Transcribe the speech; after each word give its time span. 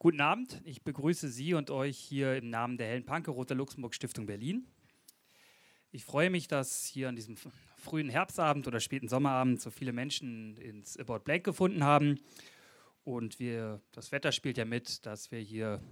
Guten 0.00 0.20
Abend, 0.20 0.62
ich 0.64 0.84
begrüße 0.84 1.28
Sie 1.28 1.54
und 1.54 1.70
euch 1.70 1.98
hier 1.98 2.36
im 2.36 2.50
Namen 2.50 2.78
der 2.78 2.86
Helen 2.86 3.04
Panke 3.04 3.32
Roter 3.32 3.56
Luxemburg 3.56 3.96
Stiftung 3.96 4.26
Berlin. 4.26 4.64
Ich 5.90 6.04
freue 6.04 6.30
mich, 6.30 6.46
dass 6.46 6.86
hier 6.86 7.08
an 7.08 7.16
diesem 7.16 7.36
frühen 7.76 8.08
Herbstabend 8.08 8.68
oder 8.68 8.78
späten 8.78 9.08
Sommerabend 9.08 9.60
so 9.60 9.72
viele 9.72 9.92
Menschen 9.92 10.56
ins 10.58 10.96
About 10.96 11.24
Blank 11.24 11.42
gefunden 11.42 11.82
haben. 11.82 12.20
Und 13.02 13.40
wir, 13.40 13.82
das 13.90 14.12
Wetter 14.12 14.30
spielt 14.30 14.56
ja 14.56 14.64
mit, 14.64 15.04
dass 15.04 15.32
wir 15.32 15.40
hier 15.40 15.82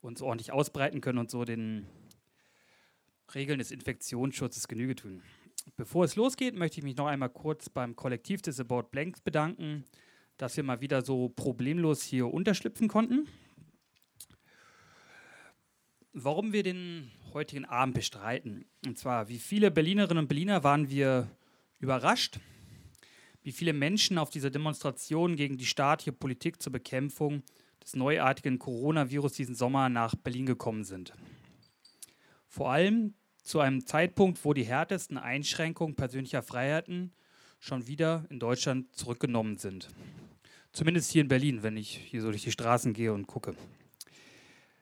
uns 0.00 0.22
ordentlich 0.22 0.52
ausbreiten 0.52 1.00
können 1.00 1.18
und 1.18 1.28
so 1.32 1.44
den 1.44 1.88
Regeln 3.34 3.58
des 3.58 3.72
Infektionsschutzes 3.72 4.68
Genüge 4.68 4.94
tun. 4.94 5.22
Bevor 5.76 6.04
es 6.04 6.14
losgeht, 6.14 6.54
möchte 6.54 6.78
ich 6.78 6.84
mich 6.84 6.96
noch 6.96 7.08
einmal 7.08 7.30
kurz 7.30 7.68
beim 7.68 7.96
Kollektiv 7.96 8.42
des 8.42 8.60
About 8.60 8.90
Blanks 8.92 9.20
bedanken 9.20 9.86
dass 10.40 10.56
wir 10.56 10.64
mal 10.64 10.80
wieder 10.80 11.02
so 11.02 11.28
problemlos 11.28 12.02
hier 12.02 12.32
unterschlüpfen 12.32 12.88
konnten. 12.88 13.28
Warum 16.12 16.52
wir 16.52 16.62
den 16.62 17.10
heutigen 17.34 17.66
Abend 17.66 17.94
bestreiten. 17.94 18.64
Und 18.86 18.98
zwar, 18.98 19.28
wie 19.28 19.38
viele 19.38 19.70
Berlinerinnen 19.70 20.24
und 20.24 20.28
Berliner 20.28 20.64
waren 20.64 20.88
wir 20.88 21.28
überrascht, 21.78 22.40
wie 23.42 23.52
viele 23.52 23.74
Menschen 23.74 24.18
auf 24.18 24.30
dieser 24.30 24.50
Demonstration 24.50 25.36
gegen 25.36 25.58
die 25.58 25.66
staatliche 25.66 26.12
Politik 26.12 26.60
zur 26.60 26.72
Bekämpfung 26.72 27.42
des 27.82 27.94
neuartigen 27.94 28.58
Coronavirus 28.58 29.34
diesen 29.34 29.54
Sommer 29.54 29.88
nach 29.88 30.14
Berlin 30.14 30.46
gekommen 30.46 30.84
sind. 30.84 31.14
Vor 32.46 32.70
allem 32.70 33.14
zu 33.42 33.60
einem 33.60 33.86
Zeitpunkt, 33.86 34.44
wo 34.44 34.54
die 34.54 34.64
härtesten 34.64 35.18
Einschränkungen 35.18 35.96
persönlicher 35.96 36.42
Freiheiten 36.42 37.12
schon 37.58 37.86
wieder 37.86 38.24
in 38.30 38.40
Deutschland 38.40 38.94
zurückgenommen 38.94 39.56
sind. 39.56 39.88
Zumindest 40.72 41.10
hier 41.10 41.22
in 41.22 41.28
Berlin, 41.28 41.62
wenn 41.62 41.76
ich 41.76 41.96
hier 41.96 42.22
so 42.22 42.30
durch 42.30 42.44
die 42.44 42.52
Straßen 42.52 42.92
gehe 42.92 43.12
und 43.12 43.26
gucke. 43.26 43.56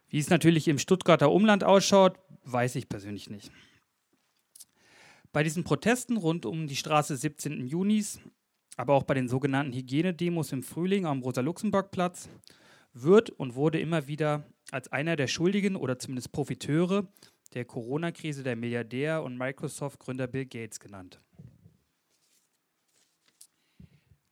Wie 0.09 0.19
es 0.19 0.30
natürlich 0.30 0.69
im 0.69 0.79
Stuttgarter 0.79 1.30
Umland 1.30 1.65
ausschaut, 1.65 2.18
weiß 2.45 2.76
ich 2.76 2.88
persönlich 2.88 3.30
nicht. 3.30 3.51
Bei 5.32 5.43
diesen 5.43 5.65
Protesten 5.65 6.16
rund 6.16 6.46
um 6.46 6.66
die 6.66 6.77
Straße 6.77 7.16
17. 7.16 7.66
Junis, 7.66 8.18
aber 8.77 8.95
auch 8.95 9.02
bei 9.02 9.15
den 9.15 9.29
sogenannten 9.29 9.73
Hygienedemos 9.73 10.52
im 10.52 10.62
Frühling 10.62 11.04
am 11.04 11.23
Rosa-Luxemburg-Platz, 11.23 12.29
wird 12.95 13.30
und 13.30 13.55
wurde 13.55 13.79
immer 13.79 14.07
wieder 14.07 14.45
als 14.71 14.90
einer 14.90 15.16
der 15.16 15.27
Schuldigen 15.27 15.77
oder 15.77 15.99
zumindest 15.99 16.32
Profiteure 16.32 17.07
der 17.55 17.65
Corona-Krise 17.65 18.43
der 18.43 18.57
Milliardär 18.57 19.23
und 19.23 19.37
Microsoft-Gründer 19.37 20.27
Bill 20.27 20.46
Gates 20.46 20.80
genannt. 20.80 21.18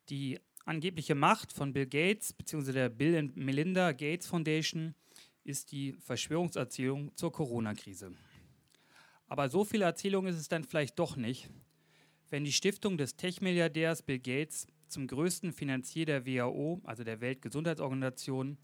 Die 0.08 0.38
angebliche 0.66 1.14
Macht 1.14 1.52
von 1.52 1.72
Bill 1.72 1.86
Gates 1.86 2.32
bzw. 2.32 2.72
der 2.72 2.88
Bill 2.88 3.16
and 3.16 3.36
Melinda 3.36 3.92
Gates 3.92 4.26
Foundation 4.26 4.94
ist 5.44 5.72
die 5.72 5.92
Verschwörungserzählung 5.92 7.16
zur 7.16 7.32
Corona-Krise. 7.32 8.12
Aber 9.28 9.48
so 9.48 9.64
viel 9.64 9.82
Erzählung 9.82 10.26
ist 10.26 10.36
es 10.36 10.48
dann 10.48 10.64
vielleicht 10.64 10.98
doch 10.98 11.16
nicht, 11.16 11.48
wenn 12.30 12.44
die 12.44 12.52
Stiftung 12.52 12.98
des 12.98 13.16
Tech-Milliardärs 13.16 14.02
Bill 14.02 14.18
Gates 14.18 14.66
zum 14.88 15.06
größten 15.06 15.52
Finanzier 15.52 16.04
der 16.04 16.26
WHO, 16.26 16.80
also 16.84 17.04
der 17.04 17.20
Weltgesundheitsorganisation, 17.20 18.58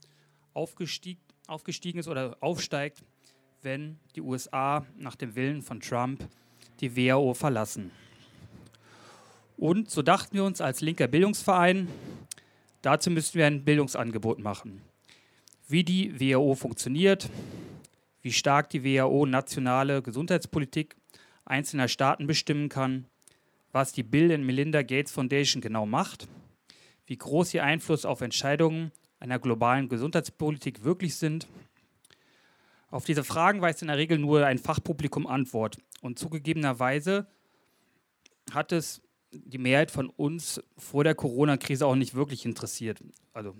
aufgestieg, 0.54 1.18
aufgestiegen 1.46 1.98
ist 1.98 2.08
oder 2.08 2.36
aufsteigt, 2.40 3.04
wenn 3.62 3.98
die 4.16 4.20
USA 4.20 4.84
nach 4.96 5.14
dem 5.14 5.34
Willen 5.36 5.62
von 5.62 5.80
Trump 5.80 6.28
die 6.80 6.96
WHO 6.96 7.34
verlassen. 7.34 7.92
Und 9.62 9.88
so 9.92 10.02
dachten 10.02 10.34
wir 10.34 10.42
uns 10.42 10.60
als 10.60 10.80
linker 10.80 11.06
Bildungsverein, 11.06 11.86
dazu 12.82 13.12
müssten 13.12 13.38
wir 13.38 13.46
ein 13.46 13.64
Bildungsangebot 13.64 14.40
machen. 14.40 14.82
Wie 15.68 15.84
die 15.84 16.18
WHO 16.18 16.56
funktioniert, 16.56 17.30
wie 18.22 18.32
stark 18.32 18.70
die 18.70 18.82
WHO 18.82 19.24
nationale 19.24 20.02
Gesundheitspolitik 20.02 20.96
einzelner 21.44 21.86
Staaten 21.86 22.26
bestimmen 22.26 22.70
kann, 22.70 23.04
was 23.70 23.92
die 23.92 24.02
Bill 24.02 24.32
and 24.32 24.44
Melinda 24.44 24.82
Gates 24.82 25.12
Foundation 25.12 25.60
genau 25.60 25.86
macht, 25.86 26.26
wie 27.06 27.16
groß 27.16 27.54
ihr 27.54 27.62
Einfluss 27.62 28.04
auf 28.04 28.20
Entscheidungen 28.20 28.90
einer 29.20 29.38
globalen 29.38 29.88
Gesundheitspolitik 29.88 30.82
wirklich 30.82 31.14
sind. 31.14 31.46
Auf 32.90 33.04
diese 33.04 33.22
Fragen 33.22 33.60
weist 33.60 33.80
in 33.80 33.86
der 33.86 33.96
Regel 33.96 34.18
nur 34.18 34.44
ein 34.44 34.58
Fachpublikum 34.58 35.28
Antwort. 35.28 35.78
Und 36.00 36.18
zugegebenerweise 36.18 37.28
hat 38.52 38.72
es 38.72 39.02
die 39.32 39.58
Mehrheit 39.58 39.90
von 39.90 40.08
uns 40.10 40.62
vor 40.76 41.04
der 41.04 41.14
Corona-Krise 41.14 41.86
auch 41.86 41.94
nicht 41.94 42.14
wirklich 42.14 42.44
interessiert. 42.44 43.02
Also 43.32 43.56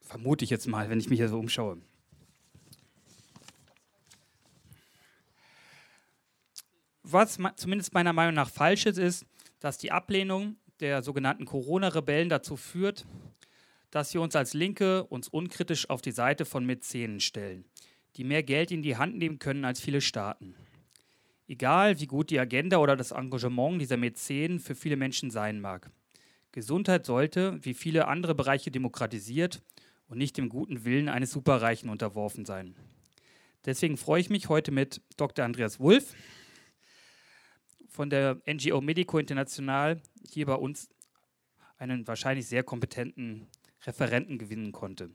vermute 0.00 0.44
ich 0.44 0.50
jetzt 0.50 0.66
mal, 0.66 0.88
wenn 0.88 1.00
ich 1.00 1.10
mich 1.10 1.18
hier 1.18 1.28
so 1.28 1.38
umschaue. 1.38 1.78
Was 7.02 7.38
zumindest 7.56 7.94
meiner 7.94 8.12
Meinung 8.12 8.34
nach 8.34 8.50
falsch 8.50 8.86
ist, 8.86 8.98
ist, 8.98 9.26
dass 9.60 9.78
die 9.78 9.92
Ablehnung 9.92 10.56
der 10.80 11.02
sogenannten 11.02 11.44
Corona-Rebellen 11.44 12.28
dazu 12.28 12.56
führt, 12.56 13.06
dass 13.90 14.12
wir 14.12 14.20
uns 14.20 14.36
als 14.36 14.54
Linke 14.54 15.04
uns 15.04 15.28
unkritisch 15.28 15.88
auf 15.88 16.02
die 16.02 16.10
Seite 16.10 16.44
von 16.44 16.66
Mäzenen 16.66 17.20
stellen, 17.20 17.64
die 18.16 18.24
mehr 18.24 18.42
Geld 18.42 18.70
in 18.70 18.82
die 18.82 18.96
Hand 18.96 19.16
nehmen 19.16 19.38
können 19.38 19.64
als 19.64 19.80
viele 19.80 20.00
Staaten. 20.00 20.54
Egal 21.48 22.00
wie 22.00 22.06
gut 22.06 22.30
die 22.30 22.40
Agenda 22.40 22.78
oder 22.78 22.96
das 22.96 23.12
Engagement 23.12 23.80
dieser 23.80 23.96
Mäzen 23.96 24.58
für 24.58 24.74
viele 24.74 24.96
Menschen 24.96 25.30
sein 25.30 25.60
mag. 25.60 25.90
Gesundheit 26.52 27.06
sollte, 27.06 27.58
wie 27.62 27.74
viele 27.74 28.08
andere 28.08 28.34
Bereiche, 28.34 28.70
demokratisiert 28.70 29.62
und 30.08 30.18
nicht 30.18 30.36
dem 30.36 30.48
guten 30.48 30.84
Willen 30.84 31.08
eines 31.08 31.30
Superreichen 31.30 31.88
unterworfen 31.88 32.44
sein. 32.44 32.74
Deswegen 33.64 33.96
freue 33.96 34.20
ich 34.20 34.30
mich 34.30 34.48
heute 34.48 34.72
mit 34.72 35.02
Dr. 35.16 35.44
Andreas 35.44 35.78
Wulff 35.78 36.14
von 37.88 38.10
der 38.10 38.40
NGO 38.46 38.80
Medico 38.80 39.18
International 39.18 40.00
hier 40.28 40.46
bei 40.46 40.54
uns 40.54 40.88
einen 41.78 42.06
wahrscheinlich 42.06 42.46
sehr 42.46 42.62
kompetenten 42.62 43.46
Referenten 43.84 44.38
gewinnen 44.38 44.72
konnte. 44.72 45.10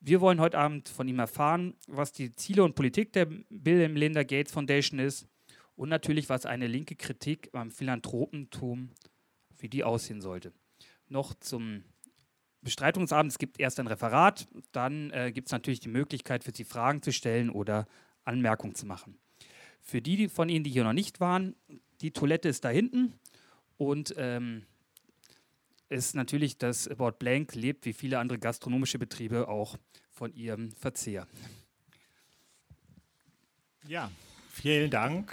Wir 0.00 0.20
wollen 0.20 0.40
heute 0.40 0.58
Abend 0.58 0.88
von 0.88 1.08
ihm 1.08 1.18
erfahren, 1.18 1.74
was 1.88 2.12
die 2.12 2.34
Ziele 2.34 2.62
und 2.62 2.74
Politik 2.74 3.12
der 3.12 3.26
Bill 3.26 3.84
und 3.84 3.94
Melinda 3.94 4.22
Gates 4.22 4.52
Foundation 4.52 4.98
ist 4.98 5.26
und 5.74 5.88
natürlich, 5.88 6.28
was 6.28 6.46
eine 6.46 6.66
linke 6.66 6.96
Kritik 6.96 7.50
am 7.52 7.70
Philanthropentum, 7.70 8.90
wie 9.58 9.68
die 9.68 9.84
aussehen 9.84 10.20
sollte. 10.20 10.52
Noch 11.08 11.34
zum 11.34 11.84
Bestreitungsabend, 12.62 13.32
es 13.32 13.38
gibt 13.38 13.60
erst 13.60 13.78
ein 13.78 13.86
Referat, 13.86 14.48
dann 14.72 15.10
äh, 15.12 15.30
gibt 15.32 15.48
es 15.48 15.52
natürlich 15.52 15.80
die 15.80 15.88
Möglichkeit 15.88 16.44
für 16.44 16.52
Sie 16.54 16.64
Fragen 16.64 17.02
zu 17.02 17.12
stellen 17.12 17.50
oder 17.50 17.86
Anmerkungen 18.24 18.74
zu 18.74 18.86
machen. 18.86 19.18
Für 19.80 20.02
die 20.02 20.28
von 20.28 20.48
Ihnen, 20.48 20.64
die 20.64 20.70
hier 20.70 20.84
noch 20.84 20.92
nicht 20.92 21.20
waren, 21.20 21.54
die 22.00 22.10
Toilette 22.10 22.48
ist 22.48 22.64
da 22.64 22.68
hinten 22.70 23.14
und 23.76 24.14
ähm, 24.16 24.66
ist 25.88 26.14
natürlich, 26.14 26.58
dass 26.58 26.88
About 26.88 27.12
Blank 27.18 27.54
lebt, 27.54 27.84
wie 27.84 27.92
viele 27.92 28.18
andere 28.18 28.38
gastronomische 28.38 28.98
Betriebe, 28.98 29.48
auch 29.48 29.76
von 30.10 30.34
ihrem 30.34 30.70
Verzehr. 30.72 31.26
Ja, 33.86 34.10
vielen 34.50 34.90
Dank. 34.90 35.32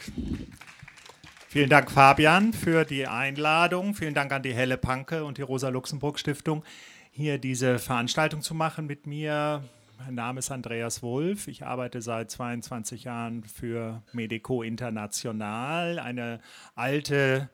Vielen 1.48 1.70
Dank, 1.70 1.92
Fabian, 1.92 2.52
für 2.52 2.84
die 2.84 3.08
Einladung. 3.08 3.94
Vielen 3.94 4.14
Dank 4.14 4.32
an 4.32 4.44
die 4.44 4.54
Helle 4.54 4.78
Panke 4.78 5.24
und 5.24 5.38
die 5.38 5.44
Rosa-Luxemburg-Stiftung, 5.44 6.64
hier 7.12 7.38
diese 7.38 7.78
Veranstaltung 7.78 8.42
zu 8.42 8.56
machen 8.56 8.88
mit 8.88 9.06
mir. 9.08 9.64
Mein 10.00 10.16
Name 10.16 10.40
ist 10.40 10.52
Andreas 10.52 11.02
Wolf. 11.02 11.48
Ich 11.48 11.64
arbeite 11.64 12.02
seit 12.02 12.32
22 12.32 13.04
Jahren 13.04 13.44
für 13.44 14.02
Medico 14.12 14.64
International, 14.64 16.00
eine 16.00 16.42
alte 16.76 17.50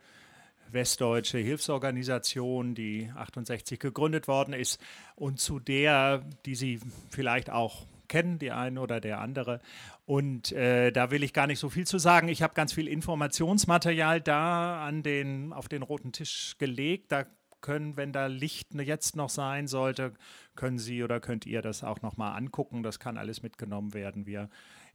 westdeutsche 0.72 1.38
Hilfsorganisation, 1.38 2.76
die 2.76 3.12
68 3.16 3.80
gegründet 3.80 4.28
worden 4.28 4.54
ist 4.54 4.80
und 5.16 5.40
zu 5.40 5.60
der, 5.60 6.24
die 6.46 6.56
Sie 6.56 6.80
vielleicht 7.10 7.50
auch 7.50 7.86
kennen, 8.08 8.40
die 8.40 8.52
eine 8.52 8.82
oder 8.82 9.00
der 9.00 9.22
andere. 9.22 9.62
Und 10.06 10.52
äh, 10.52 10.92
da 10.92 11.12
will 11.12 11.24
ich 11.24 11.34
gar 11.34 11.48
nicht 11.48 11.60
so 11.60 11.70
viel 11.70 11.86
zu 11.86 12.00
sagen. 12.00 12.28
Ich 12.28 12.42
habe 12.42 12.56
ganz 12.56 12.74
viel 12.74 12.88
Informationsmaterial 12.88 14.20
da 14.20 14.84
an 14.84 15.04
den, 15.04 15.54
auf 15.54 15.70
den 15.70 15.84
roten 15.84 16.12
Tisch 16.12 16.56
gelegt. 16.58 17.12
Da 17.12 17.26
können, 17.62 17.96
wenn 17.98 18.12
da 18.12 18.28
Licht 18.28 18.74
jetzt 18.74 19.16
noch 19.16 19.30
sein 19.30 19.68
sollte, 19.68 20.14
können 20.56 20.80
Sie 20.80 21.04
oder 21.04 21.20
könnt 21.20 21.46
ihr 21.46 21.62
das 21.62 21.84
auch 21.84 22.02
nochmal 22.02 22.36
angucken. 22.36 22.84
Das 22.84 23.00
kann 23.00 23.18
alles 23.18 23.44
mitgenommen 23.44 23.94
werden. 23.94 24.26
Wir 24.26 24.50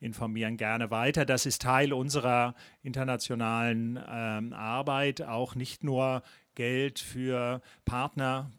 informieren 0.05 0.57
gerne 0.57 0.91
weiter. 0.91 1.25
Das 1.25 1.47
ist 1.47 1.63
Teil 1.63 1.93
unserer 1.93 2.55
internationalen 2.83 3.99
ähm, 4.09 4.53
Arbeit, 4.53 5.23
auch 5.23 5.55
nicht 5.55 5.83
nur 5.83 6.23
Geld 6.55 7.01
für 7.01 7.61
Partner, 7.85 8.51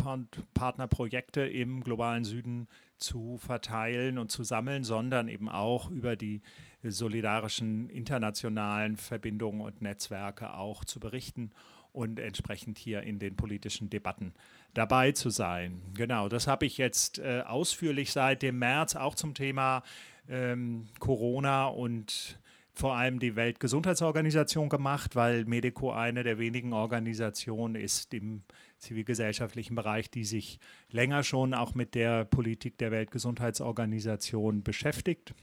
Partnerprojekte 0.54 1.42
im 1.42 1.84
globalen 1.84 2.26
Süden 2.26 2.68
zu 2.98 3.38
verteilen 3.38 4.18
und 4.18 4.32
zu 4.32 4.44
sammeln, 4.44 4.84
sondern 4.84 5.28
eben 5.28 5.50
auch 5.50 5.90
über 5.90 6.16
die 6.16 6.42
solidarischen 6.84 7.90
internationalen 7.90 8.98
Verbindungen 8.98 9.62
und 9.62 9.82
Netzwerke 9.82 10.54
auch 10.54 10.86
zu 10.86 11.00
berichten 11.00 11.52
und 11.92 12.20
entsprechend 12.20 12.78
hier 12.78 13.04
in 13.04 13.20
den 13.20 13.36
politischen 13.36 13.90
Debatten 13.90 14.34
dabei 14.74 15.14
zu 15.14 15.30
sein. 15.30 15.82
Genau, 15.94 16.28
das 16.28 16.46
habe 16.48 16.66
ich 16.66 16.78
jetzt 16.78 17.20
äh, 17.20 17.44
ausführlich 17.46 18.12
seit 18.12 18.42
dem 18.42 18.60
März 18.60 18.96
auch 18.96 19.16
zum 19.16 19.34
Thema 19.34 19.82
ähm, 20.30 20.88
Corona 21.00 21.68
und 21.68 22.40
vor 22.74 22.96
allem 22.96 23.20
die 23.20 23.36
Weltgesundheitsorganisation 23.38 24.68
gemacht, 24.68 25.16
weil 25.16 25.46
Medico 25.46 25.92
eine 25.92 26.24
der 26.24 26.38
wenigen 26.40 26.74
Organisationen 26.74 27.76
ist 27.76 28.14
im 28.14 28.44
zivilgesellschaftlichen 28.80 29.76
Bereich, 29.76 30.12
die 30.12 30.26
sich 30.26 30.60
länger 30.92 31.24
schon 31.24 31.54
auch 31.54 31.74
mit 31.74 31.96
der 31.96 32.26
Politik 32.26 32.78
der 32.78 32.92
Weltgesundheitsorganisation 32.92 34.62
beschäftigt. 34.62 35.34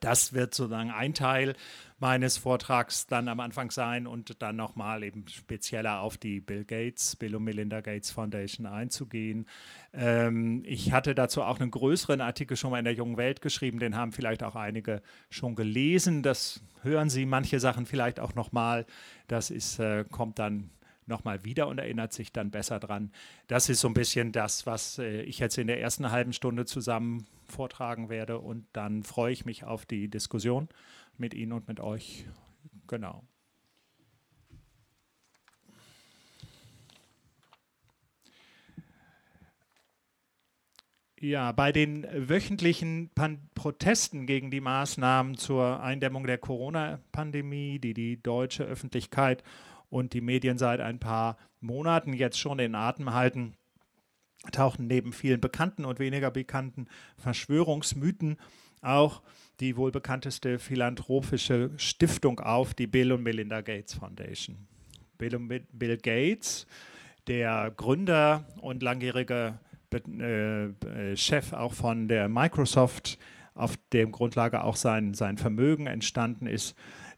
Das 0.00 0.32
wird 0.32 0.54
sozusagen 0.54 0.90
ein 0.90 1.14
Teil 1.14 1.54
meines 1.98 2.38
Vortrags 2.38 3.06
dann 3.06 3.28
am 3.28 3.40
Anfang 3.40 3.70
sein 3.70 4.06
und 4.06 4.40
dann 4.42 4.56
nochmal 4.56 5.02
eben 5.02 5.26
spezieller 5.28 6.00
auf 6.00 6.16
die 6.16 6.40
Bill 6.40 6.64
Gates, 6.64 7.14
Bill 7.16 7.36
und 7.36 7.44
Melinda 7.44 7.82
Gates 7.82 8.10
Foundation 8.10 8.66
einzugehen. 8.66 9.46
Ähm, 9.92 10.62
ich 10.64 10.92
hatte 10.92 11.14
dazu 11.14 11.42
auch 11.42 11.60
einen 11.60 11.70
größeren 11.70 12.22
Artikel 12.22 12.56
schon 12.56 12.70
mal 12.70 12.78
in 12.78 12.86
der 12.86 12.94
Jungen 12.94 13.18
Welt 13.18 13.42
geschrieben, 13.42 13.78
den 13.78 13.96
haben 13.96 14.12
vielleicht 14.12 14.42
auch 14.42 14.56
einige 14.56 15.02
schon 15.28 15.54
gelesen. 15.54 16.22
Das 16.22 16.62
hören 16.82 17.10
Sie 17.10 17.26
manche 17.26 17.60
Sachen 17.60 17.84
vielleicht 17.84 18.18
auch 18.18 18.34
nochmal. 18.34 18.86
Das 19.28 19.50
ist, 19.50 19.78
äh, 19.78 20.04
kommt 20.10 20.38
dann 20.38 20.70
nochmal 21.06 21.44
wieder 21.44 21.68
und 21.68 21.78
erinnert 21.78 22.12
sich 22.12 22.32
dann 22.32 22.50
besser 22.50 22.80
dran. 22.80 23.12
Das 23.46 23.68
ist 23.68 23.80
so 23.80 23.88
ein 23.88 23.94
bisschen 23.94 24.32
das, 24.32 24.66
was 24.66 24.98
äh, 24.98 25.22
ich 25.22 25.38
jetzt 25.38 25.58
in 25.58 25.66
der 25.66 25.80
ersten 25.80 26.10
halben 26.10 26.32
Stunde 26.32 26.64
zusammen 26.64 27.26
vortragen 27.46 28.08
werde 28.08 28.38
und 28.38 28.66
dann 28.72 29.02
freue 29.02 29.32
ich 29.32 29.44
mich 29.44 29.64
auf 29.64 29.86
die 29.86 30.08
Diskussion 30.08 30.68
mit 31.18 31.34
Ihnen 31.34 31.52
und 31.52 31.68
mit 31.68 31.80
euch. 31.80 32.26
Genau. 32.86 33.24
Ja, 41.22 41.52
bei 41.52 41.70
den 41.70 42.06
wöchentlichen 42.14 43.10
Pan 43.14 43.50
Protesten 43.54 44.24
gegen 44.24 44.50
die 44.50 44.62
Maßnahmen 44.62 45.36
zur 45.36 45.82
Eindämmung 45.82 46.26
der 46.26 46.38
Corona-Pandemie, 46.38 47.78
die 47.78 47.92
die 47.92 48.22
deutsche 48.22 48.64
Öffentlichkeit 48.64 49.44
und 49.90 50.14
die 50.14 50.22
Medien 50.22 50.56
seit 50.56 50.80
ein 50.80 50.98
paar 50.98 51.36
Monaten 51.60 52.14
jetzt 52.14 52.38
schon 52.38 52.58
in 52.58 52.74
Atem 52.74 53.12
halten, 53.12 53.54
tauchen 54.52 54.86
neben 54.86 55.12
vielen 55.12 55.40
bekannten 55.40 55.84
und 55.84 55.98
weniger 55.98 56.30
bekannten 56.30 56.88
Verschwörungsmythen 57.18 58.38
auch 58.82 59.22
die 59.60 59.76
wohl 59.76 59.90
bekannteste 59.90 60.58
philanthropische 60.58 61.70
Stiftung 61.76 62.40
auf, 62.40 62.72
die 62.72 62.86
Bill 62.86 63.12
und 63.12 63.22
Melinda 63.22 63.60
Gates 63.60 63.94
Foundation. 63.94 64.66
Bill, 65.18 65.36
und 65.36 65.48
Bill 65.72 65.98
Gates, 65.98 66.66
der 67.26 67.70
Gründer 67.76 68.46
und 68.62 68.82
langjährige 68.82 69.58
äh, 69.92 71.16
Chef 71.16 71.52
auch 71.52 71.74
von 71.74 72.08
der 72.08 72.28
Microsoft, 72.28 73.18
auf 73.54 73.76
dem 73.92 74.12
Grundlage 74.12 74.64
auch 74.64 74.76
sein, 74.76 75.12
sein 75.12 75.36
Vermögen 75.36 75.86
entstanden 75.86 76.46
ist, 76.46 76.74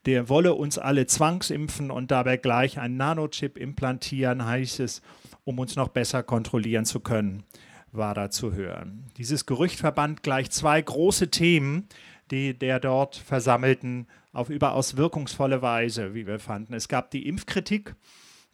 der 0.07 0.29
wolle 0.29 0.55
uns 0.55 0.79
alle 0.79 1.07
zwangsimpfen 1.07 1.91
und 1.91 2.11
dabei 2.11 2.37
gleich 2.37 2.79
einen 2.79 2.97
Nanochip 2.97 3.57
implantieren, 3.57 4.45
heißt 4.45 4.81
es, 4.81 5.03
um 5.45 5.59
uns 5.59 5.77
noch 5.77 5.89
besser 5.89 6.23
kontrollieren 6.23 6.85
zu 6.85 7.01
können, 7.01 7.45
war 7.93 8.15
da 8.15 8.31
zu 8.31 8.53
hören. 8.53 9.05
Dieses 9.17 9.47
Gerücht 9.47 9.79
verband 9.79 10.23
gleich 10.23 10.51
zwei 10.51 10.81
große 10.81 11.31
Themen, 11.31 11.89
die 12.31 12.59
der 12.59 12.81
dort 12.81 13.17
Versammelten 13.17 14.07
auf 14.33 14.49
überaus 14.49 14.97
wirkungsvolle 14.97 15.63
Weise, 15.63 16.15
wie 16.15 16.27
wir 16.27 16.39
fanden. 16.39 16.75
Es 16.75 16.89
gab 16.89 17.11
die 17.11 17.27
Impfkritik, 17.27 17.95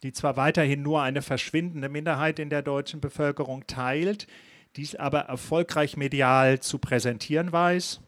die 0.03 0.11
zwar 0.11 0.37
weiterhin 0.37 0.81
nur 0.81 1.01
eine 1.01 1.21
verschwindende 1.21 1.89
Minderheit 1.89 2.39
in 2.39 2.49
der 2.49 2.61
deutschen 2.61 3.01
Bevölkerung 3.01 3.65
teilt, 3.67 4.27
dies 4.75 4.95
aber 4.95 5.21
erfolgreich 5.21 5.97
medial 5.97 6.59
zu 6.59 6.77
präsentieren 6.77 7.51
weiß, 7.51 8.01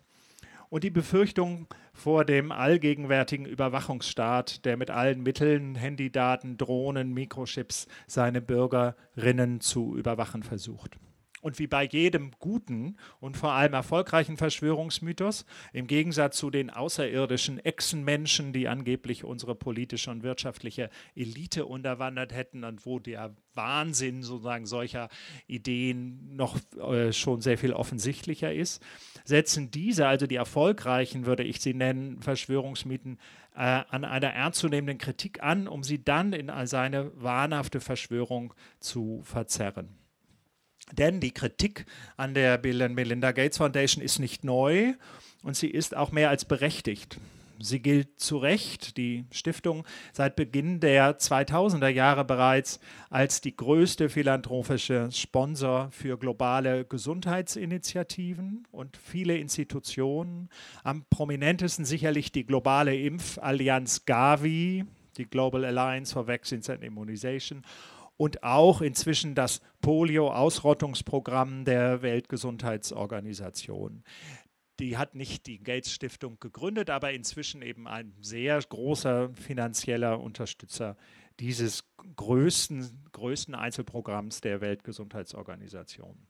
und 0.70 0.84
die 0.84 0.90
Befürchtung 0.90 1.68
vor 1.94 2.26
dem 2.26 2.52
allgegenwärtigen 2.52 3.46
Überwachungsstaat, 3.46 4.66
der 4.66 4.78
mit 4.78 4.90
allen 4.90 5.22
Mitteln, 5.22 5.76
Handydaten, 5.76 6.58
Drohnen, 6.58 7.14
Mikrochips 7.14 7.88
seine 8.08 8.42
Bürgerinnen 8.42 9.60
zu 9.60 9.96
überwachen 9.96 10.44
versucht. 10.44 10.98
Und 11.42 11.60
wie 11.60 11.68
bei 11.68 11.84
jedem 11.84 12.32
guten 12.40 12.98
und 13.20 13.36
vor 13.36 13.52
allem 13.52 13.74
erfolgreichen 13.74 14.38
Verschwörungsmythos, 14.38 15.46
im 15.74 15.88
Gegensatz 15.88 16.38
zu 16.38 16.50
den 16.50 16.70
außerirdischen 16.70 17.60
Echsenmenschen, 17.60 18.54
die 18.54 18.68
angeblich 18.68 19.24
unsere 19.24 19.56
politische 19.56 20.12
und 20.12 20.24
wirtschaftliche 20.24 20.90
Elite 21.16 21.66
unterwandert 21.66 22.34
hätten 22.34 22.64
und 22.64 22.86
wo 22.86 23.00
der 23.00 23.36
Wahnsinn 23.54 24.24
sozusagen 24.24 24.66
solcher 24.66 25.10
Ideen 25.48 26.36
noch 26.36 26.58
äh, 26.78 27.12
schon 27.12 27.42
sehr 27.42 27.58
viel 27.58 27.74
offensichtlicher 27.74 28.54
ist, 28.54 28.82
setzen 29.26 29.72
diese, 29.72 30.08
also 30.08 30.28
die 30.28 30.36
erfolgreichen, 30.36 31.26
würde 31.26 31.44
ich 31.44 31.60
sie 31.60 31.74
nennen, 31.74 32.22
Verschwörungsmythen, 32.22 33.18
äh, 33.56 33.84
an 33.90 34.06
einer 34.06 34.30
ernstzunehmenden 34.30 34.98
Kritik 34.98 35.44
an, 35.44 35.68
um 35.68 35.84
sie 35.84 36.04
dann 36.04 36.34
in 36.34 36.52
seine 36.66 37.12
wahnhafte 37.22 37.82
Verschwörung 37.82 38.54
zu 38.80 39.22
verzerren. 39.24 40.01
Denn 40.92 41.20
die 41.20 41.32
Kritik 41.32 41.86
an 42.18 42.34
der 42.34 42.58
Bill 42.58 42.82
and 42.82 42.96
Melinda 42.96 43.32
Gates 43.32 43.58
Foundation 43.58 44.04
ist 44.04 44.20
nicht 44.20 44.44
neu 44.44 44.94
und 45.44 45.56
sie 45.56 45.70
ist 45.70 45.96
auch 45.96 46.12
mehr 46.12 46.30
als 46.30 46.46
berechtigt. 46.46 47.18
Sie 47.64 47.80
gilt 47.80 48.20
zu 48.20 48.38
Recht, 48.38 48.98
die 48.98 49.26
Stiftung, 49.32 49.86
seit 50.14 50.36
Beginn 50.36 50.80
der 50.80 51.20
2000er 51.20 51.90
Jahre 51.90 52.26
bereits 52.26 52.80
als 53.10 53.40
die 53.40 53.56
größte 53.56 54.10
philanthropische 54.10 55.10
Sponsor 55.12 55.90
für 55.92 56.18
globale 56.18 56.86
Gesundheitsinitiativen 56.86 58.68
und 58.72 58.98
viele 58.98 59.38
Institutionen. 59.38 60.50
Am 60.84 61.06
prominentesten 61.10 61.86
sicherlich 61.86 62.32
die 62.32 62.46
globale 62.46 62.96
Impfallianz 62.96 64.06
Gavi, 64.06 64.86
die 65.18 65.30
Global 65.30 65.64
Alliance 65.64 66.14
for 66.14 66.28
Vaccines 66.28 66.70
and 66.70 66.84
Immunization 66.84 67.64
und 68.22 68.44
auch 68.44 68.82
inzwischen 68.82 69.34
das 69.34 69.62
Polio-Ausrottungsprogramm 69.82 71.66
der 71.66 72.04
Weltgesundheitsorganisation. 72.04 74.04
Die 74.80 74.96
hat 74.96 75.16
nicht 75.16 75.48
die 75.48 75.58
Gates 75.58 75.92
Stiftung 75.92 76.40
gegründet, 76.40 76.92
aber 76.92 77.14
inzwischen 77.14 77.64
eben 77.64 77.88
ein 77.88 78.14
sehr 78.22 78.62
großer 78.62 79.34
finanzieller 79.34 80.20
Unterstützer 80.20 80.98
dieses 81.40 81.84
größten, 82.16 83.08
größten 83.12 83.56
Einzelprogramms 83.56 84.42
der 84.42 84.62
Weltgesundheitsorganisation. 84.62 86.28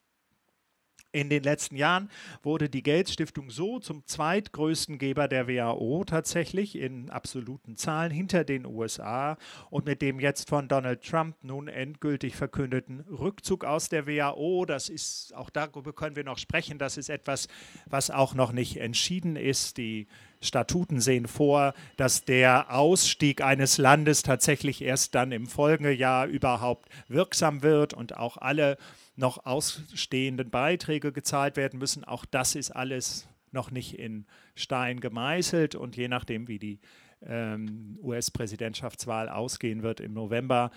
In 1.13 1.29
den 1.29 1.43
letzten 1.43 1.75
Jahren 1.75 2.09
wurde 2.41 2.69
die 2.69 2.83
Gates 2.83 3.11
Stiftung 3.13 3.49
so 3.49 3.79
zum 3.79 4.05
zweitgrößten 4.05 4.97
Geber 4.97 5.27
der 5.27 5.47
WHO 5.47 6.05
tatsächlich 6.05 6.77
in 6.77 7.09
absoluten 7.09 7.75
Zahlen 7.75 8.11
hinter 8.11 8.45
den 8.45 8.65
USA 8.65 9.37
und 9.69 9.85
mit 9.85 10.01
dem 10.01 10.21
jetzt 10.21 10.47
von 10.47 10.69
Donald 10.69 11.03
Trump 11.03 11.35
nun 11.41 11.67
endgültig 11.67 12.37
verkündeten 12.37 13.01
Rückzug 13.01 13.65
aus 13.65 13.89
der 13.89 14.07
WHO, 14.07 14.65
das 14.65 14.87
ist 14.87 15.35
auch 15.35 15.49
darüber 15.49 15.91
können 15.91 16.15
wir 16.15 16.23
noch 16.23 16.37
sprechen, 16.37 16.77
das 16.77 16.95
ist 16.95 17.09
etwas, 17.09 17.49
was 17.87 18.09
auch 18.09 18.33
noch 18.33 18.53
nicht 18.53 18.77
entschieden 18.77 19.35
ist. 19.35 19.77
Die 19.77 20.07
Statuten 20.41 20.99
sehen 20.99 21.27
vor, 21.27 21.73
dass 21.97 22.25
der 22.25 22.73
Ausstieg 22.73 23.41
eines 23.41 23.77
Landes 23.77 24.23
tatsächlich 24.23 24.81
erst 24.81 25.15
dann 25.15 25.31
im 25.31 25.45
Folgejahr 25.45 26.27
überhaupt 26.27 26.89
wirksam 27.07 27.61
wird 27.61 27.93
und 27.93 28.17
auch 28.17 28.37
alle 28.37 28.77
noch 29.15 29.45
ausstehenden 29.45 30.49
Beiträge 30.49 31.11
gezahlt 31.11 31.57
werden 31.57 31.79
müssen. 31.79 32.03
Auch 32.03 32.25
das 32.25 32.55
ist 32.55 32.71
alles 32.71 33.27
noch 33.51 33.71
nicht 33.71 33.99
in 33.99 34.25
Stein 34.55 34.99
gemeißelt 34.99 35.75
und 35.75 35.95
je 35.95 36.07
nachdem, 36.07 36.47
wie 36.47 36.59
die 36.59 36.79
ähm, 37.23 37.99
US-Präsidentschaftswahl 38.01 39.29
ausgehen 39.29 39.83
wird 39.83 39.99
im 39.99 40.13
November, 40.13 40.71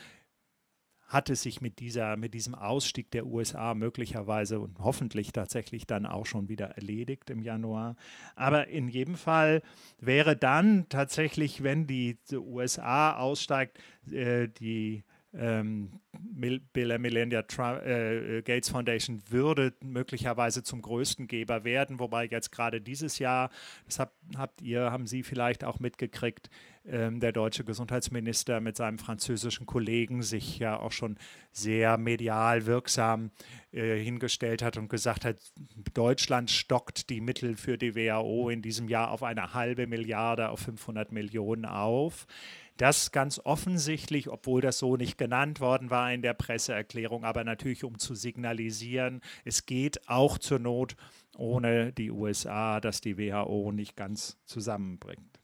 hat 1.15 1.31
es 1.31 1.43
sich 1.43 1.61
mit, 1.61 1.79
dieser, 1.79 2.17
mit 2.17 2.35
diesem 2.35 2.57
Ausstieg 2.57 3.13
der 3.13 3.25
USA 3.25 3.75
möglicherweise 3.75 4.59
und 4.59 4.81
hoffentlich 4.81 5.31
tatsächlich 5.33 5.87
dann 5.87 6.07
auch 6.07 6.27
schon 6.27 6.49
wieder 6.49 6.71
erledigt 6.71 7.31
im 7.31 7.41
Januar. 7.41 7.95
Aber 8.35 8.67
in 8.67 8.89
jedem 8.89 9.15
Fall 9.15 9.63
wäre 10.01 10.37
dann 10.37 10.89
tatsächlich, 10.89 11.63
wenn 11.63 11.87
die, 11.87 12.19
die 12.29 12.37
USA 12.37 13.17
aussteigt, 13.17 13.79
äh, 14.11 14.49
die 14.49 15.05
ähm, 15.37 16.01
Bill 16.13 16.93
and 16.93 17.03
Melinda 17.03 17.43
Trump, 17.43 17.85
äh, 17.85 18.43
Gates 18.43 18.69
Foundation 18.69 19.23
würde 19.29 19.73
möglicherweise 19.83 20.63
zum 20.63 20.83
größten 20.83 21.27
Geber 21.27 21.65
werden, 21.65 21.99
wobei 21.99 22.27
jetzt 22.27 22.53
gerade 22.53 22.81
dieses 22.81 23.19
Jahr, 23.19 23.51
das 23.87 23.99
habt, 23.99 24.17
habt 24.37 24.63
ihr, 24.63 24.91
haben 24.91 25.07
Sie 25.07 25.23
vielleicht 25.23 25.65
auch 25.65 25.81
mitgekriegt, 25.81 26.51
ähm, 26.87 27.19
der 27.19 27.33
deutsche 27.33 27.65
Gesundheitsminister 27.65 28.61
mit 28.61 28.77
seinem 28.77 28.99
französischen 28.99 29.65
Kollegen 29.65 30.23
sich 30.23 30.59
ja 30.59 30.79
auch 30.79 30.93
schon 30.93 31.17
sehr 31.51 31.97
medial 31.97 32.67
wirksam 32.67 33.31
äh, 33.73 33.97
hingestellt 33.97 34.63
hat 34.63 34.77
und 34.77 34.89
gesagt 34.89 35.25
hat, 35.25 35.39
Deutschland 35.95 36.51
stockt 36.51 37.09
die 37.09 37.23
Mittel 37.23 37.57
für 37.57 37.79
die 37.79 37.95
WHO 37.95 38.51
in 38.51 38.61
diesem 38.61 38.89
Jahr 38.89 39.11
auf 39.11 39.23
eine 39.23 39.55
halbe 39.55 39.87
Milliarde, 39.87 40.51
auf 40.51 40.61
500 40.61 41.11
Millionen 41.11 41.65
auf. 41.65 42.27
Das 42.77 43.13
ganz 43.13 43.41
offensichtlich, 43.45 44.29
obwohl 44.29 44.61
das 44.61 44.79
so 44.79 44.97
nicht 44.97 45.17
genannt 45.17 45.61
worden 45.61 45.91
war 45.91 46.13
in 46.13 46.23
der 46.23 46.35
Presseerklärung, 46.35 47.25
aber 47.25 47.45
natürlich 47.45 47.85
um 47.85 47.99
zu 47.99 48.17
signalisieren, 48.17 49.21
es 49.45 49.65
geht 49.67 50.09
auch 50.09 50.39
zur 50.39 50.59
Not 50.59 50.97
ohne 51.37 51.93
die 51.93 52.11
USA, 52.11 52.81
dass 52.81 53.01
die 53.01 53.17
WHO 53.17 53.71
nicht 53.71 53.97
ganz 53.97 54.39
zusammenbringt. 54.45 55.39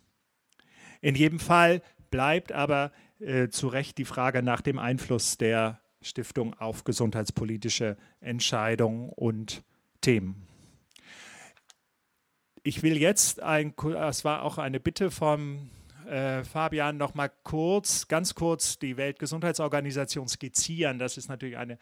In 1.01 1.15
jedem 1.15 1.39
Fall 1.39 1.83
bleibt 2.11 2.51
aber 2.51 2.91
äh, 3.21 3.49
zu 3.49 3.69
Recht 3.69 3.99
die 3.99 4.05
Frage 4.05 4.43
nach 4.43 4.61
dem 4.61 4.79
Einfluss 4.79 5.39
der 5.39 5.81
Stiftung 6.03 6.55
auf 6.55 6.85
gesundheitspolitische 6.85 7.97
Entscheidungen 8.21 9.11
und 9.11 9.63
Themen. 10.01 10.47
Ich 12.63 12.83
will 12.83 12.97
jetzt, 12.97 13.41
ein, 13.41 13.75
es 14.09 14.25
war 14.25 14.43
auch 14.43 14.59
eine 14.59 14.81
Bitte 14.81 15.11
vom 15.11 15.71
äh, 16.11 16.45
Fabian, 16.45 16.97
noch 16.97 17.15
mal 17.15 17.31
kurz, 17.45 18.09
ganz 18.09 18.35
kurz 18.35 18.79
die 18.79 18.97
Weltgesundheitsorganisation 18.97 20.27
skizzieren. 20.27 20.99
Das 20.99 21.17
ist 21.17 21.29
natürlich 21.29 21.57
eine 21.57 21.79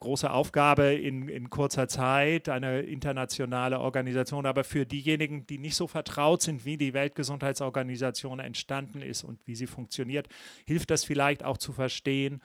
große 0.00 0.30
Aufgabe 0.30 0.92
in, 0.94 1.28
in 1.28 1.48
kurzer 1.48 1.88
Zeit, 1.88 2.48
eine 2.48 2.80
internationale 2.80 3.80
Organisation. 3.80 4.44
Aber 4.44 4.64
für 4.64 4.84
diejenigen, 4.84 5.46
die 5.46 5.58
nicht 5.58 5.76
so 5.76 5.86
vertraut 5.86 6.42
sind, 6.42 6.64
wie 6.64 6.76
die 6.76 6.92
Weltgesundheitsorganisation 6.92 8.38
entstanden 8.38 9.00
ist 9.00 9.24
und 9.24 9.40
wie 9.46 9.54
sie 9.54 9.66
funktioniert, 9.66 10.28
hilft 10.66 10.90
das 10.90 11.04
vielleicht 11.04 11.42
auch 11.42 11.56
zu 11.56 11.72
verstehen, 11.72 12.42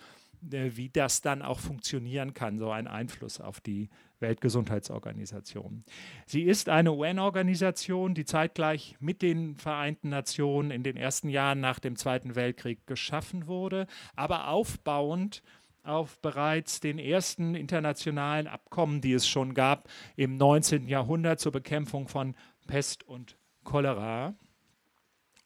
wie 0.51 0.89
das 0.89 1.21
dann 1.21 1.41
auch 1.41 1.59
funktionieren 1.59 2.33
kann, 2.33 2.59
so 2.59 2.71
ein 2.71 2.87
Einfluss 2.87 3.39
auf 3.39 3.59
die 3.59 3.89
Weltgesundheitsorganisation. 4.19 5.83
Sie 6.25 6.43
ist 6.43 6.69
eine 6.69 6.93
UN-Organisation, 6.93 8.13
die 8.13 8.25
zeitgleich 8.25 8.95
mit 8.99 9.21
den 9.21 9.55
Vereinten 9.57 10.09
Nationen 10.09 10.71
in 10.71 10.83
den 10.83 10.97
ersten 10.97 11.29
Jahren 11.29 11.59
nach 11.59 11.79
dem 11.79 11.95
Zweiten 11.95 12.35
Weltkrieg 12.35 12.85
geschaffen 12.87 13.47
wurde, 13.47 13.87
aber 14.15 14.47
aufbauend 14.49 15.41
auf 15.83 16.19
bereits 16.19 16.79
den 16.79 16.97
ersten 16.97 17.53
internationalen 17.53 18.47
Abkommen, 18.47 19.01
die 19.01 19.13
es 19.13 19.27
schon 19.27 19.53
gab 19.53 19.87
im 20.15 20.37
19. 20.37 20.87
Jahrhundert 20.87 21.39
zur 21.39 21.51
Bekämpfung 21.51 22.07
von 22.07 22.35
Pest 22.67 23.03
und 23.03 23.37
Cholera. 23.63 24.35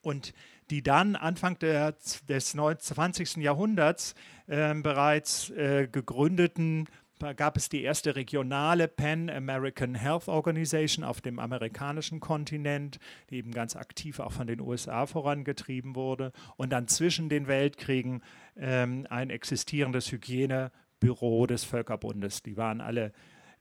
Und 0.01 0.33
die 0.69 0.83
dann 0.83 1.15
Anfang 1.15 1.57
der, 1.59 1.95
des 2.27 2.51
20. 2.51 3.37
Jahrhunderts 3.37 4.15
äh, 4.47 4.73
bereits 4.75 5.49
äh, 5.51 5.87
gegründeten 5.91 6.87
gab 7.35 7.57
es 7.57 7.69
die 7.69 7.83
erste 7.83 8.15
regionale 8.15 8.87
Pan 8.87 9.29
American 9.29 9.93
Health 9.95 10.27
Organization 10.27 11.03
auf 11.03 11.21
dem 11.21 11.39
amerikanischen 11.39 12.19
Kontinent, 12.19 12.99
die 13.29 13.37
eben 13.37 13.51
ganz 13.51 13.75
aktiv 13.75 14.19
auch 14.19 14.31
von 14.31 14.47
den 14.47 14.61
USA 14.61 15.05
vorangetrieben 15.05 15.95
wurde. 15.95 16.31
Und 16.55 16.71
dann 16.71 16.87
zwischen 16.87 17.29
den 17.29 17.47
Weltkriegen 17.47 18.23
ähm, 18.55 19.05
ein 19.09 19.29
existierendes 19.29 20.11
Hygienebüro 20.11 21.45
des 21.45 21.65
Völkerbundes. 21.65 22.41
Die 22.41 22.55
waren 22.55 22.79
alle, 22.79 23.11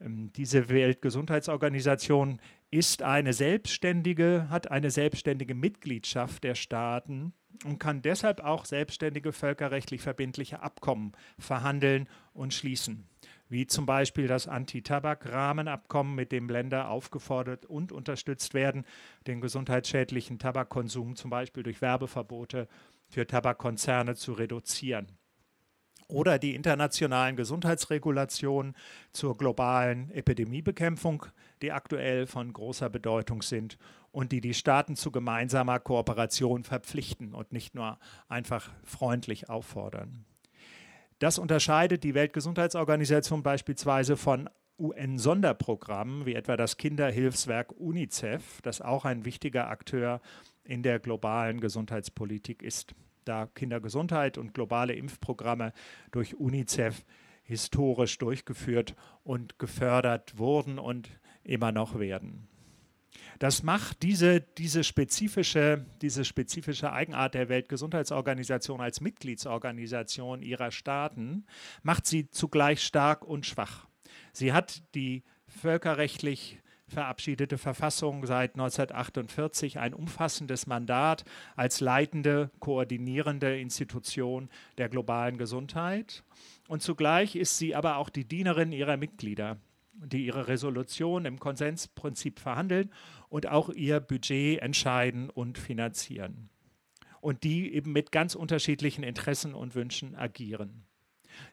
ähm, 0.00 0.30
diese 0.34 0.68
Weltgesundheitsorganisation 0.68 2.40
ist 2.70 3.02
eine 3.02 3.32
selbstständige, 3.32 4.48
hat 4.50 4.70
eine 4.70 4.90
selbstständige 4.90 5.54
Mitgliedschaft 5.54 6.44
der 6.44 6.54
Staaten 6.54 7.32
und 7.64 7.78
kann 7.78 8.02
deshalb 8.02 8.40
auch 8.40 8.64
selbstständige 8.64 9.32
völkerrechtlich 9.32 10.02
verbindliche 10.02 10.62
Abkommen 10.62 11.12
verhandeln 11.38 12.08
und 12.32 12.52
schließen 12.54 13.08
wie 13.48 13.66
zum 13.66 13.86
Beispiel 13.86 14.26
das 14.26 14.46
Anti-Tabak-Rahmenabkommen, 14.46 16.14
mit 16.14 16.32
dem 16.32 16.48
Länder 16.48 16.90
aufgefordert 16.90 17.66
und 17.66 17.92
unterstützt 17.92 18.54
werden, 18.54 18.84
den 19.26 19.40
gesundheitsschädlichen 19.40 20.38
Tabakkonsum 20.38 21.16
zum 21.16 21.30
Beispiel 21.30 21.62
durch 21.62 21.80
Werbeverbote 21.80 22.68
für 23.08 23.26
Tabakkonzerne 23.26 24.14
zu 24.14 24.32
reduzieren. 24.32 25.06
Oder 26.08 26.38
die 26.38 26.54
internationalen 26.54 27.36
Gesundheitsregulationen 27.36 28.74
zur 29.12 29.36
globalen 29.36 30.10
Epidemiebekämpfung, 30.10 31.26
die 31.60 31.70
aktuell 31.70 32.26
von 32.26 32.50
großer 32.50 32.88
Bedeutung 32.88 33.42
sind 33.42 33.76
und 34.10 34.32
die 34.32 34.40
die 34.40 34.54
Staaten 34.54 34.96
zu 34.96 35.10
gemeinsamer 35.10 35.78
Kooperation 35.80 36.64
verpflichten 36.64 37.34
und 37.34 37.52
nicht 37.52 37.74
nur 37.74 37.98
einfach 38.26 38.70
freundlich 38.84 39.50
auffordern. 39.50 40.24
Das 41.18 41.38
unterscheidet 41.38 42.04
die 42.04 42.14
Weltgesundheitsorganisation 42.14 43.42
beispielsweise 43.42 44.16
von 44.16 44.48
UN-Sonderprogrammen, 44.78 46.24
wie 46.24 46.34
etwa 46.34 46.56
das 46.56 46.76
Kinderhilfswerk 46.76 47.72
UNICEF, 47.78 48.62
das 48.62 48.80
auch 48.80 49.04
ein 49.04 49.24
wichtiger 49.24 49.68
Akteur 49.68 50.20
in 50.64 50.82
der 50.82 51.00
globalen 51.00 51.60
Gesundheitspolitik 51.60 52.62
ist, 52.62 52.94
da 53.28 53.46
Kindergesundheit 53.46 54.38
und 54.38 54.54
globale 54.54 54.94
Impfprogramme 54.94 55.72
durch 56.10 56.36
UNICEF 56.36 57.04
historisch 57.42 58.18
durchgeführt 58.18 58.94
und 59.24 59.58
gefördert 59.58 60.38
wurden 60.38 60.78
und 60.78 61.08
immer 61.44 61.72
noch 61.72 61.98
werden. 61.98 62.48
Das 63.38 63.62
macht 63.62 64.02
diese, 64.02 64.40
diese, 64.40 64.82
spezifische, 64.82 65.86
diese 66.02 66.24
spezifische 66.24 66.92
Eigenart 66.92 67.34
der 67.34 67.48
Weltgesundheitsorganisation 67.48 68.80
als 68.80 69.00
Mitgliedsorganisation 69.00 70.42
ihrer 70.42 70.72
Staaten, 70.72 71.46
macht 71.82 72.06
sie 72.06 72.30
zugleich 72.30 72.82
stark 72.82 73.24
und 73.24 73.46
schwach. 73.46 73.86
Sie 74.32 74.52
hat 74.52 74.82
die 74.94 75.22
völkerrechtlich 75.46 76.58
verabschiedete 76.88 77.58
Verfassung 77.58 78.26
seit 78.26 78.54
1948 78.54 79.78
ein 79.78 79.94
umfassendes 79.94 80.66
Mandat 80.66 81.24
als 81.56 81.80
leitende, 81.80 82.50
koordinierende 82.58 83.58
Institution 83.58 84.48
der 84.78 84.88
globalen 84.88 85.38
Gesundheit. 85.38 86.24
Und 86.66 86.82
zugleich 86.82 87.36
ist 87.36 87.58
sie 87.58 87.74
aber 87.74 87.96
auch 87.96 88.08
die 88.08 88.24
Dienerin 88.24 88.72
ihrer 88.72 88.96
Mitglieder 88.96 89.58
die 90.00 90.26
ihre 90.26 90.48
Resolution 90.48 91.24
im 91.24 91.38
Konsensprinzip 91.38 92.38
verhandeln 92.38 92.92
und 93.28 93.48
auch 93.48 93.68
ihr 93.70 94.00
Budget 94.00 94.60
entscheiden 94.60 95.30
und 95.30 95.58
finanzieren. 95.58 96.50
Und 97.20 97.42
die 97.42 97.74
eben 97.74 97.92
mit 97.92 98.12
ganz 98.12 98.34
unterschiedlichen 98.34 99.02
Interessen 99.02 99.54
und 99.54 99.74
Wünschen 99.74 100.14
agieren. 100.14 100.84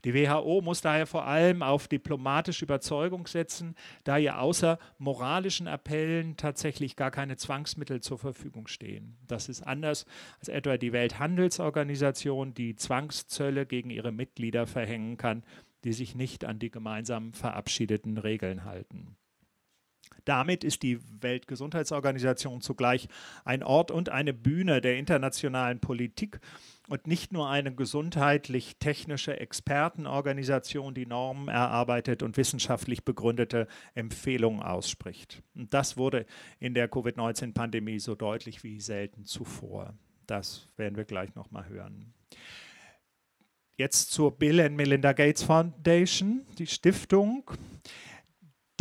Die 0.03 0.13
WHO 0.13 0.61
muss 0.61 0.81
daher 0.81 1.05
vor 1.05 1.25
allem 1.25 1.63
auf 1.63 1.87
diplomatische 1.87 2.65
Überzeugung 2.65 3.27
setzen, 3.27 3.75
da 4.03 4.17
ihr 4.17 4.39
außer 4.39 4.79
moralischen 4.97 5.67
Appellen 5.67 6.37
tatsächlich 6.37 6.95
gar 6.95 7.11
keine 7.11 7.37
Zwangsmittel 7.37 8.01
zur 8.01 8.17
Verfügung 8.17 8.67
stehen. 8.67 9.17
Das 9.27 9.49
ist 9.49 9.61
anders 9.61 10.05
als 10.39 10.49
etwa 10.49 10.77
die 10.77 10.93
Welthandelsorganisation, 10.93 12.53
die 12.53 12.75
Zwangszölle 12.75 13.65
gegen 13.65 13.89
ihre 13.89 14.11
Mitglieder 14.11 14.67
verhängen 14.67 15.17
kann 15.17 15.43
die 15.85 15.93
sich 15.93 16.15
nicht 16.15 16.43
an 16.43 16.59
die 16.59 16.71
gemeinsam 16.71 17.31
verabschiedeten 17.31 18.17
Regeln 18.17 18.65
halten. 18.65 19.15
Damit 20.25 20.63
ist 20.63 20.81
die 20.81 20.99
Weltgesundheitsorganisation 21.21 22.61
zugleich 22.61 23.07
ein 23.43 23.61
Ort 23.61 23.91
und 23.91 24.09
eine 24.09 24.33
Bühne 24.33 24.81
der 24.81 24.97
internationalen 24.97 25.79
Politik 25.79 26.39
und 26.87 27.07
nicht 27.07 27.33
nur 27.33 27.49
eine 27.49 27.73
gesundheitlich-technische 27.73 29.39
Expertenorganisation, 29.39 30.93
die 30.93 31.05
Normen 31.05 31.47
erarbeitet 31.47 32.23
und 32.23 32.37
wissenschaftlich 32.37 33.03
begründete 33.03 33.67
Empfehlungen 33.93 34.61
ausspricht. 34.61 35.41
Und 35.55 35.73
das 35.73 35.97
wurde 35.97 36.25
in 36.59 36.73
der 36.73 36.87
Covid-19-Pandemie 36.87 37.99
so 37.99 38.15
deutlich 38.15 38.63
wie 38.63 38.79
selten 38.79 39.25
zuvor. 39.25 39.93
Das 40.27 40.67
werden 40.77 40.95
wir 40.95 41.05
gleich 41.05 41.33
nochmal 41.35 41.67
hören. 41.67 42.13
Jetzt 43.77 44.11
zur 44.11 44.37
Bill 44.37 44.61
and 44.61 44.77
Melinda 44.77 45.13
Gates 45.13 45.43
Foundation, 45.43 46.45
die 46.57 46.67
Stiftung. 46.67 47.51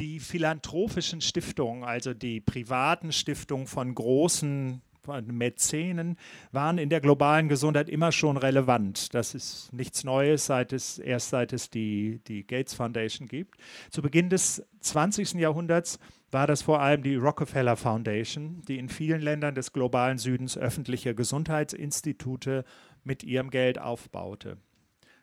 Die 0.00 0.18
philanthropischen 0.18 1.20
Stiftungen, 1.20 1.84
also 1.84 2.14
die 2.14 2.40
privaten 2.40 3.12
Stiftungen 3.12 3.68
von 3.68 3.94
großen 3.94 4.82
Mäzenen, 5.06 6.16
waren 6.52 6.78
in 6.78 6.88
der 6.88 7.00
globalen 7.00 7.48
Gesundheit 7.48 7.88
immer 7.88 8.12
schon 8.12 8.36
relevant. 8.36 9.14
Das 9.14 9.34
ist 9.34 9.72
nichts 9.72 10.04
Neues, 10.04 10.46
seit 10.46 10.72
es, 10.72 10.98
erst 10.98 11.30
seit 11.30 11.52
es 11.52 11.70
die, 11.70 12.20
die 12.26 12.46
Gates 12.46 12.74
Foundation 12.74 13.28
gibt. 13.28 13.58
Zu 13.90 14.02
Beginn 14.02 14.30
des 14.30 14.64
20. 14.80 15.34
Jahrhunderts 15.34 15.98
war 16.30 16.46
das 16.46 16.62
vor 16.62 16.80
allem 16.80 17.02
die 17.02 17.14
Rockefeller 17.14 17.76
Foundation, 17.76 18.62
die 18.66 18.78
in 18.78 18.88
vielen 18.88 19.20
Ländern 19.20 19.54
des 19.54 19.72
globalen 19.72 20.18
Südens 20.18 20.58
öffentliche 20.58 21.14
Gesundheitsinstitute 21.14 22.64
mit 23.04 23.22
ihrem 23.22 23.50
Geld 23.50 23.78
aufbaute. 23.78 24.58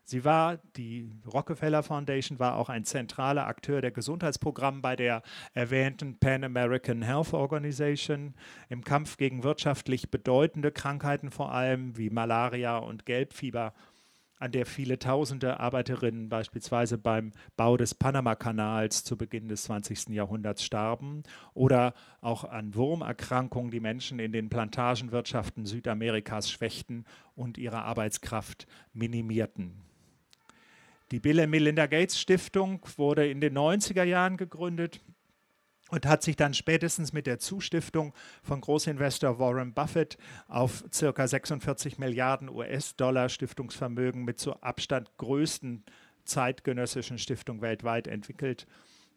Sie 0.03 0.25
war, 0.25 0.57
die 0.75 1.09
Rockefeller 1.31 1.83
Foundation 1.83 2.39
war 2.39 2.57
auch 2.57 2.69
ein 2.69 2.83
zentraler 2.83 3.47
Akteur 3.47 3.81
der 3.81 3.91
Gesundheitsprogramme 3.91 4.81
bei 4.81 4.95
der 4.95 5.21
erwähnten 5.53 6.17
Pan 6.17 6.43
American 6.43 7.01
Health 7.01 7.33
Organization 7.33 8.33
im 8.69 8.83
Kampf 8.83 9.17
gegen 9.17 9.43
wirtschaftlich 9.43 10.11
bedeutende 10.11 10.71
Krankheiten, 10.71 11.31
vor 11.31 11.51
allem 11.51 11.97
wie 11.97 12.09
Malaria 12.09 12.77
und 12.77 13.05
Gelbfieber. 13.05 13.73
an 14.39 14.51
der 14.51 14.65
viele 14.65 14.97
tausende 14.97 15.59
Arbeiterinnen 15.59 16.27
beispielsweise 16.27 16.97
beim 16.97 17.31
Bau 17.57 17.77
des 17.77 17.93
Panamakanals 17.93 19.03
zu 19.03 19.15
Beginn 19.15 19.47
des 19.47 19.63
20. 19.65 20.09
Jahrhunderts 20.09 20.63
starben 20.63 21.21
oder 21.53 21.93
auch 22.21 22.43
an 22.43 22.73
Wurmerkrankungen, 22.73 23.69
die 23.69 23.79
Menschen 23.79 24.17
in 24.17 24.31
den 24.31 24.49
Plantagenwirtschaften 24.49 25.67
Südamerikas 25.67 26.49
schwächten 26.49 27.05
und 27.35 27.59
ihre 27.59 27.83
Arbeitskraft 27.83 28.65
minimierten. 28.93 29.90
Die 31.11 31.19
Bill 31.19 31.41
and 31.41 31.51
Melinda 31.51 31.87
Gates 31.87 32.17
Stiftung 32.17 32.79
wurde 32.95 33.29
in 33.29 33.41
den 33.41 33.57
90er 33.57 34.03
Jahren 34.03 34.37
gegründet 34.37 35.01
und 35.89 36.05
hat 36.05 36.23
sich 36.23 36.37
dann 36.37 36.53
spätestens 36.53 37.11
mit 37.11 37.27
der 37.27 37.37
Zustiftung 37.37 38.13
von 38.43 38.61
Großinvestor 38.61 39.37
Warren 39.37 39.73
Buffett 39.73 40.17
auf 40.47 40.85
ca. 40.97 41.27
46 41.27 41.97
Milliarden 41.99 42.47
US-Dollar 42.47 43.27
Stiftungsvermögen 43.27 44.23
mit 44.23 44.39
zur 44.39 44.63
Abstand 44.63 45.11
größten 45.17 45.83
zeitgenössischen 46.23 47.17
Stiftung 47.17 47.61
weltweit 47.61 48.07
entwickelt 48.07 48.65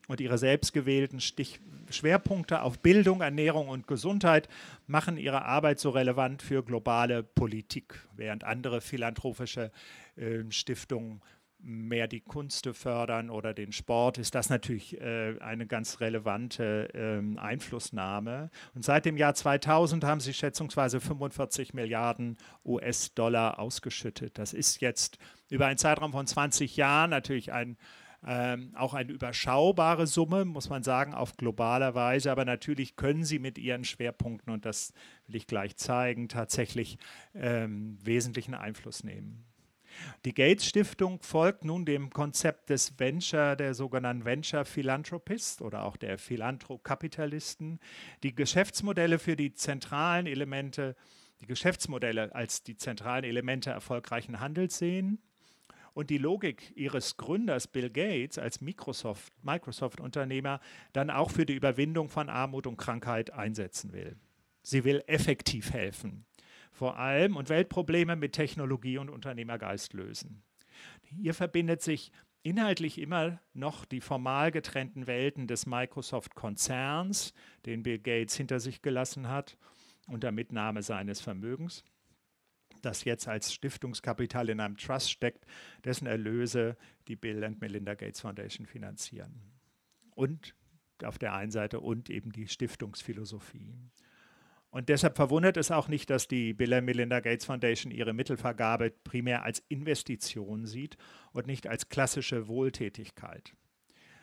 und 0.08 0.20
ihre 0.20 0.36
selbstgewählten 0.36 1.20
Stich 1.20 1.60
Schwerpunkte 1.90 2.62
auf 2.62 2.80
Bildung, 2.80 3.20
Ernährung 3.20 3.68
und 3.68 3.86
Gesundheit 3.86 4.48
machen 4.88 5.16
ihre 5.16 5.44
Arbeit 5.44 5.78
so 5.78 5.90
relevant 5.90 6.42
für 6.42 6.64
globale 6.64 7.22
Politik, 7.22 8.04
während 8.16 8.42
andere 8.42 8.80
philanthropische 8.80 9.70
äh, 10.16 10.42
Stiftungen 10.50 11.22
mehr 11.64 12.06
die 12.06 12.20
Kunst 12.20 12.68
fördern 12.72 13.30
oder 13.30 13.54
den 13.54 13.72
Sport, 13.72 14.18
ist 14.18 14.34
das 14.34 14.50
natürlich 14.50 15.00
äh, 15.00 15.38
eine 15.40 15.66
ganz 15.66 16.00
relevante 16.00 16.88
äh, 16.94 17.38
Einflussnahme. 17.38 18.50
Und 18.74 18.84
seit 18.84 19.06
dem 19.06 19.16
Jahr 19.16 19.34
2000 19.34 20.04
haben 20.04 20.20
sie 20.20 20.34
schätzungsweise 20.34 21.00
45 21.00 21.74
Milliarden 21.74 22.36
US-Dollar 22.64 23.58
ausgeschüttet. 23.58 24.38
Das 24.38 24.52
ist 24.52 24.80
jetzt 24.80 25.18
über 25.48 25.66
einen 25.66 25.78
Zeitraum 25.78 26.12
von 26.12 26.26
20 26.26 26.76
Jahren 26.76 27.10
natürlich 27.10 27.52
ein 27.52 27.76
ähm, 28.26 28.72
auch 28.74 28.94
eine 28.94 29.12
überschaubare 29.12 30.06
Summe, 30.06 30.46
muss 30.46 30.70
man 30.70 30.82
sagen, 30.82 31.12
auf 31.12 31.36
globaler 31.36 31.94
Weise. 31.94 32.32
Aber 32.32 32.46
natürlich 32.46 32.96
können 32.96 33.24
sie 33.24 33.38
mit 33.38 33.58
ihren 33.58 33.84
Schwerpunkten, 33.84 34.50
und 34.50 34.64
das 34.64 34.94
will 35.26 35.36
ich 35.36 35.46
gleich 35.46 35.76
zeigen, 35.76 36.28
tatsächlich 36.28 36.96
ähm, 37.34 37.98
wesentlichen 38.02 38.54
Einfluss 38.54 39.04
nehmen. 39.04 39.44
Die 40.24 40.34
Gates 40.34 40.66
Stiftung 40.66 41.22
folgt 41.22 41.64
nun 41.64 41.84
dem 41.84 42.10
Konzept 42.10 42.70
des 42.70 42.98
Venture, 42.98 43.56
der 43.56 43.74
sogenannten 43.74 44.24
Venture 44.24 44.64
Philanthropist 44.64 45.62
oder 45.62 45.84
auch 45.84 45.96
der 45.96 46.18
Philanthrokapitalisten. 46.18 47.80
Die 48.22 48.34
Geschäftsmodelle 48.34 49.18
für 49.18 49.36
die 49.36 49.54
zentralen 49.54 50.26
Elemente, 50.26 50.96
die 51.40 51.46
Geschäftsmodelle 51.46 52.34
als 52.34 52.62
die 52.62 52.76
zentralen 52.76 53.24
Elemente 53.24 53.70
erfolgreichen 53.70 54.40
Handels 54.40 54.78
sehen 54.78 55.18
und 55.94 56.10
die 56.10 56.18
Logik 56.18 56.72
ihres 56.76 57.16
Gründers 57.16 57.68
Bill 57.68 57.90
Gates 57.90 58.38
als 58.38 58.60
Microsoft-Unternehmer 58.60 60.52
Microsoft 60.52 60.92
dann 60.92 61.10
auch 61.10 61.30
für 61.30 61.46
die 61.46 61.54
Überwindung 61.54 62.08
von 62.08 62.28
Armut 62.28 62.66
und 62.66 62.76
Krankheit 62.76 63.32
einsetzen 63.32 63.92
will. 63.92 64.16
Sie 64.62 64.84
will 64.84 65.04
effektiv 65.06 65.72
helfen 65.72 66.26
vor 66.74 66.98
allem 66.98 67.36
und 67.36 67.48
Weltprobleme 67.48 68.16
mit 68.16 68.32
Technologie 68.32 68.98
und 68.98 69.08
Unternehmergeist 69.08 69.92
lösen. 69.92 70.42
Hier 71.02 71.32
verbindet 71.32 71.82
sich 71.82 72.10
inhaltlich 72.42 72.98
immer 72.98 73.40
noch 73.54 73.84
die 73.84 74.00
formal 74.00 74.50
getrennten 74.50 75.06
Welten 75.06 75.46
des 75.46 75.66
Microsoft-Konzerns, 75.66 77.32
den 77.64 77.84
Bill 77.84 78.00
Gates 78.00 78.36
hinter 78.36 78.58
sich 78.58 78.82
gelassen 78.82 79.28
hat, 79.28 79.56
unter 80.08 80.32
Mitnahme 80.32 80.82
seines 80.82 81.20
Vermögens, 81.20 81.84
das 82.82 83.04
jetzt 83.04 83.28
als 83.28 83.54
Stiftungskapital 83.54 84.50
in 84.50 84.60
einem 84.60 84.76
Trust 84.76 85.12
steckt, 85.12 85.46
dessen 85.84 86.06
Erlöse 86.06 86.76
die 87.06 87.16
Bill 87.16 87.44
and 87.44 87.60
Melinda 87.60 87.94
Gates 87.94 88.20
Foundation 88.20 88.66
finanzieren. 88.66 89.40
Und 90.16 90.56
auf 91.04 91.18
der 91.18 91.34
einen 91.34 91.50
Seite 91.52 91.80
und 91.80 92.10
eben 92.10 92.32
die 92.32 92.48
Stiftungsphilosophie. 92.48 93.74
Und 94.74 94.88
deshalb 94.88 95.14
verwundert 95.14 95.56
es 95.56 95.70
auch 95.70 95.86
nicht, 95.86 96.10
dass 96.10 96.26
die 96.26 96.52
Bill 96.52 96.82
Melinda 96.82 97.20
Gates 97.20 97.44
Foundation 97.44 97.92
ihre 97.92 98.12
Mittelvergabe 98.12 98.90
primär 98.90 99.44
als 99.44 99.62
Investition 99.68 100.66
sieht 100.66 100.96
und 101.30 101.46
nicht 101.46 101.68
als 101.68 101.90
klassische 101.90 102.48
Wohltätigkeit. 102.48 103.54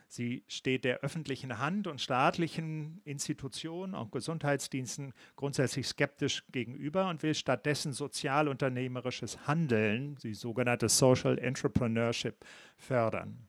Sie 0.10 0.44
steht 0.50 0.84
der 0.84 1.00
öffentlichen 1.00 1.60
Hand 1.60 1.88
und 1.88 2.02
staatlichen 2.02 3.00
Institutionen 3.06 3.96
und 3.96 4.12
Gesundheitsdiensten 4.12 5.14
grundsätzlich 5.38 5.88
skeptisch 5.88 6.44
gegenüber 6.52 7.08
und 7.08 7.24
will 7.24 7.34
stattdessen 7.34 7.94
sozialunternehmerisches 7.94 9.48
Handeln, 9.48 10.18
die 10.22 10.34
sogenannte 10.34 10.90
Social 10.90 11.40
Entrepreneurship, 11.40 12.44
fördern. 12.76 13.48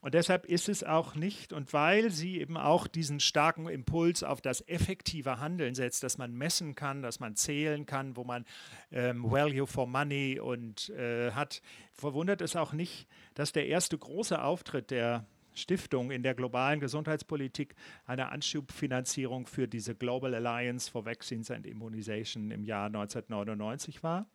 Und 0.00 0.14
deshalb 0.14 0.46
ist 0.46 0.68
es 0.68 0.84
auch 0.84 1.16
nicht, 1.16 1.52
und 1.52 1.72
weil 1.72 2.10
sie 2.10 2.40
eben 2.40 2.56
auch 2.56 2.86
diesen 2.86 3.18
starken 3.18 3.68
Impuls 3.68 4.22
auf 4.22 4.40
das 4.40 4.66
effektive 4.68 5.40
Handeln 5.40 5.74
setzt, 5.74 6.04
dass 6.04 6.18
man 6.18 6.34
messen 6.34 6.76
kann, 6.76 7.02
dass 7.02 7.18
man 7.18 7.34
zählen 7.34 7.84
kann, 7.84 8.16
wo 8.16 8.22
man 8.22 8.44
ähm, 8.92 9.28
Value 9.28 9.66
for 9.66 9.88
Money 9.88 10.38
und 10.38 10.90
äh, 10.90 11.32
hat, 11.32 11.62
verwundert 11.92 12.42
es 12.42 12.54
auch 12.54 12.72
nicht, 12.72 13.08
dass 13.34 13.50
der 13.50 13.66
erste 13.66 13.98
große 13.98 14.40
Auftritt 14.40 14.92
der 14.92 15.26
Stiftung 15.54 16.12
in 16.12 16.22
der 16.22 16.34
globalen 16.34 16.78
Gesundheitspolitik 16.78 17.74
eine 18.06 18.30
Anschubfinanzierung 18.30 19.46
für 19.46 19.66
diese 19.66 19.96
Global 19.96 20.32
Alliance 20.32 20.88
for 20.88 21.04
Vaccines 21.04 21.50
and 21.50 21.66
Immunization 21.66 22.52
im 22.52 22.62
Jahr 22.62 22.86
1999 22.86 24.04
war 24.04 24.28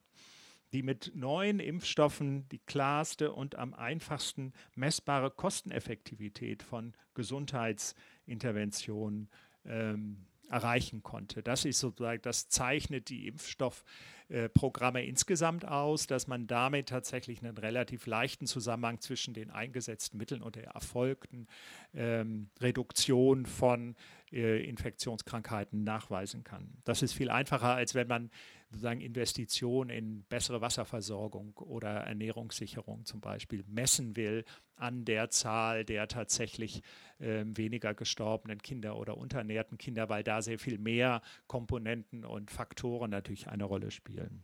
die 0.73 0.83
mit 0.83 1.11
neuen 1.15 1.59
Impfstoffen 1.59 2.47
die 2.49 2.59
klarste 2.59 3.31
und 3.31 3.55
am 3.55 3.73
einfachsten 3.73 4.53
messbare 4.75 5.31
Kosteneffektivität 5.31 6.63
von 6.63 6.93
Gesundheitsinterventionen 7.13 9.29
ähm, 9.65 10.25
erreichen 10.49 11.03
konnte. 11.03 11.41
Das 11.41 11.65
ist 11.65 11.79
sozusagen, 11.79 12.21
das 12.21 12.49
zeichnet 12.49 13.09
die 13.09 13.27
Impfstoffprogramme 13.27 15.01
äh, 15.01 15.07
insgesamt 15.07 15.65
aus, 15.65 16.07
dass 16.07 16.27
man 16.27 16.47
damit 16.47 16.89
tatsächlich 16.89 17.43
einen 17.43 17.57
relativ 17.57 18.05
leichten 18.05 18.45
Zusammenhang 18.45 18.99
zwischen 18.99 19.33
den 19.33 19.51
eingesetzten 19.51 20.17
Mitteln 20.17 20.41
und 20.41 20.55
der 20.55 20.67
erfolgten 20.67 21.47
ähm, 21.93 22.49
Reduktion 22.59 23.45
von 23.45 23.95
Infektionskrankheiten 24.33 25.83
nachweisen 25.83 26.43
kann. 26.43 26.77
Das 26.83 27.01
ist 27.01 27.13
viel 27.13 27.29
einfacher, 27.29 27.75
als 27.75 27.93
wenn 27.93 28.07
man 28.07 28.31
sozusagen 28.69 29.01
Investitionen 29.01 29.89
in 29.89 30.23
bessere 30.23 30.61
Wasserversorgung 30.61 31.55
oder 31.57 31.89
Ernährungssicherung 31.89 33.05
zum 33.05 33.21
Beispiel 33.21 33.63
messen 33.67 34.15
will 34.15 34.43
an 34.75 35.05
der 35.05 35.29
Zahl 35.29 35.85
der 35.85 36.07
tatsächlich 36.07 36.81
äh, 37.19 37.43
weniger 37.45 37.93
gestorbenen 37.93 38.61
Kinder 38.61 38.97
oder 38.97 39.17
unternährten 39.17 39.77
Kinder, 39.77 40.09
weil 40.09 40.23
da 40.23 40.41
sehr 40.41 40.57
viel 40.57 40.79
mehr 40.79 41.21
Komponenten 41.47 42.25
und 42.25 42.49
Faktoren 42.49 43.11
natürlich 43.11 43.47
eine 43.47 43.65
Rolle 43.65 43.91
spielen. 43.91 44.43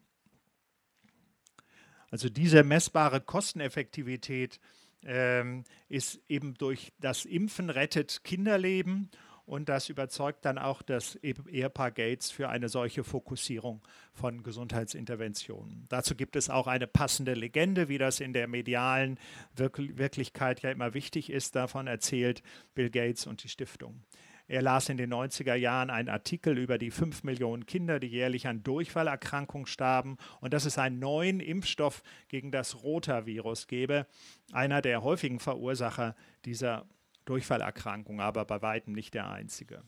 Also 2.11 2.29
diese 2.29 2.63
messbare 2.63 3.21
Kosteneffektivität 3.21 4.59
ähm, 5.05 5.63
ist 5.87 6.21
eben 6.27 6.55
durch 6.55 6.91
das 6.99 7.25
Impfen 7.25 7.69
rettet 7.69 8.23
Kinderleben 8.23 9.09
und 9.49 9.67
das 9.67 9.89
überzeugt 9.89 10.45
dann 10.45 10.59
auch 10.59 10.83
das 10.83 11.15
Ehepaar 11.15 11.89
Gates 11.89 12.29
für 12.29 12.49
eine 12.49 12.69
solche 12.69 13.03
Fokussierung 13.03 13.81
von 14.13 14.43
Gesundheitsinterventionen. 14.43 15.87
Dazu 15.89 16.15
gibt 16.15 16.35
es 16.35 16.51
auch 16.51 16.67
eine 16.67 16.85
passende 16.85 17.33
Legende, 17.33 17.89
wie 17.89 17.97
das 17.97 18.19
in 18.19 18.33
der 18.33 18.47
medialen 18.47 19.17
Wirk 19.55 19.79
Wirklichkeit 19.97 20.61
ja 20.61 20.69
immer 20.69 20.93
wichtig 20.93 21.31
ist. 21.31 21.55
Davon 21.55 21.87
erzählt 21.87 22.43
Bill 22.75 22.91
Gates 22.91 23.25
und 23.25 23.43
die 23.43 23.49
Stiftung. 23.49 24.03
Er 24.47 24.61
las 24.61 24.89
in 24.89 24.97
den 24.97 25.11
90er 25.11 25.55
Jahren 25.55 25.89
einen 25.89 26.09
Artikel 26.09 26.57
über 26.57 26.77
die 26.77 26.91
5 26.91 27.23
Millionen 27.23 27.65
Kinder, 27.65 27.99
die 27.99 28.07
jährlich 28.07 28.47
an 28.47 28.61
Durchfallerkrankungen 28.61 29.65
starben 29.65 30.17
und 30.41 30.53
dass 30.53 30.65
es 30.65 30.77
einen 30.77 30.99
neuen 30.99 31.39
Impfstoff 31.39 32.03
gegen 32.27 32.51
das 32.51 32.83
Rotavirus 32.83 33.67
gebe, 33.67 34.05
einer 34.51 34.83
der 34.83 35.03
häufigen 35.03 35.39
Verursacher 35.39 36.15
dieser 36.45 36.85
Durchfallerkrankung, 37.29 38.21
aber 38.21 38.43
bei 38.45 38.61
weitem 38.61 38.93
nicht 38.93 39.13
der 39.13 39.29
einzige. 39.29 39.83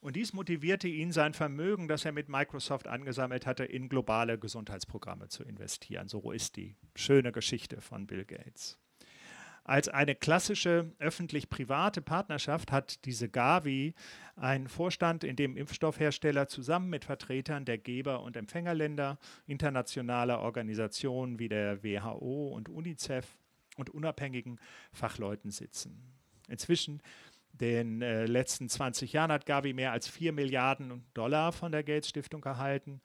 Und 0.00 0.16
dies 0.16 0.32
motivierte 0.32 0.88
ihn, 0.88 1.12
sein 1.12 1.34
Vermögen, 1.34 1.88
das 1.88 2.04
er 2.04 2.12
mit 2.12 2.28
Microsoft 2.28 2.86
angesammelt 2.86 3.44
hatte, 3.44 3.64
in 3.64 3.88
globale 3.88 4.38
Gesundheitsprogramme 4.38 5.28
zu 5.28 5.42
investieren. 5.42 6.08
So 6.08 6.30
ist 6.30 6.56
die 6.56 6.76
schöne 6.94 7.32
Geschichte 7.32 7.80
von 7.80 8.06
Bill 8.06 8.24
Gates. 8.24 8.78
Als 9.64 9.88
eine 9.88 10.14
klassische 10.14 10.92
öffentlich-private 11.00 12.00
Partnerschaft 12.00 12.70
hat 12.70 13.04
diese 13.04 13.28
Gavi 13.28 13.94
einen 14.36 14.68
Vorstand, 14.68 15.24
in 15.24 15.34
dem 15.34 15.56
Impfstoffhersteller 15.56 16.46
zusammen 16.46 16.88
mit 16.88 17.04
Vertretern 17.04 17.64
der 17.64 17.76
Geber- 17.76 18.22
und 18.22 18.36
Empfängerländer, 18.36 19.18
internationaler 19.46 20.40
Organisationen 20.40 21.40
wie 21.40 21.48
der 21.48 21.82
WHO 21.82 22.48
und 22.54 22.68
UNICEF 22.68 23.36
und 23.76 23.90
unabhängigen 23.90 24.60
Fachleuten 24.92 25.50
sitzen. 25.50 26.15
Inzwischen. 26.48 27.02
Den 27.52 28.02
äh, 28.02 28.26
letzten 28.26 28.68
20 28.68 29.12
Jahren 29.14 29.32
hat 29.32 29.46
Gavi 29.46 29.72
mehr 29.72 29.92
als 29.92 30.08
4 30.08 30.32
Milliarden 30.32 31.04
Dollar 31.14 31.52
von 31.52 31.72
der 31.72 31.82
Gates 31.82 32.08
Stiftung 32.10 32.44
erhalten 32.44 33.00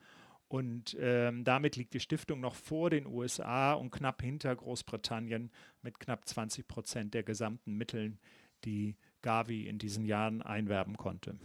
Und 0.50 0.98
ähm, 1.00 1.46
damit 1.46 1.78
liegt 1.78 1.94
die 1.94 2.02
Stiftung 2.02 2.42
noch 2.42 2.56
vor 2.56 2.90
den 2.90 3.06
USA 3.06 3.74
und 3.74 3.92
knapp 3.92 4.22
hinter 4.22 4.54
Großbritannien 4.54 5.50
mit 5.82 6.00
knapp 6.00 6.28
20 6.28 6.68
Prozent 6.68 7.14
der 7.14 7.24
gesamten 7.24 7.76
Mitteln, 7.76 8.20
die 8.66 8.98
Gavi 9.22 9.68
in 9.68 9.78
diesen 9.78 10.04
Jahren 10.04 10.42
einwerben 10.42 10.98
konnte. 10.98 11.38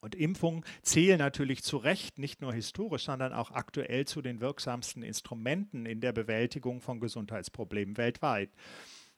Und 0.00 0.16
Impfungen 0.16 0.64
zählen 0.82 1.18
natürlich 1.18 1.62
zu 1.62 1.76
Recht 1.76 2.18
nicht 2.18 2.40
nur 2.40 2.52
historisch, 2.52 3.04
sondern 3.04 3.32
auch 3.32 3.52
aktuell 3.52 4.04
zu 4.04 4.20
den 4.20 4.40
wirksamsten 4.40 5.04
Instrumenten 5.04 5.86
in 5.86 6.00
der 6.00 6.12
Bewältigung 6.12 6.80
von 6.80 6.98
Gesundheitsproblemen 6.98 7.96
weltweit 7.96 8.50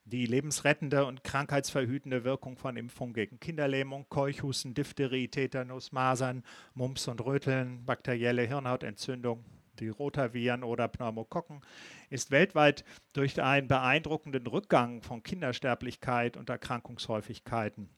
die 0.05 0.27
lebensrettende 0.27 1.07
und 1.07 1.25
krankheitsverhütende 1.25 2.25
Wirkung 2.25 2.57
von 2.59 2.77
Impfungen 2.77 3.15
gegen 3.15 3.41
Kinderlähmung, 3.41 4.07
Keuchhusten, 4.09 4.75
Diphtherie, 4.75 5.29
Tetanus, 5.29 5.93
Masern, 5.93 6.45
Mumps 6.75 7.09
und 7.09 7.25
Röteln, 7.25 7.85
bakterielle 7.87 8.43
Hirnhautentzündung, 8.43 9.45
die 9.81 9.89
Rotaviren 9.89 10.63
oder 10.63 10.89
Pneumokokken, 10.89 11.63
ist 12.11 12.31
weltweit 12.31 12.85
durch 13.13 13.41
einen 13.43 13.67
beeindruckenden 13.67 14.47
Rückgang 14.47 15.03
von 15.03 15.23
Kindersterblichkeit 15.23 16.37
und 16.37 16.51
Erkrankungshäufigkeiten 16.51 17.89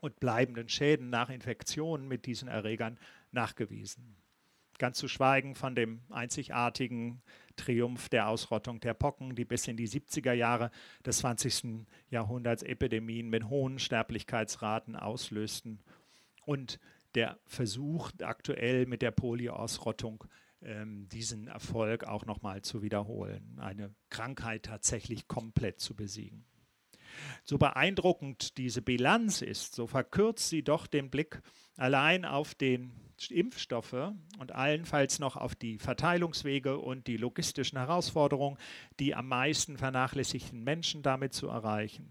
und 0.00 0.20
bleibenden 0.20 0.68
Schäden 0.68 1.10
nach 1.10 1.30
Infektionen 1.30 2.06
mit 2.06 2.26
diesen 2.26 2.48
Erregern 2.48 2.98
nachgewiesen. 3.32 4.16
Ganz 4.78 4.98
zu 4.98 5.08
schweigen 5.08 5.56
von 5.56 5.74
dem 5.74 6.02
einzigartigen 6.08 7.20
Triumph 7.58 8.08
der 8.08 8.28
Ausrottung 8.28 8.80
der 8.80 8.94
Pocken, 8.94 9.34
die 9.34 9.44
bis 9.44 9.68
in 9.68 9.76
die 9.76 9.88
70er 9.88 10.32
Jahre 10.32 10.70
des 11.04 11.18
20. 11.18 11.86
Jahrhunderts 12.10 12.62
Epidemien 12.62 13.28
mit 13.28 13.48
hohen 13.48 13.78
Sterblichkeitsraten 13.78 14.96
auslösten. 14.96 15.80
Und 16.46 16.80
der 17.14 17.38
Versuch 17.44 18.10
aktuell 18.22 18.86
mit 18.86 19.02
der 19.02 19.10
Polioausrottung 19.10 20.24
ähm, 20.62 21.08
diesen 21.08 21.48
Erfolg 21.48 22.04
auch 22.04 22.24
nochmal 22.26 22.62
zu 22.62 22.82
wiederholen, 22.82 23.58
eine 23.58 23.94
Krankheit 24.10 24.64
tatsächlich 24.64 25.28
komplett 25.28 25.80
zu 25.80 25.94
besiegen. 25.94 26.44
So 27.44 27.58
beeindruckend 27.58 28.58
diese 28.58 28.82
Bilanz 28.82 29.42
ist, 29.42 29.74
so 29.74 29.86
verkürzt 29.86 30.48
sie 30.48 30.62
doch 30.62 30.86
den 30.86 31.10
Blick 31.10 31.40
allein 31.76 32.24
auf 32.24 32.54
den 32.54 32.92
Impfstoffe 33.30 34.12
und 34.38 34.54
allenfalls 34.54 35.18
noch 35.18 35.36
auf 35.36 35.54
die 35.54 35.78
Verteilungswege 35.78 36.78
und 36.78 37.06
die 37.06 37.16
logistischen 37.16 37.78
Herausforderungen, 37.78 38.58
die 39.00 39.14
am 39.14 39.28
meisten 39.28 39.76
vernachlässigten 39.76 40.62
Menschen 40.62 41.02
damit 41.02 41.32
zu 41.32 41.48
erreichen. 41.48 42.08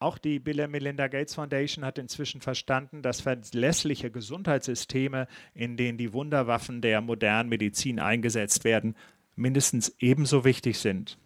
Auch 0.00 0.18
die 0.18 0.38
Bill 0.38 0.68
Melinda 0.68 1.08
Gates 1.08 1.34
Foundation 1.34 1.84
hat 1.84 1.98
inzwischen 1.98 2.40
verstanden, 2.40 3.02
dass 3.02 3.20
verlässliche 3.20 4.10
Gesundheitssysteme, 4.10 5.26
in 5.54 5.76
denen 5.76 5.98
die 5.98 6.12
Wunderwaffen 6.12 6.80
der 6.80 7.00
modernen 7.00 7.48
Medizin 7.48 7.98
eingesetzt 7.98 8.64
werden, 8.64 8.94
mindestens 9.34 9.94
ebenso 9.98 10.44
wichtig 10.44 10.78
sind. 10.78 11.18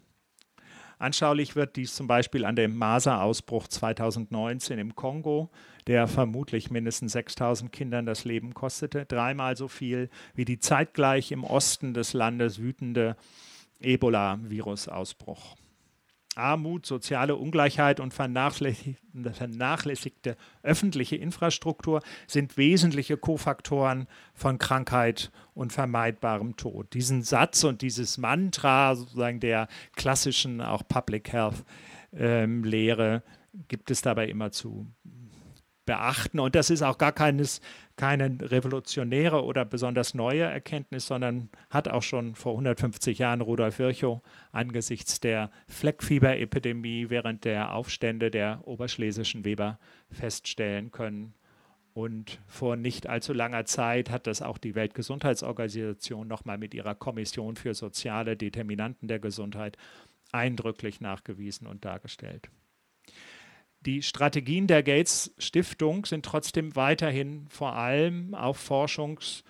Anschaulich 0.99 1.57
wird 1.57 1.77
dies 1.77 1.95
zum 1.95 2.07
Beispiel 2.07 2.45
an 2.45 2.57
dem 2.57 2.77
Maserausbruch 2.77 3.67
2019 3.67 4.79
im 4.79 4.95
Kongo, 4.95 5.51
der 5.87 6.07
vermutlich 6.07 6.71
mindestens 6.71 7.13
6000 7.13 7.73
Kindern 7.73 8.07
das 8.07 8.25
Leben 8.25 8.55
kostete, 8.55 9.05
dreimal 9.07 9.57
so 9.57 9.69
viel 9.69 10.11
wie 10.35 10.45
die 10.45 10.59
zeitgleich 10.59 11.33
im 11.33 11.45
Osten 11.45 11.95
des 11.95 12.13
Landes 12.13 12.59
wütende 12.59 13.17
Ebola-Virusausbruch. 13.81 15.57
Armut, 16.35 16.87
soziale 16.87 17.37
Ungleichheit 17.37 18.01
und 18.01 18.15
vernachlässigte 18.15 20.39
öffentliche 20.63 21.17
Infrastruktur 21.17 22.01
sind 22.27 22.57
wesentliche 22.57 23.19
Kofaktoren 23.19 24.07
von 24.33 24.57
Krankheit 24.59 25.31
und 25.53 25.75
vermeidbarem 25.75 26.57
Tod. 26.57 26.95
Diesen 26.95 27.23
Satz 27.23 27.65
und 27.65 27.83
dieses 27.83 28.17
Mantra 28.17 28.95
sozusagen 28.95 29.41
der 29.41 29.69
klassischen 29.95 30.63
auch 30.63 30.89
Public 30.89 31.31
Health 31.33 31.67
ähm, 32.15 32.65
Lehre 32.65 33.23
gibt 33.69 33.91
es 33.91 34.01
dabei 34.01 34.29
immer 34.29 34.53
zu 34.53 34.87
beachten. 35.93 36.41
Und 36.41 36.55
das 36.55 36.71
ist 36.71 36.81
auch 36.81 36.97
gar 36.97 37.13
keines, 37.13 37.61
keine 37.97 38.39
revolutionäre 38.41 39.45
oder 39.45 39.67
besonders 39.67 40.15
neue 40.15 40.45
Erkenntnis, 40.45 41.07
sondern 41.07 41.51
hat 41.69 41.87
auch 41.87 42.03
schon 42.03 42.35
vor 42.35 42.53
150 42.53 43.19
Jahren 43.19 43.43
Rudolf 43.43 43.79
Virchow 43.79 44.23
angesichts 44.53 45.21
der 45.21 45.51
Fleckfieberepidemie 45.69 47.11
während 47.11 47.45
der 47.45 47.75
Aufstände 47.75 48.31
der 48.31 48.63
oberschlesischen 48.65 49.45
Weber 49.45 49.79
feststellen 50.11 50.93
können. 50.93 51.35
Und 51.93 52.41
vor 52.47 52.77
nicht 52.77 53.07
allzu 53.07 53.35
langer 53.35 53.67
Zeit 53.67 54.09
hat 54.09 54.27
das 54.27 54.41
auch 54.41 54.57
die 54.57 54.75
Weltgesundheitsorganisation 54.75 56.27
nochmal 56.27 56.57
mit 56.57 56.73
ihrer 56.73 56.95
Kommission 56.95 57.57
für 57.57 57.75
soziale 57.75 58.35
Determinanten 58.39 59.09
der 59.09 59.19
Gesundheit 59.19 59.77
eindrücklich 60.33 61.03
nachgewiesen 61.03 61.67
und 61.67 61.85
dargestellt. 61.85 62.49
Die 63.85 64.03
Strategien 64.03 64.67
der 64.67 64.83
Gates 64.83 65.35
Stiftung 65.39 66.07
sind 66.07 66.25
trotzdem 66.25 66.77
weiterhin 66.77 67.47
vor 67.49 67.75
allem 67.75 68.35
auf 68.35 68.71
Forschungs- 68.71 69.43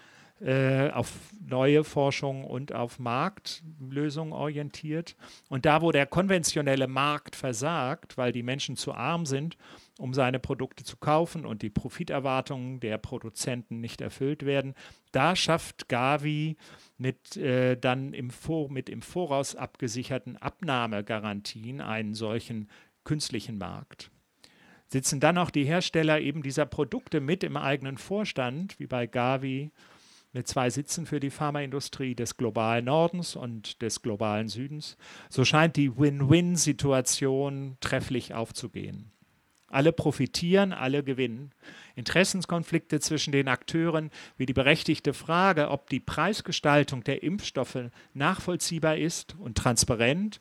äh, 0.42 0.90
auf 0.90 1.12
neue 1.40 1.84
Forschung 1.84 2.42
und 2.42 2.74
auf 2.74 2.98
Marktlösungen 2.98 4.32
orientiert. 4.32 5.14
Und 5.48 5.66
da, 5.66 5.82
wo 5.82 5.92
der 5.92 6.06
konventionelle 6.06 6.88
Markt 6.88 7.36
versagt, 7.36 8.18
weil 8.18 8.32
die 8.32 8.42
Menschen 8.42 8.76
zu 8.76 8.92
arm 8.92 9.24
sind, 9.24 9.56
um 9.98 10.14
seine 10.14 10.40
Produkte 10.40 10.82
zu 10.82 10.96
kaufen 10.96 11.46
und 11.46 11.62
die 11.62 11.70
Profiterwartungen 11.70 12.80
der 12.80 12.98
Produzenten 12.98 13.80
nicht 13.80 14.00
erfüllt 14.00 14.44
werden, 14.44 14.74
da 15.12 15.36
schafft 15.36 15.88
Gavi 15.88 16.56
mit 16.98 17.36
äh, 17.36 17.76
dann 17.76 18.12
im, 18.12 18.30
Vor 18.30 18.68
mit 18.68 18.88
im 18.88 19.02
Voraus 19.02 19.54
abgesicherten 19.54 20.38
Abnahmegarantien 20.38 21.80
einen 21.80 22.14
solchen 22.14 22.68
künstlichen 23.04 23.58
Markt 23.58 24.12
sitzen 24.92 25.20
dann 25.20 25.38
auch 25.38 25.50
die 25.50 25.64
Hersteller 25.64 26.20
eben 26.20 26.42
dieser 26.42 26.66
Produkte 26.66 27.20
mit 27.20 27.42
im 27.42 27.57
eigenen 27.57 27.96
Vorstand, 27.96 28.78
wie 28.78 28.87
bei 28.87 29.07
Gavi, 29.07 29.70
mit 30.35 30.46
zwei 30.46 30.70
Sitzen 30.70 31.07
für 31.07 31.18
die 31.18 31.31
Pharmaindustrie 31.31 32.14
des 32.14 32.37
globalen 32.37 32.85
Nordens 32.85 33.35
und 33.35 33.83
des 33.83 34.02
globalen 34.02 34.48
Südens. 34.48 34.96
So 35.28 35.44
scheint 35.44 35.76
die 35.76 35.98
Win-Win-Situation 35.98 37.76
trefflich 37.81 38.35
aufzugehen. 38.35 39.11
Alle 39.68 39.92
profitieren, 39.92 40.74
alle 40.74 41.02
gewinnen. 41.02 41.52
Interessenskonflikte 41.96 43.00
zwischen 43.00 43.33
den 43.33 43.48
Akteuren, 43.48 44.11
wie 44.37 44.44
die 44.44 44.52
berechtigte 44.52 45.14
Frage, 45.14 45.70
ob 45.70 45.88
die 45.88 46.00
Preisgestaltung 46.00 47.02
der 47.05 47.22
Impfstoffe 47.22 47.78
nachvollziehbar 48.12 48.98
ist 48.98 49.35
und 49.38 49.57
transparent 49.57 50.38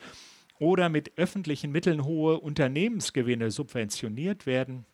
oder 0.62 0.90
mit 0.90 1.18
öffentlichen 1.18 1.72
Mitteln 1.72 2.06
hohe 2.06 2.40
Unternehmensgewinne 2.40 3.50
subventioniert 3.50 4.46
werden, 4.46 4.86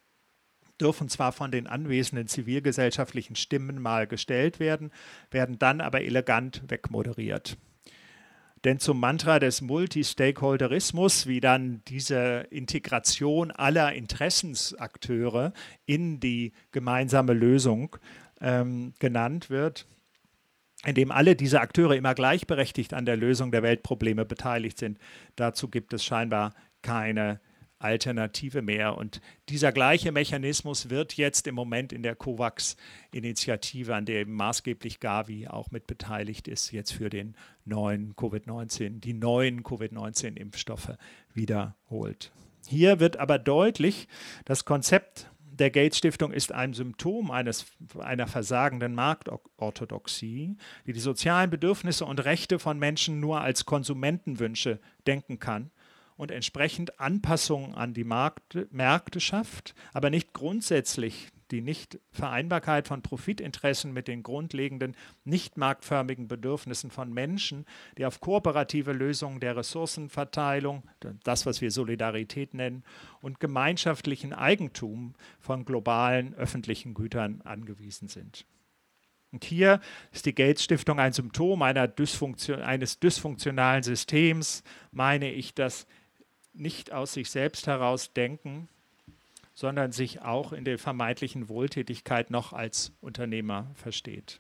dürfen 0.80 1.10
zwar 1.10 1.34
von 1.34 1.52
den 1.52 1.68
anwesenden 1.68 2.28
zivilgesellschaftlichen 2.28 3.36
Stimmen 3.36 3.82
mal 3.82 4.08
gestellt 4.08 4.62
werden, 4.62 4.92
werden 5.30 5.60
dann 5.60 5.82
aber 5.82 6.04
elegant 6.04 6.64
wegmoderiert. 6.70 7.58
Denn 8.64 8.80
zum 8.80 9.02
Mantra 9.02 9.40
des 9.40 9.62
Multistakeholderismus, 9.62 11.28
wie 11.28 11.42
dann 11.42 11.82
diese 11.90 12.48
Integration 12.50 13.52
aller 13.52 13.92
Interessensakteure 13.92 15.52
in 15.86 16.22
die 16.22 16.54
gemeinsame 16.72 17.34
Lösung 17.34 17.98
ähm, 18.40 18.94
genannt 19.00 19.50
wird, 19.50 19.86
in 20.86 20.96
dem 20.96 21.12
alle 21.12 21.36
diese 21.36 21.62
Akteure 21.62 21.96
immer 21.96 22.14
gleichberechtigt 22.14 22.94
an 22.94 23.06
der 23.06 23.18
Lösung 23.18 23.52
der 23.52 23.64
Weltprobleme 23.64 24.26
beteiligt 24.26 24.78
sind. 24.78 25.00
Dazu 25.36 25.70
gibt 25.70 25.94
es 25.94 26.06
scheinbar 26.06 26.54
keine 26.82 27.40
Alternative 27.80 28.62
mehr. 28.62 28.98
Und 28.98 29.22
dieser 29.50 29.72
gleiche 29.72 30.12
Mechanismus 30.12 30.90
wird 30.90 31.14
jetzt 31.14 31.48
im 31.48 31.56
Moment 31.56 31.94
in 31.94 32.04
der 32.04 32.16
COVAX-Initiative, 32.16 33.94
an 33.94 34.06
der 34.06 34.22
eben 34.22 34.34
maßgeblich 34.34 35.00
Gavi 35.00 35.48
auch 35.48 35.72
mit 35.72 35.86
beteiligt 35.88 36.48
ist, 36.48 36.72
jetzt 36.72 36.94
für 36.94 37.10
den 37.10 37.36
neuen 37.66 38.16
Covid-19, 38.16 39.00
die 39.00 39.14
neuen 39.14 39.64
Covid-19-Impfstoffe 39.64 40.98
wiederholt. 41.34 42.32
Hier 42.68 43.00
wird 43.00 43.18
aber 43.18 43.40
deutlich, 43.40 44.08
das 44.46 44.66
Konzept 44.66 45.30
der 45.60 45.72
Gates 45.72 45.98
Stiftung 45.98 46.32
ist 46.32 46.52
ein 46.52 46.74
Symptom 46.74 47.32
eines, 47.32 47.66
einer 48.00 48.28
versagenden 48.28 48.94
Marktorthodoxie, 48.94 50.56
die 50.86 50.94
die 50.94 51.00
sozialen 51.00 51.50
Bedürfnisse 51.50 52.06
und 52.06 52.24
Rechte 52.24 52.60
von 52.60 52.80
Menschen 52.80 53.20
nur 53.20 53.42
als 53.42 53.66
Konsumentenwünsche 53.66 54.80
denken 55.06 55.40
kann 55.40 55.72
und 56.16 56.32
entsprechend 56.32 57.00
Anpassungen 57.00 57.76
an 57.76 57.94
die 57.94 58.04
Markt, 58.04 58.58
Märkte 58.72 59.20
schafft, 59.20 59.76
aber 59.94 60.10
nicht 60.10 60.34
grundsätzlich 60.34 61.30
die 61.52 61.62
Nichtvereinbarkeit 61.62 62.88
von 62.88 63.02
Profitinteressen 63.02 63.94
mit 63.94 64.08
den 64.08 64.24
grundlegenden, 64.24 64.96
nicht 65.24 65.58
marktförmigen 65.58 66.28
Bedürfnissen 66.28 66.92
von 66.92 67.14
Menschen, 67.14 67.66
die 67.98 68.06
auf 68.06 68.20
kooperative 68.20 68.94
Lösungen 68.94 69.40
der 69.40 69.56
Ressourcenverteilung, 69.56 70.84
das, 71.24 71.46
was 71.46 71.62
wir 71.62 71.72
Solidarität 71.72 72.54
nennen, 72.54 72.84
und 73.22 73.40
gemeinschaftlichen 73.40 74.34
Eigentum 74.34 75.14
von 75.40 75.66
globalen 75.66 76.34
öffentlichen 76.34 76.94
Gütern 76.94 77.42
angewiesen 77.42 78.08
sind. 78.08 78.46
Und 79.32 79.44
hier 79.44 79.82
ist 80.12 80.26
die 80.26 80.34
Gates 80.36 80.64
Stiftung 80.64 81.00
ein 81.00 81.14
Symptom 81.14 81.62
Dysfunktion, 81.98 82.62
eines 82.62 83.00
dysfunktionalen 83.00 83.84
Systems, 83.84 84.64
meine 84.92 85.32
ich, 85.32 85.54
das 85.54 85.86
nicht 86.54 86.92
aus 86.92 87.14
sich 87.14 87.30
selbst 87.30 87.68
heraus 87.68 88.14
denken, 88.14 88.68
sondern 89.58 89.92
sich 89.92 90.22
auch 90.22 90.54
in 90.54 90.64
der 90.66 90.78
vermeintlichen 90.78 91.50
Wohltätigkeit 91.50 92.30
noch 92.30 92.54
als 92.54 92.92
Unternehmer 93.02 93.72
versteht. 93.74 94.40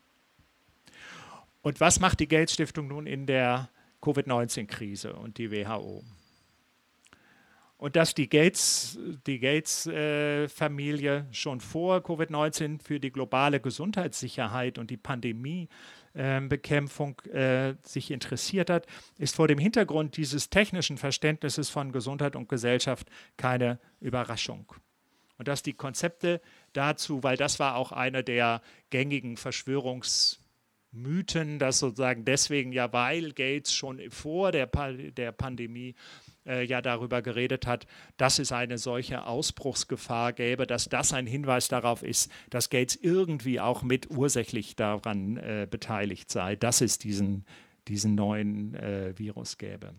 Und 1.63 1.79
was 1.79 1.99
macht 1.99 2.19
die 2.19 2.27
Gates 2.27 2.53
Stiftung 2.53 2.87
nun 2.87 3.07
in 3.07 3.25
der 3.25 3.71
Covid-19-Krise 4.01 5.13
und 5.13 5.39
die 5.39 5.49
WHO? 5.49 6.03
Und 7.77 7.95
dass 7.95 8.13
die 8.13 8.29
Gates, 8.29 8.99
die 9.25 9.39
Gates-Familie 9.39 11.17
äh, 11.17 11.23
schon 11.33 11.61
vor 11.61 11.97
Covid-19 11.97 12.79
für 12.79 12.99
die 12.99 13.11
globale 13.11 13.59
Gesundheitssicherheit 13.59 14.77
und 14.77 14.91
die 14.91 14.97
Pandemiebekämpfung 14.97 17.19
äh, 17.21 17.73
sich 17.81 18.11
interessiert 18.11 18.69
hat, 18.69 18.85
ist 19.17 19.35
vor 19.35 19.47
dem 19.47 19.57
Hintergrund 19.57 20.15
dieses 20.15 20.51
technischen 20.51 20.99
Verständnisses 20.99 21.71
von 21.71 21.91
Gesundheit 21.91 22.35
und 22.35 22.49
Gesellschaft 22.49 23.09
keine 23.35 23.79
Überraschung. 23.99 24.71
Und 25.37 25.47
dass 25.47 25.63
die 25.63 25.73
Konzepte 25.73 26.41
dazu, 26.73 27.23
weil 27.23 27.37
das 27.37 27.59
war 27.59 27.75
auch 27.75 27.91
eine 27.91 28.23
der 28.23 28.61
gängigen 28.89 29.37
Verschwörungsmythen, 29.37 31.59
dass 31.59 31.79
sozusagen 31.79 32.25
deswegen 32.25 32.71
ja, 32.71 32.91
weil 32.93 33.33
Gates 33.33 33.73
schon 33.73 34.01
vor 34.09 34.51
der, 34.51 34.65
pa 34.65 34.91
der 34.91 35.31
Pandemie 35.31 35.95
äh, 36.47 36.65
ja 36.65 36.81
darüber 36.81 37.21
geredet 37.21 37.67
hat, 37.67 37.85
dass 38.17 38.39
es 38.39 38.51
eine 38.51 38.77
solche 38.77 39.25
Ausbruchsgefahr 39.25 40.33
gäbe, 40.33 40.65
dass 40.65 40.89
das 40.89 41.13
ein 41.13 41.27
Hinweis 41.27 41.67
darauf 41.67 42.03
ist, 42.03 42.31
dass 42.49 42.69
Gates 42.69 42.95
irgendwie 42.95 43.59
auch 43.59 43.83
mit 43.83 44.09
ursächlich 44.09 44.75
daran 44.75 45.37
äh, 45.37 45.67
beteiligt 45.69 46.31
sei, 46.31 46.55
dass 46.55 46.81
es 46.81 46.97
diesen, 46.97 47.45
diesen 47.87 48.15
neuen 48.15 48.73
äh, 48.75 49.17
Virus 49.17 49.57
gäbe. 49.57 49.93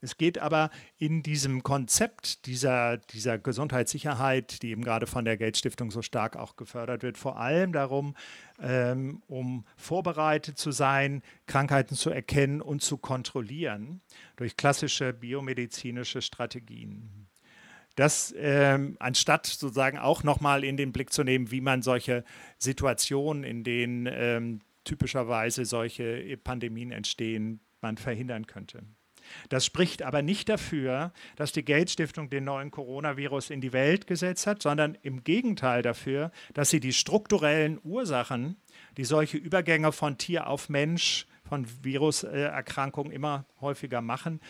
Es 0.00 0.16
geht 0.16 0.38
aber 0.38 0.70
in 0.96 1.22
diesem 1.22 1.62
Konzept 1.62 2.46
dieser, 2.46 2.98
dieser 2.98 3.38
Gesundheitssicherheit, 3.38 4.62
die 4.62 4.70
eben 4.70 4.82
gerade 4.82 5.06
von 5.06 5.24
der 5.24 5.36
Gates 5.36 5.58
Stiftung 5.58 5.90
so 5.90 6.02
stark 6.02 6.36
auch 6.36 6.56
gefördert 6.56 7.02
wird, 7.02 7.18
vor 7.18 7.38
allem 7.38 7.72
darum, 7.72 8.14
ähm, 8.60 9.22
um 9.26 9.64
vorbereitet 9.76 10.58
zu 10.58 10.70
sein, 10.70 11.22
Krankheiten 11.46 11.96
zu 11.96 12.10
erkennen 12.10 12.60
und 12.60 12.82
zu 12.82 12.96
kontrollieren 12.96 14.00
durch 14.36 14.56
klassische 14.56 15.12
biomedizinische 15.12 16.22
Strategien. 16.22 17.26
Das 17.96 18.32
ähm, 18.38 18.96
anstatt 19.00 19.46
sozusagen 19.46 19.98
auch 19.98 20.22
nochmal 20.22 20.62
in 20.62 20.76
den 20.76 20.92
Blick 20.92 21.12
zu 21.12 21.24
nehmen, 21.24 21.50
wie 21.50 21.60
man 21.60 21.82
solche 21.82 22.22
Situationen, 22.56 23.42
in 23.42 23.64
denen 23.64 24.08
ähm, 24.08 24.60
typischerweise 24.84 25.64
solche 25.64 26.36
Pandemien 26.36 26.92
entstehen, 26.92 27.58
man 27.80 27.96
verhindern 27.96 28.46
könnte. 28.46 28.84
Das 29.48 29.64
spricht 29.64 30.02
aber 30.02 30.22
nicht 30.22 30.48
dafür, 30.48 31.12
dass 31.36 31.52
die 31.52 31.64
Gates 31.64 31.92
Stiftung 31.92 32.30
den 32.30 32.44
neuen 32.44 32.70
Coronavirus 32.70 33.50
in 33.50 33.60
die 33.60 33.72
Welt 33.72 34.06
gesetzt 34.06 34.46
hat, 34.46 34.62
sondern 34.62 34.96
im 35.02 35.24
Gegenteil 35.24 35.82
dafür, 35.82 36.30
dass 36.54 36.70
sie 36.70 36.80
die 36.80 36.92
strukturellen 36.92 37.80
Ursachen, 37.82 38.56
die 38.96 39.04
solche 39.04 39.36
Übergänge 39.36 39.92
von 39.92 40.18
Tier 40.18 40.46
auf 40.46 40.68
Mensch, 40.68 41.26
von 41.48 41.66
Viruserkrankungen 41.82 43.12
immer 43.12 43.46
häufiger 43.60 44.00
machen, 44.00 44.40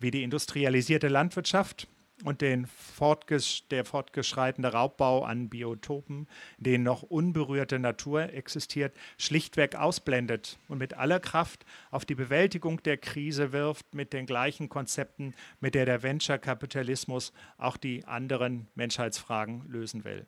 wie 0.00 0.10
die 0.10 0.22
industrialisierte 0.22 1.08
Landwirtschaft, 1.08 1.88
und 2.24 2.40
den 2.40 2.66
fortges 2.66 3.68
der 3.70 3.84
fortgeschreitende 3.84 4.72
Raubbau 4.72 5.24
an 5.24 5.48
Biotopen, 5.48 6.28
denen 6.58 6.84
noch 6.84 7.02
unberührte 7.02 7.78
Natur 7.78 8.32
existiert, 8.32 8.94
schlichtweg 9.18 9.76
ausblendet 9.76 10.58
und 10.68 10.78
mit 10.78 10.94
aller 10.94 11.20
Kraft 11.20 11.64
auf 11.90 12.04
die 12.04 12.14
Bewältigung 12.14 12.82
der 12.82 12.96
Krise 12.96 13.52
wirft 13.52 13.94
mit 13.94 14.12
den 14.12 14.26
gleichen 14.26 14.68
Konzepten, 14.68 15.34
mit 15.60 15.74
der 15.74 15.86
der 15.86 16.02
Venture-Kapitalismus 16.02 17.32
auch 17.58 17.76
die 17.76 18.04
anderen 18.04 18.68
Menschheitsfragen 18.74 19.64
lösen 19.68 20.04
will. 20.04 20.26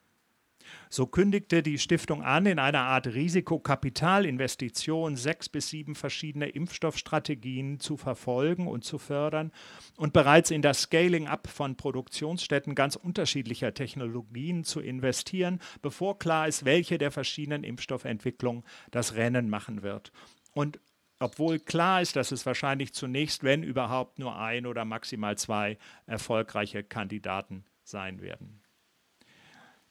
So 0.90 1.06
kündigte 1.06 1.62
die 1.62 1.78
Stiftung 1.78 2.22
an, 2.22 2.46
in 2.46 2.58
einer 2.58 2.82
Art 2.82 3.06
Risikokapitalinvestition 3.08 5.16
sechs 5.16 5.48
bis 5.48 5.68
sieben 5.68 5.94
verschiedene 5.94 6.48
Impfstoffstrategien 6.48 7.80
zu 7.80 7.96
verfolgen 7.96 8.68
und 8.68 8.84
zu 8.84 8.98
fördern 8.98 9.52
und 9.96 10.12
bereits 10.12 10.50
in 10.50 10.62
das 10.62 10.82
Scaling-up 10.82 11.48
von 11.48 11.76
Produktionsstätten 11.76 12.74
ganz 12.74 12.96
unterschiedlicher 12.96 13.74
Technologien 13.74 14.64
zu 14.64 14.80
investieren, 14.80 15.60
bevor 15.82 16.18
klar 16.18 16.48
ist, 16.48 16.64
welche 16.64 16.98
der 16.98 17.10
verschiedenen 17.10 17.64
Impfstoffentwicklungen 17.64 18.64
das 18.90 19.14
Rennen 19.14 19.50
machen 19.50 19.82
wird. 19.82 20.12
Und 20.52 20.80
obwohl 21.20 21.58
klar 21.58 22.02
ist, 22.02 22.16
dass 22.16 22.32
es 22.32 22.44
wahrscheinlich 22.44 22.92
zunächst, 22.92 23.44
wenn 23.44 23.62
überhaupt, 23.62 24.18
nur 24.18 24.36
ein 24.36 24.66
oder 24.66 24.84
maximal 24.84 25.38
zwei 25.38 25.78
erfolgreiche 26.06 26.84
Kandidaten 26.84 27.64
sein 27.82 28.20
werden 28.20 28.63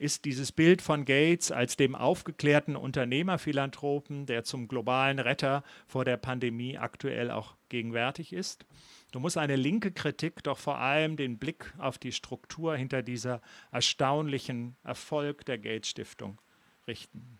ist 0.03 0.25
dieses 0.25 0.51
Bild 0.51 0.81
von 0.81 1.05
Gates 1.05 1.51
als 1.51 1.77
dem 1.77 1.95
aufgeklärten 1.95 2.75
Unternehmerphilanthropen, 2.75 4.25
der 4.25 4.43
zum 4.43 4.67
globalen 4.67 5.17
Retter 5.17 5.63
vor 5.87 6.03
der 6.03 6.17
Pandemie 6.17 6.77
aktuell 6.77 7.31
auch 7.31 7.55
gegenwärtig 7.69 8.33
ist. 8.33 8.65
Du 9.13 9.21
musst 9.21 9.37
eine 9.37 9.55
linke 9.55 9.93
Kritik 9.93 10.43
doch 10.43 10.57
vor 10.57 10.77
allem 10.77 11.15
den 11.15 11.37
Blick 11.37 11.73
auf 11.77 11.97
die 11.97 12.11
Struktur 12.11 12.75
hinter 12.75 13.01
dieser 13.01 13.41
erstaunlichen 13.71 14.75
Erfolg 14.83 15.45
der 15.45 15.57
Gates 15.57 15.91
Stiftung 15.91 16.37
richten. 16.85 17.39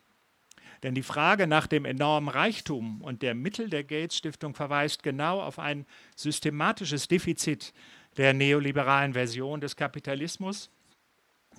Denn 0.83 0.95
die 0.95 1.03
Frage 1.03 1.47
nach 1.47 1.67
dem 1.67 1.83
enormen 1.83 2.29
Reichtum 2.29 3.01
und 3.01 3.21
der 3.23 3.35
Mittel 3.35 3.69
der 3.69 3.83
Gates 3.83 4.17
Stiftung 4.17 4.55
verweist 4.55 5.03
genau 5.03 5.41
auf 5.41 5.59
ein 5.59 5.85
systematisches 6.15 7.09
Defizit 7.09 7.73
der 8.15 8.33
neoliberalen 8.33 9.13
Version 9.13 9.59
des 9.59 9.75
Kapitalismus, 9.75 10.69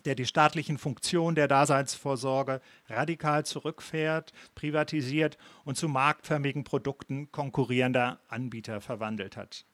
der 0.05 0.15
die 0.15 0.27
staatlichen 0.27 0.79
Funktionen 0.79 1.35
der 1.35 1.49
Daseinsvorsorge 1.49 2.61
radikal 2.89 3.45
zurückfährt, 3.45 4.33
privatisiert 4.55 5.39
und 5.65 5.77
zu 5.77 5.89
marktförmigen 5.89 6.65
Produkten 6.65 7.31
konkurrierender 7.33 8.21
Anbieter 8.29 8.81
verwandelt 8.81 9.37
hat. 9.37 9.65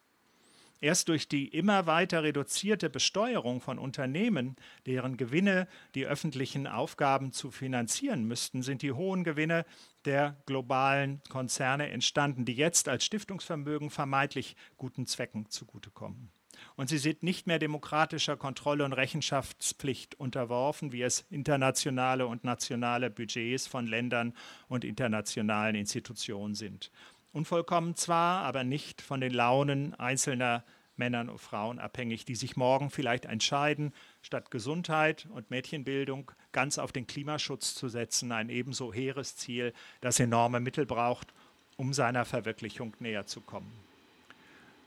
Erst 0.82 1.10
durch 1.10 1.28
die 1.28 1.46
immer 1.48 1.86
weiter 1.86 2.22
reduzierte 2.22 2.88
Besteuerung 2.88 3.60
von 3.60 3.78
Unternehmen, 3.78 4.56
deren 4.86 5.18
Gewinne 5.18 5.68
die 5.94 6.06
öffentlichen 6.06 6.66
Aufgaben 6.66 7.32
zu 7.32 7.50
finanzieren 7.50 8.24
müssten, 8.24 8.62
sind 8.62 8.80
die 8.80 8.92
hohen 8.92 9.22
Gewinne 9.22 9.66
der 10.06 10.38
globalen 10.46 11.20
Konzerne 11.28 11.90
entstanden, 11.90 12.46
die 12.46 12.54
jetzt 12.54 12.88
als 12.88 13.04
Stiftungsvermögen 13.04 13.90
vermeintlich 13.90 14.56
guten 14.78 15.06
Zwecken 15.06 15.50
zugutekommen 15.50 16.32
und 16.80 16.88
sie 16.88 16.96
sind 16.96 17.22
nicht 17.22 17.46
mehr 17.46 17.58
demokratischer 17.58 18.38
Kontrolle 18.38 18.86
und 18.86 18.94
Rechenschaftspflicht 18.94 20.18
unterworfen, 20.18 20.92
wie 20.92 21.02
es 21.02 21.26
internationale 21.28 22.26
und 22.26 22.42
nationale 22.42 23.10
Budgets 23.10 23.66
von 23.66 23.86
Ländern 23.86 24.32
und 24.66 24.86
internationalen 24.86 25.74
Institutionen 25.74 26.54
sind. 26.54 26.90
Unvollkommen 27.34 27.96
zwar, 27.96 28.44
aber 28.44 28.64
nicht 28.64 29.02
von 29.02 29.20
den 29.20 29.34
Launen 29.34 29.92
einzelner 29.96 30.64
Männern 30.96 31.28
und 31.28 31.36
Frauen 31.36 31.78
abhängig, 31.78 32.24
die 32.24 32.34
sich 32.34 32.56
morgen 32.56 32.88
vielleicht 32.88 33.26
entscheiden, 33.26 33.92
statt 34.22 34.50
Gesundheit 34.50 35.28
und 35.34 35.50
Mädchenbildung 35.50 36.32
ganz 36.50 36.78
auf 36.78 36.92
den 36.92 37.06
Klimaschutz 37.06 37.74
zu 37.74 37.90
setzen, 37.90 38.32
ein 38.32 38.48
ebenso 38.48 38.90
hehres 38.90 39.36
Ziel, 39.36 39.74
das 40.00 40.18
enorme 40.18 40.60
Mittel 40.60 40.86
braucht, 40.86 41.34
um 41.76 41.92
seiner 41.92 42.24
Verwirklichung 42.24 42.96
näher 43.00 43.26
zu 43.26 43.42
kommen. 43.42 43.89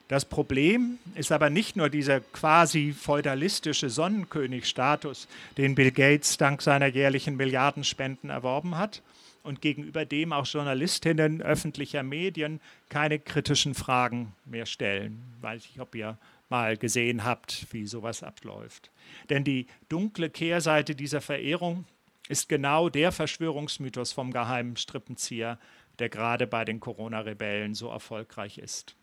Das 0.09 0.25
Problem 0.25 0.99
ist 1.15 1.31
aber 1.31 1.49
nicht 1.49 1.75
nur 1.75 1.89
dieser 1.89 2.19
quasi 2.19 2.93
feudalistische 2.93 3.89
Sonnenkönig-Status, 3.89 5.27
den 5.57 5.75
Bill 5.75 5.91
Gates 5.91 6.37
dank 6.37 6.61
seiner 6.61 6.87
jährlichen 6.87 7.37
Milliardenspenden 7.37 8.29
erworben 8.29 8.77
hat 8.77 9.01
und 9.43 9.61
gegenüber 9.61 10.03
dem 10.03 10.33
auch 10.33 10.45
Journalistinnen 10.45 11.41
öffentlicher 11.41 12.03
Medien 12.03 12.59
keine 12.89 13.17
kritischen 13.17 13.75
Fragen 13.75 14.33
mehr 14.45 14.65
stellen. 14.65 15.21
Weiß 15.39 15.65
ich, 15.65 15.79
ob 15.79 15.95
ihr 15.95 16.17
mal 16.49 16.75
gesehen 16.75 17.23
habt, 17.23 17.67
wie 17.71 17.85
sowas 17.87 18.23
abläuft. 18.23 18.91
Denn 19.29 19.45
die 19.45 19.67
dunkle 19.87 20.29
Kehrseite 20.29 20.95
dieser 20.95 21.21
Verehrung 21.21 21.85
ist 22.27 22.49
genau 22.49 22.89
der 22.89 23.11
Verschwörungsmythos 23.13 24.11
vom 24.11 24.31
geheimen 24.31 24.75
Strippenzieher, 24.75 25.57
der 25.99 26.09
gerade 26.09 26.45
bei 26.45 26.65
den 26.65 26.81
Corona-Rebellen 26.81 27.73
so 27.73 27.89
erfolgreich 27.89 28.57
ist 28.57 28.95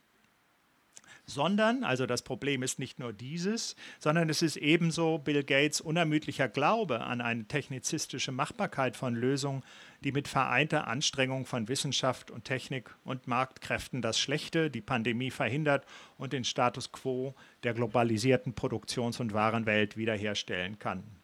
sondern, 1.31 1.85
also 1.85 2.07
das 2.07 2.23
Problem 2.23 2.62
ist 2.62 2.79
nicht 2.79 2.99
nur 2.99 3.12
dieses, 3.12 3.77
sondern 3.99 4.29
es 4.29 4.43
ist 4.43 4.57
ebenso 4.57 5.19
Bill 5.19 5.45
Gates 5.45 5.81
unermüdlicher 5.81 6.49
Glaube 6.49 7.01
an 7.01 7.21
eine 7.21 7.45
technizistische 7.45 8.33
Machbarkeit 8.33 8.97
von 8.97 9.14
Lösungen, 9.14 9.62
die 10.05 10.12
mit 10.12 10.29
vereinter 10.29 10.87
Anstrengung 10.87 11.47
von 11.47 11.69
Wissenschaft 11.69 12.31
und 12.31 12.45
Technik 12.45 12.95
und 13.05 13.27
Marktkräften 13.27 14.03
das 14.03 14.19
Schlechte, 14.19 14.71
die 14.71 14.81
Pandemie 14.81 15.31
verhindert 15.31 15.87
und 16.19 16.33
den 16.33 16.45
Status 16.45 16.93
quo 16.93 17.35
der 17.62 17.75
globalisierten 17.75 18.55
Produktions- 18.55 19.21
und 19.21 19.33
Warenwelt 19.33 19.97
wiederherstellen 19.97 20.79
kann. 20.79 21.19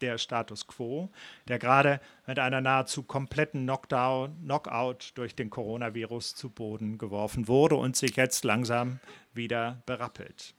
Der 0.00 0.18
Status 0.18 0.66
quo, 0.66 1.10
der 1.48 1.58
gerade 1.58 2.00
mit 2.26 2.38
einer 2.38 2.60
nahezu 2.60 3.02
kompletten 3.02 3.62
Knockdown, 3.62 4.36
Knockout 4.42 5.12
durch 5.14 5.34
den 5.34 5.50
Coronavirus 5.50 6.34
zu 6.34 6.50
Boden 6.50 6.98
geworfen 6.98 7.48
wurde 7.48 7.76
und 7.76 7.96
sich 7.96 8.16
jetzt 8.16 8.44
langsam 8.44 9.00
wieder 9.32 9.82
berappelt 9.86 10.54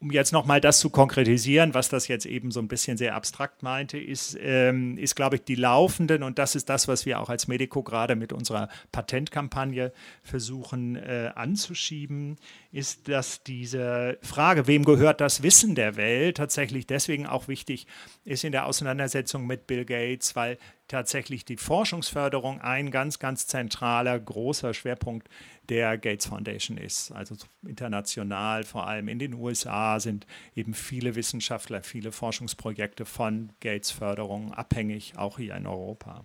um 0.00 0.12
jetzt 0.12 0.32
nochmal 0.32 0.60
das 0.60 0.78
zu 0.78 0.90
konkretisieren, 0.90 1.74
was 1.74 1.88
das 1.88 2.06
jetzt 2.06 2.24
eben 2.24 2.52
so 2.52 2.60
ein 2.60 2.68
bisschen 2.68 2.96
sehr 2.96 3.16
abstrakt 3.16 3.64
meinte, 3.64 3.98
ist, 3.98 4.38
ähm, 4.40 4.96
ist 4.96 5.16
glaube 5.16 5.36
ich, 5.36 5.42
die 5.42 5.56
laufenden, 5.56 6.22
und 6.22 6.38
das 6.38 6.54
ist 6.54 6.68
das, 6.68 6.86
was 6.86 7.04
wir 7.04 7.18
auch 7.18 7.28
als 7.28 7.48
Medico 7.48 7.82
gerade 7.82 8.14
mit 8.14 8.32
unserer 8.32 8.68
Patentkampagne 8.92 9.92
versuchen 10.22 10.94
äh, 10.94 11.32
anzuschieben, 11.34 12.36
ist, 12.70 13.08
dass 13.08 13.42
diese 13.42 14.18
Frage, 14.22 14.68
wem 14.68 14.84
gehört 14.84 15.20
das 15.20 15.42
Wissen 15.42 15.74
der 15.74 15.96
Welt, 15.96 16.36
tatsächlich 16.36 16.86
deswegen 16.86 17.26
auch 17.26 17.48
wichtig 17.48 17.86
ist 18.24 18.44
in 18.44 18.52
der 18.52 18.66
Auseinandersetzung 18.66 19.46
mit 19.46 19.66
Bill 19.66 19.84
Gates, 19.84 20.36
weil 20.36 20.58
tatsächlich 20.88 21.44
die 21.44 21.56
Forschungsförderung 21.56 22.60
ein 22.60 22.90
ganz, 22.90 23.18
ganz 23.18 23.46
zentraler, 23.46 24.18
großer 24.18 24.74
Schwerpunkt 24.74 25.28
der 25.68 25.98
Gates 25.98 26.26
Foundation 26.26 26.78
ist. 26.78 27.12
Also 27.12 27.36
international, 27.66 28.64
vor 28.64 28.86
allem 28.86 29.08
in 29.08 29.18
den 29.18 29.34
USA, 29.34 30.00
sind 30.00 30.26
eben 30.56 30.74
viele 30.74 31.14
Wissenschaftler, 31.14 31.82
viele 31.82 32.10
Forschungsprojekte 32.10 33.04
von 33.04 33.52
Gates 33.60 33.90
Förderung 33.90 34.52
abhängig, 34.54 35.16
auch 35.16 35.38
hier 35.38 35.54
in 35.54 35.66
Europa. 35.66 36.24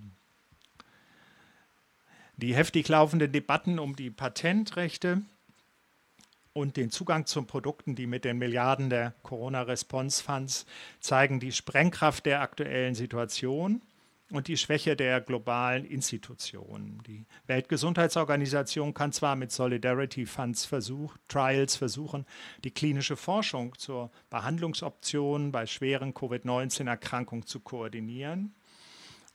Die 2.37 2.55
heftig 2.55 2.87
laufenden 2.87 3.31
Debatten 3.31 3.77
um 3.77 3.95
die 3.95 4.09
Patentrechte 4.09 5.21
und 6.53 6.77
den 6.77 6.89
Zugang 6.89 7.25
zu 7.25 7.43
Produkten, 7.43 7.95
die 7.95 8.07
mit 8.07 8.25
den 8.25 8.37
Milliarden 8.37 8.89
der 8.89 9.13
Corona-Response-Funds 9.23 10.65
zeigen 10.99 11.39
die 11.39 11.51
Sprengkraft 11.51 12.25
der 12.25 12.41
aktuellen 12.41 12.95
Situation 12.95 13.81
und 14.33 14.47
die 14.47 14.57
Schwäche 14.57 14.95
der 14.95 15.21
globalen 15.21 15.85
Institutionen. 15.85 17.01
Die 17.05 17.27
Weltgesundheitsorganisation 17.45 18.95
kann 18.95 19.11
zwar 19.11 19.35
mit 19.35 19.51
Solidarity 19.51 20.25
Funds 20.25 20.65
Versuch, 20.65 21.15
Trials 21.27 21.75
versuchen, 21.75 22.25
die 22.63 22.71
klinische 22.71 23.15
Forschung 23.15 23.77
zur 23.77 24.11
Behandlungsoption 24.31 25.51
bei 25.51 25.67
schweren 25.67 26.15
Covid-19-Erkrankungen 26.15 27.45
zu 27.45 27.59
koordinieren. 27.59 28.55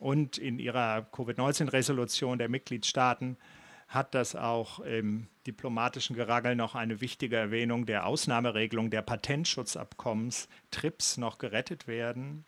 Und 0.01 0.37
in 0.37 0.59
ihrer 0.59 1.03
Covid-19-Resolution 1.13 2.39
der 2.39 2.49
Mitgliedstaaten 2.49 3.37
hat 3.87 4.17
das 4.17 4.35
auch 4.35 4.81
im 4.81 5.29
diplomatischen 5.47 6.17
Gerangel 6.17 6.57
noch 6.57 6.75
eine 6.75 7.01
wichtige 7.01 7.37
Erwähnung 7.37 7.87
der 7.87 8.05
Ausnahmeregelung 8.05 8.91
der 8.91 9.03
Patentschutzabkommens 9.03 10.49
TRIPS 10.73 11.19
noch 11.19 11.39
gerettet 11.39 11.87
werden 11.87 12.45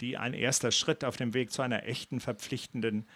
die 0.00 0.16
ein 0.16 0.34
erster 0.34 0.70
Schritt 0.70 1.04
auf 1.04 1.16
dem 1.16 1.34
Weg 1.34 1.52
zu 1.52 1.62
einer 1.62 1.84
echten 1.84 2.20
verpflichtenden 2.20 3.06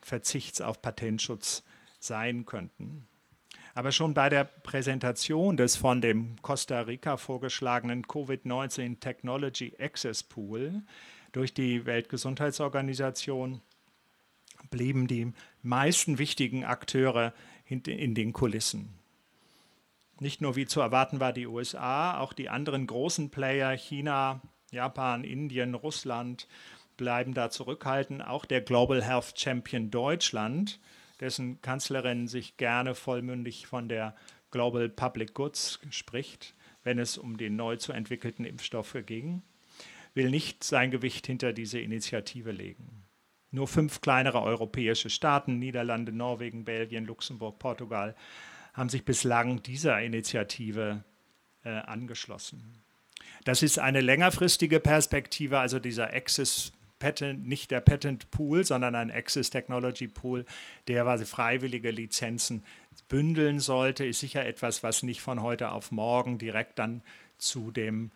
Verzichts 0.00 0.60
auf 0.60 0.82
Patentschutz 0.82 1.62
sein 2.00 2.44
könnten. 2.46 3.06
Aber 3.74 3.92
schon 3.92 4.12
bei 4.12 4.28
der 4.28 4.44
Präsentation 4.44 5.56
des 5.56 5.76
von 5.76 6.00
dem 6.00 6.36
Costa 6.42 6.82
Rica 6.82 7.16
vorgeschlagenen 7.16 8.04
Covid-19 8.04 9.00
Technology 9.00 9.74
Access 9.78 10.22
Pool 10.22 10.82
durch 11.32 11.54
die 11.54 11.86
Weltgesundheitsorganisation 11.86 13.62
blieben 14.70 15.06
die 15.06 15.32
meisten 15.62 16.18
wichtigen 16.18 16.64
Akteure 16.64 17.32
in 17.66 18.14
den 18.14 18.32
Kulissen. 18.34 18.90
Nicht 20.20 20.42
nur 20.42 20.56
wie 20.56 20.66
zu 20.66 20.80
erwarten 20.80 21.20
war 21.20 21.32
die 21.32 21.46
USA, 21.46 22.18
auch 22.18 22.34
die 22.34 22.50
anderen 22.50 22.86
großen 22.86 23.30
Player 23.30 23.72
China, 23.72 24.42
Japan, 24.72 25.22
Indien, 25.22 25.74
Russland 25.74 26.48
bleiben 26.96 27.34
da 27.34 27.50
zurückhaltend. 27.50 28.26
Auch 28.26 28.44
der 28.44 28.60
Global 28.60 29.02
Health 29.02 29.34
Champion 29.38 29.90
Deutschland, 29.90 30.80
dessen 31.20 31.60
Kanzlerin 31.62 32.26
sich 32.26 32.56
gerne 32.56 32.94
vollmündig 32.94 33.66
von 33.66 33.88
der 33.88 34.16
Global 34.50 34.88
Public 34.88 35.34
Goods 35.34 35.78
spricht, 35.90 36.54
wenn 36.82 36.98
es 36.98 37.16
um 37.16 37.36
den 37.36 37.56
neu 37.56 37.76
zu 37.76 37.92
entwickelten 37.92 38.44
Impfstoffe 38.44 38.96
ging, 39.06 39.42
will 40.14 40.30
nicht 40.30 40.64
sein 40.64 40.90
Gewicht 40.90 41.26
hinter 41.26 41.52
diese 41.52 41.78
Initiative 41.78 42.50
legen. 42.50 43.04
Nur 43.50 43.68
fünf 43.68 44.00
kleinere 44.00 44.42
europäische 44.42 45.10
Staaten, 45.10 45.58
Niederlande, 45.58 46.12
Norwegen, 46.12 46.64
Belgien, 46.64 47.04
Luxemburg, 47.04 47.58
Portugal, 47.58 48.16
haben 48.72 48.88
sich 48.88 49.04
bislang 49.04 49.62
dieser 49.62 50.00
Initiative 50.00 51.04
äh, 51.64 51.70
angeschlossen. 51.70 52.81
Das 53.44 53.62
ist 53.62 53.78
eine 53.78 54.00
längerfristige 54.00 54.80
Perspektive, 54.80 55.58
also 55.58 55.78
dieser 55.78 56.12
Access 56.12 56.72
Patent, 56.98 57.48
nicht 57.48 57.72
der 57.72 57.80
Patent 57.80 58.30
Pool, 58.30 58.64
sondern 58.64 58.94
ein 58.94 59.10
Access 59.10 59.50
Technology 59.50 60.06
Pool, 60.06 60.44
der 60.86 61.02
quasi 61.02 61.24
freiwillige 61.24 61.90
Lizenzen 61.90 62.62
bündeln 63.08 63.58
sollte, 63.58 64.04
ist 64.04 64.20
sicher 64.20 64.46
etwas, 64.46 64.84
was 64.84 65.02
nicht 65.02 65.20
von 65.20 65.42
heute 65.42 65.72
auf 65.72 65.90
morgen 65.90 66.38
direkt 66.38 66.78
dann 66.78 67.02
zu 67.38 67.72
dem 67.72 68.12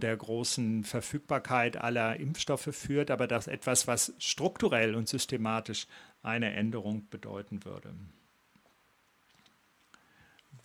der 0.00 0.16
großen 0.16 0.82
Verfügbarkeit 0.82 1.76
aller 1.76 2.16
Impfstoffe 2.18 2.70
führt, 2.72 3.12
aber 3.12 3.28
das 3.28 3.46
etwas, 3.46 3.86
was 3.86 4.12
strukturell 4.18 4.96
und 4.96 5.08
systematisch 5.08 5.86
eine 6.20 6.52
Änderung 6.52 7.06
bedeuten 7.10 7.64
würde. 7.64 7.94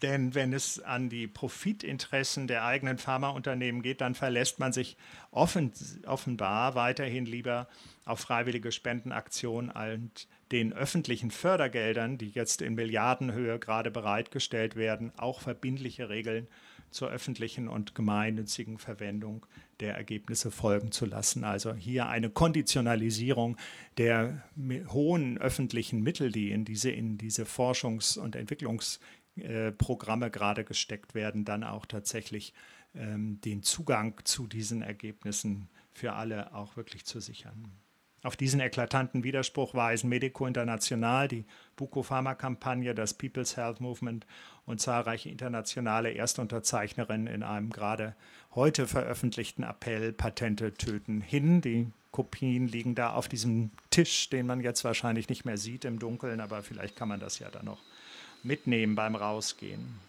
Denn 0.03 0.35
wenn 0.35 0.51
es 0.51 0.81
an 0.81 1.09
die 1.09 1.27
Profitinteressen 1.27 2.45
der 2.45 2.65
eigenen 2.65 2.97
Pharmaunternehmen 2.97 3.81
geht, 3.81 4.01
dann 4.01 4.15
verlässt 4.15 4.59
man 4.59 4.73
sich 4.73 4.97
offen, 5.31 5.71
offenbar 6.05 6.75
weiterhin 6.75 7.25
lieber 7.25 7.69
auf 8.03 8.19
freiwillige 8.19 8.73
Spendenaktionen 8.73 9.71
und 9.71 10.27
den 10.51 10.73
öffentlichen 10.73 11.31
Fördergeldern, 11.31 12.17
die 12.17 12.29
jetzt 12.29 12.61
in 12.61 12.75
Milliardenhöhe 12.75 13.59
gerade 13.59 13.91
bereitgestellt 13.91 14.75
werden, 14.75 15.13
auch 15.15 15.39
verbindliche 15.39 16.09
Regeln 16.09 16.47
zur 16.91 17.09
öffentlichen 17.09 17.69
und 17.69 17.95
gemeinnützigen 17.95 18.79
Verwendung 18.79 19.45
der 19.79 19.95
Ergebnisse 19.95 20.51
folgen 20.51 20.91
zu 20.91 21.05
lassen. 21.05 21.45
Also 21.45 21.73
hier 21.73 22.07
eine 22.07 22.29
Konditionalisierung 22.29 23.57
der 23.97 24.43
hohen 24.89 25.37
öffentlichen 25.37 26.03
Mittel, 26.03 26.31
die 26.31 26.51
in 26.51 26.65
diese, 26.65 26.91
in 26.91 27.17
diese 27.17 27.45
Forschungs- 27.45 28.19
und 28.19 28.35
Entwicklungs- 28.35 28.99
Programme 29.71 30.29
gerade 30.29 30.63
gesteckt 30.63 31.15
werden, 31.15 31.45
dann 31.45 31.63
auch 31.63 31.85
tatsächlich 31.85 32.53
ähm, 32.95 33.41
den 33.41 33.63
Zugang 33.63 34.19
zu 34.23 34.47
diesen 34.47 34.81
Ergebnissen 34.81 35.69
für 35.91 36.13
alle 36.13 36.53
auch 36.53 36.77
wirklich 36.77 37.05
zu 37.05 37.19
sichern. 37.19 37.71
Auf 38.23 38.37
diesen 38.37 38.61
eklatanten 38.61 39.25
Widerspruch 39.25 39.73
weisen 39.73 40.09
Medico 40.09 40.47
International, 40.47 41.27
die 41.27 41.43
Buko-Pharma-Kampagne, 41.75 42.95
das 42.95 43.13
People's 43.13 43.57
Health 43.57 43.81
Movement 43.81 44.25
und 44.65 44.79
zahlreiche 44.79 45.29
internationale 45.29 46.13
Erstunterzeichnerinnen 46.13 47.27
in 47.27 47.43
einem 47.43 47.69
gerade 47.69 48.15
heute 48.55 48.87
veröffentlichten 48.87 49.63
Appell 49.63 50.13
Patente 50.13 50.73
töten 50.73 51.19
hin. 51.19 51.59
Die 51.59 51.87
Kopien 52.11 52.67
liegen 52.67 52.95
da 52.95 53.11
auf 53.11 53.27
diesem 53.27 53.71
Tisch, 53.89 54.29
den 54.29 54.45
man 54.45 54.61
jetzt 54.61 54.85
wahrscheinlich 54.85 55.27
nicht 55.27 55.43
mehr 55.43 55.57
sieht 55.57 55.83
im 55.83 55.99
Dunkeln, 55.99 56.39
aber 56.39 56.63
vielleicht 56.63 56.95
kann 56.95 57.09
man 57.09 57.19
das 57.19 57.39
ja 57.39 57.49
dann 57.49 57.65
noch 57.65 57.81
mitnehmen 58.43 58.95
beim 58.95 59.15
Rausgehen. 59.15 59.99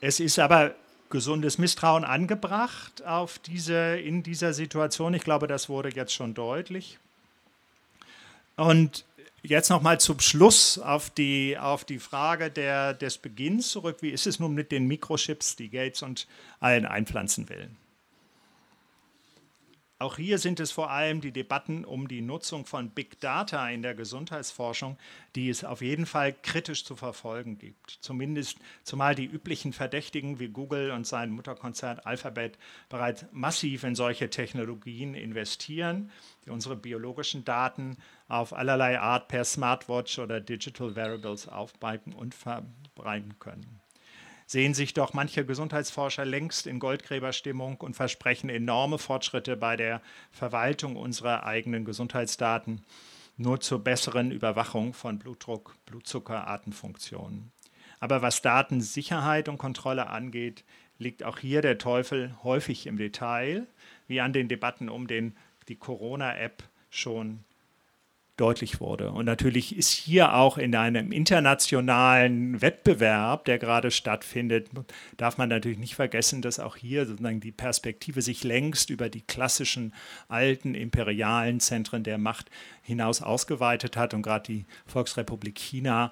Es 0.00 0.20
ist 0.20 0.38
aber 0.38 0.74
gesundes 1.10 1.58
Misstrauen 1.58 2.04
angebracht 2.04 3.04
auf 3.04 3.38
diese, 3.38 3.98
in 3.98 4.22
dieser 4.22 4.54
Situation. 4.54 5.14
Ich 5.14 5.22
glaube, 5.22 5.46
das 5.46 5.68
wurde 5.68 5.90
jetzt 5.90 6.12
schon 6.12 6.34
deutlich. 6.34 6.98
Und 8.56 9.04
jetzt 9.42 9.68
nochmal 9.68 10.00
zum 10.00 10.20
Schluss 10.20 10.78
auf 10.78 11.10
die, 11.10 11.58
auf 11.58 11.84
die 11.84 11.98
Frage 11.98 12.50
der, 12.50 12.94
des 12.94 13.18
Beginns 13.18 13.70
zurück. 13.70 13.98
Wie 14.00 14.10
ist 14.10 14.26
es 14.26 14.40
nun 14.40 14.54
mit 14.54 14.72
den 14.72 14.86
Mikrochips, 14.86 15.56
die 15.56 15.68
Gates 15.68 16.02
und 16.02 16.26
allen 16.60 16.86
einpflanzen 16.86 17.48
will? 17.48 17.68
Auch 20.02 20.16
hier 20.16 20.38
sind 20.38 20.58
es 20.58 20.72
vor 20.72 20.90
allem 20.90 21.20
die 21.20 21.30
Debatten 21.30 21.84
um 21.84 22.08
die 22.08 22.22
Nutzung 22.22 22.66
von 22.66 22.90
Big 22.90 23.20
Data 23.20 23.70
in 23.70 23.82
der 23.82 23.94
Gesundheitsforschung, 23.94 24.98
die 25.36 25.48
es 25.48 25.62
auf 25.62 25.80
jeden 25.80 26.06
Fall 26.06 26.32
kritisch 26.32 26.84
zu 26.84 26.96
verfolgen 26.96 27.56
gibt. 27.56 27.98
Zumindest 28.00 28.58
zumal 28.82 29.14
die 29.14 29.26
üblichen 29.26 29.72
Verdächtigen 29.72 30.40
wie 30.40 30.48
Google 30.48 30.90
und 30.90 31.06
sein 31.06 31.30
Mutterkonzern 31.30 32.00
Alphabet 32.00 32.58
bereits 32.88 33.26
massiv 33.30 33.84
in 33.84 33.94
solche 33.94 34.28
Technologien 34.28 35.14
investieren, 35.14 36.10
die 36.44 36.50
unsere 36.50 36.74
biologischen 36.74 37.44
Daten 37.44 37.96
auf 38.26 38.52
allerlei 38.52 38.98
Art 38.98 39.28
per 39.28 39.44
Smartwatch 39.44 40.18
oder 40.18 40.40
Digital 40.40 40.96
Variables 40.96 41.46
aufbereiten 41.46 42.12
und 42.12 42.34
verbreiten 42.34 43.38
können 43.38 43.81
sehen 44.46 44.74
sich 44.74 44.94
doch 44.94 45.12
manche 45.12 45.44
Gesundheitsforscher 45.44 46.24
längst 46.24 46.66
in 46.66 46.78
Goldgräberstimmung 46.78 47.76
und 47.76 47.94
versprechen 47.94 48.50
enorme 48.50 48.98
Fortschritte 48.98 49.56
bei 49.56 49.76
der 49.76 50.02
Verwaltung 50.30 50.96
unserer 50.96 51.44
eigenen 51.44 51.84
Gesundheitsdaten, 51.84 52.82
nur 53.36 53.60
zur 53.60 53.82
besseren 53.82 54.30
Überwachung 54.30 54.92
von 54.94 55.18
Blutdruck, 55.18 55.76
Blutzucker, 55.86 56.46
Atemfunktionen. 56.46 57.52
Aber 58.00 58.20
was 58.20 58.42
Datensicherheit 58.42 59.48
und 59.48 59.58
Kontrolle 59.58 60.08
angeht, 60.08 60.64
liegt 60.98 61.22
auch 61.22 61.38
hier 61.38 61.62
der 61.62 61.78
Teufel 61.78 62.34
häufig 62.42 62.86
im 62.86 62.96
Detail. 62.96 63.66
wie 64.08 64.20
an 64.20 64.32
den 64.32 64.48
Debatten 64.48 64.88
um 64.88 65.06
den, 65.06 65.36
die 65.68 65.76
Corona-App 65.76 66.64
schon 66.90 67.44
deutlich 68.42 68.80
wurde. 68.80 69.12
Und 69.12 69.24
natürlich 69.24 69.76
ist 69.76 69.90
hier 69.90 70.34
auch 70.34 70.58
in 70.58 70.74
einem 70.74 71.12
internationalen 71.12 72.60
Wettbewerb, 72.60 73.44
der 73.44 73.58
gerade 73.58 73.92
stattfindet, 73.92 74.68
darf 75.16 75.38
man 75.38 75.48
natürlich 75.48 75.78
nicht 75.78 75.94
vergessen, 75.94 76.42
dass 76.42 76.58
auch 76.58 76.76
hier 76.76 77.06
sozusagen 77.06 77.38
die 77.38 77.52
Perspektive 77.52 78.20
sich 78.20 78.42
längst 78.42 78.90
über 78.90 79.08
die 79.08 79.20
klassischen 79.20 79.94
alten 80.28 80.74
imperialen 80.74 81.60
Zentren 81.60 82.02
der 82.02 82.18
Macht 82.18 82.50
hinaus 82.82 83.22
ausgeweitet 83.22 83.96
hat 83.96 84.12
und 84.12 84.22
gerade 84.22 84.52
die 84.52 84.64
Volksrepublik 84.86 85.56
China 85.56 86.10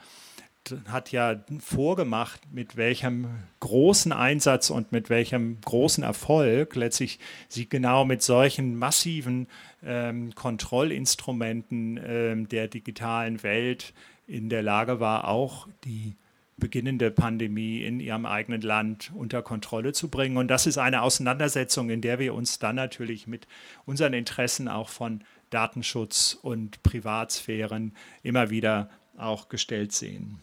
hat 0.89 1.13
ja 1.13 1.37
vorgemacht, 1.61 2.41
mit 2.53 2.77
welchem 2.77 3.27
großen 3.61 4.13
Einsatz 4.13 4.71
und 4.71 4.93
mit 4.93 5.11
welchem 5.11 5.61
großen 5.61 6.05
Erfolg 6.05 6.75
letztlich 6.77 7.19
sie 7.49 7.69
genau 7.69 8.05
mit 8.05 8.23
solchen 8.23 8.77
massiven 8.77 9.47
ähm, 9.85 10.35
Kontrollinstrumenten 10.35 12.01
ähm, 12.05 12.49
der 12.49 12.69
digitalen 12.69 13.43
Welt 13.43 13.93
in 14.27 14.49
der 14.49 14.63
Lage 14.63 15.01
war, 15.01 15.29
auch 15.29 15.67
die 15.85 16.15
beginnende 16.61 17.11
Pandemie 17.11 17.83
in 17.83 17.99
ihrem 17.99 18.27
eigenen 18.27 18.61
Land 18.61 19.11
unter 19.15 19.43
Kontrolle 19.43 19.93
zu 19.93 20.09
bringen. 20.09 20.37
Und 20.37 20.49
das 20.49 20.67
ist 20.67 20.79
eine 20.79 21.03
Auseinandersetzung, 21.03 21.91
in 21.91 22.03
der 22.03 22.19
wir 22.21 22.35
uns 22.35 22.61
dann 22.61 22.77
natürlich 22.77 23.27
mit 23.27 23.49
unseren 23.87 24.13
Interessen 24.13 24.69
auch 24.69 24.91
von 24.91 25.25
Datenschutz 25.49 26.39
und 26.41 26.83
Privatsphären 26.85 27.97
immer 28.23 28.51
wieder 28.51 28.91
auch 29.17 29.49
gestellt 29.49 29.93
sehen. 29.93 30.39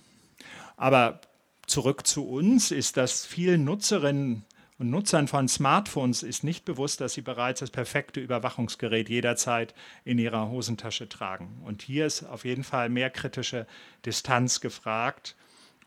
Aber 0.77 1.19
zurück 1.65 2.07
zu 2.07 2.27
uns 2.27 2.71
ist 2.71 2.95
das 2.95 3.25
vielen 3.25 3.65
Nutzerinnen 3.65 4.45
und 4.79 4.91
Nutzern 4.91 5.27
von 5.27 5.47
Smartphones 5.47 6.21
ist 6.21 6.43
nicht 6.43 6.63
bewusst, 6.63 7.01
dass 7.01 7.13
sie 7.13 7.21
bereits 7.21 7.61
das 7.61 7.71
perfekte 7.71 8.19
Überwachungsgerät 8.19 9.09
jederzeit 9.09 9.73
in 10.05 10.19
ihrer 10.19 10.49
Hosentasche 10.49 11.09
tragen. 11.09 11.61
Und 11.65 11.81
hier 11.81 12.05
ist 12.05 12.23
auf 12.23 12.45
jeden 12.45 12.63
Fall 12.63 12.89
mehr 12.89 13.09
kritische 13.09 13.65
Distanz 14.05 14.61
gefragt, 14.61 15.35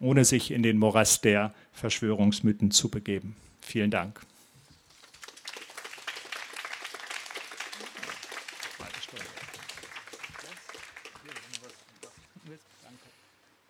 ohne 0.01 0.25
sich 0.25 0.51
in 0.51 0.65
den 0.65 0.77
Morast 0.77 1.25
der 1.25 1.55
Verschwörungsmythen 1.73 2.73
zu 2.73 2.89
begeben. 2.89 3.37
Vielen 3.61 3.93
Dank. 3.93 4.21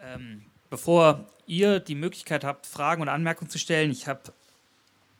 Ähm, 0.02 0.46
bevor 0.70 1.28
ihr 1.46 1.80
die 1.80 1.96
Möglichkeit 1.96 2.44
habt, 2.44 2.66
Fragen 2.66 3.02
und 3.02 3.08
Anmerkungen 3.08 3.50
zu 3.50 3.58
stellen, 3.58 3.90
ich 3.90 4.06
habe 4.06 4.32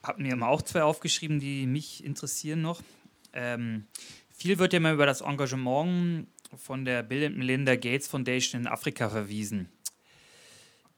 hab 0.02 0.18
mir 0.18 0.32
immer 0.32 0.48
auch 0.48 0.62
zwei 0.62 0.82
aufgeschrieben, 0.82 1.40
die 1.40 1.66
mich 1.66 2.04
interessieren 2.04 2.62
noch. 2.62 2.80
Ähm, 3.32 3.86
viel 4.30 4.58
wird 4.58 4.72
ja 4.72 4.78
immer 4.78 4.92
über 4.92 5.06
das 5.06 5.20
Engagement 5.20 6.26
von 6.56 6.84
der 6.84 7.02
Bill 7.02 7.26
and 7.26 7.36
Melinda 7.36 7.76
Gates 7.76 8.08
Foundation 8.08 8.62
in 8.62 8.66
Afrika 8.66 9.10
verwiesen. 9.10 9.68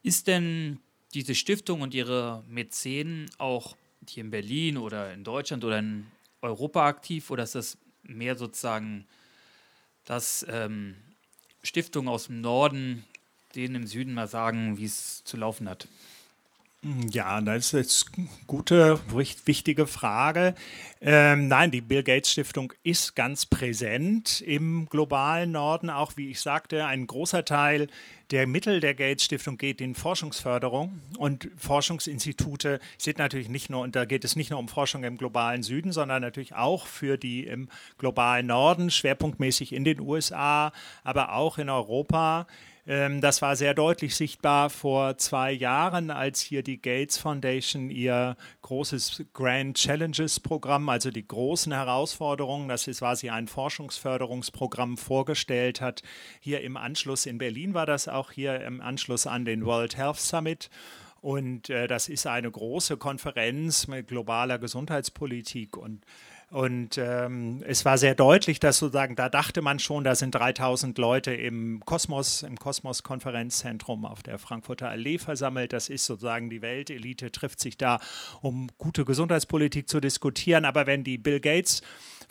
Ist 0.03 0.27
denn 0.27 0.79
diese 1.13 1.35
Stiftung 1.35 1.81
und 1.81 1.93
ihre 1.93 2.43
Mäzenen 2.47 3.29
auch 3.37 3.75
hier 4.07 4.23
in 4.23 4.31
Berlin 4.31 4.77
oder 4.77 5.13
in 5.13 5.23
Deutschland 5.23 5.63
oder 5.63 5.79
in 5.79 6.07
Europa 6.41 6.85
aktiv 6.87 7.29
oder 7.31 7.43
ist 7.43 7.55
das 7.55 7.77
mehr 8.03 8.35
sozusagen, 8.35 9.07
dass 10.05 10.45
ähm, 10.49 10.95
Stiftungen 11.63 12.09
aus 12.09 12.27
dem 12.27 12.41
Norden 12.41 13.05
denen 13.55 13.75
im 13.75 13.87
Süden 13.87 14.13
mal 14.13 14.27
sagen, 14.27 14.77
wie 14.77 14.85
es 14.85 15.23
zu 15.23 15.37
laufen 15.37 15.69
hat? 15.69 15.87
Ja, 17.11 17.39
das 17.39 17.73
ist 17.73 18.11
eine 18.17 18.27
gute, 18.45 18.99
wichtige 19.45 19.87
Frage. 19.87 20.53
Ähm, 20.99 21.47
nein, 21.47 21.71
die 21.71 21.79
Bill 21.79 22.03
Gates 22.03 22.31
Stiftung 22.31 22.73
ist 22.83 23.15
ganz 23.15 23.45
präsent 23.45 24.41
im 24.41 24.87
globalen 24.89 25.53
Norden. 25.53 25.89
Auch 25.89 26.17
wie 26.17 26.29
ich 26.29 26.41
sagte, 26.41 26.85
ein 26.85 27.07
großer 27.07 27.45
Teil 27.45 27.87
der 28.31 28.47
Mittel 28.47 28.81
der 28.81 28.95
Gates 28.95 29.23
Stiftung 29.23 29.57
geht 29.57 29.79
in 29.79 29.95
Forschungsförderung. 29.95 30.99
Und 31.17 31.49
Forschungsinstitute 31.55 32.81
sind 32.97 33.17
natürlich 33.17 33.47
nicht 33.47 33.69
nur, 33.69 33.79
und 33.79 33.95
da 33.95 34.03
geht 34.03 34.25
es 34.25 34.35
nicht 34.35 34.49
nur 34.49 34.59
um 34.59 34.67
Forschung 34.67 35.05
im 35.05 35.17
globalen 35.17 35.63
Süden, 35.63 35.93
sondern 35.93 36.21
natürlich 36.21 36.53
auch 36.53 36.85
für 36.85 37.17
die 37.17 37.47
im 37.47 37.69
globalen 37.97 38.47
Norden, 38.47 38.91
schwerpunktmäßig 38.91 39.71
in 39.71 39.85
den 39.85 40.01
USA, 40.01 40.73
aber 41.05 41.33
auch 41.33 41.57
in 41.59 41.69
Europa. 41.69 42.45
Ähm, 42.85 43.21
das 43.21 43.41
war 43.41 43.55
sehr 43.55 43.73
deutlich 43.73 44.15
sichtbar 44.15 44.69
vor 44.69 45.17
zwei 45.17 45.51
Jahren, 45.51 46.11
als 46.11 46.41
hier 46.41 46.63
die 46.63 46.81
Gates 46.81 47.17
Foundation 47.17 47.89
ihr 47.89 48.35
großes 48.61 49.23
Grand 49.33 49.77
Challenges 49.77 50.39
Programm, 50.39 50.89
also 50.89 51.09
die 51.09 51.25
großen 51.25 51.71
Herausforderungen, 51.71 52.67
das 52.67 52.87
ist 52.87 52.99
quasi 52.99 53.29
ein 53.29 53.47
Forschungsförderungsprogramm 53.47 54.97
vorgestellt 54.97 55.79
hat. 55.79 56.03
Hier 56.41 56.61
im 56.61 56.75
Anschluss 56.75 57.25
in 57.25 57.37
Berlin 57.37 57.73
war 57.73 57.85
das 57.85 58.09
auch 58.09 58.31
hier 58.31 58.59
im 58.61 58.81
Anschluss 58.81 59.27
an 59.27 59.45
den 59.45 59.65
World 59.65 59.95
Health 59.97 60.19
Summit. 60.19 60.69
Und 61.21 61.69
äh, 61.69 61.87
das 61.87 62.09
ist 62.09 62.27
eine 62.27 62.51
große 62.51 62.97
Konferenz 62.97 63.87
mit 63.87 64.09
globaler 64.09 64.59
Gesundheitspolitik 64.59 65.77
und 65.77 66.05
und 66.53 66.99
ähm, 66.99 67.63
es 67.65 67.83
war 67.83 67.97
sehr 67.97 68.13
deutlich, 68.13 68.59
dass 68.59 68.77
sozusagen, 68.77 69.15
da 69.15 69.27
dachte 69.27 69.63
man 69.63 69.79
schon, 69.79 70.03
da 70.03 70.13
sind 70.13 70.35
3000 70.35 70.95
Leute 70.99 71.33
im 71.33 71.81
Kosmos, 71.83 72.43
im 72.43 72.59
Kosmos-Konferenzzentrum 72.59 74.05
auf 74.05 74.21
der 74.21 74.37
Frankfurter 74.37 74.87
Allee 74.87 75.17
versammelt. 75.17 75.73
Das 75.73 75.89
ist 75.89 76.05
sozusagen 76.05 76.51
die 76.51 76.61
Weltelite, 76.61 77.31
trifft 77.31 77.59
sich 77.59 77.75
da, 77.75 77.99
um 78.41 78.69
gute 78.77 79.03
Gesundheitspolitik 79.03 79.89
zu 79.89 79.99
diskutieren. 79.99 80.65
Aber 80.65 80.85
wenn 80.85 81.03
die 81.03 81.17
Bill 81.17 81.39
Gates 81.39 81.81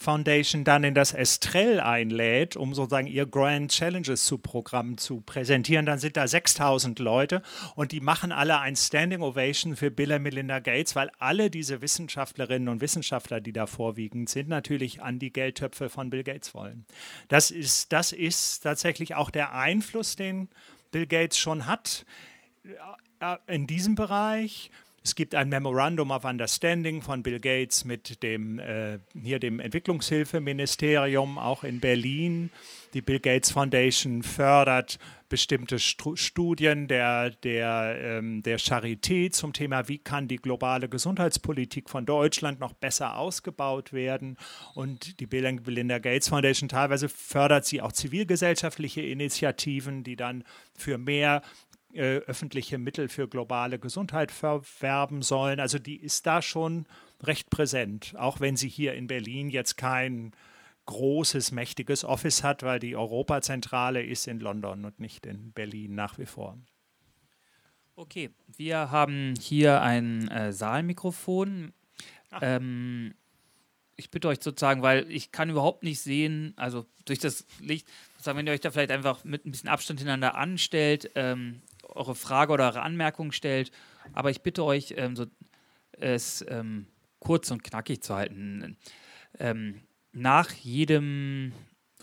Foundation 0.02 0.64
dann 0.64 0.84
in 0.84 0.94
das 0.94 1.14
Estrell 1.14 1.80
einlädt, 1.80 2.56
um 2.56 2.74
sozusagen 2.74 3.06
ihr 3.06 3.24
Grand 3.24 3.70
Challenges 3.70 4.26
zu 4.26 4.36
Programm 4.36 4.98
zu 4.98 5.22
präsentieren, 5.22 5.86
dann 5.86 5.98
sind 5.98 6.16
da 6.16 6.28
6000 6.28 6.98
Leute 6.98 7.42
und 7.74 7.92
die 7.92 8.00
machen 8.00 8.32
alle 8.32 8.58
ein 8.58 8.76
Standing 8.76 9.22
Ovation 9.22 9.76
für 9.76 9.90
Bill 9.90 10.12
und 10.12 10.22
Melinda 10.22 10.58
Gates, 10.58 10.94
weil 10.94 11.10
alle 11.18 11.50
diese 11.50 11.80
Wissenschaftlerinnen 11.80 12.68
und 12.68 12.80
Wissenschaftler, 12.80 13.40
die 13.40 13.52
da 13.52 13.66
vorwiegend 13.66 14.28
sind, 14.28 14.48
natürlich 14.48 15.00
an 15.02 15.18
die 15.18 15.32
Geldtöpfe 15.32 15.88
von 15.88 16.10
Bill 16.10 16.24
Gates 16.24 16.52
wollen. 16.54 16.84
Das 17.28 17.50
ist, 17.50 17.92
das 17.92 18.12
ist 18.12 18.60
tatsächlich 18.60 19.14
auch 19.14 19.30
der 19.30 19.54
Einfluss, 19.54 20.16
den 20.16 20.48
Bill 20.90 21.06
Gates 21.06 21.38
schon 21.38 21.66
hat 21.66 22.04
äh, 23.20 23.36
in 23.46 23.66
diesem 23.66 23.94
Bereich. 23.94 24.70
Es 25.04 25.16
gibt 25.16 25.34
ein 25.34 25.48
Memorandum 25.48 26.12
of 26.12 26.24
Understanding 26.24 27.02
von 27.02 27.24
Bill 27.24 27.40
Gates 27.40 27.84
mit 27.84 28.22
dem, 28.22 28.60
äh, 28.60 28.98
hier 29.20 29.40
dem 29.40 29.58
Entwicklungshilfeministerium, 29.58 31.38
auch 31.38 31.64
in 31.64 31.80
Berlin. 31.80 32.50
Die 32.94 33.02
Bill 33.02 33.18
Gates 33.18 33.50
Foundation 33.50 34.22
fördert 34.22 34.98
bestimmte 35.28 35.78
Stu 35.78 36.14
Studien 36.14 36.88
der, 36.88 37.30
der, 37.30 37.96
ähm, 38.00 38.42
der 38.42 38.60
Charité 38.60 39.30
zum 39.30 39.52
Thema, 39.52 39.88
wie 39.88 39.98
kann 39.98 40.28
die 40.28 40.36
globale 40.36 40.88
Gesundheitspolitik 40.88 41.88
von 41.88 42.06
Deutschland 42.06 42.60
noch 42.60 42.74
besser 42.74 43.16
ausgebaut 43.16 43.92
werden. 43.92 44.36
Und 44.74 45.18
die 45.20 45.26
Bill 45.26 45.46
and 45.46 45.66
Melinda 45.66 45.98
Gates 45.98 46.28
Foundation 46.28 46.68
teilweise 46.68 47.08
fördert 47.08 47.64
sie 47.64 47.80
auch 47.80 47.92
zivilgesellschaftliche 47.92 49.00
Initiativen, 49.00 50.04
die 50.04 50.16
dann 50.16 50.44
für 50.76 50.98
mehr 50.98 51.42
äh, 51.94 52.18
öffentliche 52.18 52.78
Mittel 52.78 53.08
für 53.08 53.28
globale 53.28 53.78
Gesundheit 53.78 54.30
verwerben 54.30 55.22
sollen. 55.22 55.60
Also 55.60 55.78
die 55.78 55.96
ist 55.96 56.26
da 56.26 56.42
schon 56.42 56.86
recht 57.22 57.50
präsent, 57.50 58.14
auch 58.16 58.40
wenn 58.40 58.56
sie 58.56 58.68
hier 58.68 58.94
in 58.94 59.06
Berlin 59.06 59.50
jetzt 59.50 59.76
kein 59.76 60.32
großes, 60.86 61.52
mächtiges 61.52 62.04
Office 62.04 62.42
hat, 62.42 62.62
weil 62.62 62.78
die 62.78 62.96
Europazentrale 62.96 64.02
ist 64.02 64.26
in 64.26 64.40
London 64.40 64.84
und 64.84 65.00
nicht 65.00 65.26
in 65.26 65.52
Berlin 65.52 65.94
nach 65.94 66.18
wie 66.18 66.26
vor. 66.26 66.58
Okay, 67.94 68.30
wir 68.56 68.90
haben 68.90 69.34
hier 69.38 69.82
ein 69.82 70.28
äh, 70.28 70.52
Saalmikrofon. 70.52 71.72
Ähm, 72.40 73.14
ich 73.96 74.10
bitte 74.10 74.28
euch 74.28 74.38
sozusagen, 74.40 74.82
weil 74.82 75.10
ich 75.10 75.30
kann 75.30 75.50
überhaupt 75.50 75.82
nicht 75.82 76.00
sehen, 76.00 76.54
also 76.56 76.86
durch 77.04 77.18
das 77.18 77.46
Licht, 77.60 77.86
wenn 78.24 78.46
ihr 78.46 78.52
euch 78.52 78.60
da 78.60 78.70
vielleicht 78.70 78.90
einfach 78.90 79.24
mit 79.24 79.44
ein 79.44 79.50
bisschen 79.50 79.68
Abstand 79.68 80.00
hintereinander 80.00 80.36
anstellt, 80.36 81.10
ähm, 81.14 81.60
eure 81.94 82.14
Frage 82.14 82.52
oder 82.52 82.64
eure 82.64 82.82
Anmerkung 82.82 83.32
stellt. 83.32 83.70
Aber 84.12 84.30
ich 84.30 84.42
bitte 84.42 84.64
euch, 84.64 84.94
ähm, 84.96 85.16
so, 85.16 85.26
es 85.92 86.44
ähm, 86.48 86.86
kurz 87.18 87.50
und 87.50 87.62
knackig 87.62 88.02
zu 88.02 88.14
halten. 88.14 88.76
Ähm, 89.38 89.80
nach 90.12 90.50
jedem 90.52 91.52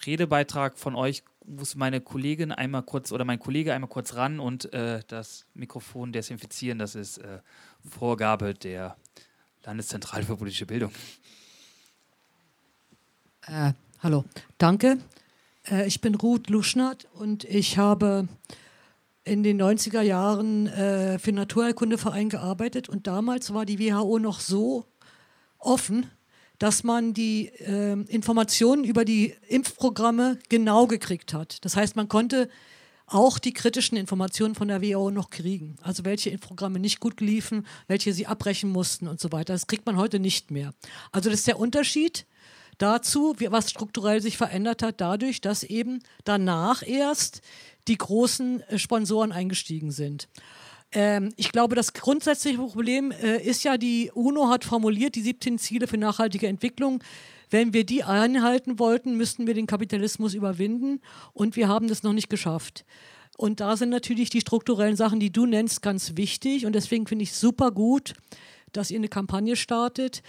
Redebeitrag 0.06 0.78
von 0.78 0.96
euch 0.96 1.24
muss 1.46 1.76
meine 1.76 2.00
Kollegin 2.00 2.52
einmal 2.52 2.84
kurz 2.84 3.12
oder 3.12 3.26
mein 3.26 3.40
Kollege 3.40 3.74
einmal 3.74 3.90
kurz 3.90 4.16
ran 4.16 4.40
und 4.40 4.72
äh, 4.74 5.02
das 5.08 5.46
Mikrofon 5.54 6.12
desinfizieren. 6.12 6.80
Das 6.80 6.96
ist 6.96 7.18
äh, 7.18 7.40
Vorgabe 7.88 8.54
der 8.54 8.96
Landeszentrale 9.64 10.24
für 10.24 10.38
politische 10.38 10.66
Bildung. 10.66 10.92
Äh, 13.48 13.74
hallo, 14.02 14.26
danke. 14.58 15.00
Äh, 15.70 15.88
ich 15.88 16.02
bin 16.02 16.16
Ruth 16.16 16.50
Luschnert 16.50 17.08
und 17.14 17.44
ich 17.46 17.78
habe 17.78 18.28
in 19.30 19.44
den 19.44 19.62
90er 19.62 20.02
Jahren 20.02 20.68
äh, 20.68 21.20
für 21.20 21.32
den 21.32 21.36
Naturheilkundeverein 21.36 22.30
gearbeitet 22.30 22.90
und 22.90 23.06
damals 23.06 23.54
war 23.54 23.66
die 23.66 23.80
WHO 23.80 24.18
noch 24.18 24.40
so 24.40 24.86
offen, 25.60 26.08
dass 26.58 26.84
man 26.84 27.14
die 27.14 27.48
äh, 27.60 27.94
Informationen 28.08 28.84
über 28.84 29.06
die 29.06 29.36
Impfprogramme 29.48 30.40
genau 30.50 30.88
gekriegt 30.88 31.34
hat. 31.34 31.64
Das 31.64 31.76
heißt, 31.76 31.96
man 31.96 32.10
konnte 32.10 32.50
auch 33.06 33.40
die 33.40 33.54
kritischen 33.54 33.98
Informationen 33.98 34.56
von 34.56 34.68
der 34.68 34.82
WHO 34.82 35.12
noch 35.12 35.30
kriegen. 35.30 35.78
Also 35.82 36.06
welche 36.06 36.30
Impfprogramme 36.32 36.80
nicht 36.80 37.00
gut 37.00 37.22
liefen, 37.22 37.66
welche 37.88 38.14
sie 38.14 38.28
abbrechen 38.28 38.72
mussten 38.72 39.08
und 39.08 39.20
so 39.20 39.32
weiter. 39.32 39.54
Das 39.54 39.68
kriegt 39.68 39.86
man 39.86 39.98
heute 39.98 40.20
nicht 40.20 40.52
mehr. 40.52 40.74
Also 41.12 41.30
das 41.30 41.40
ist 41.40 41.48
der 41.48 41.60
Unterschied 41.60 42.26
dazu, 42.80 43.36
was 43.50 43.70
strukturell 43.70 44.22
sich 44.22 44.38
verändert 44.38 44.82
hat, 44.82 45.02
dadurch, 45.02 45.42
dass 45.42 45.64
eben 45.64 46.00
danach 46.24 46.82
erst 46.86 47.42
die 47.88 47.98
großen 47.98 48.62
äh, 48.62 48.80
Sponsoren 48.80 49.32
eingestiegen 49.32 49.92
sind. 49.92 50.28
Ähm, 50.92 51.34
ich 51.38 51.52
glaube, 51.52 51.76
das 51.76 51.94
grundsätzliche 51.94 52.58
Problem 52.58 53.12
äh, 53.12 53.42
ist 53.42 53.64
ja, 53.64 53.78
die 53.78 54.12
UNO 54.14 54.50
hat 54.50 54.66
formuliert 54.66 55.16
die 55.16 55.22
17 55.22 55.60
Ziele 55.60 55.88
für 55.88 55.98
nachhaltige 55.98 56.48
Entwicklung. 56.48 57.04
Wenn 57.50 57.74
wir 57.74 57.84
die 57.84 58.04
einhalten 58.04 58.80
wollten, 58.80 59.16
müssten 59.18 59.48
wir 59.48 59.54
den 59.54 59.68
Kapitalismus 59.68 60.34
überwinden 60.34 61.02
und 61.34 61.56
wir 61.56 61.68
haben 61.68 61.88
das 61.88 62.04
noch 62.04 62.14
nicht 62.14 62.30
geschafft. 62.30 62.86
Und 63.38 63.60
da 63.60 63.78
sind 63.78 63.90
natürlich 63.90 64.30
die 64.30 64.42
strukturellen 64.42 64.96
Sachen, 64.96 65.20
die 65.20 65.32
du 65.32 65.46
nennst, 65.46 65.82
ganz 65.82 66.18
wichtig. 66.18 66.66
Und 66.66 66.74
deswegen 66.74 67.08
finde 67.08 67.24
ich 67.24 67.34
super 67.34 67.72
gut, 67.72 68.14
dass 68.74 68.92
ihr 68.92 68.98
eine 68.98 69.08
Kampagne 69.08 69.56
startet, 69.56 70.22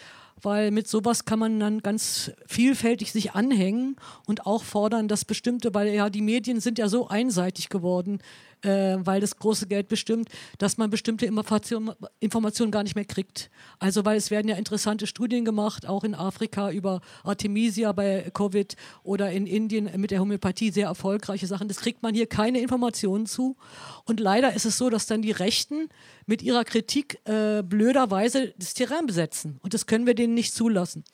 weil 0.43 0.71
mit 0.71 0.89
sowas 0.89 1.25
kann 1.25 1.39
man 1.39 1.61
dann 1.61 1.81
ganz 1.81 2.33
vielfältig 2.47 3.13
sich 3.13 3.33
anhängen 3.33 3.97
und 4.27 4.47
auch 4.47 4.65
fordern, 4.65 5.09
dass 5.09 5.25
bestimmte, 5.25 5.75
weil 5.75 5.89
ja 5.89 6.11
die 6.11 6.23
Medien 6.23 6.61
sind 6.61 6.79
ja 6.79 6.89
so 6.89 7.09
einseitig 7.09 7.69
geworden, 7.69 8.21
äh, 8.63 8.97
weil 8.99 9.21
das 9.21 9.37
große 9.37 9.67
Geld 9.67 9.89
bestimmt, 9.89 10.29
dass 10.59 10.79
man 10.79 10.91
bestimmte 10.91 11.27
Information, 11.27 11.93
Informationen 12.19 12.71
gar 12.71 12.83
nicht 12.83 12.95
mehr 12.95 13.05
kriegt. 13.05 13.51
Also 13.79 14.05
weil 14.05 14.17
es 14.17 14.31
werden 14.31 14.49
ja 14.49 14.57
interessante 14.57 15.07
Studien 15.07 15.45
gemacht, 15.45 15.87
auch 15.87 16.05
in 16.05 16.15
Afrika 16.15 16.71
über 16.71 17.01
Artemisia 17.25 17.93
bei 17.93 18.31
Covid 18.33 18.77
oder 19.03 19.31
in 19.31 19.47
Indien 19.47 19.91
mit 19.97 20.11
der 20.11 20.21
Homöopathie 20.21 20.71
sehr 20.71 20.87
erfolgreiche 20.87 21.47
Sachen. 21.47 21.69
Das 21.69 21.79
kriegt 21.79 22.03
man 22.03 22.15
hier 22.15 22.27
keine 22.27 22.61
Informationen 22.61 23.27
zu. 23.27 23.57
Und 24.05 24.21
leider 24.21 24.55
ist 24.55 24.67
es 24.67 24.79
so, 24.79 24.91
dass 24.91 25.07
dann 25.07 25.23
die 25.23 25.33
Rechten 25.33 25.89
mit 26.27 26.43
ihrer 26.43 26.65
Kritik 26.65 27.19
äh, 27.25 27.63
blöderweise 27.63 28.55
das 28.59 28.75
Terrain 28.75 29.07
besetzen. 29.07 29.59
Und 29.63 29.75
das 29.75 29.87
können 29.87 30.07
wir 30.07 30.15
denen 30.15 30.35
nicht 30.35 30.55
zulassen. 30.55 31.05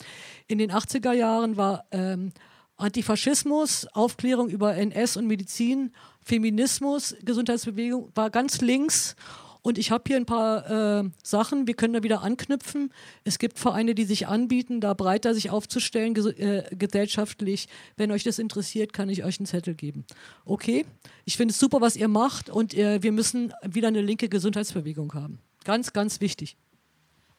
In 0.47 0.59
den 0.59 0.71
80er 0.71 1.13
Jahren 1.13 1.57
war 1.57 1.85
ähm, 1.91 2.33
Antifaschismus, 2.77 3.87
Aufklärung 3.93 4.49
über 4.49 4.77
NS 4.77 5.17
und 5.17 5.27
Medizin, 5.27 5.93
Feminismus, 6.23 7.15
Gesundheitsbewegung 7.25 8.11
war 8.15 8.31
ganz 8.31 8.61
links. 8.61 9.17
Und 9.63 9.79
ich 9.79 9.91
habe 9.91 10.05
hier 10.07 10.17
ein 10.17 10.27
paar 10.27 11.01
äh, 11.01 11.11
Sachen, 11.25 11.67
wir 11.67 11.75
können 11.75 11.95
da 11.95 12.05
wieder 12.05 12.23
anknüpfen. 12.23 12.93
Es 13.25 13.41
gibt 13.41 13.59
Vereine, 13.59 13.97
die 13.97 14.05
sich 14.05 14.29
anbieten, 14.29 14.81
da 14.81 14.95
breiter 14.95 15.35
sich 15.35 15.51
aufzustellen 15.51 16.15
äh, 16.15 16.63
gesellschaftlich. 16.71 17.69
Wenn 17.97 18.13
euch 18.13 18.23
das 18.23 18.39
interessiert, 18.39 18.93
kann 18.93 19.09
ich 19.09 19.25
euch 19.25 19.41
einen 19.41 19.47
Zettel 19.47 19.75
geben. 19.75 20.05
Okay, 20.45 20.87
ich 21.25 21.37
finde 21.37 21.51
es 21.51 21.59
super, 21.59 21.81
was 21.81 21.97
ihr 21.97 22.07
macht 22.07 22.49
und 22.49 22.75
äh, 22.75 23.03
wir 23.03 23.11
müssen 23.11 23.53
wieder 23.69 23.89
eine 23.89 24.03
linke 24.03 24.29
Gesundheitsbewegung 24.29 25.15
haben. 25.15 25.41
Ganz, 25.65 25.93
ganz 25.93 26.21
wichtig. 26.21 26.57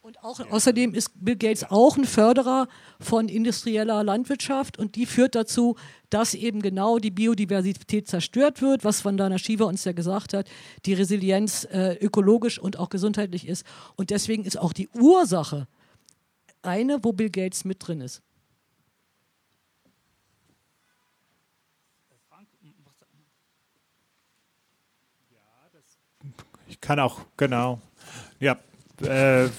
Und 0.07 0.23
auch, 0.23 0.39
außerdem 0.39 0.93
ist 0.93 1.11
Bill 1.15 1.35
Gates 1.35 1.65
auch 1.69 1.97
ein 1.97 2.05
Förderer 2.05 2.69
von 2.97 3.27
industrieller 3.27 4.05
Landwirtschaft 4.05 4.79
und 4.79 4.95
die 4.95 5.05
führt 5.05 5.35
dazu, 5.35 5.75
dass 6.09 6.33
eben 6.33 6.61
genau 6.61 6.97
die 6.97 7.11
Biodiversität 7.11 8.07
zerstört 8.07 8.61
wird, 8.61 8.85
was 8.85 9.03
Vandana 9.03 9.37
Shiva 9.37 9.65
uns 9.65 9.83
ja 9.83 9.91
gesagt 9.91 10.33
hat, 10.33 10.47
die 10.85 10.93
Resilienz 10.93 11.65
äh, 11.65 11.97
ökologisch 11.99 12.57
und 12.57 12.79
auch 12.79 12.87
gesundheitlich 12.87 13.49
ist. 13.49 13.65
Und 13.97 14.09
deswegen 14.09 14.45
ist 14.45 14.57
auch 14.57 14.71
die 14.71 14.87
Ursache 14.93 15.67
eine, 16.61 17.03
wo 17.03 17.11
Bill 17.11 17.29
Gates 17.29 17.65
mit 17.65 17.85
drin 17.85 17.99
ist. 17.99 18.21
Ich 26.69 26.79
kann 26.79 26.97
auch, 27.01 27.19
genau. 27.35 27.81
Ja, 28.39 28.57
äh, 29.01 29.49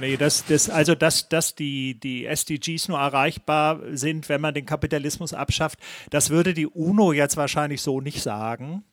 nee, 0.00 0.16
das, 0.16 0.44
das, 0.46 0.70
also 0.70 0.94
dass, 0.94 1.28
dass 1.28 1.54
die, 1.54 1.98
die 1.98 2.26
SDGs 2.26 2.88
nur 2.88 2.98
erreichbar 2.98 3.80
sind, 3.92 4.28
wenn 4.28 4.40
man 4.40 4.54
den 4.54 4.66
Kapitalismus 4.66 5.32
abschafft, 5.32 5.78
das 6.10 6.30
würde 6.30 6.54
die 6.54 6.66
UNO 6.66 7.12
jetzt 7.12 7.36
wahrscheinlich 7.36 7.82
so 7.82 8.00
nicht 8.00 8.22
sagen. 8.22 8.84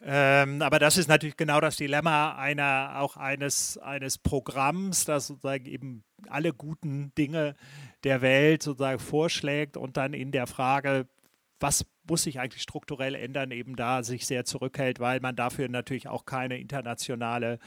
Ähm, 0.00 0.62
aber 0.62 0.78
das 0.78 0.96
ist 0.96 1.08
natürlich 1.08 1.36
genau 1.36 1.60
das 1.60 1.76
Dilemma 1.76 2.36
einer, 2.36 2.92
auch 2.96 3.16
eines, 3.16 3.78
eines 3.78 4.16
Programms, 4.18 5.04
das 5.04 5.26
sozusagen 5.26 5.66
eben 5.66 6.04
alle 6.28 6.52
guten 6.52 7.12
Dinge 7.16 7.54
der 8.04 8.22
Welt 8.22 8.62
sozusagen 8.62 9.00
vorschlägt 9.00 9.76
und 9.76 9.96
dann 9.96 10.14
in 10.14 10.30
der 10.30 10.46
Frage, 10.46 11.08
was 11.58 11.84
muss 12.08 12.22
sich 12.22 12.40
eigentlich 12.40 12.62
strukturell 12.62 13.14
ändern, 13.14 13.50
eben 13.50 13.76
da 13.76 14.02
sich 14.02 14.26
sehr 14.26 14.44
zurückhält, 14.44 15.00
weil 15.00 15.20
man 15.20 15.36
dafür 15.36 15.68
natürlich 15.68 16.08
auch 16.08 16.24
keine 16.24 16.58
internationale, 16.58 17.58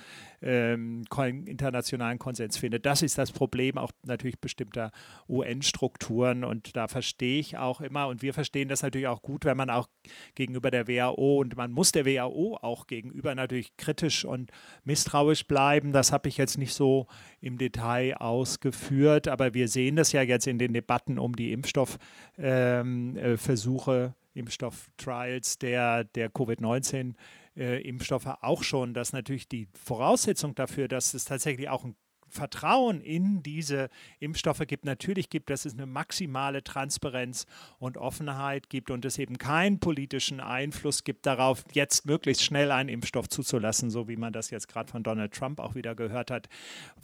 ähm, 0.42 1.04
internationalen 1.46 2.20
Konsens 2.20 2.58
findet. 2.58 2.86
Das 2.86 3.02
ist 3.02 3.18
das 3.18 3.32
Problem 3.32 3.78
auch 3.78 3.92
natürlich 4.04 4.40
bestimmter 4.40 4.92
UN-Strukturen 5.30 6.44
und 6.44 6.76
da 6.76 6.88
verstehe 6.88 7.40
ich 7.40 7.58
auch 7.58 7.82
immer 7.82 8.08
und 8.08 8.22
wir 8.22 8.34
verstehen 8.34 8.68
das 8.68 8.82
natürlich 8.82 9.08
auch 9.08 9.22
gut, 9.22 9.46
wenn 9.46 9.58
man 9.58 9.70
auch 9.70 9.88
gegenüber 10.36 10.72
der 10.72 10.88
WHO 10.88 11.40
und 11.40 11.56
man 11.56 11.72
muss 11.72 11.92
der 11.92 12.06
WHO 12.06 12.58
auch 12.62 12.88
gegenüber 12.88 13.36
natürlich 13.36 13.76
kritisch 13.78 14.26
und 14.26 14.52
misstrauisch 14.84 15.46
bleiben. 15.48 15.92
Das 15.94 16.12
habe 16.12 16.30
ich 16.30 16.38
jetzt 16.38 16.58
nicht 16.58 16.74
so 16.74 17.08
im 17.40 17.58
Detail 17.58 18.16
ausgeführt, 18.18 19.28
aber 19.28 19.54
wir 19.54 19.68
sehen 19.68 19.96
das 19.96 20.12
ja 20.12 20.22
jetzt 20.22 20.48
in 20.48 20.60
den 20.60 20.74
Debatten 20.74 21.20
um 21.20 21.36
die 21.36 21.52
Impfstoffversuche. 21.52 22.00
Ähm, 22.38 23.18
äh, 23.18 24.12
Impfstoff-Trials 24.34 25.58
der, 25.60 26.04
der 26.04 26.30
Covid-19-Impfstoffe 26.30 28.26
äh, 28.26 28.36
auch 28.42 28.64
schon, 28.64 28.94
dass 28.94 29.14
natürlich 29.14 29.48
die 29.48 29.68
Voraussetzung 29.74 30.56
dafür, 30.56 30.88
dass 30.88 31.14
es 31.14 31.26
tatsächlich 31.26 31.70
auch 31.70 31.84
ein 31.84 31.96
Vertrauen 32.32 33.02
in 33.02 33.44
diese 33.44 33.90
Impfstoffe 34.20 34.66
gibt, 34.68 34.86
natürlich 34.86 35.30
gibt, 35.30 35.50
dass 35.50 35.66
es 35.66 35.74
eine 35.74 35.86
maximale 35.86 36.64
Transparenz 36.64 37.46
und 37.80 37.98
Offenheit 37.98 38.70
gibt 38.70 38.90
und 38.92 39.06
es 39.06 39.18
eben 39.20 39.38
keinen 39.38 39.80
politischen 39.80 40.40
Einfluss 40.40 41.04
gibt 41.04 41.26
darauf, 41.26 41.64
jetzt 41.74 42.06
möglichst 42.06 42.44
schnell 42.44 42.72
einen 42.72 42.90
Impfstoff 42.90 43.30
zuzulassen, 43.30 43.90
so 43.90 44.08
wie 44.08 44.16
man 44.16 44.34
das 44.34 44.50
jetzt 44.50 44.68
gerade 44.68 44.90
von 44.90 45.04
Donald 45.04 45.34
Trump 45.34 45.60
auch 45.60 45.76
wieder 45.76 45.96
gehört 45.96 46.32
hat, 46.32 46.48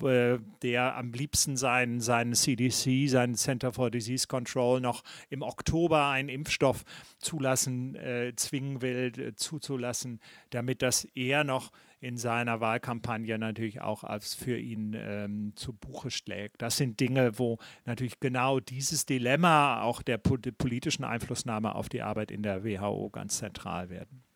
der 0.01 0.95
am 0.95 1.11
liebsten 1.11 1.57
seinen, 1.57 1.99
seinen 1.99 2.33
CDC, 2.33 3.09
seinen 3.09 3.35
Center 3.35 3.71
for 3.71 3.91
Disease 3.91 4.27
Control 4.27 4.79
noch 4.81 5.03
im 5.29 5.41
Oktober 5.41 6.07
einen 6.07 6.29
Impfstoff 6.29 6.83
zulassen, 7.19 7.95
äh, 7.95 8.33
zwingen 8.35 8.81
will, 8.81 9.11
äh, 9.17 9.35
zuzulassen, 9.35 10.19
damit 10.49 10.81
das 10.81 11.05
eher 11.05 11.43
noch 11.43 11.71
in 11.99 12.17
seiner 12.17 12.59
Wahlkampagne 12.59 13.37
natürlich 13.39 13.81
auch 13.81 14.03
als 14.03 14.35
für 14.35 14.57
ihn 14.57 14.95
ähm, 14.97 15.53
zu 15.55 15.73
Buche 15.73 16.11
schlägt. 16.11 16.61
Das 16.61 16.77
sind 16.77 16.99
Dinge, 16.99 17.39
wo 17.39 17.57
natürlich 17.85 18.19
genau 18.19 18.59
dieses 18.59 19.05
Dilemma 19.05 19.81
auch 19.81 20.01
der 20.01 20.17
politischen 20.17 21.03
Einflussnahme 21.03 21.73
auf 21.75 21.89
die 21.89 22.03
Arbeit 22.03 22.31
in 22.31 22.43
der 22.43 22.63
WHO 22.63 23.09
ganz 23.09 23.37
zentral 23.39 23.89
werden. 23.89 24.26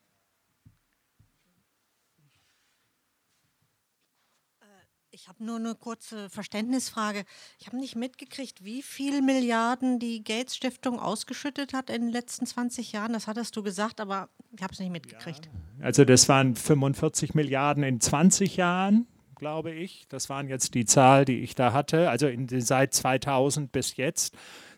Ich 5.13 5.27
habe 5.27 5.43
nur 5.43 5.57
eine 5.57 5.75
kurze 5.75 6.29
Verständnisfrage. 6.29 7.25
Ich 7.59 7.67
habe 7.67 7.75
nicht 7.75 7.97
mitgekriegt, 7.97 8.63
wie 8.63 8.81
viele 8.81 9.21
Milliarden 9.21 9.99
die 9.99 10.23
Gates 10.23 10.55
Stiftung 10.55 11.01
ausgeschüttet 11.01 11.73
hat 11.73 11.89
in 11.89 12.03
den 12.03 12.11
letzten 12.11 12.45
20 12.45 12.93
Jahren. 12.93 13.11
Das 13.11 13.27
hattest 13.27 13.57
du 13.57 13.61
gesagt, 13.61 13.99
aber 13.99 14.29
ich 14.55 14.63
habe 14.63 14.71
es 14.71 14.79
nicht 14.79 14.91
mitgekriegt. 14.91 15.49
Ja, 15.79 15.85
also 15.85 16.05
das 16.05 16.29
waren 16.29 16.55
45 16.55 17.33
Milliarden 17.35 17.83
in 17.83 17.99
20 17.99 18.55
Jahren, 18.55 19.05
glaube 19.35 19.71
ich. 19.71 20.05
Das 20.07 20.29
waren 20.29 20.47
jetzt 20.47 20.75
die 20.75 20.85
Zahl, 20.85 21.25
die 21.25 21.41
ich 21.41 21.55
da 21.55 21.73
hatte. 21.73 22.09
Also 22.09 22.27
in, 22.27 22.47
seit 22.61 22.93
2000 22.93 23.69
bis 23.69 23.97
jetzt 23.97 24.33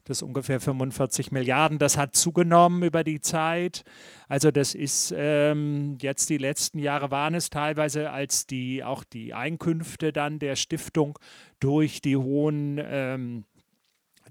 das 0.06 0.18
ist 0.18 0.24
ungefähr 0.24 0.60
45 0.60 1.32
Milliarden. 1.32 1.80
Das 1.80 1.97
hat 1.97 2.16
zugenommen 2.16 2.84
über 2.84 3.04
die 3.04 3.22
Zeit. 3.22 3.84
Also 4.28 4.51
das 4.51 4.76
ist 4.76 5.14
ähm, 5.16 5.97
jetzt 6.01 6.30
die 6.30 6.38
letzten 6.38 6.80
Jahre 6.80 7.10
waren 7.10 7.36
es 7.36 7.49
teilweise, 7.49 8.12
als 8.12 8.45
die 8.45 8.84
auch 8.84 9.04
die 9.04 9.34
Einkünfte 9.34 10.12
dann 10.12 10.39
der 10.39 10.56
Stiftung 10.56 11.18
durch 11.60 12.01
die 12.01 12.18
hohen 12.18 12.82
ähm, 12.84 13.45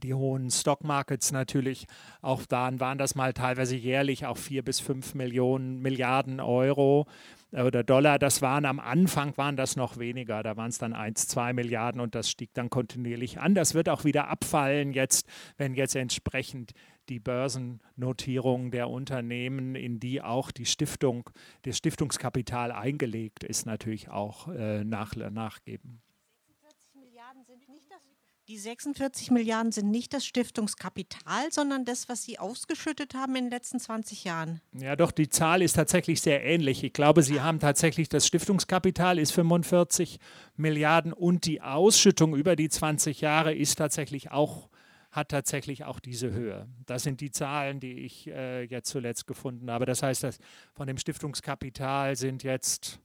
die 0.02 0.14
hohen 0.14 0.50
Stockmarkets 0.50 1.30
natürlich, 1.30 1.86
auch 2.22 2.44
dann 2.46 2.80
waren 2.80 2.98
das 2.98 3.14
mal 3.14 3.32
teilweise 3.32 3.76
jährlich 3.76 4.26
auch 4.26 4.36
vier 4.36 4.64
bis 4.64 4.80
fünf 4.80 5.14
Millionen 5.14 5.80
Milliarden 5.80 6.40
Euro 6.40 7.06
oder 7.52 7.84
Dollar, 7.84 8.18
das 8.18 8.40
waren 8.40 8.64
am 8.64 8.80
Anfang 8.80 9.36
waren 9.36 9.56
das 9.56 9.76
noch 9.76 9.98
weniger, 9.98 10.42
da 10.42 10.56
waren 10.56 10.70
es 10.70 10.78
dann 10.78 10.94
1, 10.94 11.28
2 11.28 11.52
Milliarden 11.52 12.00
und 12.00 12.14
das 12.14 12.30
stieg 12.30 12.54
dann 12.54 12.70
kontinuierlich 12.70 13.40
an. 13.40 13.54
Das 13.54 13.74
wird 13.74 13.88
auch 13.88 14.04
wieder 14.04 14.28
abfallen 14.28 14.92
jetzt, 14.92 15.28
wenn 15.58 15.74
jetzt 15.74 15.94
entsprechend 15.94 16.72
die 17.08 17.20
Börsennotierung 17.20 18.70
der 18.70 18.88
Unternehmen, 18.88 19.74
in 19.74 20.00
die 20.00 20.22
auch 20.22 20.50
die 20.50 20.66
Stiftung, 20.66 21.28
das 21.62 21.76
Stiftungskapital 21.76 22.72
eingelegt 22.72 23.44
ist, 23.44 23.66
natürlich 23.66 24.08
auch 24.08 24.48
äh, 24.48 24.84
nach, 24.84 25.14
nachgeben. 25.14 26.00
46 26.46 26.94
Milliarden 26.94 27.44
sind 27.44 27.68
nicht 27.68 27.90
das 27.90 28.02
Die 28.48 28.58
46 28.58 29.30
Milliarden 29.30 29.70
sind 29.70 29.88
nicht 29.90 30.12
das 30.12 30.26
Stiftungskapital, 30.26 31.52
sondern 31.52 31.84
das, 31.84 32.08
was 32.08 32.24
Sie 32.24 32.40
ausgeschüttet 32.40 33.14
haben 33.14 33.36
in 33.36 33.44
den 33.44 33.50
letzten 33.52 33.78
20 33.78 34.24
Jahren. 34.24 34.60
Ja, 34.72 34.96
doch, 34.96 35.12
die 35.12 35.28
Zahl 35.28 35.62
ist 35.62 35.74
tatsächlich 35.74 36.20
sehr 36.20 36.44
ähnlich. 36.44 36.82
Ich 36.82 36.92
glaube, 36.92 37.22
Sie 37.22 37.40
haben 37.40 37.60
tatsächlich 37.60 38.08
das 38.08 38.26
Stiftungskapital 38.26 39.20
ist 39.20 39.30
45 39.30 40.18
Milliarden 40.56 41.12
und 41.12 41.46
die 41.46 41.60
Ausschüttung 41.60 42.34
über 42.34 42.56
die 42.56 42.68
20 42.68 43.20
Jahre 43.20 43.54
ist 43.54 43.76
tatsächlich 43.76 44.32
auch 44.32 44.68
hat 45.12 45.28
tatsächlich 45.28 45.84
auch 45.84 46.00
diese 46.00 46.32
Höhe. 46.32 46.66
Das 46.86 47.02
sind 47.02 47.20
die 47.20 47.30
Zahlen, 47.30 47.80
die 47.80 48.00
ich 48.00 48.28
äh, 48.28 48.62
jetzt 48.62 48.88
zuletzt 48.88 49.26
gefunden 49.26 49.70
habe. 49.70 49.84
Das 49.84 50.02
heißt, 50.02 50.22
dass 50.22 50.38
von 50.72 50.86
dem 50.86 50.96
Stiftungskapital 50.96 52.16
sind 52.16 52.42
jetzt 52.42 52.98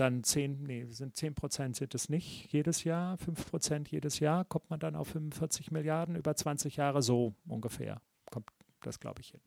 dann 0.00 0.24
10, 0.24 0.62
nee, 0.62 0.86
sind 0.90 1.16
10 1.16 1.34
Prozent 1.34 1.76
sind 1.76 1.94
es 1.94 2.08
nicht 2.08 2.52
jedes 2.52 2.84
Jahr, 2.84 3.18
5 3.18 3.50
Prozent 3.50 3.90
jedes 3.90 4.18
Jahr, 4.18 4.44
kommt 4.44 4.70
man 4.70 4.80
dann 4.80 4.96
auf 4.96 5.08
45 5.08 5.70
Milliarden 5.70 6.16
über 6.16 6.34
20 6.34 6.76
Jahre, 6.76 7.02
so 7.02 7.34
ungefähr 7.46 8.00
kommt 8.30 8.48
das, 8.80 8.98
glaube 8.98 9.20
ich, 9.20 9.30
hin. 9.30 9.40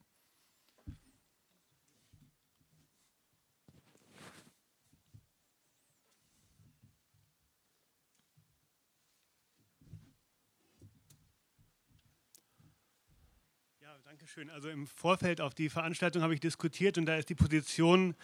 Danke 14.14 14.28
schön. 14.28 14.50
Also 14.52 14.70
im 14.70 14.86
Vorfeld 14.86 15.42
auf 15.42 15.56
die 15.56 15.70
Veranstaltung 15.70 16.22
habe 16.22 16.36
ich 16.36 16.40
diskutiert 16.40 17.00
und 17.00 17.08
da 17.08 17.16
ist 17.16 17.30
die 17.30 17.36
Position 17.36 18.16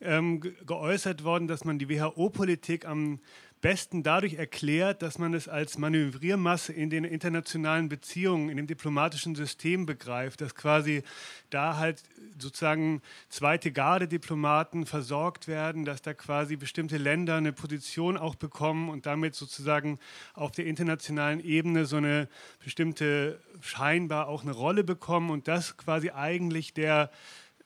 ähm, 0.00 0.40
geäußert 0.40 1.24
worden, 1.24 1.48
dass 1.48 1.64
man 1.64 1.78
die 1.78 1.88
WHO-Politik 1.88 2.86
am 2.86 3.20
besten 3.64 4.02
dadurch 4.02 4.34
erklärt, 4.34 5.00
dass 5.00 5.18
man 5.18 5.32
es 5.32 5.48
als 5.48 5.78
Manövriermasse 5.78 6.74
in 6.74 6.90
den 6.90 7.04
internationalen 7.04 7.88
Beziehungen, 7.88 8.50
in 8.50 8.58
dem 8.58 8.66
diplomatischen 8.66 9.34
System 9.34 9.86
begreift, 9.86 10.42
dass 10.42 10.54
quasi 10.54 11.02
da 11.48 11.78
halt 11.78 12.02
sozusagen 12.38 13.00
zweite 13.30 13.72
Garde-Diplomaten 13.72 14.84
versorgt 14.84 15.48
werden, 15.48 15.86
dass 15.86 16.02
da 16.02 16.12
quasi 16.12 16.56
bestimmte 16.56 16.98
Länder 16.98 17.36
eine 17.36 17.54
Position 17.54 18.18
auch 18.18 18.34
bekommen 18.34 18.90
und 18.90 19.06
damit 19.06 19.34
sozusagen 19.34 19.98
auf 20.34 20.50
der 20.50 20.66
internationalen 20.66 21.40
Ebene 21.40 21.86
so 21.86 21.96
eine 21.96 22.28
bestimmte 22.62 23.40
scheinbar 23.62 24.28
auch 24.28 24.42
eine 24.42 24.52
Rolle 24.52 24.84
bekommen 24.84 25.30
und 25.30 25.48
das 25.48 25.78
quasi 25.78 26.10
eigentlich 26.10 26.74
der 26.74 27.10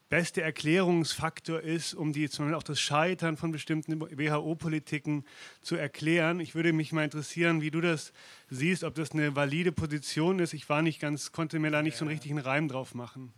beste 0.08 0.42
Erklärungsfaktor 0.42 1.60
ist, 1.60 1.94
um 1.94 2.12
die, 2.12 2.28
auch 2.54 2.62
das 2.62 2.80
Scheitern 2.80 3.36
von 3.36 3.52
bestimmten 3.52 4.00
WHO-Politiken 4.00 5.24
zu 5.60 5.76
erklären. 5.76 6.40
Ich 6.40 6.54
würde 6.54 6.72
mich 6.72 6.92
mal 6.92 7.04
interessieren, 7.04 7.60
wie 7.60 7.70
du 7.70 7.80
das 7.80 8.12
siehst, 8.48 8.84
ob 8.84 8.94
das 8.94 9.12
eine 9.12 9.36
valide 9.36 9.72
Position 9.72 10.38
ist. 10.38 10.54
Ich 10.54 10.68
war 10.68 10.82
nicht 10.82 11.00
ganz, 11.00 11.32
konnte 11.32 11.58
mir 11.58 11.70
da 11.70 11.82
nicht 11.82 11.96
so 11.96 12.04
einen 12.04 12.10
richtigen 12.10 12.38
Reim 12.38 12.68
drauf 12.68 12.94
machen. 12.94 13.32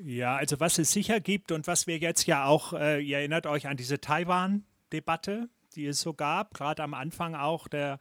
Ja, 0.00 0.36
also 0.36 0.58
was 0.58 0.78
es 0.78 0.90
sicher 0.90 1.20
gibt 1.20 1.52
und 1.52 1.66
was 1.66 1.86
wir 1.86 1.98
jetzt 1.98 2.26
ja 2.26 2.46
auch, 2.46 2.72
äh, 2.72 3.00
ihr 3.00 3.18
erinnert 3.18 3.46
euch 3.46 3.68
an 3.68 3.76
diese 3.76 4.00
Taiwan-Debatte, 4.00 5.48
die 5.76 5.86
es 5.86 6.00
so 6.00 6.14
gab, 6.14 6.54
gerade 6.54 6.82
am 6.82 6.94
Anfang 6.94 7.34
auch 7.34 7.68
der 7.68 7.98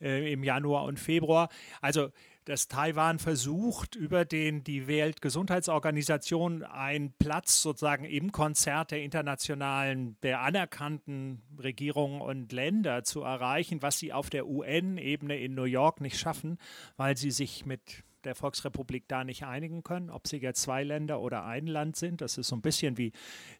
äh, 0.00 0.32
im 0.32 0.42
Januar 0.44 0.84
und 0.84 0.98
Februar. 0.98 1.48
Also 1.80 2.10
dass 2.46 2.68
Taiwan 2.68 3.18
versucht, 3.18 3.96
über 3.96 4.24
den 4.24 4.62
die 4.62 4.86
Weltgesundheitsorganisation 4.86 6.62
einen 6.62 7.12
Platz 7.18 7.60
sozusagen 7.60 8.04
im 8.04 8.30
Konzert 8.32 8.92
der 8.92 9.02
internationalen, 9.02 10.16
der 10.22 10.40
anerkannten 10.40 11.42
Regierungen 11.58 12.20
und 12.20 12.52
Länder 12.52 13.02
zu 13.02 13.22
erreichen, 13.22 13.82
was 13.82 13.98
sie 13.98 14.12
auf 14.12 14.30
der 14.30 14.46
UN-Ebene 14.46 15.38
in 15.38 15.54
New 15.54 15.64
York 15.64 16.00
nicht 16.00 16.18
schaffen, 16.18 16.58
weil 16.96 17.16
sie 17.16 17.32
sich 17.32 17.66
mit 17.66 18.04
der 18.26 18.34
Volksrepublik 18.34 19.08
da 19.08 19.24
nicht 19.24 19.44
einigen 19.44 19.82
können, 19.82 20.10
ob 20.10 20.28
sie 20.28 20.36
jetzt 20.36 20.62
zwei 20.62 20.84
Länder 20.84 21.20
oder 21.20 21.44
ein 21.44 21.66
Land 21.66 21.96
sind. 21.96 22.20
Das 22.20 22.38
ist 22.38 22.48
so 22.48 22.56
ein 22.56 22.62
bisschen 22.62 22.98
wie 22.98 23.12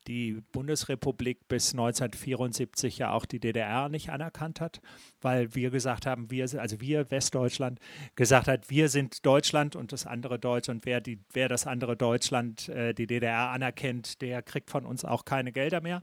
die 0.07 0.43
Bundesrepublik 0.53 1.49
bis 1.49 1.73
1974 1.73 2.99
ja 2.99 3.13
auch 3.13 3.25
die 3.25 3.41
DDR 3.41 3.89
nicht 3.89 4.11
anerkannt 4.11 4.61
hat, 4.61 4.81
weil 5.21 5.55
wir 5.55 5.71
gesagt 5.71 6.07
haben, 6.07 6.31
wir, 6.31 6.45
also 6.61 6.81
wir 6.81 7.11
Westdeutschland 7.11 7.81
gesagt 8.15 8.49
hat, 8.49 8.71
wir 8.71 8.89
sind 8.89 9.25
Deutschland 9.25 9.77
und 9.77 9.93
das 9.93 10.07
andere 10.07 10.39
Deutschland. 10.39 10.67
Und 10.77 10.87
wer, 10.87 11.01
die, 11.01 11.19
wer 11.33 11.49
das 11.49 11.67
andere 11.67 11.97
Deutschland, 11.97 12.69
äh, 12.69 12.93
die 12.93 13.07
DDR 13.07 13.51
anerkennt, 13.51 14.21
der 14.21 14.43
kriegt 14.43 14.71
von 14.71 14.85
uns 14.85 15.05
auch 15.05 15.25
keine 15.25 15.53
Gelder 15.53 15.81
mehr. 15.81 16.03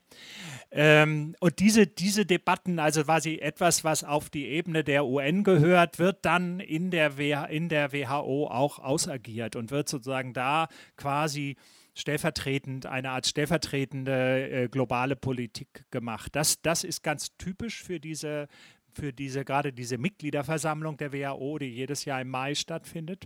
Ähm, 0.71 1.35
und 1.39 1.59
diese, 1.59 1.85
diese 1.85 2.25
Debatten, 2.25 2.79
also 2.79 3.03
quasi 3.03 3.35
etwas, 3.35 3.83
was 3.83 4.03
auf 4.03 4.29
die 4.29 4.47
Ebene 4.47 4.83
der 4.83 5.05
UN 5.05 5.43
gehört, 5.43 5.99
wird 5.99 6.25
dann 6.25 6.59
in 6.59 6.91
der, 6.91 7.17
in 7.49 7.69
der 7.69 7.91
WHO 7.91 8.47
auch 8.53 8.79
ausagiert 8.79 9.55
und 9.55 9.71
wird 9.71 9.89
sozusagen 9.89 10.33
da 10.33 10.67
quasi 10.95 11.57
stellvertretend, 11.95 12.85
eine 12.85 13.11
Art 13.11 13.27
stellvertretende 13.27 14.49
äh, 14.49 14.67
globale 14.67 15.15
Politik 15.15 15.85
gemacht. 15.91 16.35
Das, 16.35 16.61
das 16.61 16.83
ist 16.83 17.03
ganz 17.03 17.35
typisch 17.37 17.83
für 17.83 17.99
diese, 17.99 18.47
für 18.91 19.13
diese, 19.13 19.45
gerade 19.45 19.73
diese 19.73 19.97
Mitgliederversammlung 19.97 20.97
der 20.97 21.13
WHO, 21.13 21.59
die 21.59 21.67
jedes 21.67 22.05
Jahr 22.05 22.21
im 22.21 22.29
Mai 22.29 22.55
stattfindet. 22.55 23.25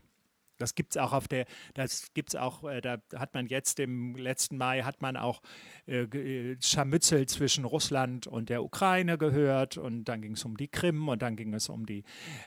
Das 0.57 0.75
gibt 0.75 0.95
es 0.95 1.01
auch 1.01 1.13
auf 1.13 1.27
der, 1.27 1.45
das 1.73 2.13
gibt 2.13 2.29
es 2.29 2.35
auch, 2.35 2.63
äh, 2.63 2.81
da 2.81 2.97
hat 3.15 3.33
man 3.33 3.47
jetzt 3.47 3.79
im 3.79 4.15
letzten 4.15 4.57
Mai 4.57 4.81
hat 4.81 5.01
man 5.01 5.17
auch 5.17 5.41
äh, 5.87 6.03
äh, 6.03 6.57
Scharmützel 6.61 7.27
zwischen 7.27 7.65
Russland 7.65 8.27
und 8.27 8.49
der 8.49 8.63
Ukraine 8.63 9.17
gehört 9.17 9.77
und 9.77 10.05
dann 10.05 10.21
ging 10.21 10.33
es 10.33 10.45
um 10.45 10.57
die 10.57 10.67
Krim 10.67 11.09
und 11.09 11.21
dann 11.21 11.35
ging 11.35 11.53
es 11.53 11.69
um 11.69 11.85
die, 11.85 12.03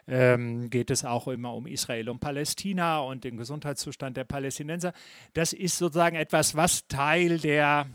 ähm, 0.06 0.70
geht 0.70 0.90
es 0.90 1.04
auch 1.04 1.28
immer 1.28 1.54
um 1.54 1.66
Israel 1.66 2.08
und 2.08 2.20
Palästina 2.20 3.00
und 3.00 3.24
den 3.24 3.36
Gesundheitszustand 3.36 4.16
der 4.16 4.24
Palästinenser. 4.24 4.92
Das 5.34 5.52
ist 5.52 5.78
sozusagen 5.78 6.16
etwas, 6.16 6.56
was 6.56 6.86
Teil 6.88 7.38
der 7.38 7.86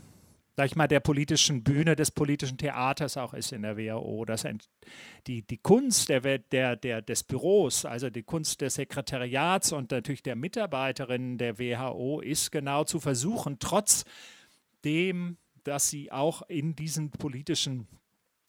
sag 0.56 0.66
ich 0.66 0.76
mal, 0.76 0.88
der 0.88 1.00
politischen 1.00 1.62
Bühne, 1.62 1.96
des 1.96 2.10
politischen 2.10 2.56
Theaters 2.56 3.18
auch 3.18 3.34
ist 3.34 3.52
in 3.52 3.62
der 3.62 3.76
WHO. 3.76 4.24
Das 4.24 4.46
die, 5.26 5.42
die 5.42 5.58
Kunst 5.58 6.08
der, 6.08 6.38
der, 6.38 6.76
der, 6.76 7.02
des 7.02 7.24
Büros, 7.24 7.84
also 7.84 8.08
die 8.08 8.22
Kunst 8.22 8.62
des 8.62 8.76
Sekretariats 8.76 9.72
und 9.72 9.90
natürlich 9.90 10.22
der 10.22 10.34
Mitarbeiterinnen 10.34 11.36
der 11.36 11.58
WHO 11.58 12.20
ist 12.20 12.52
genau 12.52 12.84
zu 12.84 13.00
versuchen, 13.00 13.58
trotz 13.58 14.04
dem, 14.82 15.36
dass 15.62 15.90
sie 15.90 16.10
auch 16.10 16.42
in 16.48 16.74
diesen 16.74 17.10
politischen 17.10 17.86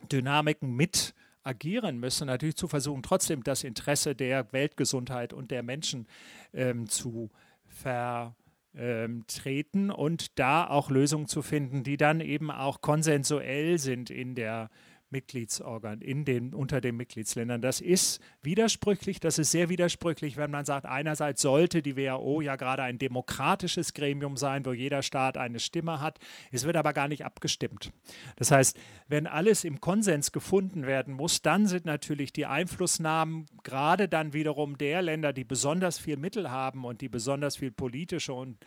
Dynamiken 0.10 0.74
mit 0.74 1.14
agieren 1.44 2.00
müssen, 2.00 2.28
natürlich 2.28 2.56
zu 2.56 2.68
versuchen, 2.68 3.04
trotzdem 3.04 3.44
das 3.44 3.64
Interesse 3.64 4.16
der 4.16 4.52
Weltgesundheit 4.54 5.34
und 5.34 5.52
der 5.52 5.64
Menschen 5.64 6.08
ähm, 6.54 6.88
zu 6.88 7.30
ver 7.66 8.36
ähm, 8.78 9.24
treten 9.28 9.90
und 9.92 10.40
da 10.40 10.68
auch 10.68 10.90
Lösungen 10.90 11.28
zu 11.28 11.42
finden, 11.42 11.84
die 11.84 11.98
dann 11.98 12.22
eben 12.22 12.52
auch 12.52 12.82
konsensuell 12.82 13.78
sind 13.80 14.10
in 14.10 14.36
der 14.36 14.70
Mitgliedsorgan, 15.10 16.02
in 16.02 16.26
den, 16.26 16.54
unter 16.54 16.82
den 16.82 16.98
Mitgliedsländern. 16.98 17.62
Das 17.62 17.82
ist 17.82 18.20
widersprüchlich, 18.42 19.20
das 19.20 19.40
ist 19.40 19.52
sehr 19.52 19.70
widersprüchlich, 19.70 20.38
wenn 20.38 20.52
man 20.52 20.66
sagt, 20.66 20.86
einerseits 20.86 21.42
sollte 21.42 21.82
die 21.82 21.96
WHO 21.96 22.42
ja 22.42 22.56
gerade 22.56 22.84
ein 22.84 22.98
demokratisches 22.98 23.94
Gremium 23.94 24.38
sein, 24.38 24.66
wo 24.66 24.74
jeder 24.74 25.02
Staat 25.02 25.38
eine 25.38 25.60
Stimme 25.60 26.02
hat. 26.02 26.20
Es 26.52 26.66
wird 26.66 26.76
aber 26.76 26.94
gar 26.94 27.08
nicht 27.08 27.26
abgestimmt. 27.26 27.92
Das 28.36 28.52
heißt, 28.52 28.78
wenn 29.08 29.28
alles 29.28 29.64
im 29.64 29.80
Konsens 29.80 30.32
gefunden 30.32 30.86
werden 30.86 31.14
muss, 31.14 31.42
dann 31.42 31.68
sind 31.68 31.86
natürlich 31.86 32.34
die 32.34 32.46
Einflussnahmen 32.46 33.46
gerade 33.64 34.08
dann 34.10 34.34
wiederum 34.34 34.78
der 34.78 35.02
Länder, 35.02 35.34
die 35.34 35.44
besonders 35.44 36.00
viel 36.00 36.18
Mittel 36.18 36.52
haben 36.52 36.84
und 36.86 37.02
die 37.02 37.10
besonders 37.10 37.58
viel 37.58 37.72
politische 37.72 38.34
und, 38.34 38.58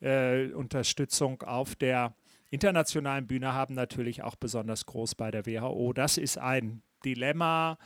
äh, 0.00 0.50
Unterstützung 0.52 1.42
auf 1.42 1.76
der 1.76 2.14
internationalen 2.50 3.26
Bühne 3.26 3.52
haben, 3.54 3.74
natürlich 3.74 4.22
auch 4.22 4.36
besonders 4.36 4.86
groß 4.86 5.14
bei 5.14 5.30
der 5.30 5.46
WHO. 5.46 5.92
Das 5.92 6.18
ist 6.18 6.38
ein 6.38 6.82
Dilemma, 7.04 7.78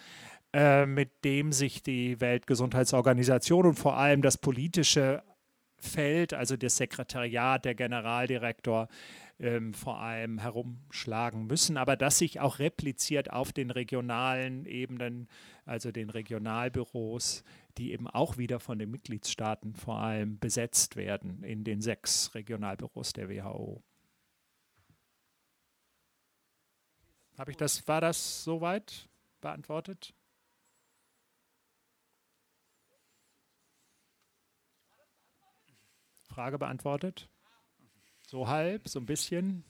äh, 0.53 0.87
mit 0.87 1.25
dem 1.25 1.53
sich 1.53 1.83
die 1.83 2.21
Weltgesundheitsorganisation 2.21 3.67
und 3.67 3.75
vor 3.75 3.97
allem 3.97 4.23
das 4.23 4.39
politische 4.39 5.23
Feld, 5.77 6.33
also 6.33 6.57
das 6.57 6.77
Sekretariat, 6.77 7.65
der 7.65 7.75
Generaldirektor, 7.75 8.89
ähm, 9.39 9.75
vor 9.75 10.01
allem 10.01 10.39
herumschlagen 10.39 11.47
müssen, 11.47 11.77
aber 11.77 11.97
das 11.97 12.19
sich 12.19 12.41
auch 12.41 12.59
repliziert 12.59 13.33
auf 13.33 13.53
den 13.53 13.71
regionalen 13.71 14.65
Ebenen, 14.65 15.29
also 15.67 15.91
den 15.91 16.11
Regionalbüros, 16.11 17.43
die 17.77 17.93
eben 17.93 18.07
auch 18.07 18.39
wieder 18.39 18.61
von 18.61 18.79
den 18.79 18.91
Mitgliedstaaten 18.91 19.75
vor 19.75 19.99
allem 19.99 20.39
besetzt 20.39 20.97
werden 20.97 21.43
in 21.43 21.65
den 21.65 21.81
sechs 21.81 22.35
Regionalbüros 22.35 23.13
der 23.13 23.29
WHO. 23.29 23.83
Habe 27.37 27.51
ich 27.51 27.57
das, 27.57 27.87
war 27.89 28.01
das 28.01 28.45
soweit 28.45 29.09
beantwortet? 29.41 30.15
Frage 36.23 36.59
beantwortet? 36.59 37.29
So 38.27 38.49
halb, 38.49 38.89
so 38.89 39.01
ein 39.01 39.07
bisschen. 39.07 39.65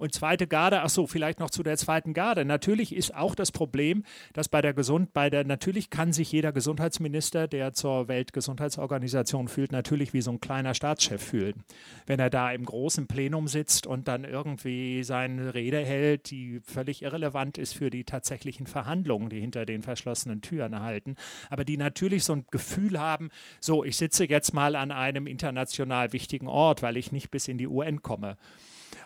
Und 0.00 0.14
zweite 0.14 0.46
Garde, 0.46 0.80
ach 0.80 0.88
so, 0.88 1.06
vielleicht 1.06 1.40
noch 1.40 1.50
zu 1.50 1.62
der 1.62 1.76
zweiten 1.76 2.14
Garde. 2.14 2.46
Natürlich 2.46 2.96
ist 2.96 3.14
auch 3.14 3.34
das 3.34 3.52
Problem, 3.52 4.02
dass 4.32 4.48
bei 4.48 4.62
der 4.62 4.72
Gesund, 4.72 5.12
bei 5.12 5.28
der, 5.28 5.44
natürlich 5.44 5.90
kann 5.90 6.14
sich 6.14 6.32
jeder 6.32 6.52
Gesundheitsminister, 6.52 7.46
der 7.46 7.74
zur 7.74 8.08
Weltgesundheitsorganisation 8.08 9.48
fühlt, 9.48 9.72
natürlich 9.72 10.14
wie 10.14 10.22
so 10.22 10.30
ein 10.30 10.40
kleiner 10.40 10.72
Staatschef 10.72 11.22
fühlen. 11.22 11.64
Wenn 12.06 12.18
er 12.18 12.30
da 12.30 12.50
im 12.50 12.64
großen 12.64 13.08
Plenum 13.08 13.46
sitzt 13.46 13.86
und 13.86 14.08
dann 14.08 14.24
irgendwie 14.24 15.04
seine 15.04 15.52
Rede 15.52 15.84
hält, 15.84 16.30
die 16.30 16.60
völlig 16.64 17.02
irrelevant 17.02 17.58
ist 17.58 17.74
für 17.74 17.90
die 17.90 18.04
tatsächlichen 18.04 18.66
Verhandlungen, 18.66 19.28
die 19.28 19.40
hinter 19.40 19.66
den 19.66 19.82
verschlossenen 19.82 20.40
Türen 20.40 20.80
halten, 20.80 21.16
aber 21.50 21.66
die 21.66 21.76
natürlich 21.76 22.24
so 22.24 22.32
ein 22.32 22.46
Gefühl 22.50 22.98
haben, 22.98 23.28
so, 23.60 23.84
ich 23.84 23.98
sitze 23.98 24.24
jetzt 24.24 24.54
mal 24.54 24.76
an 24.76 24.92
einem 24.92 25.26
international 25.26 26.14
wichtigen 26.14 26.48
Ort, 26.48 26.80
weil 26.80 26.96
ich 26.96 27.12
nicht 27.12 27.30
bis 27.30 27.48
in 27.48 27.58
die 27.58 27.68
UN 27.68 28.00
komme. 28.00 28.38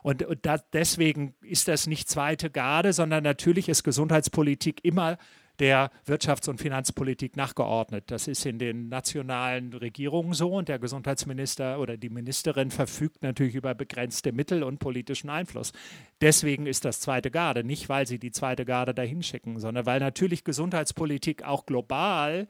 Und, 0.05 0.22
und 0.22 0.44
da, 0.44 0.59
deswegen 0.74 1.34
ist 1.40 1.66
das 1.66 1.86
nicht 1.86 2.11
zweite 2.11 2.50
Garde, 2.50 2.92
sondern 2.92 3.24
natürlich 3.24 3.70
ist 3.70 3.84
Gesundheitspolitik 3.84 4.84
immer 4.84 5.16
der 5.61 5.90
Wirtschafts- 6.07 6.50
und 6.50 6.61
Finanzpolitik 6.61 7.36
nachgeordnet. 7.36 8.11
Das 8.11 8.28
ist 8.28 8.44
in 8.44 8.59
den 8.59 8.90
nationalen 8.90 9.72
Regierungen 9.72 10.34
so 10.34 10.52
und 10.52 10.68
der 10.68 10.78
Gesundheitsminister 10.78 11.80
oder 11.80 11.96
die 11.96 12.11
Ministerin 12.11 12.70
verfügt 12.70 13.22
natürlich 13.22 13.55
über 13.55 13.74
begrenzte 13.74 14.32
Mittel 14.32 14.62
und 14.62 14.78
politischen 14.78 15.30
Einfluss. 15.30 15.72
Deswegen 16.20 16.66
ist 16.66 16.84
das 16.84 17.00
zweite 17.00 17.30
Garde, 17.30 17.64
nicht 17.64 17.88
weil 17.88 18.07
sie 18.07 18.18
die 18.18 18.32
zweite 18.32 18.66
Garde 18.66 18.92
dahin 18.92 19.22
schicken, 19.22 19.59
sondern 19.59 19.86
weil 19.86 20.00
natürlich 20.00 20.44
Gesundheitspolitik 20.44 21.44
auch 21.44 21.64
global 21.64 22.46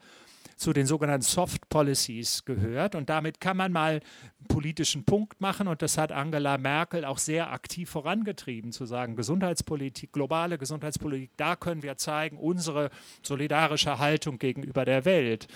zu 0.55 0.71
den 0.71 0.85
sogenannten 0.85 1.25
Soft 1.25 1.67
Policies 1.69 2.45
gehört. 2.45 2.95
Und 2.95 3.09
damit 3.09 3.41
kann 3.41 3.57
man 3.57 3.71
mal 3.71 3.99
einen 4.39 4.47
politischen 4.47 5.03
Punkt 5.03 5.41
machen. 5.41 5.67
Und 5.67 5.81
das 5.81 5.97
hat 5.97 6.11
Angela 6.11 6.57
Merkel 6.57 7.03
auch 7.03 7.17
sehr 7.17 7.51
aktiv 7.51 7.89
vorangetrieben, 7.89 8.71
zu 8.71 8.85
sagen, 8.85 9.15
Gesundheitspolitik, 9.15 10.13
globale 10.13 10.57
Gesundheitspolitik, 10.57 11.31
da 11.37 11.55
können 11.55 11.83
wir 11.83 11.97
zeigen, 11.97 12.37
unsere 12.37 12.89
solidarische 13.21 13.99
Haltung 13.99 14.39
gegenüber 14.39 14.85
der 14.85 15.05
Welt. 15.05 15.47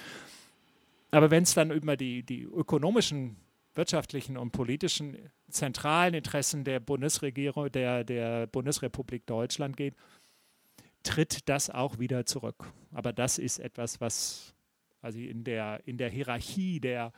Aber 1.12 1.32
wenn 1.32 1.44
es 1.44 1.54
dann 1.54 1.72
über 1.72 1.98
die, 1.98 2.24
die 2.24 2.44
ökonomischen 2.44 3.38
wirtschaftlichen 3.74 4.38
und 4.38 4.52
politischen 4.52 5.18
zentralen 5.50 6.14
Interessen 6.14 6.64
der 6.64 6.80
Bundesregierung, 6.80 7.72
der, 7.72 8.04
der 8.04 8.48
Bundesrepublik 8.48 9.26
Deutschland 9.26 9.78
geht, 9.78 9.96
tritt 11.04 11.48
das 11.48 11.70
auch 11.70 11.98
wieder 11.98 12.26
zurück. 12.26 12.72
Aber 12.94 13.14
das 13.14 13.38
ist 13.38 13.60
etwas, 13.60 14.02
was 14.02 14.54
also 15.02 15.20
in 15.20 15.44
der, 15.44 15.82
in 15.86 15.98
der 15.98 16.10
Hierarchie 16.10 16.80
der, 16.80 17.12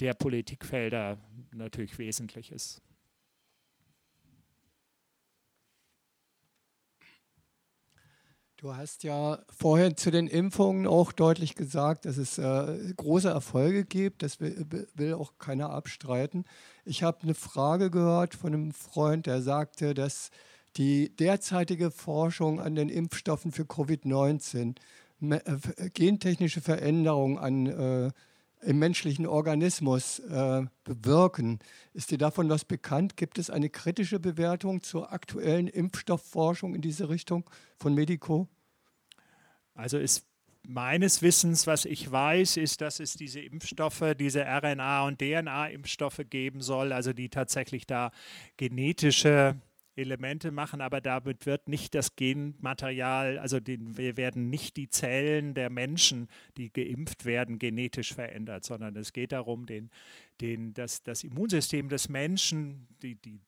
der 0.00 0.14
Politikfelder 0.14 1.18
natürlich 1.52 1.98
wesentlich 1.98 2.52
ist. 2.52 2.82
Du 8.58 8.74
hast 8.74 9.04
ja 9.04 9.38
vorher 9.54 9.96
zu 9.96 10.10
den 10.10 10.28
Impfungen 10.28 10.86
auch 10.86 11.12
deutlich 11.12 11.56
gesagt, 11.56 12.06
dass 12.06 12.16
es 12.16 12.38
äh, 12.38 12.94
große 12.96 13.28
Erfolge 13.28 13.84
gibt. 13.84 14.22
Das 14.22 14.40
will, 14.40 14.88
will 14.94 15.12
auch 15.12 15.34
keiner 15.38 15.70
abstreiten. 15.70 16.46
Ich 16.86 17.02
habe 17.02 17.22
eine 17.22 17.34
Frage 17.34 17.90
gehört 17.90 18.34
von 18.34 18.54
einem 18.54 18.72
Freund, 18.72 19.26
der 19.26 19.42
sagte, 19.42 19.92
dass 19.92 20.30
die 20.76 21.14
derzeitige 21.14 21.90
Forschung 21.90 22.58
an 22.58 22.74
den 22.74 22.88
Impfstoffen 22.88 23.52
für 23.52 23.64
Covid-19 23.64 24.70
äh, 24.70 24.74
gentechnische 25.94 26.60
Veränderungen 26.60 27.38
an, 27.38 27.66
äh, 27.66 28.10
im 28.62 28.78
menschlichen 28.78 29.26
Organismus 29.26 30.18
äh, 30.18 30.64
bewirken. 30.84 31.60
Ist 31.92 32.10
dir 32.10 32.18
davon 32.18 32.48
was 32.48 32.64
bekannt? 32.64 33.16
Gibt 33.16 33.38
es 33.38 33.50
eine 33.50 33.70
kritische 33.70 34.18
Bewertung 34.18 34.82
zur 34.82 35.12
aktuellen 35.12 35.68
Impfstoffforschung 35.68 36.74
in 36.74 36.80
diese 36.80 37.08
Richtung 37.08 37.48
von 37.78 37.94
Medico? 37.94 38.48
Also 39.74 39.98
ist 39.98 40.26
meines 40.66 41.22
Wissens, 41.22 41.66
was 41.66 41.84
ich 41.84 42.10
weiß, 42.10 42.56
ist, 42.56 42.80
dass 42.80 42.98
es 42.98 43.14
diese 43.14 43.40
Impfstoffe, 43.40 44.14
diese 44.18 44.46
RNA- 44.46 45.06
und 45.06 45.20
DNA-Impfstoffe 45.20 46.22
geben 46.28 46.60
soll, 46.60 46.92
also 46.92 47.12
die 47.12 47.28
tatsächlich 47.28 47.86
da 47.86 48.10
genetische 48.56 49.60
Elemente 49.96 50.50
machen, 50.50 50.80
aber 50.80 51.00
damit 51.00 51.46
wird 51.46 51.68
nicht 51.68 51.94
das 51.94 52.16
Genmaterial, 52.16 53.38
also 53.38 53.60
den, 53.60 53.96
wir 53.96 54.16
werden 54.16 54.50
nicht 54.50 54.76
die 54.76 54.88
Zellen 54.88 55.54
der 55.54 55.70
Menschen, 55.70 56.28
die 56.56 56.70
geimpft 56.70 57.24
werden, 57.24 57.58
genetisch 57.58 58.14
verändert, 58.14 58.64
sondern 58.64 58.94
es 58.96 59.12
geht 59.12 59.32
darum, 59.32 59.66
den, 59.66 59.90
den, 60.40 60.74
das, 60.74 61.02
das 61.02 61.24
Immunsystem 61.24 61.88
des 61.88 62.08
Menschen, 62.08 62.86
die, 63.02 63.14
die 63.16 63.40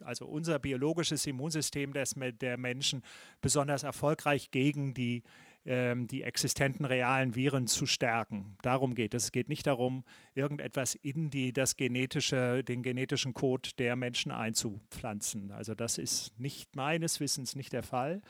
also 0.00 0.26
unser 0.26 0.58
biologisches 0.58 1.26
Immunsystem 1.26 1.92
des, 1.92 2.14
der 2.40 2.58
Menschen 2.58 3.02
besonders 3.40 3.82
erfolgreich 3.82 4.50
gegen 4.50 4.94
die 4.94 5.22
ähm, 5.66 6.06
die 6.06 6.22
existenten 6.22 6.84
realen 6.84 7.34
Viren 7.34 7.66
zu 7.66 7.86
stärken. 7.86 8.56
Darum 8.62 8.94
geht 8.94 9.14
es. 9.14 9.24
Es 9.24 9.32
geht 9.32 9.48
nicht 9.48 9.66
darum, 9.66 10.04
irgendetwas 10.34 10.94
in 10.94 11.30
die, 11.30 11.52
das 11.52 11.76
genetische, 11.76 12.64
den 12.64 12.82
genetischen 12.82 13.34
Code 13.34 13.70
der 13.78 13.96
Menschen 13.96 14.32
einzupflanzen. 14.32 15.50
Also 15.52 15.74
das 15.74 15.98
ist 15.98 16.38
nicht 16.38 16.74
meines 16.76 17.20
Wissens 17.20 17.56
nicht 17.56 17.72
der 17.72 17.82
Fall 17.82 18.22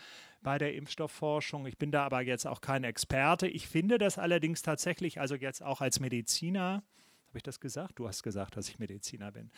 bei 0.42 0.58
der 0.58 0.74
Impfstoffforschung. 0.74 1.66
Ich 1.66 1.78
bin 1.78 1.92
da 1.92 2.04
aber 2.04 2.22
jetzt 2.22 2.46
auch 2.46 2.60
kein 2.60 2.84
Experte. 2.84 3.46
Ich 3.46 3.68
finde 3.68 3.98
das 3.98 4.18
allerdings 4.18 4.62
tatsächlich, 4.62 5.20
also 5.20 5.34
jetzt 5.34 5.62
auch 5.62 5.80
als 5.80 6.00
Mediziner, 6.00 6.82
habe 7.30 7.38
ich 7.38 7.42
das 7.44 7.60
gesagt? 7.60 8.00
Du 8.00 8.08
hast 8.08 8.24
gesagt, 8.24 8.56
dass 8.56 8.68
ich 8.68 8.80
Mediziner 8.80 9.30
bin. 9.30 9.52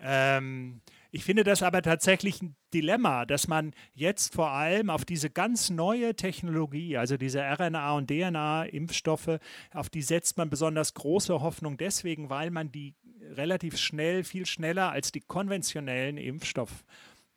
Ähm, 0.00 0.80
ich 1.12 1.22
finde 1.22 1.44
das 1.44 1.62
aber 1.62 1.80
tatsächlich 1.80 2.42
ein 2.42 2.56
Dilemma, 2.74 3.26
dass 3.26 3.46
man 3.46 3.74
jetzt 3.94 4.34
vor 4.34 4.50
allem 4.50 4.90
auf 4.90 5.04
diese 5.04 5.30
ganz 5.30 5.70
neue 5.70 6.16
Technologie, 6.16 6.96
also 6.96 7.16
diese 7.16 7.40
RNA- 7.40 7.96
und 7.96 8.10
DNA-Impfstoffe, 8.10 9.38
auf 9.72 9.88
die 9.88 10.02
setzt 10.02 10.36
man 10.36 10.50
besonders 10.50 10.94
große 10.94 11.40
Hoffnung 11.40 11.76
deswegen, 11.76 12.28
weil 12.28 12.50
man 12.50 12.72
die 12.72 12.96
relativ 13.36 13.78
schnell, 13.78 14.24
viel 14.24 14.44
schneller 14.44 14.90
als 14.90 15.12
die 15.12 15.20
konventionellen 15.20 16.16
Impfstoffe 16.16 16.84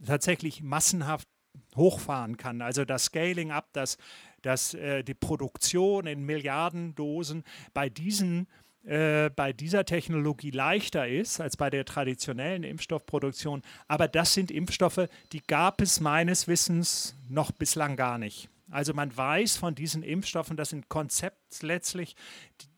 tatsächlich 0.03 0.63
massenhaft 0.63 1.27
hochfahren 1.75 2.38
kann. 2.38 2.63
Also 2.63 2.86
das 2.86 3.05
Scaling 3.05 3.51
up, 3.51 3.69
das, 3.73 3.99
das, 4.41 4.73
äh, 4.73 5.03
die 5.03 5.13
Produktion 5.13 6.07
in 6.07 6.25
Milliardendosen 6.25 7.43
bei 7.75 7.88
diesen 7.88 8.47
äh, 8.47 8.64
bei 8.88 9.51
dieser 9.51 9.83
Technologie 9.83 10.51
leichter 10.51 11.07
ist 11.07 11.41
als 11.41 11.57
bei 11.57 11.71
der 11.71 11.86
traditionellen 11.86 12.63
Impfstoffproduktion. 12.63 13.63
Aber 13.88 14.07
das 14.07 14.36
sind 14.36 14.51
Impfstoffe, 14.51 15.07
die 15.31 15.41
gab 15.41 15.81
es 15.81 15.99
meines 15.99 16.47
Wissens 16.47 17.15
noch 17.27 17.51
bislang 17.51 17.95
gar 17.95 18.19
nicht. 18.19 18.47
Also 18.69 18.93
man 18.93 19.15
weiß 19.15 19.57
von 19.57 19.73
diesen 19.73 20.03
Impfstoffen, 20.03 20.55
das 20.55 20.69
sind 20.69 20.88
Konzepts 20.89 21.63
letztlich, 21.63 22.15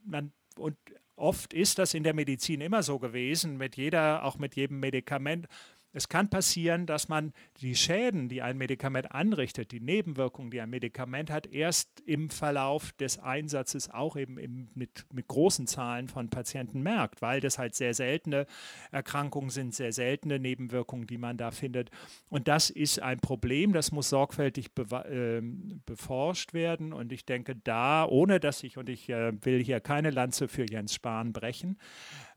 man, 0.06 0.32
und 0.58 0.78
oft 1.18 1.54
ist 1.54 1.80
das 1.80 1.94
in 1.94 2.04
der 2.04 2.14
Medizin 2.14 2.62
immer 2.62 2.84
so 2.84 3.00
gewesen, 3.00 3.58
mit 3.58 3.76
jeder, 3.76 4.24
auch 4.24 4.38
mit 4.38 4.56
jedem 4.56 4.80
Medikament 4.80 5.48
es 5.94 6.10
kann 6.10 6.30
passieren, 6.30 6.86
dass 6.86 7.08
man 7.08 7.34
die 7.62 7.76
Schäden, 7.76 8.30
die 8.30 8.42
ein 8.42 8.58
Medikament 8.58 9.12
anrichtet, 9.12 9.72
die 9.72 9.80
Nebenwirkungen, 9.80 10.52
die 10.52 10.62
ein 10.62 10.70
Medikament 10.70 11.32
hat, 11.32 11.48
erst 11.48 12.02
im 12.06 12.30
Verlauf 12.30 12.92
des 12.94 13.20
Einsatzes 13.20 13.90
auch 13.90 14.16
eben 14.16 14.70
mit, 14.76 15.06
mit 15.12 15.28
großen 15.28 15.66
Zahlen 15.66 16.08
von 16.08 16.30
Patienten 16.30 16.82
merkt, 16.82 17.22
weil 17.22 17.40
das 17.40 17.58
halt 17.58 17.74
sehr 17.74 17.94
seltene 17.94 18.46
Erkrankungen 18.92 19.50
sind, 19.50 19.74
sehr 19.74 19.94
seltene 19.94 20.40
Nebenwirkungen, 20.40 21.08
die 21.08 21.18
man 21.18 21.38
da 21.38 21.52
findet. 21.52 21.90
Und 22.30 22.48
das 22.48 22.70
ist 22.70 23.02
ein 23.02 23.20
Problem, 23.20 23.74
das 23.74 23.92
muss 23.92 24.10
sorgfältig 24.10 24.72
äh, 24.78 25.42
beforscht 25.86 26.54
werden. 26.54 26.94
Und 26.94 27.12
ich 27.12 27.26
denke, 27.26 27.56
da, 27.56 28.06
ohne 28.06 28.40
dass 28.40 28.62
ich, 28.64 28.78
und 28.78 28.90
ich 28.90 29.10
äh, 29.10 29.34
will 29.44 29.64
hier 29.64 29.80
keine 29.80 30.12
Lanze 30.12 30.48
für 30.48 30.70
Jens 30.70 30.94
Spahn 30.94 31.34
brechen, 31.34 31.78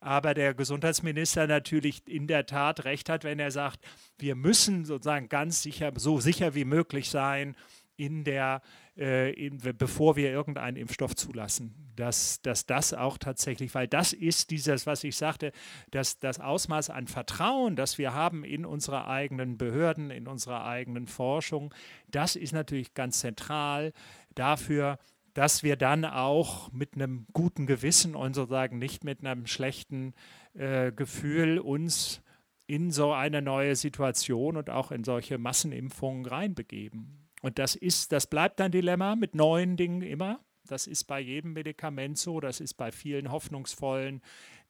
aber 0.01 0.35
der 0.35 0.55
Gesundheitsminister 0.55 1.47
natürlich 1.47 2.07
in 2.09 2.27
der 2.27 2.47
Tat 2.47 2.85
recht 2.85 3.09
hat, 3.09 3.25
wenn 3.25 3.39
er 3.39 3.51
sagt, 3.51 3.81
wir 4.19 4.35
müssen 4.35 4.85
sozusagen 4.85 5.29
ganz 5.29 5.63
sicher, 5.63 5.93
so 5.97 6.21
sicher 6.21 6.55
wie 6.55 6.65
möglich 6.65 7.11
sein, 7.11 7.55
in 8.01 8.25
der, 8.25 8.63
äh, 8.97 9.31
in, 9.33 9.59
bevor 9.59 10.17
wir 10.17 10.31
irgendeinen 10.31 10.79
Impfstoff 10.79 11.15
zulassen, 11.15 11.93
dass, 11.97 12.41
dass 12.41 12.65
das 12.65 12.95
auch 12.95 13.19
tatsächlich, 13.19 13.75
weil 13.75 13.89
das 13.89 14.15
ist 14.15 14.51
dieses, 14.51 14.87
was 14.87 15.05
ich 15.05 15.17
sagte, 15.17 15.53
dass 15.91 16.19
das 16.19 16.41
Ausmaß 16.41 16.89
an 16.89 17.09
Vertrauen, 17.09 17.77
das 17.77 17.99
wir 17.99 18.15
haben 18.15 18.43
in 18.43 18.65
unsere 18.65 19.07
eigenen 19.07 19.59
Behörden, 19.59 20.11
in 20.11 20.29
unserer 20.29 20.65
eigenen 20.65 21.09
Forschung, 21.09 21.75
das 22.09 22.37
ist 22.37 22.55
natürlich 22.55 22.95
ganz 22.95 23.21
zentral 23.21 23.93
dafür, 24.35 24.99
dass 25.41 25.63
wir 25.63 25.77
dann 25.77 26.05
auch 26.05 26.71
mit 26.71 26.97
einem 26.97 27.27
guten 27.33 27.65
Gewissen 27.65 28.15
und 28.15 28.35
sozusagen 28.35 28.79
nicht 28.79 29.05
mit 29.05 29.25
einem 29.25 29.47
schlechten 29.47 30.13
äh, 30.53 30.93
Gefühl 30.93 31.59
uns 31.59 32.21
in 32.67 32.91
so 32.91 33.15
eine 33.15 33.41
neue 33.41 33.75
Situation 33.75 34.59
und 34.59 34.69
auch 34.69 34.93
in 34.93 35.03
solche 35.03 35.39
Massenimpfungen 35.39 36.27
reinbegeben. 36.27 37.27
Und 37.41 37.59
das 37.59 37.75
ist, 37.75 38.13
das 38.13 38.27
bleibt 38.27 38.61
ein 38.61 38.71
Dilemma 38.71 39.17
mit 39.17 39.35
neuen 39.35 39.79
Dingen 39.79 40.03
immer. 40.03 40.41
Das 40.67 40.87
ist 40.87 41.05
bei 41.05 41.21
jedem 41.21 41.55
Medikament 41.55 42.19
so, 42.19 42.41
das 42.41 42.61
ist 42.61 42.75
bei 42.75 42.93
vielen 42.93 43.33
hoffnungsvollen 43.33 44.21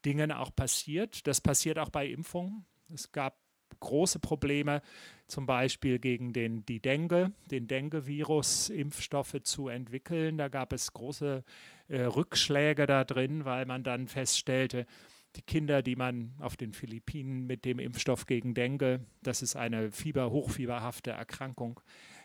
Dingen 0.05 0.31
auch 0.31 0.55
passiert. 0.55 1.27
Das 1.27 1.41
passiert 1.41 1.81
auch 1.81 1.91
bei 1.91 2.07
Impfungen. 2.07 2.65
Es 2.95 3.11
gab 3.11 3.37
große 3.79 4.19
Probleme, 4.19 4.83
zum 5.29 5.47
Beispiel 5.47 5.99
gegen 5.99 6.33
den, 6.33 6.67
die 6.67 6.81
Dengue, 6.81 7.33
den 7.51 7.69
Dengue-Virus 7.69 8.69
Impfstoffe 8.71 9.37
zu 9.43 9.69
entwickeln. 9.69 10.39
Da 10.39 10.49
gab 10.49 10.73
es 10.73 10.93
große 10.93 11.45
äh, 11.89 12.01
Rückschläge 12.03 12.87
da 12.87 13.05
drin, 13.05 13.45
weil 13.45 13.67
man 13.67 13.85
dann 13.85 14.09
feststellte, 14.09 14.87
die 15.37 15.43
Kinder, 15.43 15.83
die 15.83 15.97
man 15.97 16.33
auf 16.41 16.57
den 16.57 16.73
Philippinen 16.73 17.47
mit 17.47 17.65
dem 17.65 17.79
Impfstoff 17.79 18.27
gegen 18.27 18.55
Dengue, 18.55 19.01
das 19.23 19.43
ist 19.43 19.57
eine 19.57 19.93
Fieber, 19.93 20.31
hochfieberhafte 20.31 21.13
Erkrankung, 21.13 21.81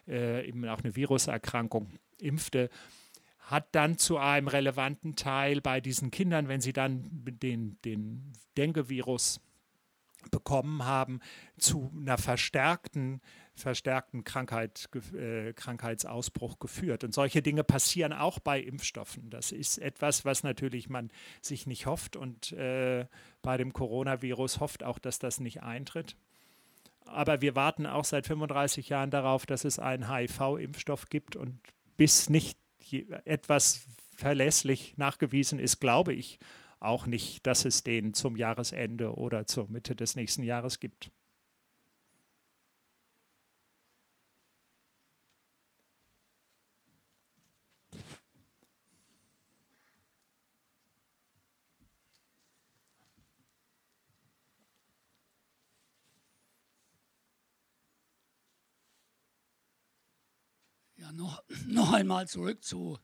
äh, 0.07 0.47
eben 0.47 0.67
auch 0.67 0.81
eine 0.81 0.95
Viruserkrankung, 0.95 1.89
impfte, 2.19 2.69
hat 3.39 3.67
dann 3.73 3.97
zu 3.97 4.17
einem 4.17 4.47
relevanten 4.47 5.15
Teil 5.15 5.61
bei 5.61 5.81
diesen 5.81 6.09
Kindern, 6.09 6.47
wenn 6.47 6.61
sie 6.61 6.73
dann 6.73 7.07
den, 7.11 7.77
den 7.85 8.33
Dengue-Virus 8.57 9.39
bekommen 10.32 10.86
haben, 10.86 11.19
zu 11.57 11.91
einer 11.95 12.17
verstärkten 12.17 13.21
verstärkten 13.55 14.23
Krankheit, 14.23 14.89
äh, 15.13 15.53
Krankheitsausbruch 15.53 16.59
geführt. 16.59 17.03
Und 17.03 17.13
solche 17.13 17.41
Dinge 17.41 17.63
passieren 17.63 18.13
auch 18.13 18.39
bei 18.39 18.59
Impfstoffen. 18.59 19.30
Das 19.30 19.51
ist 19.51 19.78
etwas, 19.78 20.26
was 20.26 20.43
natürlich 20.43 20.89
man 20.89 21.09
sich 21.41 21.65
nicht 21.65 21.86
hofft 21.86 22.17
und 22.17 22.51
äh, 22.51 23.05
bei 23.41 23.57
dem 23.57 23.71
Coronavirus 23.73 24.59
hofft 24.59 24.84
auch, 24.84 24.99
dass 24.99 25.19
das 25.19 25.39
nicht 25.39 25.63
eintritt. 25.63 26.17
Aber 27.05 27.41
wir 27.41 27.55
warten 27.55 27.86
auch 27.86 28.03
seit 28.03 28.28
35 28.28 28.89
Jahren 28.89 29.11
darauf, 29.11 29.45
dass 29.45 29.63
es 29.63 29.80
einen 29.80 30.11
HIV-Impfstoff 30.11 31.07
gibt 31.09 31.36
und 31.36 31.57
bis 31.97 32.30
nicht 32.30 32.57
etwas 33.23 33.86
verlässlich 34.15 34.97
nachgewiesen 34.97 35.59
ist, 35.59 35.80
glaube 35.80 36.13
ich 36.13 36.39
auch 36.86 37.05
nicht, 37.07 37.45
dass 37.47 37.65
es 37.65 37.83
den 37.83 38.13
zum 38.13 38.36
Jahresende 38.38 39.13
oder 39.15 39.45
zur 39.47 39.67
Mitte 39.69 39.95
des 39.95 40.15
nächsten 40.15 40.43
Jahres 40.43 40.79
gibt. 40.79 41.11
Ja, 60.97 61.11
noch, 61.13 61.41
noch 61.67 61.93
einmal 61.93 62.27
zurück 62.27 62.63
zu 62.63 62.97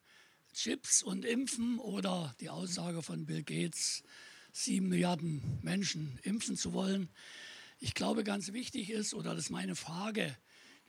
Chips 0.54 1.02
und 1.04 1.26
Impfen 1.26 1.80
oder 1.80 2.36
die 2.40 2.50
Aussage 2.50 3.02
von 3.02 3.26
Bill 3.26 3.44
Gates, 3.44 4.04
sieben 4.52 4.90
Milliarden 4.90 5.60
Menschen 5.62 6.20
impfen 6.24 6.58
zu 6.58 6.74
wollen. 6.74 7.10
Ich 7.80 7.94
glaube, 7.94 8.24
ganz 8.24 8.54
wichtig 8.54 8.90
ist, 8.90 9.14
oder 9.14 9.34
das 9.34 9.46
ist 9.46 9.50
meine 9.50 9.76
Frage, 9.76 10.38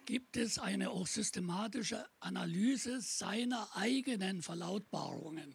gibt 0.05 0.37
es 0.37 0.59
eine 0.59 0.91
auch 0.91 1.07
systematische 1.07 2.05
Analyse 2.21 3.01
seiner 3.01 3.69
eigenen 3.77 4.43
Verlautbarungen? 4.43 5.55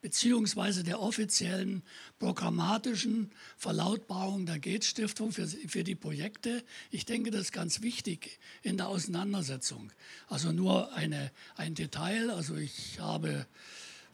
Beziehungsweise 0.00 0.84
der 0.84 1.00
offiziellen 1.00 1.82
programmatischen 2.18 3.30
Verlautbarung 3.56 4.46
der 4.46 4.58
Gates 4.58 4.88
Stiftung 4.88 5.32
für, 5.32 5.46
für 5.46 5.84
die 5.84 5.94
Projekte. 5.94 6.62
Ich 6.90 7.04
denke, 7.04 7.30
das 7.30 7.42
ist 7.42 7.52
ganz 7.52 7.82
wichtig 7.82 8.38
in 8.62 8.76
der 8.76 8.88
Auseinandersetzung. 8.88 9.90
Also 10.28 10.52
nur 10.52 10.92
eine, 10.92 11.30
ein 11.56 11.74
Detail. 11.74 12.30
Also 12.30 12.56
ich 12.56 13.00
habe 13.00 13.46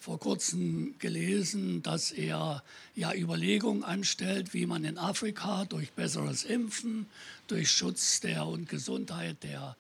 vor 0.05 0.19
kurzem 0.19 0.99
gelesen, 0.99 1.83
dass 1.83 2.11
er 2.11 2.63
ja 2.95 3.15
Überlegungen 3.15 3.85
anstellt, 3.85 4.53
wie 4.53 4.67
man 4.67 4.85
in 4.85 4.99
Afrika 4.99 5.65
durch 5.65 5.93
besseres 5.93 6.45
Impfen, 6.45 7.07
durch 7.47 7.71
Schutz 7.71 8.21
der 8.21 8.47
und 8.47 8.69
Gesundheit 8.69 9.43
der 9.43 9.77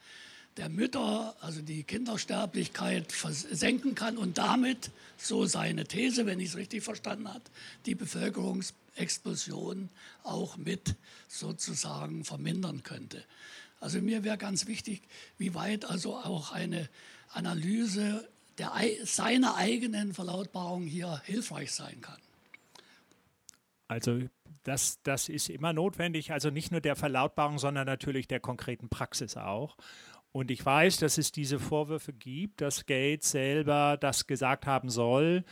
der 0.57 0.69
Mütter, 0.69 1.35
also 1.41 1.63
die 1.63 1.83
Kindersterblichkeit 1.83 3.13
senken 3.13 3.95
kann 3.95 4.17
und 4.17 4.39
damit, 4.39 4.91
so 5.17 5.47
seine 5.47 5.85
These, 5.85 6.27
wenn 6.27 6.41
ich 6.41 6.51
es 6.51 6.57
richtig 6.57 6.83
verstanden 6.83 7.29
habe, 7.29 7.43
die 7.87 7.95
Bevölkerungsexplosion 7.95 9.89
auch 10.23 10.57
mit 10.57 10.97
sozusagen 11.29 12.25
vermindern 12.25 12.83
könnte. 12.83 13.25
Also 13.81 14.01
mir 14.01 14.25
wäre 14.25 14.39
ganz 14.39 14.67
wichtig, 14.67 15.03
wie 15.39 15.55
weit 15.55 15.85
also 15.85 16.17
auch 16.17 16.53
eine 16.53 16.89
Analyse 17.33 18.29
der, 18.59 18.73
seiner 19.03 19.57
eigenen 19.57 20.15
Verlautbarung 20.15 20.85
hier 20.85 21.21
hilfreich 21.25 21.73
sein 21.73 22.01
kann. 22.01 22.19
Also 23.89 24.21
das, 24.63 24.99
das 25.03 25.29
ist 25.29 25.51
immer 25.51 25.73
notwendig, 25.73 26.33
also 26.33 26.51
nicht 26.51 26.71
nur 26.73 26.81
der 26.81 26.97
Verlautbarung, 26.97 27.59
sondern 27.59 27.87
natürlich 27.87 28.27
der 28.27 28.41
konkreten 28.41 28.89
Praxis 28.89 29.37
auch. 29.37 29.77
Und 30.35 30.51
ich 30.51 30.67
weiß, 30.67 30.97
dass 30.97 31.17
es 31.17 31.31
diese 31.31 31.61
Vorwürfe 31.61 32.13
gibt, 32.13 32.61
dass 32.61 32.87
Gates 32.87 33.31
selber 33.31 33.97
das 33.97 34.27
gesagt 34.27 34.67
haben 34.67 34.91
soll. 34.91 35.45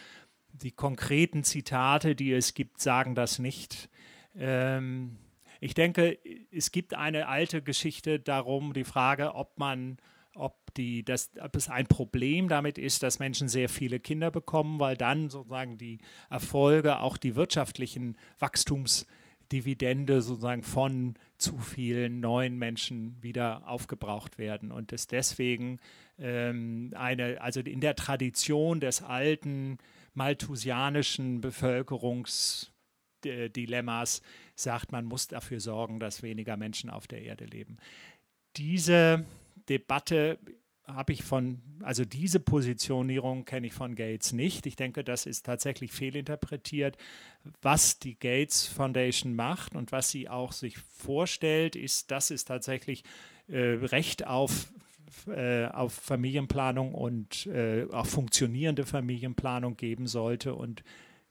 Die 0.52 0.72
konkreten 0.72 1.44
Zitate, 1.44 2.16
die 2.16 2.32
es 2.32 2.52
gibt, 2.52 2.80
sagen 2.80 3.14
das 3.14 3.38
nicht. 3.38 3.88
Ähm, 4.36 5.18
ich 5.60 5.74
denke, 5.74 6.18
es 6.50 6.72
gibt 6.72 6.94
eine 6.94 7.28
alte 7.28 7.62
Geschichte 7.62 8.18
darum, 8.18 8.72
die 8.72 8.82
Frage, 8.82 9.36
ob 9.36 9.56
man, 9.56 9.98
ob, 10.34 10.74
die, 10.74 11.04
das, 11.04 11.30
ob 11.40 11.54
es 11.54 11.68
ein 11.68 11.86
Problem 11.86 12.48
damit 12.48 12.76
ist, 12.76 13.04
dass 13.04 13.20
Menschen 13.20 13.46
sehr 13.46 13.68
viele 13.68 14.00
Kinder 14.00 14.32
bekommen, 14.32 14.80
weil 14.80 14.96
dann 14.96 15.30
sozusagen 15.30 15.78
die 15.78 15.98
Erfolge, 16.28 16.98
auch 16.98 17.18
die 17.18 17.36
wirtschaftlichen 17.36 18.18
Wachstums 18.40 19.06
Dividende 19.52 20.22
sozusagen 20.22 20.62
von 20.62 21.14
zu 21.36 21.58
vielen 21.58 22.20
neuen 22.20 22.56
Menschen 22.58 23.22
wieder 23.22 23.68
aufgebraucht 23.68 24.38
werden 24.38 24.72
und 24.72 24.92
es 24.92 25.06
deswegen 25.06 25.78
ähm, 26.18 26.92
eine, 26.96 27.40
also 27.40 27.60
in 27.60 27.80
der 27.80 27.94
Tradition 27.94 28.80
des 28.80 29.02
alten 29.02 29.78
malthusianischen 30.14 31.40
Bevölkerungsdilemmas 31.40 34.22
sagt, 34.54 34.92
man 34.92 35.04
muss 35.04 35.28
dafür 35.28 35.60
sorgen, 35.60 36.00
dass 36.00 36.22
weniger 36.22 36.56
Menschen 36.56 36.88
auf 36.90 37.06
der 37.06 37.22
Erde 37.22 37.44
leben. 37.44 37.76
Diese 38.56 39.24
Debatte 39.68 40.38
habe 40.86 41.12
ich 41.12 41.22
von, 41.22 41.60
also 41.82 42.04
diese 42.04 42.40
Positionierung 42.40 43.44
kenne 43.44 43.68
ich 43.68 43.72
von 43.72 43.94
Gates 43.94 44.32
nicht. 44.32 44.66
Ich 44.66 44.76
denke, 44.76 45.04
das 45.04 45.26
ist 45.26 45.46
tatsächlich 45.46 45.92
fehlinterpretiert. 45.92 46.96
Was 47.60 47.98
die 47.98 48.18
Gates 48.18 48.66
Foundation 48.66 49.34
macht 49.34 49.74
und 49.74 49.92
was 49.92 50.10
sie 50.10 50.28
auch 50.28 50.52
sich 50.52 50.78
vorstellt, 50.78 51.76
ist, 51.76 52.10
dass 52.10 52.30
es 52.30 52.44
tatsächlich 52.44 53.04
äh, 53.48 53.58
Recht 53.58 54.26
auf, 54.26 54.72
äh, 55.28 55.66
auf 55.66 55.92
Familienplanung 55.92 56.94
und 56.94 57.46
äh, 57.46 57.86
auch 57.92 58.06
funktionierende 58.06 58.84
Familienplanung 58.84 59.76
geben 59.76 60.06
sollte 60.06 60.54
und 60.54 60.82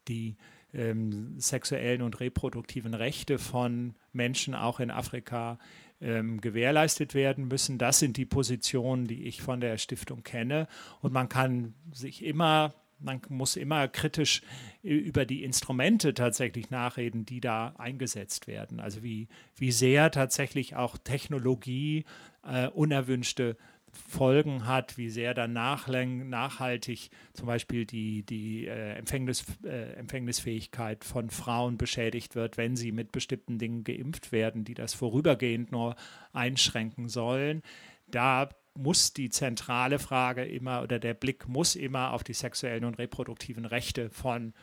die 0.08 0.38
ähm, 0.74 1.40
sexuellen 1.40 2.02
und 2.02 2.20
reproduktiven 2.20 2.94
Rechte 2.94 3.38
von 3.38 3.96
Menschen 4.14 4.56
auch 4.56 4.80
in 4.80 4.92
Afrika 4.92 5.60
ähm, 6.02 6.42
gewährleistet 6.42 7.14
werden 7.14 7.48
müssen. 7.48 7.78
Das 7.78 8.00
sind 8.00 8.18
die 8.18 8.26
Positionen, 8.26 9.08
die 9.08 9.24
ich 9.26 9.42
von 9.42 9.62
der 9.62 9.78
Stiftung 9.78 10.24
kenne. 10.24 10.68
Und 11.02 11.14
man 11.14 11.30
kann 11.30 11.74
sich 11.92 12.24
immer, 12.24 12.74
man 13.00 13.22
muss 13.30 13.56
immer 13.56 13.88
kritisch 13.88 14.42
über 14.82 15.26
die 15.26 15.44
Instrumente 15.44 16.14
tatsächlich 16.14 16.70
nachreden, 16.70 17.26
die 17.26 17.40
da 17.40 17.74
eingesetzt 17.78 18.48
werden. 18.48 18.80
Also 18.80 19.04
wie, 19.04 19.28
wie 19.58 19.72
sehr 19.72 20.12
tatsächlich 20.12 20.76
auch 20.76 20.98
Technologie 20.98 22.06
äh, 22.44 22.68
unerwünschte 22.68 23.58
Folgen 23.92 24.68
hat, 24.68 24.98
wie 24.98 25.10
sehr 25.10 25.34
dann 25.34 25.54
nachhaltig 25.54 27.10
zum 27.34 27.48
Beispiel 27.48 27.86
die, 27.86 28.24
die 28.24 28.68
äh, 28.68 28.94
Empfängnis, 28.94 29.46
äh, 29.64 29.94
Empfängnisfähigkeit 29.94 31.04
von 31.04 31.30
Frauen 31.30 31.78
beschädigt 31.78 32.36
wird, 32.36 32.58
wenn 32.58 32.76
sie 32.76 32.92
mit 32.92 33.12
bestimmten 33.12 33.60
Dingen 33.60 33.84
geimpft 33.84 34.32
werden, 34.32 34.64
die 34.64 34.74
das 34.74 34.94
vorübergehend 34.94 35.72
nur 35.72 35.96
einschränken 36.32 37.10
sollen. 37.10 37.62
Da 38.08 38.50
muss 38.74 39.14
die 39.14 39.30
zentrale 39.30 40.00
Frage 40.00 40.46
immer 40.46 40.82
oder 40.82 41.00
der 41.00 41.14
Blick 41.14 41.48
muss 41.48 41.76
immer 41.76 42.14
auf 42.14 42.24
die 42.24 42.34
sexuellen 42.34 42.86
und 42.86 42.98
reproduktiven 42.98 43.66
Rechte 43.66 44.10
von 44.10 44.54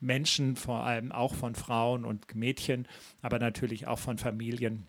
Menschen, 0.00 0.56
vor 0.56 0.84
allem 0.84 1.12
auch 1.12 1.34
von 1.34 1.54
Frauen 1.54 2.04
und 2.04 2.34
Mädchen, 2.34 2.86
aber 3.22 3.38
natürlich 3.38 3.86
auch 3.86 3.98
von 3.98 4.18
Familien 4.18 4.86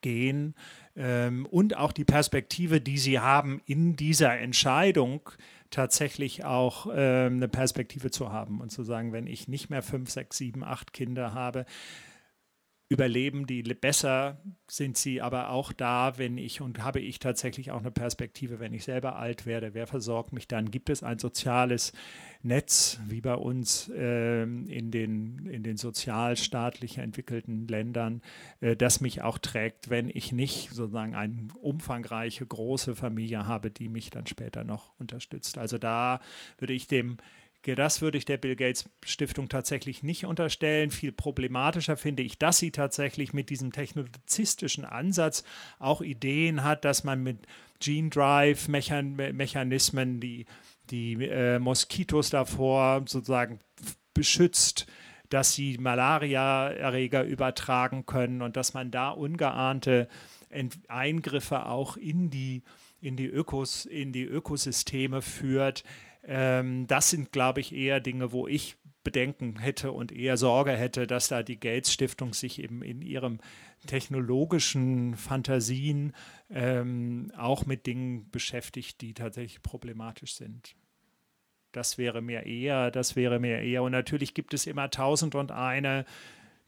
gehen 0.00 0.54
ähm, 1.00 1.46
und 1.46 1.76
auch 1.76 1.92
die 1.92 2.04
Perspektive, 2.04 2.80
die 2.80 2.98
sie 2.98 3.18
haben, 3.18 3.62
in 3.64 3.96
dieser 3.96 4.38
Entscheidung 4.38 5.22
tatsächlich 5.70 6.44
auch 6.44 6.86
ähm, 6.92 7.36
eine 7.36 7.48
Perspektive 7.48 8.10
zu 8.10 8.32
haben 8.32 8.60
und 8.60 8.70
zu 8.70 8.82
sagen, 8.82 9.12
wenn 9.12 9.26
ich 9.26 9.48
nicht 9.48 9.70
mehr 9.70 9.82
fünf, 9.82 10.10
sechs, 10.10 10.36
sieben, 10.36 10.62
acht 10.62 10.92
Kinder 10.92 11.32
habe, 11.32 11.64
überleben 12.90 13.46
die 13.46 13.62
besser, 13.62 14.42
sind 14.66 14.98
sie 14.98 15.22
aber 15.22 15.50
auch 15.50 15.72
da, 15.72 16.18
wenn 16.18 16.36
ich 16.36 16.60
und 16.60 16.82
habe 16.82 16.98
ich 16.98 17.20
tatsächlich 17.20 17.70
auch 17.70 17.78
eine 17.78 17.92
Perspektive, 17.92 18.58
wenn 18.58 18.74
ich 18.74 18.82
selber 18.82 19.14
alt 19.14 19.46
werde, 19.46 19.74
wer 19.74 19.86
versorgt 19.86 20.32
mich 20.32 20.48
dann? 20.48 20.72
Gibt 20.72 20.90
es 20.90 21.04
ein 21.04 21.20
soziales 21.20 21.92
Netz, 22.42 22.98
wie 23.06 23.20
bei 23.20 23.34
uns 23.34 23.88
äh, 23.90 24.42
in, 24.42 24.90
den, 24.90 25.46
in 25.46 25.62
den 25.62 25.76
sozialstaatlich 25.76 26.98
entwickelten 26.98 27.68
Ländern, 27.68 28.22
äh, 28.60 28.74
das 28.74 29.00
mich 29.00 29.22
auch 29.22 29.38
trägt, 29.38 29.88
wenn 29.88 30.10
ich 30.12 30.32
nicht 30.32 30.70
sozusagen 30.70 31.14
eine 31.14 31.46
umfangreiche, 31.60 32.44
große 32.44 32.96
Familie 32.96 33.46
habe, 33.46 33.70
die 33.70 33.88
mich 33.88 34.10
dann 34.10 34.26
später 34.26 34.64
noch 34.64 34.98
unterstützt. 34.98 35.58
Also 35.58 35.78
da 35.78 36.20
würde 36.58 36.72
ich 36.72 36.88
dem 36.88 37.18
das 37.62 38.00
würde 38.00 38.16
ich 38.16 38.24
der 38.24 38.38
Bill 38.38 38.56
Gates 38.56 38.88
Stiftung 39.04 39.48
tatsächlich 39.48 40.02
nicht 40.02 40.24
unterstellen. 40.24 40.90
Viel 40.90 41.12
problematischer 41.12 41.96
finde 41.96 42.22
ich, 42.22 42.38
dass 42.38 42.58
sie 42.58 42.70
tatsächlich 42.70 43.34
mit 43.34 43.50
diesem 43.50 43.72
technologistischen 43.72 44.84
Ansatz 44.84 45.44
auch 45.78 46.00
Ideen 46.00 46.64
hat, 46.64 46.84
dass 46.84 47.04
man 47.04 47.22
mit 47.22 47.46
Gene 47.78 48.08
Drive 48.08 48.68
Mechanismen 48.68 50.20
die, 50.20 50.46
die 50.90 51.24
äh, 51.24 51.58
Moskitos 51.58 52.30
davor 52.30 53.02
sozusagen 53.06 53.60
beschützt, 54.14 54.86
dass 55.28 55.54
sie 55.54 55.78
Malaria-Erreger 55.78 57.24
übertragen 57.24 58.06
können 58.06 58.42
und 58.42 58.56
dass 58.56 58.74
man 58.74 58.90
da 58.90 59.10
ungeahnte 59.10 60.08
Eingriffe 60.88 61.66
auch 61.66 61.96
in 61.96 62.30
die, 62.30 62.62
in 63.00 63.16
die, 63.16 63.28
Ökos, 63.28 63.86
in 63.86 64.12
die 64.12 64.24
Ökosysteme 64.24 65.22
führt 65.22 65.84
ähm, 66.24 66.86
das 66.86 67.10
sind, 67.10 67.32
glaube 67.32 67.60
ich, 67.60 67.74
eher 67.74 68.00
Dinge, 68.00 68.32
wo 68.32 68.46
ich 68.46 68.76
Bedenken 69.02 69.58
hätte 69.58 69.92
und 69.92 70.12
eher 70.12 70.36
Sorge 70.36 70.72
hätte, 70.72 71.06
dass 71.06 71.28
da 71.28 71.42
die 71.42 71.58
Gates 71.58 71.92
Stiftung 71.92 72.34
sich 72.34 72.62
eben 72.62 72.82
in 72.82 73.00
ihrem 73.00 73.38
technologischen 73.86 75.16
Fantasien 75.16 76.12
ähm, 76.50 77.32
auch 77.36 77.64
mit 77.64 77.86
Dingen 77.86 78.30
beschäftigt, 78.30 79.00
die 79.00 79.14
tatsächlich 79.14 79.62
problematisch 79.62 80.34
sind. 80.34 80.74
Das 81.72 81.98
wäre 81.98 82.20
mir 82.20 82.44
eher, 82.44 82.90
das 82.90 83.16
wäre 83.16 83.38
mir 83.38 83.60
eher. 83.60 83.82
Und 83.82 83.92
natürlich 83.92 84.34
gibt 84.34 84.52
es 84.52 84.66
immer 84.66 84.90
tausend 84.90 85.34
und 85.34 85.50
eine 85.50 86.04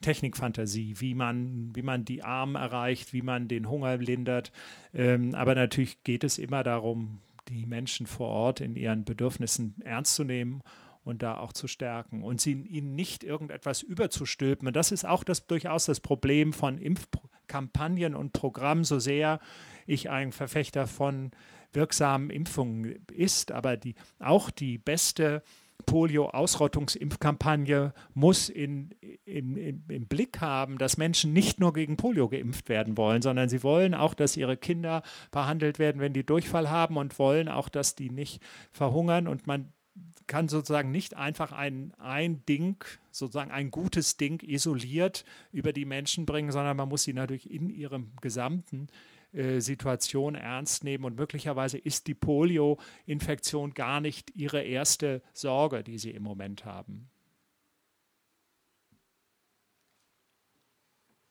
Technikfantasie, 0.01 0.97
wie 1.01 1.15
man, 1.15 1.75
wie 1.75 1.83
man 1.83 2.05
die 2.05 2.23
Armen 2.23 2.55
erreicht, 2.55 3.13
wie 3.13 3.23
man 3.23 3.49
den 3.49 3.69
Hunger 3.69 3.97
lindert. 3.99 4.53
Ähm, 4.95 5.35
aber 5.35 5.55
natürlich 5.55 6.03
geht 6.03 6.25
es 6.25 6.39
immer 6.39 6.63
darum, 6.63 7.21
die 7.49 7.66
Menschen 7.66 8.07
vor 8.07 8.28
Ort 8.28 8.61
in 8.61 8.76
ihren 8.76 9.05
Bedürfnissen 9.05 9.74
ernst 9.84 10.14
zu 10.14 10.24
nehmen 10.24 10.62
und 11.05 11.22
da 11.22 11.38
auch 11.38 11.53
zu 11.53 11.66
stärken 11.66 12.22
und 12.22 12.40
sie, 12.40 12.53
ihnen 12.53 12.95
nicht 12.95 13.24
irgendetwas 13.24 13.82
überzustülpen. 13.82 14.68
Und 14.68 14.76
das 14.76 14.93
ist 14.93 15.05
auch 15.05 15.24
das, 15.24 15.47
durchaus 15.47 15.86
das 15.86 16.01
Problem 16.01 16.53
von 16.53 16.78
Impfkampagnen 16.78 18.14
und 18.14 18.32
Programmen, 18.32 18.84
so 18.84 18.99
sehr 18.99 19.40
ich 19.86 20.11
ein 20.11 20.32
Verfechter 20.32 20.86
von 20.86 21.32
wirksamen 21.72 22.30
Impfungen 22.30 23.05
ist, 23.12 23.51
aber 23.51 23.76
die, 23.76 23.95
auch 24.20 24.51
die 24.51 24.78
beste 24.78 25.43
Polio-Ausrottungsimpfkampagne 25.87 27.93
muss 28.14 28.49
in, 28.49 28.91
in, 29.24 29.57
in, 29.57 29.85
im 29.89 30.07
Blick 30.07 30.41
haben, 30.41 30.78
dass 30.78 30.97
Menschen 30.97 31.33
nicht 31.33 31.61
nur 31.61 31.72
gegen 31.72 31.97
Polio 31.97 32.28
geimpft 32.28 32.68
werden 32.68 32.97
wollen, 32.97 33.22
sondern 33.22 33.49
sie 33.49 33.62
wollen 33.62 33.95
auch, 33.95 34.14
dass 34.14 34.37
ihre 34.37 34.57
Kinder 34.57 35.03
behandelt 35.30 35.78
werden, 35.78 36.01
wenn 36.01 36.12
die 36.12 36.24
Durchfall 36.24 36.70
haben 36.70 36.97
und 36.97 37.18
wollen 37.18 37.49
auch, 37.49 37.68
dass 37.68 37.95
die 37.95 38.11
nicht 38.11 38.43
verhungern. 38.70 39.28
Und 39.28 39.47
man 39.47 39.72
kann 40.26 40.49
sozusagen 40.49 40.91
nicht 40.91 41.16
einfach 41.16 41.53
ein, 41.53 41.93
ein 41.99 42.45
Ding, 42.47 42.83
sozusagen 43.11 43.51
ein 43.51 43.70
gutes 43.70 44.16
Ding 44.16 44.43
isoliert 44.43 45.24
über 45.53 45.72
die 45.72 45.85
Menschen 45.85 46.26
bringen, 46.26 46.53
sondern 46.53 46.76
man 46.76 46.89
muss 46.89 47.03
sie 47.03 47.12
natürlich 47.12 47.51
in 47.51 47.68
ihrem 47.68 48.12
gesamten 48.20 48.89
äh, 49.33 49.61
Situation 49.61 50.35
ernst 50.35 50.85
nehmen 50.85 51.05
und 51.05 51.16
möglicherweise 51.16 51.78
ist 51.78 52.07
die 52.07 52.14
Polio-Infektion 52.14 53.72
gar 53.72 54.01
nicht 54.01 54.30
ihre 54.37 54.62
erste 54.62 55.22
Sorge, 55.33 55.83
die 55.83 55.99
sie 55.99 56.11
im 56.11 56.22
Moment 56.22 56.64
haben. 56.64 57.09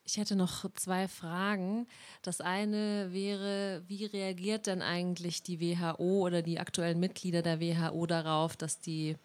Ich 0.04 0.18
hätte 0.18 0.36
noch 0.36 0.66
zwei 0.76 1.08
Fragen. 1.08 1.88
Das 2.22 2.42
eine 2.42 3.14
wäre, 3.14 3.84
wie 3.88 4.04
reagiert 4.06 4.68
denn 4.68 4.82
eigentlich 4.82 5.42
die 5.44 5.62
WHO 5.62 6.26
oder 6.26 6.42
die 6.42 6.60
aktuellen 6.60 7.00
Mitglieder 7.00 7.42
der 7.42 7.62
WHO 7.62 8.08
darauf, 8.08 8.58
dass 8.58 8.80
die 8.80 9.16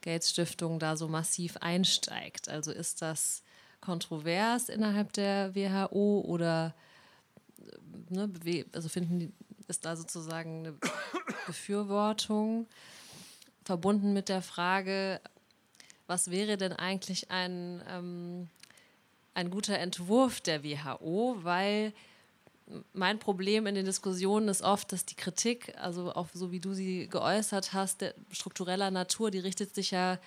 Gates 0.00 0.30
Stiftung 0.30 0.78
da 0.78 0.96
so 0.96 1.06
massiv 1.06 1.58
einsteigt? 1.58 2.48
Also 2.48 2.72
ist 2.72 3.02
das 3.02 3.44
kontrovers 3.80 4.68
innerhalb 4.68 5.12
der 5.12 5.54
WHO 5.54 6.22
oder 6.26 6.74
ne, 8.08 8.30
also 8.72 8.88
finden 8.88 9.18
die, 9.18 9.32
ist 9.68 9.84
da 9.84 9.96
sozusagen 9.96 10.60
eine 10.60 10.74
Befürwortung 11.46 12.66
verbunden 13.64 14.12
mit 14.12 14.28
der 14.28 14.42
Frage, 14.42 15.20
was 16.06 16.30
wäre 16.30 16.56
denn 16.56 16.72
eigentlich 16.72 17.30
ein, 17.30 17.82
ähm, 17.88 18.48
ein 19.34 19.50
guter 19.50 19.78
Entwurf 19.78 20.40
der 20.40 20.64
WHO, 20.64 21.36
weil 21.42 21.92
mein 22.92 23.18
Problem 23.18 23.66
in 23.66 23.74
den 23.74 23.84
Diskussionen 23.84 24.48
ist 24.48 24.62
oft, 24.62 24.92
dass 24.92 25.04
die 25.04 25.14
Kritik, 25.14 25.74
also 25.78 26.12
auch 26.14 26.28
so 26.32 26.52
wie 26.52 26.60
du 26.60 26.74
sie 26.74 27.08
geäußert 27.08 27.72
hast, 27.72 28.04
struktureller 28.30 28.90
Natur, 28.90 29.30
die 29.30 29.38
richtet 29.38 29.74
sich 29.74 29.90
ja 29.90 30.18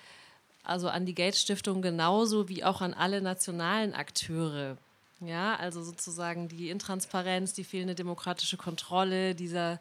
also 0.62 0.88
an 0.88 1.06
die 1.06 1.14
Gates 1.14 1.40
Stiftung 1.40 1.80
genauso 1.80 2.48
wie 2.48 2.64
auch 2.64 2.80
an 2.80 2.94
alle 2.94 3.20
nationalen 3.20 3.94
Akteure. 3.94 4.76
Ja, 5.20 5.56
also 5.56 5.82
sozusagen 5.82 6.48
die 6.48 6.68
Intransparenz, 6.68 7.54
die 7.54 7.64
fehlende 7.64 7.94
demokratische 7.94 8.56
Kontrolle, 8.58 9.34
dieser 9.34 9.80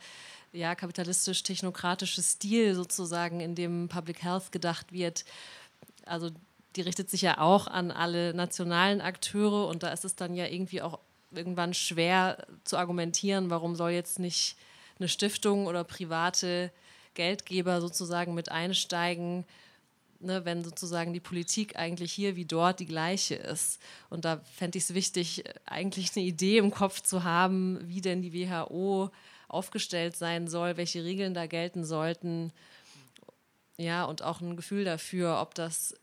ja, 0.53 0.75
kapitalistisch-technokratische 0.75 2.23
Stil 2.23 2.73
sozusagen, 2.73 3.41
in 3.41 3.55
dem 3.55 3.89
Public 3.89 4.23
Health 4.23 4.51
gedacht 4.51 4.93
wird. 4.93 5.25
Also 6.05 6.31
die 6.75 6.81
richtet 6.81 7.09
sich 7.09 7.21
ja 7.21 7.39
auch 7.39 7.67
an 7.67 7.91
alle 7.91 8.33
nationalen 8.33 9.01
Akteure 9.01 9.67
und 9.67 9.83
da 9.83 9.89
ist 9.89 10.05
es 10.05 10.15
dann 10.15 10.35
ja 10.35 10.47
irgendwie 10.47 10.81
auch 10.81 10.99
irgendwann 11.31 11.73
schwer 11.73 12.45
zu 12.63 12.77
argumentieren, 12.77 13.49
warum 13.49 13.75
soll 13.75 13.91
jetzt 13.91 14.19
nicht 14.19 14.55
eine 14.99 15.09
Stiftung 15.09 15.67
oder 15.67 15.83
private 15.83 16.71
Geldgeber 17.13 17.81
sozusagen 17.81 18.33
mit 18.33 18.51
einsteigen 18.51 19.45
ne, 20.19 20.45
wenn 20.45 20.63
sozusagen 20.63 21.13
die 21.13 21.19
Politik 21.19 21.77
eigentlich 21.77 22.11
hier 22.11 22.35
wie 22.35 22.45
dort 22.45 22.79
die 22.79 22.85
gleiche 22.85 23.35
ist. 23.35 23.79
Und 24.09 24.25
da 24.25 24.39
fände 24.55 24.77
ich 24.77 24.85
es 24.85 24.93
wichtig, 24.93 25.43
eigentlich 25.65 26.15
eine 26.15 26.25
Idee 26.25 26.57
im 26.57 26.71
Kopf 26.71 27.01
zu 27.01 27.23
haben, 27.23 27.79
wie 27.87 28.01
denn 28.01 28.21
die 28.21 28.33
WHO 28.33 29.11
aufgestellt 29.47 30.15
sein 30.15 30.47
soll, 30.47 30.77
welche 30.77 31.03
Regeln 31.03 31.33
da 31.33 31.45
gelten 31.45 31.85
sollten. 31.85 32.51
Ja, 33.77 34.05
und 34.05 34.21
auch 34.21 34.41
ein 34.41 34.55
Gefühl 34.55 34.85
dafür, 34.85 35.39
ob 35.41 35.53
das 35.55 35.95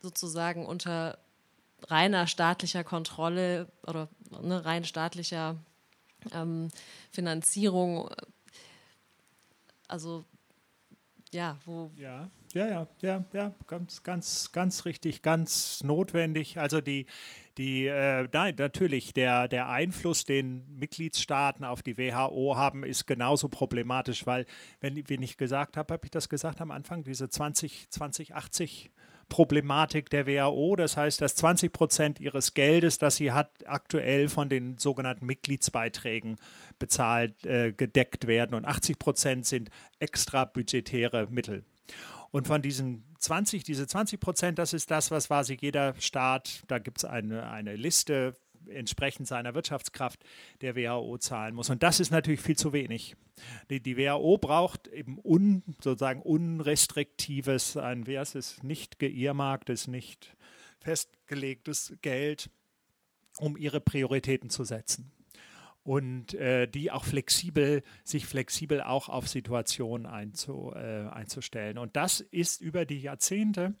sozusagen 0.00 0.66
unter 0.66 1.18
reiner 1.88 2.26
staatlicher 2.26 2.84
Kontrolle 2.84 3.68
oder 3.86 4.08
ne, 4.42 4.64
rein 4.64 4.84
staatlicher 4.84 5.56
ähm, 6.32 6.68
Finanzierung, 7.10 8.08
also 9.88 10.24
ja, 11.32 11.58
wo. 11.64 11.90
Ja, 11.96 12.30
ja, 12.54 12.66
ja, 12.68 12.86
ja, 13.00 13.24
ja, 13.32 13.54
ganz, 13.66 14.02
ganz, 14.02 14.52
ganz 14.52 14.84
richtig, 14.84 15.22
ganz 15.22 15.82
notwendig. 15.82 16.58
Also 16.58 16.80
die, 16.80 17.06
die, 17.58 17.86
äh, 17.86 18.28
nein, 18.32 18.54
natürlich, 18.58 19.12
der, 19.12 19.48
der 19.48 19.68
Einfluss, 19.68 20.24
den 20.24 20.64
Mitgliedstaaten 20.78 21.64
auf 21.64 21.82
die 21.82 21.98
WHO 21.98 22.56
haben, 22.56 22.84
ist 22.84 23.06
genauso 23.06 23.48
problematisch, 23.48 24.26
weil, 24.26 24.46
wenn, 24.80 25.08
wenn 25.08 25.22
ich 25.22 25.36
gesagt 25.36 25.76
habe, 25.76 25.94
habe 25.94 26.04
ich 26.04 26.10
das 26.10 26.28
gesagt 26.28 26.60
am 26.60 26.70
Anfang, 26.70 27.04
diese 27.04 27.28
20, 27.28 27.90
2080 27.90 28.90
Problematik 29.32 30.10
der 30.10 30.26
WHO. 30.26 30.76
Das 30.76 30.98
heißt, 30.98 31.22
dass 31.22 31.34
20 31.36 31.72
Prozent 31.72 32.20
ihres 32.20 32.52
Geldes, 32.52 32.98
das 32.98 33.16
sie 33.16 33.32
hat, 33.32 33.50
aktuell 33.66 34.28
von 34.28 34.50
den 34.50 34.76
sogenannten 34.76 35.24
Mitgliedsbeiträgen 35.24 36.36
bezahlt, 36.78 37.46
äh, 37.46 37.72
gedeckt 37.72 38.26
werden 38.26 38.54
und 38.54 38.66
80 38.66 38.98
Prozent 38.98 39.46
sind 39.46 39.70
extra 39.98 40.44
budgetäre 40.44 41.28
Mittel. 41.30 41.64
Und 42.32 42.46
von 42.46 42.62
diesen 42.62 43.04
20, 43.18 43.62
diese 43.62 43.86
20 43.86 44.18
Prozent, 44.18 44.58
das 44.58 44.72
ist 44.72 44.90
das, 44.90 45.10
was 45.10 45.28
quasi 45.28 45.56
jeder 45.60 45.94
Staat, 46.00 46.62
da 46.66 46.78
gibt 46.78 46.98
es 46.98 47.04
eine, 47.04 47.48
eine 47.48 47.76
Liste 47.76 48.34
entsprechend 48.68 49.28
seiner 49.28 49.54
Wirtschaftskraft 49.54 50.24
der 50.62 50.74
WHO 50.74 51.18
zahlen 51.18 51.54
muss. 51.54 51.68
Und 51.68 51.82
das 51.82 52.00
ist 52.00 52.10
natürlich 52.10 52.40
viel 52.40 52.56
zu 52.56 52.72
wenig. 52.72 53.16
Die, 53.68 53.80
die 53.80 53.98
WHO 53.98 54.38
braucht 54.38 54.88
eben 54.88 55.18
un, 55.22 55.62
sozusagen 55.82 56.22
unrestriktives, 56.22 57.76
ein, 57.76 58.06
wie 58.06 58.18
heißt 58.18 58.34
es, 58.34 58.62
nicht 58.62 58.98
geehrmarktes, 58.98 59.86
nicht 59.86 60.34
festgelegtes 60.80 61.94
Geld, 62.00 62.50
um 63.38 63.58
ihre 63.58 63.80
Prioritäten 63.80 64.48
zu 64.48 64.64
setzen 64.64 65.12
und 65.84 66.34
äh, 66.34 66.66
die 66.68 66.90
auch 66.90 67.04
flexibel, 67.04 67.82
sich 68.04 68.26
flexibel 68.26 68.80
auch 68.82 69.08
auf 69.08 69.28
Situationen 69.28 70.06
einzu, 70.06 70.72
äh, 70.74 71.08
einzustellen. 71.08 71.78
Und 71.78 71.96
das 71.96 72.20
ist 72.20 72.60
über 72.60 72.84
die 72.84 73.00
Jahrzehnte 73.00 73.74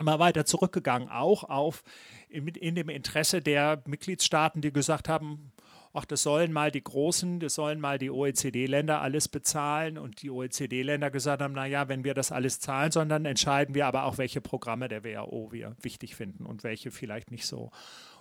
immer 0.00 0.18
weiter 0.18 0.44
zurückgegangen, 0.44 1.08
auch 1.08 1.44
auf 1.44 1.82
in, 2.28 2.48
in 2.48 2.74
dem 2.74 2.88
Interesse 2.88 3.40
der 3.40 3.82
Mitgliedstaaten, 3.86 4.60
die 4.60 4.72
gesagt 4.72 5.08
haben, 5.08 5.52
ach, 5.92 6.04
das 6.04 6.24
sollen 6.24 6.52
mal 6.52 6.72
die 6.72 6.82
Großen, 6.82 7.38
das 7.38 7.54
sollen 7.54 7.80
mal 7.80 7.98
die 7.98 8.10
OECD-Länder 8.10 9.00
alles 9.00 9.28
bezahlen 9.28 9.96
und 9.96 10.22
die 10.22 10.30
OECD-Länder 10.30 11.10
gesagt 11.10 11.40
haben, 11.40 11.54
naja, 11.54 11.88
wenn 11.88 12.02
wir 12.02 12.14
das 12.14 12.32
alles 12.32 12.58
zahlen, 12.58 12.90
sondern 12.90 13.24
entscheiden 13.24 13.74
wir 13.76 13.86
aber 13.86 14.04
auch, 14.04 14.18
welche 14.18 14.40
Programme 14.40 14.88
der 14.88 15.04
WHO 15.04 15.52
wir 15.52 15.76
wichtig 15.80 16.16
finden 16.16 16.44
und 16.44 16.64
welche 16.64 16.90
vielleicht 16.90 17.30
nicht 17.30 17.46
so. 17.46 17.70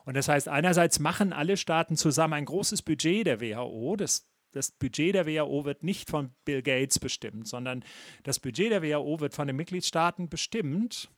Und 0.05 0.15
das 0.15 0.27
heißt, 0.27 0.47
einerseits 0.47 0.99
machen 0.99 1.33
alle 1.33 1.57
Staaten 1.57 1.95
zusammen 1.95 2.33
ein 2.33 2.45
großes 2.45 2.81
Budget 2.81 3.25
der 3.25 3.41
WHO, 3.41 3.95
das 3.95 4.27
das 4.53 4.69
Budget 4.69 5.15
der 5.15 5.25
WHO 5.25 5.65
wird 5.65 5.83
nicht 5.83 6.11
von 6.11 6.29
Bill 6.45 6.61
Gates 6.61 6.99
bestimmt, 6.99 7.47
sondern 7.47 7.83
das 8.21 8.39
Budget 8.39 8.71
der 8.71 8.83
WHO 8.83 9.19
wird 9.19 9.33
von 9.33 9.47
den 9.47 9.55
Mitgliedstaaten 9.55 10.29
bestimmt. 10.29 11.09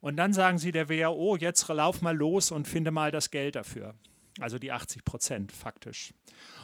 Und 0.00 0.16
dann 0.16 0.32
sagen 0.32 0.58
sie 0.58 0.70
der 0.70 0.88
WHO, 0.88 1.36
jetzt 1.36 1.66
lauf 1.66 2.02
mal 2.02 2.16
los 2.16 2.52
und 2.52 2.68
finde 2.68 2.92
mal 2.92 3.10
das 3.10 3.32
Geld 3.32 3.56
dafür 3.56 3.96
also 4.40 4.58
die 4.58 4.72
80 4.72 5.04
Prozent 5.04 5.52
faktisch. 5.52 6.12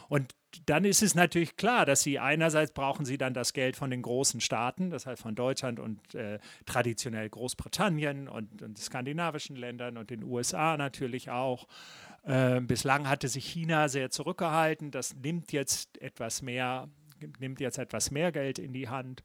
Und 0.09 0.35
dann 0.65 0.83
ist 0.83 1.01
es 1.01 1.15
natürlich 1.15 1.55
klar, 1.55 1.85
dass 1.85 2.01
sie 2.01 2.19
einerseits 2.19 2.73
brauchen 2.73 3.05
sie 3.05 3.17
dann 3.17 3.33
das 3.33 3.53
Geld 3.53 3.77
von 3.77 3.89
den 3.89 4.01
großen 4.01 4.41
Staaten, 4.41 4.89
das 4.89 5.05
heißt 5.05 5.21
von 5.21 5.35
Deutschland 5.35 5.79
und 5.79 6.13
äh, 6.13 6.39
traditionell 6.65 7.29
Großbritannien 7.29 8.27
und, 8.27 8.61
und 8.61 8.77
skandinavischen 8.77 9.55
Ländern 9.55 9.97
und 9.97 10.09
den 10.09 10.23
USA 10.23 10.75
natürlich 10.75 11.29
auch. 11.29 11.67
Äh, 12.23 12.59
bislang 12.61 13.07
hatte 13.07 13.29
sich 13.29 13.45
China 13.45 13.87
sehr 13.87 14.09
zurückgehalten. 14.09 14.91
Das 14.91 15.15
nimmt 15.15 15.53
jetzt 15.53 16.01
etwas 16.01 16.41
mehr, 16.41 16.89
nimmt 17.39 17.61
jetzt 17.61 17.77
etwas 17.77 18.11
mehr 18.11 18.31
Geld 18.31 18.59
in 18.59 18.73
die 18.73 18.89
Hand. 18.89 19.23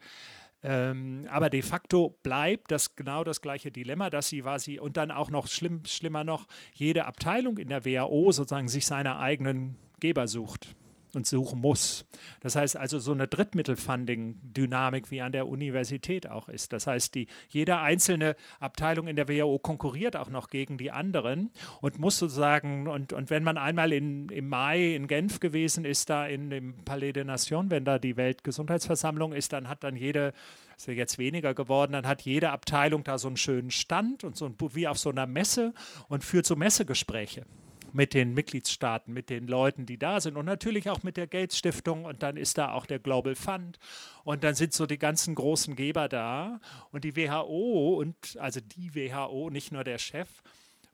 Ähm, 0.68 1.28
aber 1.30 1.48
de 1.48 1.62
facto 1.62 2.18
bleibt 2.24 2.72
das 2.72 2.96
genau 2.96 3.22
das 3.22 3.40
gleiche 3.40 3.70
Dilemma, 3.70 4.10
dass 4.10 4.28
sie 4.28 4.42
sie 4.58 4.80
und 4.80 4.96
dann 4.96 5.12
auch 5.12 5.30
noch 5.30 5.46
schlimm, 5.46 5.84
schlimmer 5.84 6.24
noch, 6.24 6.48
jede 6.74 7.04
Abteilung 7.04 7.56
in 7.58 7.68
der 7.68 7.84
WHO 7.84 8.32
sozusagen 8.32 8.66
sich 8.66 8.84
seine 8.84 9.18
eigenen 9.18 9.76
Geber 10.00 10.26
sucht 10.26 10.74
und 11.16 11.26
suchen 11.26 11.60
muss. 11.60 12.04
Das 12.40 12.54
heißt 12.54 12.76
also 12.76 12.98
so 12.98 13.12
eine 13.12 13.26
Drittmittelfunding-Dynamik 13.26 15.10
wie 15.10 15.22
an 15.22 15.32
der 15.32 15.48
Universität 15.48 16.28
auch 16.28 16.48
ist. 16.48 16.72
Das 16.72 16.86
heißt, 16.86 17.14
die, 17.14 17.26
jede 17.48 17.78
einzelne 17.78 18.36
Abteilung 18.60 19.08
in 19.08 19.16
der 19.16 19.26
WHO 19.28 19.58
konkurriert 19.58 20.14
auch 20.14 20.28
noch 20.28 20.50
gegen 20.50 20.76
die 20.78 20.92
anderen 20.92 21.50
und 21.80 21.98
muss 21.98 22.18
sozusagen, 22.18 22.86
und, 22.86 23.14
und 23.14 23.30
wenn 23.30 23.42
man 23.42 23.56
einmal 23.56 23.92
in, 23.92 24.28
im 24.28 24.48
Mai 24.48 24.94
in 24.94 25.08
Genf 25.08 25.40
gewesen 25.40 25.84
ist, 25.84 26.10
da 26.10 26.26
in 26.26 26.50
dem 26.50 26.84
Palais 26.84 27.12
des 27.12 27.24
Nations, 27.24 27.70
wenn 27.70 27.84
da 27.84 27.98
die 27.98 28.16
Weltgesundheitsversammlung 28.16 29.32
ist, 29.32 29.54
dann 29.54 29.68
hat 29.68 29.82
dann 29.82 29.96
jede 29.96 30.34
ist 30.76 30.88
ja 30.88 30.92
jetzt 30.92 31.16
weniger 31.16 31.54
geworden, 31.54 31.92
dann 31.92 32.06
hat 32.06 32.20
jede 32.20 32.50
Abteilung 32.50 33.02
da 33.02 33.16
so 33.16 33.28
einen 33.28 33.38
schönen 33.38 33.70
Stand 33.70 34.24
und 34.24 34.36
so 34.36 34.44
ein, 34.44 34.56
wie 34.74 34.86
auf 34.86 34.98
so 34.98 35.08
einer 35.08 35.26
Messe 35.26 35.72
und 36.08 36.22
führt 36.22 36.44
so 36.44 36.54
Messegespräche 36.54 37.46
mit 37.92 38.14
den 38.14 38.34
Mitgliedstaaten, 38.34 39.12
mit 39.12 39.30
den 39.30 39.46
Leuten, 39.46 39.86
die 39.86 39.98
da 39.98 40.20
sind 40.20 40.36
und 40.36 40.46
natürlich 40.46 40.90
auch 40.90 41.02
mit 41.02 41.16
der 41.16 41.26
Gates 41.26 41.58
Stiftung 41.58 42.04
und 42.04 42.22
dann 42.22 42.36
ist 42.36 42.58
da 42.58 42.72
auch 42.72 42.86
der 42.86 42.98
Global 42.98 43.34
Fund 43.34 43.78
und 44.24 44.44
dann 44.44 44.54
sind 44.54 44.72
so 44.72 44.86
die 44.86 44.98
ganzen 44.98 45.34
großen 45.34 45.76
Geber 45.76 46.08
da 46.08 46.60
und 46.92 47.04
die 47.04 47.16
WHO 47.16 47.96
und 47.98 48.36
also 48.38 48.60
die 48.60 48.94
WHO, 48.94 49.50
nicht 49.50 49.72
nur 49.72 49.84
der 49.84 49.98
Chef, 49.98 50.28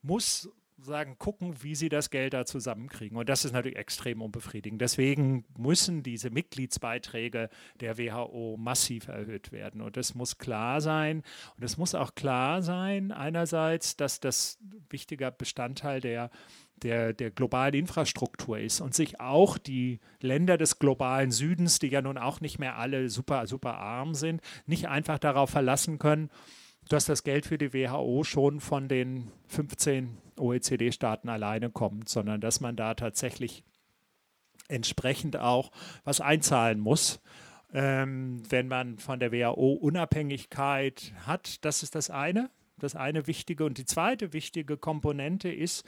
muss 0.02 0.50
sagen, 0.84 1.16
gucken, 1.18 1.62
wie 1.62 1.74
sie 1.74 1.88
das 1.88 2.10
Geld 2.10 2.34
da 2.34 2.44
zusammenkriegen. 2.44 3.16
Und 3.16 3.28
das 3.28 3.44
ist 3.44 3.52
natürlich 3.52 3.78
extrem 3.78 4.20
unbefriedigend. 4.20 4.80
Deswegen 4.80 5.44
müssen 5.56 6.02
diese 6.02 6.30
Mitgliedsbeiträge 6.30 7.50
der 7.80 7.98
WHO 7.98 8.56
massiv 8.58 9.08
erhöht 9.08 9.52
werden. 9.52 9.80
Und 9.80 9.96
es 9.96 10.14
muss 10.14 10.38
klar 10.38 10.80
sein, 10.80 11.22
und 11.56 11.64
es 11.64 11.76
muss 11.76 11.94
auch 11.94 12.14
klar 12.14 12.62
sein, 12.62 13.12
einerseits, 13.12 13.96
dass 13.96 14.20
das 14.20 14.58
wichtiger 14.90 15.30
Bestandteil 15.30 16.00
der 16.00 16.30
der, 16.82 17.12
der 17.12 17.30
globalen 17.30 17.74
Infrastruktur 17.74 18.58
ist 18.58 18.80
und 18.80 18.94
sich 18.94 19.20
auch 19.20 19.58
die 19.58 20.00
Länder 20.20 20.58
des 20.58 20.78
globalen 20.78 21.30
Südens, 21.30 21.78
die 21.78 21.88
ja 21.88 22.02
nun 22.02 22.18
auch 22.18 22.40
nicht 22.40 22.58
mehr 22.58 22.76
alle 22.76 23.08
super, 23.08 23.46
super 23.46 23.74
arm 23.78 24.14
sind, 24.14 24.40
nicht 24.66 24.88
einfach 24.88 25.18
darauf 25.18 25.50
verlassen 25.50 25.98
können, 25.98 26.30
dass 26.88 27.04
das 27.04 27.22
Geld 27.22 27.46
für 27.46 27.58
die 27.58 27.72
WHO 27.72 28.24
schon 28.24 28.60
von 28.60 28.88
den 28.88 29.30
15 29.48 30.18
OECD-Staaten 30.38 31.28
alleine 31.28 31.70
kommt, 31.70 32.08
sondern 32.08 32.40
dass 32.40 32.60
man 32.60 32.76
da 32.76 32.94
tatsächlich 32.94 33.64
entsprechend 34.68 35.36
auch 35.36 35.70
was 36.04 36.20
einzahlen 36.20 36.80
muss. 36.80 37.20
Ähm, 37.72 38.42
wenn 38.48 38.68
man 38.68 38.98
von 38.98 39.20
der 39.20 39.32
WHO 39.32 39.72
Unabhängigkeit 39.72 41.12
hat, 41.26 41.64
das 41.64 41.82
ist 41.82 41.94
das 41.94 42.10
eine, 42.10 42.50
das 42.78 42.96
eine 42.96 43.26
wichtige. 43.26 43.64
Und 43.64 43.78
die 43.78 43.86
zweite 43.86 44.32
wichtige 44.32 44.76
Komponente 44.76 45.50
ist, 45.50 45.84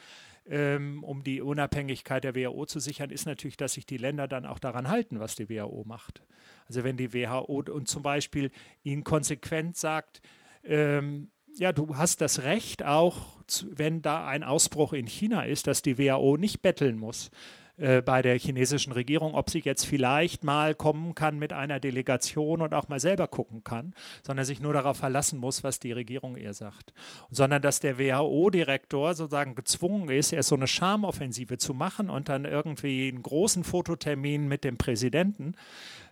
ähm, 0.46 1.02
um 1.02 1.22
die 1.22 1.40
Unabhängigkeit 1.40 2.24
der 2.24 2.34
WHO 2.34 2.66
zu 2.66 2.80
sichern, 2.80 3.10
ist 3.10 3.26
natürlich, 3.26 3.56
dass 3.56 3.74
sich 3.74 3.86
die 3.86 3.96
Länder 3.96 4.28
dann 4.28 4.46
auch 4.46 4.58
daran 4.58 4.88
halten, 4.88 5.20
was 5.20 5.36
die 5.36 5.48
WHO 5.48 5.84
macht. 5.86 6.22
Also 6.66 6.84
wenn 6.84 6.96
die 6.96 7.12
WHO 7.12 7.64
und 7.70 7.88
zum 7.88 8.02
Beispiel 8.02 8.50
ihnen 8.82 9.04
konsequent 9.04 9.76
sagt, 9.76 10.20
ähm, 10.62 11.30
ja, 11.56 11.72
du 11.72 11.96
hast 11.96 12.20
das 12.20 12.42
Recht 12.42 12.84
auch, 12.84 13.42
wenn 13.70 14.02
da 14.02 14.26
ein 14.26 14.42
Ausbruch 14.42 14.92
in 14.92 15.06
China 15.06 15.44
ist, 15.44 15.66
dass 15.66 15.82
die 15.82 15.98
WHO 15.98 16.36
nicht 16.36 16.62
betteln 16.62 16.98
muss, 16.98 17.30
äh, 17.76 18.02
bei 18.02 18.22
der 18.22 18.38
chinesischen 18.38 18.92
Regierung, 18.92 19.34
ob 19.34 19.50
sie 19.50 19.58
jetzt 19.58 19.84
vielleicht 19.84 20.44
mal 20.44 20.74
kommen 20.74 21.14
kann 21.14 21.38
mit 21.38 21.52
einer 21.52 21.80
Delegation 21.80 22.62
und 22.62 22.72
auch 22.72 22.88
mal 22.88 23.00
selber 23.00 23.26
gucken 23.26 23.64
kann, 23.64 23.94
sondern 24.22 24.46
sich 24.46 24.60
nur 24.60 24.72
darauf 24.72 24.96
verlassen 24.96 25.40
muss, 25.40 25.64
was 25.64 25.80
die 25.80 25.92
Regierung 25.92 26.36
ihr 26.36 26.54
sagt. 26.54 26.94
Sondern 27.30 27.62
dass 27.62 27.80
der 27.80 27.98
WHO-Direktor 27.98 29.14
sozusagen 29.14 29.56
gezwungen 29.56 30.08
ist, 30.08 30.32
erst 30.32 30.50
so 30.50 30.54
eine 30.54 30.68
Schamoffensive 30.68 31.58
zu 31.58 31.74
machen 31.74 32.10
und 32.10 32.28
dann 32.28 32.44
irgendwie 32.44 33.08
einen 33.08 33.22
großen 33.22 33.64
Fototermin 33.64 34.46
mit 34.46 34.62
dem 34.62 34.76
Präsidenten 34.76 35.56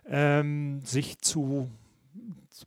ähm, 0.09 0.81
sich 0.83 1.19
zu 1.19 1.71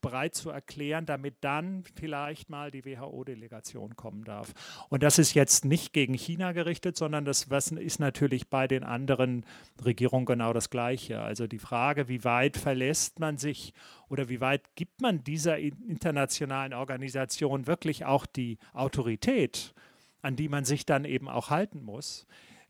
bereit 0.01 0.35
zu 0.35 0.51
erklären, 0.51 1.07
damit 1.07 1.37
dann 1.43 1.85
vielleicht 1.95 2.51
mal 2.51 2.71
die 2.71 2.85
WHO-Delegation 2.85 3.97
kommen 3.97 4.25
darf. 4.25 4.53
Und 4.89 5.03
das 5.03 5.19
ist 5.19 5.35
jetzt 5.35 5.65
nicht 5.65 5.93
gegen 5.93 6.15
China 6.15 6.53
gerichtet, 6.53 6.97
sondern 6.97 7.25
das 7.25 7.45
ist 7.45 8.01
natürlich 8.01 8.49
bei 8.49 8.67
den 8.67 8.85
anderen 8.85 9.47
Regierungen 9.85 10.27
genau 10.27 10.53
das 10.53 10.71
Gleiche. 10.71 11.21
Also 11.21 11.47
die 11.47 11.59
Frage, 11.59 12.09
wie 12.09 12.25
weit 12.25 12.57
verlässt 12.57 13.21
man 13.21 13.39
sich 13.39 13.73
oder 14.09 14.29
wie 14.29 14.41
weit 14.41 14.75
gibt 14.75 15.01
man 15.01 15.23
dieser 15.23 15.59
internationalen 15.59 16.73
Organisation 16.75 17.67
wirklich 17.67 18.05
auch 18.05 18.27
die 18.27 18.59
Autorität, 18.73 19.75
an 20.23 20.37
die 20.37 20.49
man 20.49 20.65
sich 20.65 20.85
dann 20.85 21.05
eben 21.05 21.29
auch 21.29 21.51
halten 21.51 21.83
muss, 21.83 22.27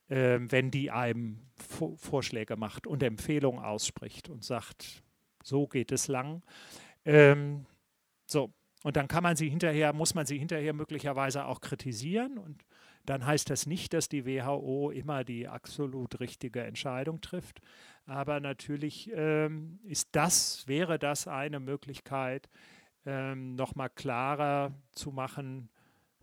äh, 0.08 0.38
wenn 0.40 0.70
die 0.70 0.90
einem 0.90 1.40
Vorschläge 1.96 2.56
macht 2.56 2.86
und 2.86 3.02
Empfehlungen 3.02 3.64
ausspricht 3.64 4.28
und 4.28 4.44
sagt, 4.44 5.02
so 5.42 5.66
geht 5.66 5.92
es 5.92 6.08
lang. 6.08 6.42
Ähm, 7.06 7.64
so, 8.26 8.52
und 8.82 8.96
dann 8.96 9.08
kann 9.08 9.22
man 9.22 9.36
sie 9.36 9.48
hinterher, 9.48 9.92
muss 9.92 10.14
man 10.14 10.26
sie 10.26 10.38
hinterher 10.38 10.72
möglicherweise 10.72 11.46
auch 11.46 11.60
kritisieren. 11.60 12.36
Und 12.36 12.64
dann 13.04 13.24
heißt 13.24 13.48
das 13.48 13.66
nicht, 13.66 13.94
dass 13.94 14.08
die 14.08 14.26
WHO 14.26 14.90
immer 14.90 15.24
die 15.24 15.48
absolut 15.48 16.20
richtige 16.20 16.62
Entscheidung 16.62 17.20
trifft. 17.20 17.60
Aber 18.04 18.40
natürlich 18.40 19.10
ähm, 19.14 19.78
ist 19.84 20.08
das, 20.12 20.68
wäre 20.68 20.98
das 20.98 21.26
eine 21.26 21.60
Möglichkeit, 21.60 22.48
ähm, 23.06 23.54
nochmal 23.54 23.90
klarer 23.90 24.74
zu 24.92 25.10
machen, 25.12 25.70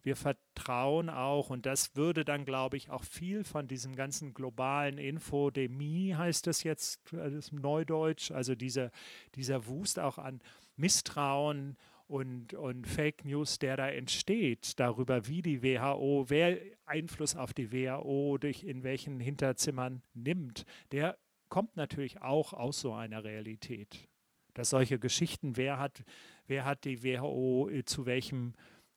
wir 0.03 0.17
vertrauen 0.17 1.09
auch, 1.09 1.49
und 1.49 1.65
das 1.65 1.95
würde 1.95 2.25
dann, 2.25 2.43
glaube 2.43 2.75
ich, 2.75 2.89
auch 2.89 3.05
viel 3.05 3.45
von 3.45 3.69
diesem 3.69 3.95
ganzen 3.95 4.33
globalen 4.33 4.97
Infodemie, 4.97 6.13
heißt 6.13 6.45
das 6.45 6.63
jetzt, 6.63 6.99
das 7.11 7.31
ist 7.31 7.53
Neudeutsch, 7.53 8.31
also 8.31 8.53
dieser, 8.53 8.91
dieser 9.35 9.65
Wust 9.65 9.99
auch 9.99 10.17
an 10.17 10.41
Misstrauen 10.75 11.77
und, 12.07 12.53
und 12.53 12.85
Fake 12.87 13.25
News, 13.25 13.59
der 13.59 13.77
da 13.77 13.89
entsteht, 13.89 14.79
darüber, 14.79 15.27
wie 15.27 15.41
die 15.41 15.63
WHO, 15.63 16.25
wer 16.27 16.59
Einfluss 16.85 17.35
auf 17.35 17.53
die 17.53 17.71
WHO 17.71 18.37
durch 18.37 18.63
in 18.63 18.83
welchen 18.83 19.19
Hinterzimmern 19.19 20.03
nimmt, 20.13 20.65
der 20.91 21.17
kommt 21.49 21.75
natürlich 21.75 22.21
auch 22.21 22.53
aus 22.53 22.81
so 22.81 22.93
einer 22.93 23.23
Realität. 23.23 24.09
Dass 24.53 24.69
solche 24.69 24.99
Geschichten, 24.99 25.57
wer 25.57 25.79
hat, 25.79 26.03
wer 26.47 26.65
hat 26.65 26.85
die 26.85 27.03
WHO 27.03 27.69
äh, 27.69 27.85
zu 27.85 28.05
welchem 28.05 28.53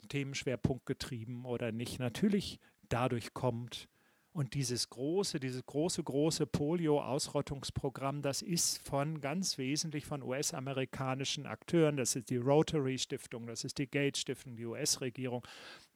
Themenschwerpunkt 0.09 0.87
getrieben 0.87 1.45
oder 1.45 1.73
nicht, 1.73 1.99
natürlich 1.99 2.59
dadurch 2.89 3.35
kommt, 3.35 3.89
und 4.37 4.53
dieses 4.53 4.91
große, 4.91 5.41
dieses 5.41 5.65
große, 5.65 6.05
große 6.05 6.47
Polio-Ausrottungsprogramm, 6.47 8.21
das 8.21 8.43
ist 8.43 8.87
von 8.87 9.23
ganz 9.23 9.57
wesentlich 9.57 10.05
von 10.05 10.23
US-amerikanischen 10.23 11.47
Akteuren. 11.47 11.97
Das 11.97 12.15
ist 12.17 12.29
die 12.29 12.37
Rotary 12.37 12.99
Stiftung, 12.99 13.47
das 13.47 13.65
ist 13.65 13.79
die 13.79 13.87
Gates 13.87 14.21
Stiftung, 14.21 14.55
die 14.55 14.67
US-Regierung. 14.67 15.43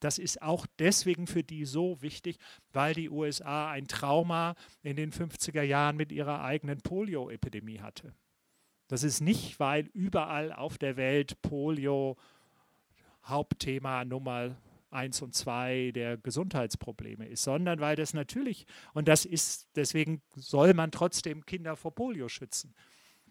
Das 0.00 0.16
ist 0.16 0.40
auch 0.40 0.66
deswegen 0.78 1.26
für 1.26 1.42
die 1.42 1.66
so 1.66 2.00
wichtig, 2.00 2.38
weil 2.72 2.94
die 2.94 3.10
USA 3.10 3.70
ein 3.70 3.86
Trauma 3.86 4.54
in 4.82 4.96
den 4.96 5.12
50er 5.12 5.60
Jahren 5.60 5.98
mit 5.98 6.10
ihrer 6.10 6.42
eigenen 6.42 6.80
Polio-Epidemie 6.80 7.80
hatte. 7.80 8.14
Das 8.88 9.02
ist 9.02 9.20
nicht, 9.20 9.60
weil 9.60 9.90
überall 9.92 10.50
auf 10.50 10.78
der 10.78 10.96
Welt 10.96 11.42
Polio 11.42 12.16
Hauptthema 13.22 14.06
Nummer 14.06 14.56
eins 14.90 15.22
und 15.22 15.34
zwei 15.34 15.92
der 15.94 16.16
Gesundheitsprobleme 16.16 17.26
ist, 17.26 17.42
sondern 17.42 17.80
weil 17.80 17.96
das 17.96 18.14
natürlich, 18.14 18.66
und 18.92 19.08
das 19.08 19.24
ist, 19.24 19.68
deswegen 19.76 20.22
soll 20.36 20.74
man 20.74 20.90
trotzdem 20.90 21.46
Kinder 21.46 21.76
vor 21.76 21.94
Polio 21.94 22.28
schützen. 22.28 22.74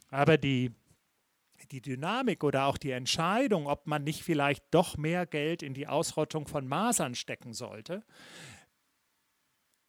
Aber 0.09 0.37
die, 0.37 0.71
die 1.71 1.81
Dynamik 1.81 2.43
oder 2.43 2.65
auch 2.65 2.77
die 2.77 2.91
Entscheidung, 2.91 3.67
ob 3.67 3.87
man 3.87 4.03
nicht 4.03 4.23
vielleicht 4.23 4.63
doch 4.71 4.97
mehr 4.97 5.25
Geld 5.25 5.61
in 5.61 5.73
die 5.73 5.87
Ausrottung 5.87 6.47
von 6.47 6.67
Masern 6.67 7.15
stecken 7.15 7.53
sollte, 7.53 8.03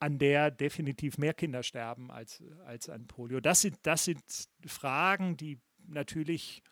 an 0.00 0.18
der 0.18 0.50
definitiv 0.50 1.18
mehr 1.18 1.34
Kinder 1.34 1.62
sterben 1.62 2.10
als, 2.10 2.42
als 2.64 2.88
an 2.88 3.06
Polio. 3.06 3.40
Das 3.40 3.60
sind, 3.60 3.78
das 3.82 4.04
sind 4.06 4.22
Fragen, 4.66 5.36
die 5.36 5.60
natürlich 5.86 6.62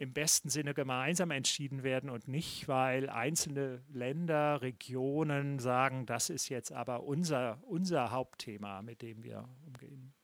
im 0.00 0.14
besten 0.14 0.48
Sinne 0.48 0.72
gemeinsam 0.72 1.30
entschieden 1.30 1.82
werden 1.82 2.08
und 2.08 2.26
nicht, 2.26 2.68
weil 2.68 3.10
einzelne 3.10 3.82
Länder, 3.92 4.62
Regionen 4.62 5.58
sagen, 5.58 6.06
das 6.06 6.30
ist 6.30 6.48
jetzt 6.48 6.72
aber 6.72 7.02
unser, 7.02 7.58
unser 7.64 8.10
Hauptthema, 8.10 8.80
mit 8.80 9.02
dem 9.02 9.22
wir 9.22 9.46
umgehen. 9.66 10.14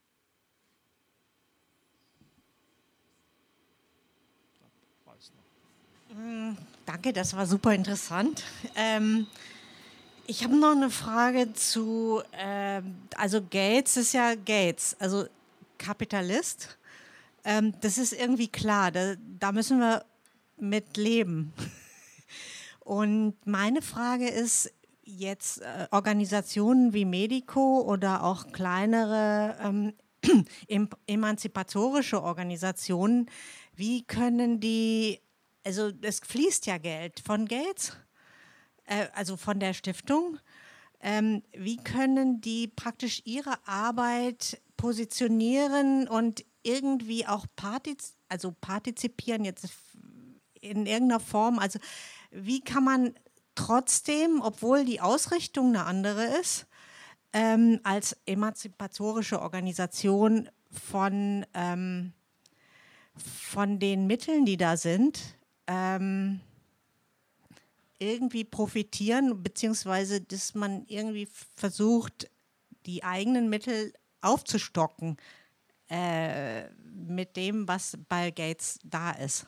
Mm, 6.14 6.56
danke, 6.86 7.12
das 7.12 7.36
war 7.36 7.44
super 7.44 7.74
interessant. 7.74 8.44
Ähm, 8.76 9.26
ich 10.26 10.42
habe 10.42 10.58
noch 10.58 10.72
eine 10.72 10.88
Frage 10.88 11.52
zu, 11.52 12.22
äh, 12.32 12.80
also 13.14 13.42
Gates 13.42 13.98
ist 13.98 14.14
ja 14.14 14.36
Gates, 14.36 14.96
also 14.98 15.26
Kapitalist. 15.76 16.78
Ähm, 17.46 17.74
das 17.80 17.96
ist 17.96 18.12
irgendwie 18.12 18.48
klar, 18.48 18.90
da, 18.90 19.14
da 19.38 19.52
müssen 19.52 19.78
wir 19.78 20.04
mit 20.58 20.96
leben. 20.96 21.52
Und 22.80 23.34
meine 23.46 23.82
Frage 23.82 24.28
ist 24.28 24.72
jetzt 25.04 25.62
äh, 25.62 25.86
Organisationen 25.92 26.92
wie 26.92 27.04
Medico 27.04 27.82
oder 27.82 28.24
auch 28.24 28.48
kleinere 28.50 29.56
ähm, 29.62 29.94
emanzipatorische 31.06 32.20
Organisationen, 32.20 33.30
wie 33.76 34.02
können 34.02 34.58
die, 34.58 35.20
also 35.64 35.92
es 36.02 36.18
fließt 36.18 36.66
ja 36.66 36.78
Geld 36.78 37.20
von 37.20 37.46
Gates, 37.46 37.96
äh, 38.86 39.06
also 39.14 39.36
von 39.36 39.60
der 39.60 39.72
Stiftung, 39.72 40.40
ähm, 41.00 41.44
wie 41.52 41.76
können 41.76 42.40
die 42.40 42.66
praktisch 42.66 43.22
ihre 43.24 43.56
Arbeit 43.68 44.60
positionieren 44.76 46.08
und 46.08 46.44
irgendwie 46.66 47.26
auch 47.26 47.46
partiz 47.54 48.16
also 48.28 48.52
partizipieren 48.60 49.44
jetzt 49.44 49.68
in 50.60 50.86
irgendeiner 50.86 51.20
Form? 51.20 51.58
Also 51.58 51.78
wie 52.30 52.60
kann 52.60 52.84
man 52.84 53.14
trotzdem, 53.54 54.40
obwohl 54.42 54.84
die 54.84 55.00
Ausrichtung 55.00 55.68
eine 55.68 55.84
andere 55.84 56.24
ist, 56.38 56.66
ähm, 57.32 57.80
als 57.84 58.16
emanzipatorische 58.26 59.40
Organisation 59.40 60.48
von, 60.70 61.46
ähm, 61.54 62.12
von 63.16 63.78
den 63.78 64.06
Mitteln, 64.06 64.44
die 64.44 64.56
da 64.56 64.76
sind, 64.76 65.20
ähm, 65.66 66.40
irgendwie 67.98 68.44
profitieren, 68.44 69.42
beziehungsweise 69.42 70.20
dass 70.20 70.54
man 70.54 70.84
irgendwie 70.86 71.28
versucht, 71.54 72.30
die 72.84 73.04
eigenen 73.04 73.48
Mittel 73.48 73.92
aufzustocken 74.20 75.16
äh, 75.88 76.68
mit 76.70 77.36
dem, 77.36 77.68
was 77.68 77.98
bei 78.08 78.30
Gates 78.30 78.78
da 78.84 79.12
ist. 79.12 79.46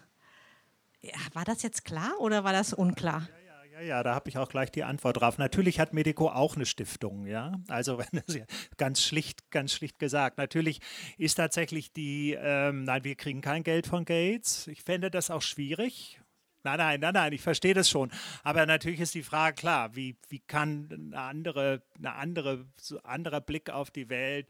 War 1.33 1.45
das 1.45 1.63
jetzt 1.63 1.85
klar 1.85 2.19
oder 2.21 2.45
war 2.45 2.53
das 2.53 2.73
unklar? 2.73 3.29
Ja, 3.73 3.85
ja, 3.85 4.03
da 4.03 4.15
habe 4.15 4.29
ich 4.29 4.39
auch 4.39 4.49
gleich 4.49 4.73
die 4.73 4.83
Antwort 4.83 5.21
drauf. 5.21 5.39
Natürlich 5.39 5.79
hat 5.79 5.93
Medico 5.93 6.29
auch 6.29 6.57
eine 6.57 6.67
Stiftung, 6.67 7.27
ja. 7.27 7.53
Also 7.69 8.03
ganz 8.77 9.03
schlicht, 9.03 9.51
ganz 9.53 9.73
schlicht 9.73 10.01
gesagt. 10.01 10.37
Natürlich 10.37 10.81
ist 11.17 11.37
tatsächlich 11.37 11.93
die, 11.93 12.37
ähm, 12.41 12.85
nein, 12.85 13.05
wir 13.05 13.15
kriegen 13.15 13.41
kein 13.41 13.63
Geld 13.63 13.87
von 13.87 14.05
Gates. 14.05 14.67
Ich 14.67 14.83
fände 14.83 15.11
das 15.13 15.31
auch 15.31 15.43
schwierig. 15.43 16.21
Nein, 16.65 16.79
nein, 16.79 17.01
nein, 17.01 17.15
nein, 17.15 17.33
ich 17.33 17.41
verstehe 17.41 17.75
das 17.75 17.89
schon. 17.89 18.11
Aber 18.43 18.67
natürlich 18.67 19.01
ist 19.01 19.15
die 19.15 19.23
Frage 19.23 19.55
klar, 19.55 19.95
wie, 19.95 20.17
wie 20.29 20.41
kann 20.41 20.89
eine 20.93 21.21
andere, 21.21 21.83
eine 21.99 22.15
andere, 22.15 22.67
so 22.77 23.01
anderer 23.03 23.41
Blick 23.41 23.71
auf 23.71 23.93
die 23.93 24.09
Welt 24.09 24.49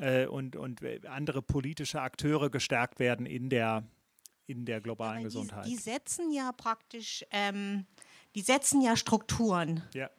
äh, 0.00 0.26
und, 0.26 0.56
und 0.56 0.80
andere 1.06 1.42
politische 1.42 2.00
Akteure 2.00 2.50
gestärkt 2.50 2.98
werden 2.98 3.26
in 3.26 3.50
der, 3.50 3.84
in 4.46 4.64
der 4.64 4.80
globalen 4.80 5.18
die, 5.18 5.24
Gesundheit. 5.24 5.66
Die 5.66 5.76
setzen 5.76 6.32
ja 6.32 6.52
praktisch, 6.52 7.24
ähm, 7.30 7.86
die 8.34 8.42
setzen 8.42 8.80
ja 8.80 8.96
Strukturen. 8.96 9.82
Ja. 9.94 10.10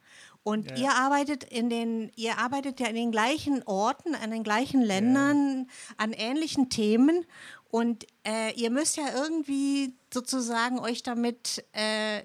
Und 0.43 0.71
ja, 0.71 0.77
ihr 0.77 0.91
arbeitet 0.93 1.43
in 1.43 1.69
den, 1.69 2.09
ihr 2.15 2.37
arbeitet 2.37 2.79
ja 2.79 2.87
in 2.87 2.95
den 2.95 3.11
gleichen 3.11 3.63
Orten, 3.63 4.15
an 4.15 4.31
den 4.31 4.43
gleichen 4.43 4.81
Ländern, 4.81 5.67
ja. 5.67 5.95
an 5.97 6.13
ähnlichen 6.13 6.69
Themen. 6.69 7.25
Und 7.69 8.05
äh, 8.25 8.53
ihr 8.53 8.71
müsst 8.71 8.95
ja 8.95 9.13
irgendwie 9.13 9.93
sozusagen 10.13 10.79
euch 10.79 11.03
damit, 11.03 11.65
äh, 11.73 12.23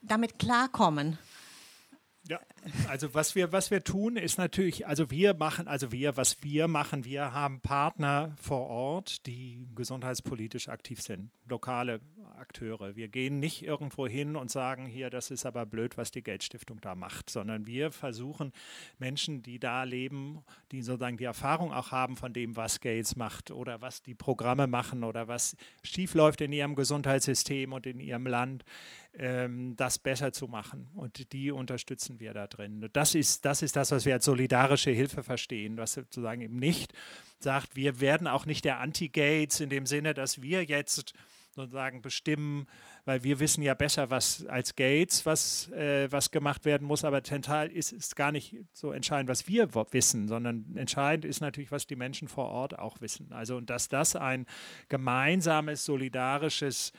damit 0.00 0.38
klarkommen. 0.38 1.18
Also 2.88 3.14
was 3.14 3.34
wir, 3.34 3.52
was 3.52 3.70
wir 3.70 3.82
tun, 3.82 4.16
ist 4.16 4.38
natürlich, 4.38 4.86
also 4.86 5.10
wir 5.10 5.34
machen, 5.34 5.68
also 5.68 5.92
wir, 5.92 6.16
was 6.16 6.42
wir 6.42 6.68
machen, 6.68 7.04
wir 7.04 7.32
haben 7.32 7.60
Partner 7.60 8.34
vor 8.40 8.66
Ort, 8.66 9.26
die 9.26 9.68
gesundheitspolitisch 9.74 10.68
aktiv 10.68 11.00
sind, 11.00 11.30
lokale 11.48 12.00
Akteure. 12.38 12.96
Wir 12.96 13.08
gehen 13.08 13.38
nicht 13.38 13.62
irgendwo 13.62 14.06
hin 14.06 14.36
und 14.36 14.50
sagen, 14.50 14.86
hier, 14.86 15.10
das 15.10 15.30
ist 15.30 15.46
aber 15.46 15.66
blöd, 15.66 15.96
was 15.96 16.10
die 16.10 16.22
Geldstiftung 16.22 16.80
da 16.80 16.94
macht, 16.94 17.30
sondern 17.30 17.66
wir 17.66 17.90
versuchen 17.92 18.52
Menschen, 18.98 19.42
die 19.42 19.58
da 19.58 19.84
leben, 19.84 20.42
die 20.72 20.82
sozusagen 20.82 21.16
die 21.16 21.24
Erfahrung 21.24 21.72
auch 21.72 21.92
haben 21.92 22.16
von 22.16 22.32
dem, 22.32 22.56
was 22.56 22.80
Gates 22.80 23.16
macht 23.16 23.50
oder 23.50 23.80
was 23.80 24.02
die 24.02 24.14
Programme 24.14 24.66
machen 24.66 25.04
oder 25.04 25.28
was 25.28 25.56
schiefläuft 25.82 26.40
in 26.40 26.52
ihrem 26.52 26.74
Gesundheitssystem 26.74 27.72
und 27.72 27.86
in 27.86 28.00
ihrem 28.00 28.26
Land, 28.26 28.64
das 29.18 29.98
besser 29.98 30.32
zu 30.32 30.46
machen. 30.46 30.88
Und 30.94 31.32
die 31.32 31.50
unterstützen 31.50 32.20
wir 32.20 32.34
da 32.34 32.46
drin. 32.46 32.88
Das 32.92 33.14
ist, 33.14 33.44
das 33.44 33.62
ist 33.62 33.74
das, 33.74 33.90
was 33.90 34.04
wir 34.04 34.14
als 34.14 34.26
solidarische 34.26 34.90
Hilfe 34.90 35.22
verstehen, 35.22 35.78
was 35.78 35.94
sozusagen 35.94 36.42
eben 36.42 36.56
nicht 36.56 36.92
sagt, 37.38 37.76
wir 37.76 38.00
werden 38.00 38.26
auch 38.26 38.46
nicht 38.46 38.64
der 38.64 38.80
Anti-Gates 38.80 39.60
in 39.60 39.70
dem 39.70 39.86
Sinne, 39.86 40.14
dass 40.14 40.42
wir 40.42 40.64
jetzt 40.64 41.14
sozusagen 41.56 42.02
bestimmen, 42.02 42.66
weil 43.06 43.24
wir 43.24 43.40
wissen 43.40 43.62
ja 43.62 43.72
besser, 43.72 44.10
was 44.10 44.44
als 44.46 44.76
Gates, 44.76 45.24
was, 45.24 45.70
äh, 45.72 46.12
was 46.12 46.30
gemacht 46.30 46.66
werden 46.66 46.86
muss, 46.86 47.04
aber 47.04 47.24
zentral 47.24 47.68
ist, 47.68 47.92
ist 47.92 48.14
gar 48.16 48.30
nicht 48.30 48.56
so 48.72 48.92
entscheidend, 48.92 49.30
was 49.30 49.48
wir 49.48 49.70
wissen, 49.92 50.28
sondern 50.28 50.76
entscheidend 50.76 51.24
ist 51.24 51.40
natürlich, 51.40 51.72
was 51.72 51.86
die 51.86 51.96
Menschen 51.96 52.28
vor 52.28 52.50
Ort 52.50 52.78
auch 52.78 53.00
wissen. 53.00 53.32
Also 53.32 53.56
und 53.56 53.70
dass 53.70 53.88
das 53.88 54.14
ein 54.14 54.44
gemeinsames, 54.90 55.86
solidarisches 55.86 56.92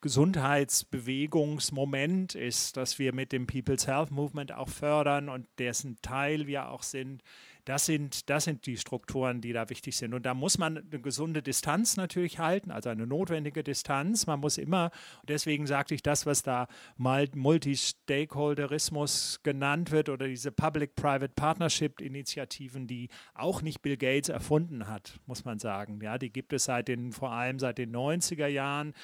Gesundheitsbewegungsmoment 0.00 2.34
ist, 2.34 2.76
das 2.76 2.98
wir 2.98 3.14
mit 3.14 3.30
dem 3.32 3.46
People's 3.46 3.86
Health 3.86 4.10
Movement 4.10 4.50
auch 4.52 4.68
fördern 4.68 5.28
und 5.28 5.46
dessen 5.58 5.96
Teil 6.02 6.46
wir 6.46 6.70
auch 6.70 6.82
sind, 6.82 7.22
das 7.66 7.84
sind, 7.84 8.30
das 8.30 8.44
sind 8.44 8.64
die 8.66 8.76
Strukturen, 8.76 9.40
die 9.40 9.52
da 9.52 9.68
wichtig 9.68 9.96
sind. 9.96 10.14
Und 10.14 10.24
da 10.24 10.34
muss 10.34 10.56
man 10.56 10.78
eine 10.78 11.00
gesunde 11.00 11.42
Distanz 11.42 11.96
natürlich 11.96 12.38
halten, 12.38 12.70
also 12.70 12.90
eine 12.90 13.08
notwendige 13.08 13.64
Distanz. 13.64 14.28
Man 14.28 14.38
muss 14.38 14.56
immer, 14.56 14.92
deswegen 15.26 15.66
sagte 15.66 15.92
ich 15.92 16.04
das, 16.04 16.26
was 16.26 16.44
da 16.44 16.68
mal 16.96 17.26
Multi-Stakeholderismus 17.34 19.40
genannt 19.42 19.90
wird 19.90 20.10
oder 20.10 20.28
diese 20.28 20.52
Public-Private 20.52 21.32
Partnership-Initiativen, 21.34 22.86
die 22.86 23.08
auch 23.34 23.62
nicht 23.62 23.82
Bill 23.82 23.96
Gates 23.96 24.28
erfunden 24.28 24.86
hat, 24.86 25.18
muss 25.26 25.44
man 25.44 25.58
sagen. 25.58 25.98
Ja, 26.00 26.18
die 26.18 26.30
gibt 26.30 26.52
es 26.52 26.66
seit 26.66 26.86
den, 26.86 27.10
vor 27.10 27.32
allem 27.32 27.58
seit 27.58 27.78
den 27.78 27.92
90er 27.92 28.46
Jahren 28.46 28.94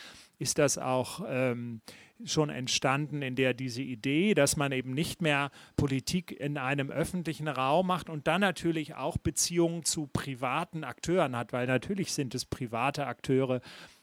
ist 0.43 0.59
das 0.59 0.77
auch 0.77 1.25
ähm, 1.27 1.81
schon 2.25 2.51
entstanden, 2.51 3.23
in 3.23 3.37
der 3.37 3.55
diese 3.55 3.83
Idee, 3.83 4.35
dass 4.35 4.57
man 4.57 4.73
eben 4.73 4.93
nicht 4.93 5.23
mehr 5.23 5.51
Politik 5.77 6.33
in 6.33 6.59
einem 6.59 6.91
öffentlichen 6.91 7.49
Raum 7.49 7.87
macht 7.87 8.11
und 8.11 8.27
dann 8.27 8.41
natürlich 8.41 8.95
auch 8.95 9.17
Beziehungen 9.17 9.85
zu 9.85 10.09
privaten 10.09 10.85
Akteuren 10.85 11.37
hat, 11.37 11.53
weil 11.53 11.67
natürlich 11.67 12.13
sind 12.13 12.35
es 12.35 12.45
private 12.45 13.07
Akteure, 13.07 13.61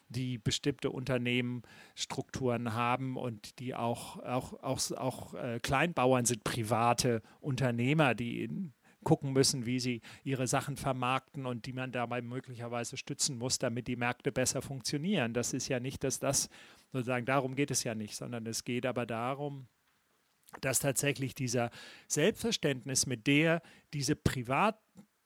die 0.07 0.38
bestimmte 0.40 0.90
Unternehmensstrukturen 0.90 2.74
haben 2.74 3.16
und 3.16 3.60
die 3.60 3.76
auch, 3.76 4.18
auch, 4.24 4.64
auch, 4.64 4.91
auch 4.91 5.34
äh, 5.36 5.60
Kleinbauern 5.60 6.26
sind 6.26 6.44
private 6.44 7.22
Unternehmer, 7.41 8.16
die 8.16 8.44
in, 8.44 8.74
gucken 9.04 9.34
müssen, 9.34 9.66
wie 9.66 9.80
sie 9.80 10.02
ihre 10.24 10.48
Sachen 10.48 10.76
vermarkten 10.76 11.46
und 11.46 11.66
die 11.66 11.74
man 11.74 11.92
dabei 11.92 12.22
möglicherweise 12.22 12.98
stützen 12.98 13.38
muss, 13.38 13.58
damit 13.60 13.88
die 13.88 13.96
Märkte 13.96 14.32
besser 14.32 14.62
funktionieren. 14.62 15.34
Das 15.34 15.54
ist 15.54 15.68
ja 15.68 15.80
nicht, 15.80 16.04
dass 16.04 16.20
das 16.20 16.50
sozusagen 16.92 17.26
darum 17.26 17.56
geht 17.56 17.72
es 17.72 17.84
ja 17.84 17.96
nicht, 17.96 18.16
sondern 18.16 18.46
es 18.46 18.64
geht 18.64 18.86
aber 18.86 19.06
darum, 19.06 19.68
dass 20.62 20.80
tatsächlich 20.80 21.36
dieser 21.36 21.70
Selbstverständnis, 22.08 23.06
mit 23.06 23.28
der 23.28 23.62
diese 23.94 24.16
Privat 24.16 24.80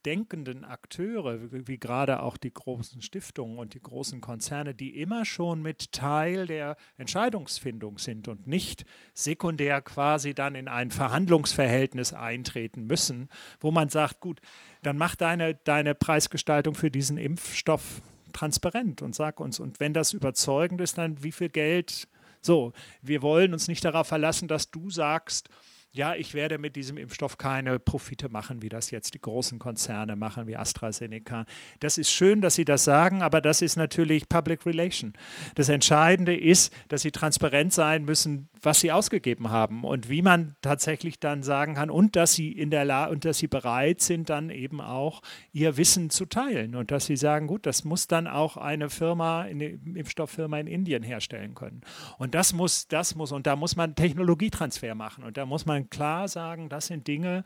denkenden 0.06 0.64
Akteure, 0.66 1.52
wie, 1.52 1.78
gerade 1.78 2.22
auch 2.22 2.38
die 2.38 2.54
großen 2.54 3.02
Stiftungen 3.02 3.58
und 3.58 3.74
die 3.74 3.82
großen 3.82 4.22
Konzerne, 4.22 4.74
die 4.74 5.00
immer 5.00 5.26
schon 5.26 5.62
mit 5.62 5.92
Teil 5.92 6.48
der 6.48 6.76
Entscheidungsfindung 6.98 7.98
sind 7.98 8.28
und 8.28 8.48
nicht 8.48 8.86
sekundär 9.14 9.82
quasi 9.82 10.34
dann 10.34 10.56
in 10.56 10.68
ein 10.68 10.92
Verhandlungsverhältnis 10.92 12.14
eintreten 12.14 12.86
müssen, 12.86 13.30
wo 13.60 13.72
man 13.72 13.90
sagt, 13.90 14.20
gut, 14.20 14.42
dann 14.82 14.98
mach 14.98 15.16
deine, 15.16 15.56
deine 15.56 15.96
Preisgestaltung 15.96 16.76
für 16.76 16.92
diesen 16.92 17.18
Impfstoff 17.18 18.02
transparent 18.34 19.02
und 19.02 19.16
sag 19.16 19.40
uns, 19.40 19.60
und 19.60 19.80
wenn 19.80 19.94
das 19.94 20.14
überzeugend 20.14 20.82
ist, 20.82 20.98
dann 20.98 21.24
wie 21.24 21.32
viel 21.32 21.50
Geld. 21.50 22.08
So, 22.42 22.74
wir 23.02 23.22
wollen 23.22 23.54
uns 23.54 23.68
nicht 23.68 23.86
darauf 23.86 24.08
verlassen, 24.08 24.48
dass 24.48 24.70
du 24.70 24.90
sagst, 24.90 25.50
ja, 25.95 26.15
ich 26.15 26.34
werde 26.34 26.57
mit 26.57 26.76
diesem 26.76 26.98
Impfstoff 26.98 27.38
keine 27.38 27.78
Profite 27.78 28.28
machen, 28.28 28.64
wie 28.64 28.70
das 28.70 28.90
jetzt 28.90 29.14
die 29.14 29.22
großen 29.22 29.60
Konzerne 29.60 30.15
machen, 30.15 30.48
wie 30.48 30.57
AstraZeneca. 30.57 31.45
Das 31.82 31.99
ist 31.99 32.10
schön, 32.10 32.41
dass 32.41 32.56
Sie 32.56 32.65
das 32.65 32.84
sagen, 32.84 33.22
aber 33.22 33.41
das 33.41 33.61
ist 33.61 33.76
natürlich 33.76 34.28
Public 34.28 34.65
Relation. 34.65 35.14
Das 35.53 35.70
Entscheidende 35.70 36.36
ist, 36.36 36.74
dass 36.88 37.03
Sie 37.03 37.11
transparent 37.11 37.74
sein 37.74 38.06
müssen, 38.06 38.49
was 38.60 38.80
Sie 38.80 38.91
ausgegeben 38.91 39.52
haben 39.52 39.84
und 39.84 40.10
wie 40.10 40.24
man 40.24 40.56
tatsächlich 40.61 41.20
dann 41.20 41.44
sagen 41.44 41.76
kann 41.76 41.91
und 41.91 42.15
dass 42.15 42.34
Sie 42.34 42.52
in 42.52 42.72
der 42.72 42.86
La 42.86 43.06
und 43.06 43.24
dass 43.24 43.38
Sie 43.38 43.48
bereit 43.48 44.02
sind, 44.02 44.32
dann 44.32 44.49
eben 44.49 44.82
auch 44.82 45.22
Ihr 45.52 45.78
Wissen 45.78 46.10
zu 46.10 46.26
teilen 46.26 46.76
und 46.76 46.90
dass 46.90 47.06
Sie 47.06 47.18
sagen, 47.18 47.45
gut, 47.45 47.68
das 47.68 47.84
muss 47.84 48.07
dann 48.07 48.26
auch 48.26 48.57
eine 48.57 48.90
Firma, 48.90 49.41
eine 49.41 49.65
Impfstofffirma 49.65 50.57
in 50.57 50.65
Indien 50.65 51.03
herstellen 51.03 51.53
können. 51.53 51.82
Und 52.18 52.34
das 52.34 52.52
muss, 52.52 52.88
das 52.88 53.14
muss, 53.14 53.32
und 53.32 53.45
da 53.45 53.56
muss 53.56 53.76
man 53.76 53.94
Technologietransfer 53.94 54.95
machen 54.95 55.24
und 55.24 55.38
da 55.38 55.45
muss 55.45 55.68
man 55.68 55.82
klar 55.89 56.27
sagen, 56.27 56.69
das 56.69 56.88
sind 56.88 57.07
Dinge, 57.07 57.43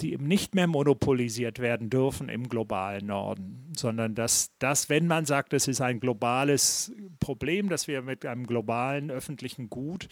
die 0.00 0.12
eben 0.12 0.26
nicht 0.26 0.54
mehr 0.54 0.66
monopolisiert 0.66 1.58
werden 1.58 1.90
dürfen 1.90 2.28
im 2.28 2.48
globalen 2.48 3.06
Norden, 3.06 3.72
sondern 3.76 4.14
dass 4.14 4.52
das, 4.58 4.88
wenn 4.88 5.06
man 5.06 5.26
sagt, 5.26 5.52
es 5.52 5.68
ist 5.68 5.80
ein 5.80 6.00
globales 6.00 6.92
Problem, 7.18 7.68
das 7.68 7.86
wir 7.86 8.02
mit 8.02 8.24
einem 8.24 8.46
globalen 8.46 9.10
öffentlichen 9.10 9.68
Gut 9.68 10.08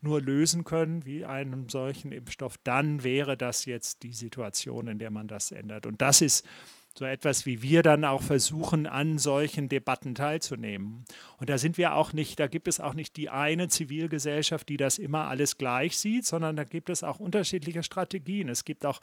nur 0.00 0.20
lösen 0.20 0.64
können, 0.64 1.04
wie 1.04 1.24
einem 1.24 1.68
solchen 1.68 2.12
Impfstoff, 2.12 2.56
dann 2.62 3.02
wäre 3.02 3.36
das 3.36 3.64
jetzt 3.64 4.02
die 4.02 4.12
Situation, 4.12 4.88
in 4.88 4.98
der 4.98 5.10
man 5.10 5.28
das 5.28 5.50
ändert. 5.50 5.86
Und 5.86 6.00
das 6.00 6.22
ist 6.22 6.46
so 6.98 7.04
etwas 7.04 7.46
wie 7.46 7.62
wir 7.62 7.82
dann 7.82 8.04
auch 8.04 8.22
versuchen, 8.22 8.86
an 8.86 9.18
solchen 9.18 9.68
Debatten 9.68 10.14
teilzunehmen. 10.14 11.04
Und 11.38 11.50
da 11.50 11.58
sind 11.58 11.78
wir 11.78 11.94
auch 11.94 12.12
nicht, 12.12 12.38
da 12.38 12.46
gibt 12.46 12.68
es 12.68 12.80
auch 12.80 12.94
nicht 12.94 13.16
die 13.16 13.30
eine 13.30 13.68
Zivilgesellschaft, 13.68 14.68
die 14.68 14.76
das 14.76 14.98
immer 14.98 15.28
alles 15.28 15.58
gleich 15.58 15.98
sieht, 15.98 16.26
sondern 16.26 16.56
da 16.56 16.64
gibt 16.64 16.90
es 16.90 17.02
auch 17.02 17.20
unterschiedliche 17.20 17.82
Strategien. 17.82 18.48
Es 18.48 18.64
gibt 18.64 18.84
auch 18.84 19.00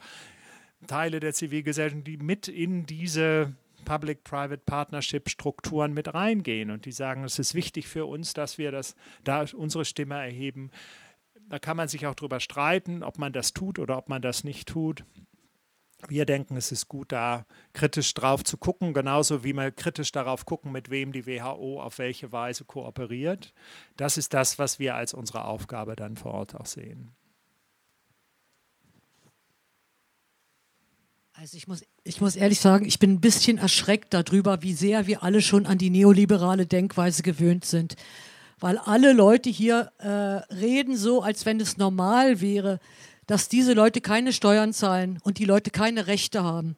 Teile 0.86 1.20
der 1.20 1.34
Zivilgesellschaft, 1.34 2.06
die 2.06 2.16
mit 2.16 2.48
in 2.48 2.86
diese 2.86 3.54
Public-Private 3.84 4.62
Partnership-Strukturen 4.64 5.92
mit 5.92 6.14
reingehen 6.14 6.70
und 6.70 6.84
die 6.84 6.92
sagen, 6.92 7.24
es 7.24 7.38
ist 7.38 7.54
wichtig 7.54 7.88
für 7.88 8.06
uns, 8.06 8.34
dass 8.34 8.58
wir 8.58 8.70
das, 8.70 8.94
da 9.24 9.44
unsere 9.54 9.84
Stimme 9.84 10.16
erheben. 10.16 10.70
Da 11.48 11.58
kann 11.58 11.76
man 11.76 11.88
sich 11.88 12.06
auch 12.06 12.14
darüber 12.14 12.40
streiten, 12.40 13.02
ob 13.02 13.18
man 13.18 13.32
das 13.32 13.52
tut 13.52 13.78
oder 13.78 13.98
ob 13.98 14.08
man 14.08 14.22
das 14.22 14.44
nicht 14.44 14.68
tut. 14.68 15.04
Wir 16.08 16.24
denken, 16.24 16.56
es 16.56 16.72
ist 16.72 16.88
gut, 16.88 17.12
da 17.12 17.46
kritisch 17.72 18.14
drauf 18.14 18.42
zu 18.44 18.56
gucken, 18.56 18.94
genauso 18.94 19.44
wie 19.44 19.52
wir 19.52 19.70
kritisch 19.70 20.12
darauf 20.12 20.46
gucken, 20.46 20.72
mit 20.72 20.90
wem 20.90 21.12
die 21.12 21.26
WHO 21.26 21.80
auf 21.80 21.98
welche 21.98 22.32
Weise 22.32 22.64
kooperiert. 22.64 23.52
Das 23.96 24.16
ist 24.16 24.34
das, 24.34 24.58
was 24.58 24.78
wir 24.78 24.94
als 24.94 25.14
unsere 25.14 25.44
Aufgabe 25.44 25.96
dann 25.96 26.16
vor 26.16 26.32
Ort 26.34 26.54
auch 26.54 26.66
sehen. 26.66 27.12
Also 31.40 31.56
ich 31.56 31.66
muss, 31.66 31.82
ich 32.04 32.20
muss 32.20 32.36
ehrlich 32.36 32.60
sagen, 32.60 32.84
ich 32.84 32.98
bin 32.98 33.12
ein 33.12 33.20
bisschen 33.20 33.56
erschreckt 33.56 34.12
darüber, 34.12 34.62
wie 34.62 34.74
sehr 34.74 35.06
wir 35.06 35.22
alle 35.22 35.40
schon 35.40 35.64
an 35.64 35.78
die 35.78 35.88
neoliberale 35.88 36.66
Denkweise 36.66 37.22
gewöhnt 37.22 37.64
sind. 37.64 37.96
Weil 38.58 38.76
alle 38.76 39.14
Leute 39.14 39.48
hier 39.48 39.90
äh, 39.98 40.08
reden 40.52 40.98
so, 40.98 41.22
als 41.22 41.46
wenn 41.46 41.58
es 41.58 41.78
normal 41.78 42.42
wäre, 42.42 42.78
dass 43.30 43.48
diese 43.48 43.74
Leute 43.74 44.00
keine 44.00 44.32
Steuern 44.32 44.72
zahlen 44.72 45.20
und 45.22 45.38
die 45.38 45.44
Leute 45.44 45.70
keine 45.70 46.08
Rechte 46.08 46.42
haben. 46.42 46.74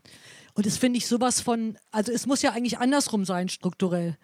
Und 0.52 0.66
das 0.66 0.76
finde 0.76 0.98
ich 0.98 1.06
sowas 1.06 1.40
von, 1.40 1.78
also 1.90 2.12
es 2.12 2.26
muss 2.26 2.42
ja 2.42 2.50
eigentlich 2.50 2.76
andersrum 2.76 3.24
sein, 3.24 3.48
strukturell. 3.48 4.18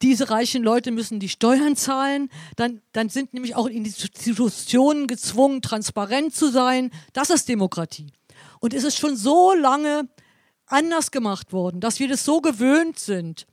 Diese 0.00 0.30
reichen 0.30 0.62
Leute 0.62 0.92
müssen 0.92 1.20
die 1.20 1.28
Steuern 1.28 1.76
zahlen, 1.76 2.30
dann, 2.56 2.80
dann 2.92 3.10
sind 3.10 3.34
nämlich 3.34 3.54
auch 3.54 3.66
Institutionen 3.66 5.06
gezwungen, 5.06 5.60
transparent 5.60 6.34
zu 6.34 6.50
sein. 6.50 6.90
Das 7.12 7.28
ist 7.28 7.50
Demokratie. 7.50 8.14
Und 8.60 8.72
es 8.72 8.84
ist 8.84 8.96
schon 8.96 9.14
so 9.14 9.52
lange 9.52 10.08
anders 10.64 11.10
gemacht 11.10 11.52
worden, 11.52 11.80
dass 11.80 12.00
wir 12.00 12.08
das 12.08 12.24
so 12.24 12.40
gewöhnt 12.40 12.98
sind 12.98 13.46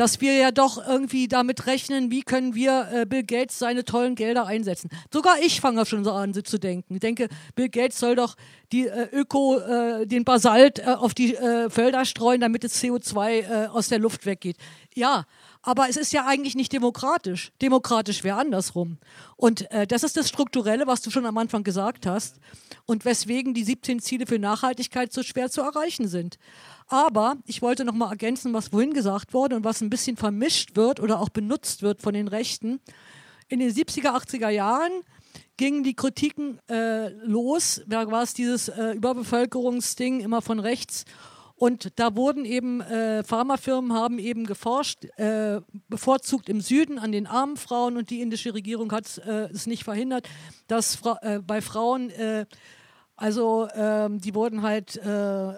dass 0.00 0.22
wir 0.22 0.32
ja 0.32 0.50
doch 0.50 0.78
irgendwie 0.88 1.28
damit 1.28 1.66
rechnen, 1.66 2.10
wie 2.10 2.22
können 2.22 2.54
wir 2.54 2.88
äh, 2.90 3.04
Bill 3.04 3.22
Gates 3.22 3.58
seine 3.58 3.84
tollen 3.84 4.14
Gelder 4.14 4.46
einsetzen. 4.46 4.88
Sogar 5.12 5.34
ich 5.42 5.60
fange 5.60 5.84
schon 5.84 6.04
so 6.04 6.12
an, 6.12 6.32
zu 6.32 6.58
denken. 6.58 6.94
Ich 6.94 7.00
denke, 7.00 7.28
Bill 7.54 7.68
Gates 7.68 7.98
soll 7.98 8.16
doch 8.16 8.34
die 8.72 8.86
äh, 8.86 9.08
Öko, 9.12 9.58
äh, 9.58 10.06
den 10.06 10.24
Basalt 10.24 10.78
äh, 10.78 10.84
auf 10.84 11.12
die 11.12 11.34
äh, 11.34 11.68
Felder 11.68 12.06
streuen, 12.06 12.40
damit 12.40 12.64
das 12.64 12.82
CO2 12.82 13.28
äh, 13.28 13.66
aus 13.66 13.88
der 13.88 13.98
Luft 13.98 14.24
weggeht. 14.24 14.56
Ja, 14.94 15.26
aber 15.62 15.88
es 15.88 15.96
ist 15.96 16.12
ja 16.12 16.26
eigentlich 16.26 16.54
nicht 16.54 16.72
demokratisch. 16.72 17.52
Demokratisch 17.60 18.24
wäre 18.24 18.38
andersrum. 18.38 18.98
Und 19.36 19.70
äh, 19.70 19.86
das 19.86 20.02
ist 20.02 20.16
das 20.16 20.28
Strukturelle, 20.28 20.86
was 20.86 21.02
du 21.02 21.10
schon 21.10 21.26
am 21.26 21.36
Anfang 21.36 21.64
gesagt 21.64 22.06
hast 22.06 22.40
und 22.86 23.04
weswegen 23.04 23.52
die 23.52 23.64
17 23.64 24.00
Ziele 24.00 24.26
für 24.26 24.38
Nachhaltigkeit 24.38 25.12
so 25.12 25.22
schwer 25.22 25.50
zu 25.50 25.60
erreichen 25.60 26.08
sind. 26.08 26.38
Aber 26.86 27.36
ich 27.46 27.60
wollte 27.60 27.84
noch 27.84 27.94
mal 27.94 28.10
ergänzen, 28.10 28.54
was 28.54 28.68
vorhin 28.68 28.94
gesagt 28.94 29.34
wurde 29.34 29.56
und 29.56 29.64
was 29.64 29.80
ein 29.80 29.90
bisschen 29.90 30.16
vermischt 30.16 30.76
wird 30.76 30.98
oder 30.98 31.20
auch 31.20 31.28
benutzt 31.28 31.82
wird 31.82 32.00
von 32.00 32.14
den 32.14 32.28
Rechten. 32.28 32.80
In 33.48 33.60
den 33.60 33.70
70er, 33.70 34.14
80er 34.14 34.48
Jahren 34.48 34.92
gingen 35.56 35.82
die 35.82 35.94
Kritiken 35.94 36.58
äh, 36.70 37.10
los. 37.26 37.82
Da 37.86 38.10
war 38.10 38.22
es 38.22 38.32
dieses 38.32 38.68
äh, 38.68 38.92
Überbevölkerungsding 38.92 40.20
immer 40.20 40.40
von 40.40 40.58
rechts. 40.58 41.04
Und 41.60 41.98
da 42.00 42.16
wurden 42.16 42.46
eben, 42.46 42.80
äh, 42.80 43.22
Pharmafirmen 43.22 43.92
haben 43.92 44.18
eben 44.18 44.46
geforscht, 44.46 45.04
äh, 45.18 45.60
bevorzugt 45.90 46.48
im 46.48 46.62
Süden 46.62 46.98
an 46.98 47.12
den 47.12 47.26
armen 47.26 47.58
Frauen. 47.58 47.98
Und 47.98 48.08
die 48.08 48.22
indische 48.22 48.54
Regierung 48.54 48.90
hat 48.92 49.18
äh, 49.26 49.50
es 49.50 49.66
nicht 49.66 49.84
verhindert, 49.84 50.26
dass 50.68 50.96
Fra 50.96 51.18
äh, 51.20 51.38
bei 51.40 51.60
Frauen, 51.60 52.08
äh, 52.08 52.46
also 53.14 53.68
ähm, 53.74 54.22
die 54.22 54.34
wurden 54.34 54.62
halt 54.62 54.96
äh, 55.04 55.48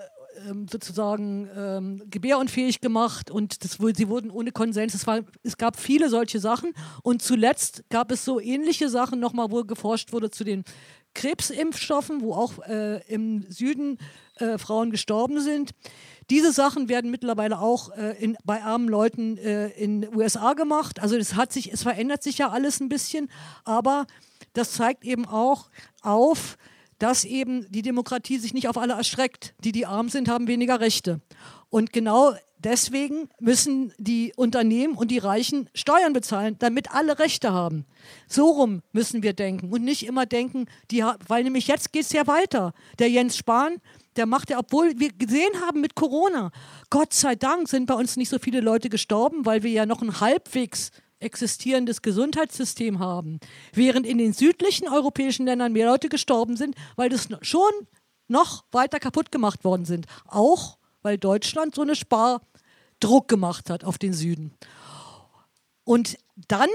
ähm, 0.49 0.67
sozusagen 0.69 1.49
ähm, 1.57 2.03
gebärunfähig 2.11 2.81
gemacht. 2.81 3.31
Und 3.31 3.63
das, 3.63 3.79
sie 3.97 4.09
wurden 4.09 4.33
ohne 4.33 4.51
Konsens. 4.51 4.95
Es, 4.95 5.07
war, 5.07 5.21
es 5.45 5.57
gab 5.57 5.79
viele 5.79 6.09
solche 6.09 6.41
Sachen. 6.41 6.73
Und 7.05 7.23
zuletzt 7.23 7.85
gab 7.91 8.11
es 8.11 8.25
so 8.25 8.41
ähnliche 8.41 8.89
Sachen 8.89 9.21
nochmal, 9.21 9.53
wo 9.53 9.63
geforscht 9.63 10.13
wurde 10.13 10.31
zu 10.33 10.43
den 10.43 10.65
Krebsimpfstoffen, 11.15 12.21
wo 12.21 12.35
auch 12.35 12.59
äh, 12.67 13.01
im 13.07 13.45
Süden 13.51 13.99
äh, 14.37 14.59
Frauen 14.59 14.91
gestorben 14.91 15.41
sind. 15.41 15.73
Diese 16.31 16.53
Sachen 16.53 16.89
werden 16.89 17.11
mittlerweile 17.11 17.59
auch 17.61 17.91
äh, 17.91 18.17
in, 18.23 18.37
bei 18.45 18.63
armen 18.63 18.89
Leuten 18.89 19.37
äh, 19.37 19.69
in 19.69 20.03
den 20.03 20.17
USA 20.17 20.55
gemacht. 20.55 21.01
Also 21.01 21.17
es 21.17 21.35
hat 21.35 21.53
sich, 21.53 21.73
es 21.73 21.83
verändert 21.83 22.23
sich 22.23 22.39
ja 22.39 22.51
alles 22.51 22.81
ein 22.81 22.89
bisschen, 22.89 23.31
aber 23.65 24.07
das 24.53 24.73
zeigt 24.73 25.05
eben 25.05 25.27
auch 25.27 25.71
auf, 26.03 26.57
dass 26.99 27.25
eben 27.25 27.71
die 27.71 27.83
Demokratie 27.83 28.39
sich 28.39 28.55
nicht 28.55 28.69
auf 28.69 28.79
alle 28.79 28.95
erstreckt. 28.95 29.55
Die, 29.65 29.73
die 29.73 29.87
arm 29.87 30.09
sind, 30.09 30.29
haben 30.29 30.47
weniger 30.47 30.81
Rechte. 30.81 31.21
Und 31.69 31.93
genau 31.93 32.35
deswegen 32.65 33.29
müssen 33.41 33.93
die 33.99 34.33
Unternehmen 34.37 34.95
und 34.97 35.11
die 35.11 35.19
Reichen 35.19 35.69
Steuern 35.75 36.13
bezahlen, 36.13 36.57
damit 36.59 36.93
alle 36.93 37.19
Rechte 37.19 37.53
haben. 37.53 37.87
So 38.27 38.51
rum 38.51 38.83
müssen 38.93 39.23
wir 39.23 39.33
denken 39.33 39.71
und 39.73 39.85
nicht 39.85 40.07
immer 40.07 40.27
denken, 40.27 40.67
die, 40.91 41.05
weil 41.27 41.45
nämlich 41.45 41.67
jetzt 41.67 41.93
geht 41.93 42.03
es 42.03 42.13
ja 42.13 42.27
weiter. 42.27 42.73
Der 42.99 43.11
Jens 43.11 43.37
Spahn, 43.37 43.81
der 44.17 44.27
macht 44.27 44.51
ja, 44.51 44.59
obwohl 44.59 44.99
wir 44.99 45.13
gesehen 45.13 45.61
haben 45.61 45.81
mit 45.81 45.95
Corona, 45.95 46.51
Gott 46.91 47.13
sei 47.13 47.35
Dank 47.35 47.69
sind 47.69 47.87
bei 47.87 47.95
uns 47.95 48.17
nicht 48.17 48.29
so 48.29 48.39
viele 48.39 48.61
Leute 48.61 48.89
gestorben, 48.89 49.47
weil 49.47 49.63
wir 49.63 49.71
ja 49.71 49.87
noch 49.87 50.03
ein 50.03 50.21
halbwegs 50.21 50.91
existierendes 51.19 52.03
Gesundheitssystem 52.03 52.99
haben, 52.99 53.39
während 53.73 54.07
in 54.07 54.19
den 54.19 54.33
südlichen 54.33 54.89
europäischen 54.89 55.47
Ländern 55.47 55.73
mehr 55.73 55.87
Leute 55.87 56.09
gestorben 56.09 56.57
sind, 56.57 56.75
weil 56.97 57.09
das 57.09 57.29
schon 57.43 57.71
noch 58.29 58.65
weiter 58.73 58.99
kaputt 58.99 59.31
gemacht 59.31 59.65
worden 59.65 59.85
sind. 59.85 60.07
Auch 60.27 60.79
weil 61.03 61.19
Deutschland 61.19 61.75
so 61.75 61.83
eine 61.83 61.97
Spardruck 63.03 63.29
gemacht 63.29 63.69
hat 63.69 63.85
auf 63.85 63.99
den 63.99 64.13
Süden. 64.13 64.53
Und 65.85 66.17
dann 66.49 66.69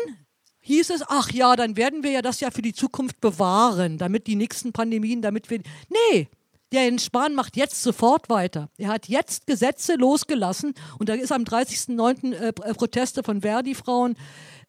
hieß 0.59 0.89
es, 0.89 1.01
ach 1.07 1.31
ja, 1.31 1.55
dann 1.55 1.77
werden 1.77 2.03
wir 2.03 2.11
ja 2.11 2.21
das 2.21 2.41
ja 2.41 2.51
für 2.51 2.61
die 2.61 2.73
Zukunft 2.73 3.21
bewahren, 3.21 3.97
damit 3.97 4.27
die 4.27 4.35
nächsten 4.35 4.73
Pandemien, 4.73 5.21
damit 5.21 5.49
wir. 5.49 5.61
Nee, 5.89 6.27
der 6.73 6.83
Jens 6.83 7.05
Spahn 7.05 7.33
macht 7.33 7.55
jetzt 7.55 7.81
sofort 7.81 8.29
weiter. 8.29 8.69
Er 8.77 8.89
hat 8.89 9.07
jetzt 9.07 9.47
Gesetze 9.47 9.95
losgelassen 9.95 10.73
und 10.99 11.07
da 11.07 11.13
ist 11.13 11.31
am 11.31 11.43
30.09. 11.43 12.33
Äh, 12.33 12.51
Proteste 12.51 13.23
von 13.23 13.39
Verdi-Frauen 13.39 14.17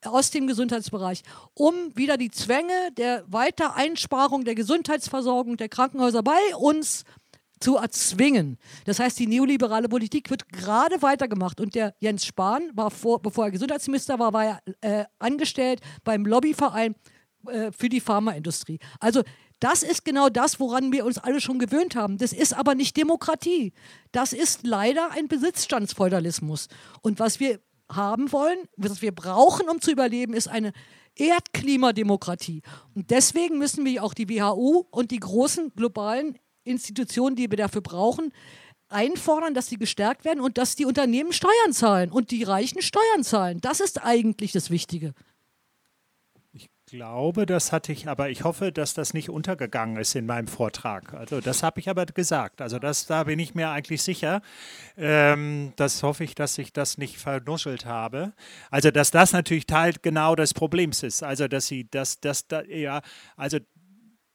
aus 0.04 0.30
dem 0.30 0.46
Gesundheitsbereich, 0.46 1.22
um 1.54 1.74
wieder 1.96 2.16
die 2.16 2.30
Zwänge 2.30 2.92
der 2.96 3.24
Weitereinsparung 3.26 4.44
der 4.44 4.54
Gesundheitsversorgung 4.54 5.56
der 5.56 5.68
Krankenhäuser 5.68 6.22
bei 6.22 6.38
uns 6.56 7.04
zu 7.60 7.76
erzwingen. 7.76 8.58
Das 8.84 8.98
heißt, 8.98 9.18
die 9.18 9.26
neoliberale 9.26 9.88
Politik 9.88 10.30
wird 10.30 10.48
gerade 10.52 11.00
weitergemacht. 11.02 11.60
Und 11.60 11.74
der 11.74 11.94
Jens 12.00 12.24
Spahn 12.24 12.70
war 12.74 12.90
vor, 12.90 13.20
bevor 13.20 13.46
er 13.46 13.50
Gesundheitsminister 13.50 14.18
war, 14.18 14.32
war 14.32 14.44
er 14.44 14.60
äh, 14.80 15.04
angestellt 15.18 15.80
beim 16.04 16.24
Lobbyverein 16.26 16.94
äh, 17.46 17.70
für 17.72 17.88
die 17.88 18.00
Pharmaindustrie. 18.00 18.78
Also 19.00 19.22
das 19.60 19.82
ist 19.82 20.04
genau 20.04 20.28
das, 20.28 20.60
woran 20.60 20.92
wir 20.92 21.04
uns 21.04 21.18
alle 21.18 21.40
schon 21.40 21.58
gewöhnt 21.58 21.96
haben. 21.96 22.18
Das 22.18 22.32
ist 22.32 22.52
aber 22.52 22.74
nicht 22.74 22.96
Demokratie. 22.96 23.72
Das 24.12 24.32
ist 24.32 24.64
leider 24.64 25.10
ein 25.10 25.26
Besitzstandsfeudalismus. 25.26 26.68
Und 27.02 27.18
was 27.18 27.40
wir 27.40 27.60
haben 27.90 28.30
wollen, 28.32 28.58
was 28.76 29.02
wir 29.02 29.12
brauchen, 29.12 29.68
um 29.68 29.80
zu 29.80 29.90
überleben, 29.90 30.34
ist 30.34 30.48
eine 30.48 30.72
Erdklimademokratie. 31.16 32.62
Und 32.94 33.10
deswegen 33.10 33.58
müssen 33.58 33.84
wir 33.84 34.04
auch 34.04 34.14
die 34.14 34.28
WHO 34.28 34.86
und 34.90 35.10
die 35.10 35.18
großen 35.18 35.72
globalen 35.74 36.38
Institutionen, 36.68 37.36
die 37.36 37.50
wir 37.50 37.56
dafür 37.56 37.80
brauchen, 37.80 38.32
einfordern, 38.88 39.54
dass 39.54 39.66
sie 39.66 39.76
gestärkt 39.76 40.24
werden 40.24 40.40
und 40.40 40.58
dass 40.58 40.76
die 40.76 40.86
Unternehmen 40.86 41.32
Steuern 41.32 41.72
zahlen 41.72 42.10
und 42.10 42.30
die 42.30 42.42
Reichen 42.42 42.80
Steuern 42.80 43.22
zahlen. 43.22 43.60
Das 43.60 43.80
ist 43.80 44.02
eigentlich 44.02 44.52
das 44.52 44.70
Wichtige 44.70 45.14
glaube, 46.88 47.46
das 47.46 47.72
hatte 47.72 47.92
ich, 47.92 48.08
aber 48.08 48.30
ich 48.30 48.44
hoffe, 48.44 48.72
dass 48.72 48.94
das 48.94 49.14
nicht 49.14 49.30
untergegangen 49.30 49.96
ist 49.96 50.14
in 50.14 50.26
meinem 50.26 50.48
Vortrag. 50.48 51.14
Also 51.14 51.40
das 51.40 51.62
habe 51.62 51.80
ich 51.80 51.88
aber 51.88 52.06
gesagt. 52.06 52.60
Also 52.60 52.78
das, 52.78 53.06
da 53.06 53.24
bin 53.24 53.38
ich 53.38 53.54
mir 53.54 53.70
eigentlich 53.70 54.02
sicher. 54.02 54.40
Ähm, 54.96 55.72
das 55.76 56.02
hoffe 56.02 56.24
ich, 56.24 56.34
dass 56.34 56.56
ich 56.58 56.72
das 56.72 56.98
nicht 56.98 57.18
vernuschelt 57.18 57.84
habe. 57.84 58.32
Also 58.70 58.90
dass 58.90 59.10
das 59.10 59.32
natürlich 59.32 59.66
Teil 59.66 59.94
genau 60.00 60.34
des 60.34 60.54
Problems 60.54 61.02
ist. 61.02 61.22
Also 61.22 61.48
dass 61.48 61.66
sie, 61.66 61.88
dass 61.90 62.20
das, 62.20 62.46
da, 62.48 62.62
ja, 62.62 63.02
also 63.36 63.58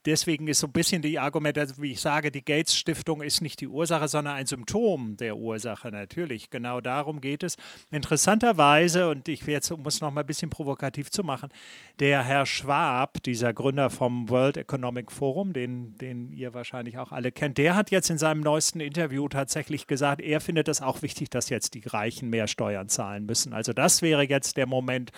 deswegen 0.06 0.48
ist 0.48 0.60
so 0.60 0.68
ein 0.68 0.74
bisschen 0.74 1.02
die 1.02 1.20
Argumentation, 1.20 1.82
wie 1.82 1.92
ich 1.92 2.02
sage, 2.02 2.32
die 2.32 2.44
Gates 2.44 2.76
Stiftung 2.76 3.22
ist 3.22 3.42
nicht 3.42 3.62
die 3.62 3.68
Ursache, 3.68 4.08
sondern 4.08 4.36
ein 4.36 4.46
Symptom 4.46 5.18
der 5.18 5.38
Ursache 5.38 5.90
natürlich. 5.90 6.50
Genau 6.50 6.82
darum 6.82 7.22
geht 7.22 7.44
es. 7.44 7.58
Interessanterweise, 7.92 9.10
und 9.10 9.28
ich 9.28 9.46
jetzt, 9.46 9.72
um 9.72 9.86
es 9.86 10.02
noch 10.02 10.12
mal 10.12 10.22
ein 10.22 10.28
bisschen 10.28 10.50
provokativ 10.50 11.12
zu 11.12 11.24
machen, 11.24 11.50
der 12.00 12.24
Herr 12.24 12.46
Schwab, 12.46 13.22
dieser 13.24 13.54
Gründer 13.54 13.90
vom 13.90 14.30
World 14.30 14.58
Economic 14.58 15.12
Forum, 15.12 15.54
den, 15.54 15.98
den 15.98 16.32
ihr 16.32 16.54
wahrscheinlich 16.54 16.98
auch 16.98 17.12
alle 17.12 17.32
kennt, 17.32 17.58
der 17.58 17.76
hat 17.76 17.92
jetzt 17.92 18.10
in 18.10 18.18
seinem 18.18 18.42
neuesten 18.42 18.80
Interview 18.80 19.28
tatsächlich 19.28 19.88
gesagt, 19.88 20.22
er 20.22 20.42
findet 20.42 20.68
es 20.68 20.82
auch 20.82 21.02
wichtig, 21.02 21.30
dass 21.30 21.50
jetzt 21.50 21.74
die 21.74 21.84
Reichen 21.86 22.30
mehr 22.30 22.48
Steuern 22.48 22.90
zahlen 22.90 23.26
müssen. 23.26 23.54
Also 23.54 23.74
das 23.74 24.02
wäre 24.02 24.24
jetzt 24.24 24.58
der 24.58 24.68
Moment, 24.68 25.12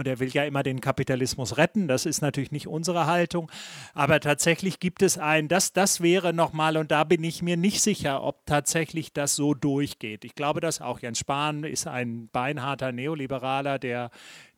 und 0.00 0.08
er 0.08 0.18
will 0.18 0.30
ja 0.30 0.44
immer 0.44 0.62
den 0.62 0.80
Kapitalismus 0.80 1.56
retten. 1.56 1.86
Das 1.86 2.06
ist 2.06 2.22
natürlich 2.22 2.50
nicht 2.50 2.66
unsere 2.66 3.06
Haltung. 3.06 3.50
Aber 3.94 4.18
tatsächlich 4.18 4.80
gibt 4.80 5.02
es 5.02 5.18
ein, 5.18 5.46
das, 5.46 5.72
das 5.72 6.00
wäre 6.00 6.32
nochmal, 6.32 6.76
und 6.76 6.90
da 6.90 7.04
bin 7.04 7.22
ich 7.22 7.42
mir 7.42 7.56
nicht 7.56 7.82
sicher, 7.82 8.22
ob 8.24 8.46
tatsächlich 8.46 9.12
das 9.12 9.36
so 9.36 9.54
durchgeht. 9.54 10.24
Ich 10.24 10.34
glaube, 10.34 10.60
dass 10.60 10.80
auch 10.80 11.00
Jens 11.00 11.18
Spahn 11.18 11.64
ist 11.64 11.86
ein 11.86 12.28
beinharter 12.32 12.92
Neoliberaler, 12.92 13.78
der 13.78 14.10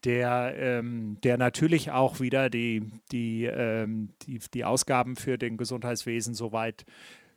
der, 0.05 0.55
ähm, 0.59 1.19
der 1.23 1.39
natürlich 1.39 1.93
auch 1.93 2.19
wieder 2.19 2.51
die, 2.51 2.91
die, 3.13 3.45
ähm, 3.45 4.09
die, 4.27 4.41
die 4.53 4.65
Ausgaben 4.65 5.15
für 5.15 5.39
den 5.39 5.57
Gesundheitswesen 5.57 6.35
so 6.35 6.53
weit 6.53 6.85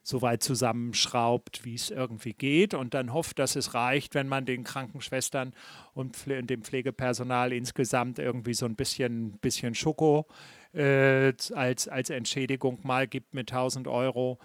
so 0.05 0.21
weit 0.21 0.43
zusammenschraubt, 0.43 1.65
wie 1.65 1.73
es 1.73 1.89
irgendwie 1.89 2.33
geht 2.33 2.75
und 2.75 2.93
dann 2.93 3.11
hofft, 3.11 3.39
dass 3.39 3.55
es 3.55 3.73
reicht, 3.73 4.13
wenn 4.13 4.27
man 4.27 4.45
den 4.45 4.63
Krankenschwestern 4.63 5.51
und 5.95 6.15
dem 6.27 6.61
Pflegepersonal 6.61 7.51
insgesamt 7.51 8.19
irgendwie 8.19 8.53
so 8.53 8.67
ein 8.67 8.75
bisschen, 8.75 9.31
bisschen 9.39 9.73
Schoko 9.73 10.27
äh, 10.73 11.33
als, 11.55 11.87
als 11.87 12.09
Entschädigung 12.11 12.79
mal 12.83 13.07
gibt 13.07 13.33
mit 13.33 13.51
1000 13.51 13.87
Euro. 13.87 14.37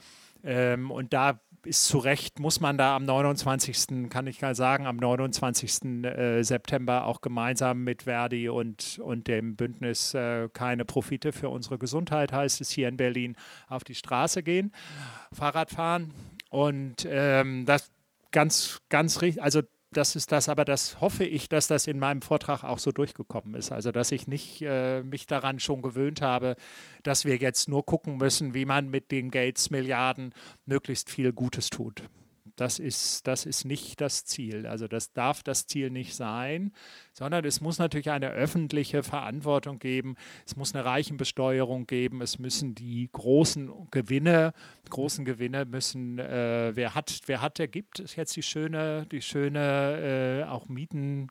Ähm, 0.42 0.90
und 0.90 1.12
da 1.12 1.38
ist 1.64 1.86
zu 1.86 1.98
Recht, 1.98 2.38
muss 2.38 2.60
man 2.60 2.78
da 2.78 2.96
am 2.96 3.04
29. 3.04 4.08
kann 4.10 4.26
ich 4.26 4.40
mal 4.40 4.54
sagen, 4.54 4.86
am 4.86 4.96
29. 4.96 6.04
Äh, 6.04 6.42
September 6.42 7.06
auch 7.06 7.20
gemeinsam 7.20 7.84
mit 7.84 8.04
Verdi 8.04 8.48
und, 8.48 8.98
und 8.98 9.28
dem 9.28 9.56
Bündnis 9.56 10.14
äh, 10.14 10.48
Keine 10.52 10.84
Profite 10.84 11.32
für 11.32 11.48
unsere 11.48 11.78
Gesundheit, 11.78 12.32
heißt 12.32 12.60
es 12.60 12.70
hier 12.70 12.88
in 12.88 12.96
Berlin, 12.96 13.36
auf 13.68 13.84
die 13.84 13.94
Straße 13.94 14.42
gehen, 14.42 14.72
Fahrrad 15.32 15.70
fahren. 15.70 16.12
Und 16.50 17.06
ähm, 17.08 17.64
das 17.66 17.90
ganz, 18.32 18.80
ganz 18.88 19.22
richtig, 19.22 19.42
also 19.42 19.62
das 19.92 20.14
ist 20.14 20.30
das, 20.30 20.48
aber 20.48 20.64
das 20.64 21.00
hoffe 21.00 21.24
ich, 21.24 21.48
dass 21.48 21.66
das 21.66 21.86
in 21.86 21.98
meinem 21.98 22.22
Vortrag 22.22 22.62
auch 22.62 22.78
so 22.78 22.92
durchgekommen 22.92 23.54
ist. 23.54 23.72
Also, 23.72 23.90
dass 23.90 24.12
ich 24.12 24.26
nicht 24.26 24.62
äh, 24.62 25.02
mich 25.02 25.26
daran 25.26 25.58
schon 25.58 25.82
gewöhnt 25.82 26.22
habe, 26.22 26.56
dass 27.02 27.24
wir 27.24 27.36
jetzt 27.36 27.68
nur 27.68 27.84
gucken 27.84 28.16
müssen, 28.16 28.54
wie 28.54 28.64
man 28.64 28.88
mit 28.88 29.10
den 29.10 29.30
Gates-Milliarden 29.30 30.32
möglichst 30.66 31.10
viel 31.10 31.32
Gutes 31.32 31.70
tut. 31.70 32.04
Das 32.56 32.78
ist, 32.78 33.26
das 33.26 33.46
ist 33.46 33.64
nicht 33.64 34.00
das 34.00 34.24
Ziel. 34.24 34.66
Also 34.66 34.88
das 34.88 35.12
darf 35.12 35.42
das 35.42 35.66
Ziel 35.66 35.90
nicht 35.90 36.14
sein, 36.14 36.72
sondern 37.12 37.44
es 37.44 37.60
muss 37.60 37.78
natürlich 37.78 38.10
eine 38.10 38.30
öffentliche 38.30 39.02
Verantwortung 39.02 39.78
geben. 39.78 40.16
Es 40.46 40.56
muss 40.56 40.74
eine 40.74 40.84
Reichenbesteuerung 40.84 41.86
geben. 41.86 42.22
Es 42.22 42.38
müssen 42.38 42.74
die 42.74 43.08
großen 43.12 43.70
Gewinne, 43.90 44.52
großen 44.88 45.24
Gewinne 45.24 45.64
müssen, 45.64 46.18
äh, 46.18 46.72
wer 46.74 46.94
hat, 46.94 47.20
wer 47.26 47.42
hat, 47.42 47.58
der 47.58 47.68
gibt. 47.68 47.98
Ist 47.98 48.16
jetzt 48.16 48.36
die 48.36 48.42
schöne, 48.42 49.06
die 49.10 49.22
schöne 49.22 50.42
äh, 50.42 50.48
auch 50.48 50.68
Mieten, 50.68 51.28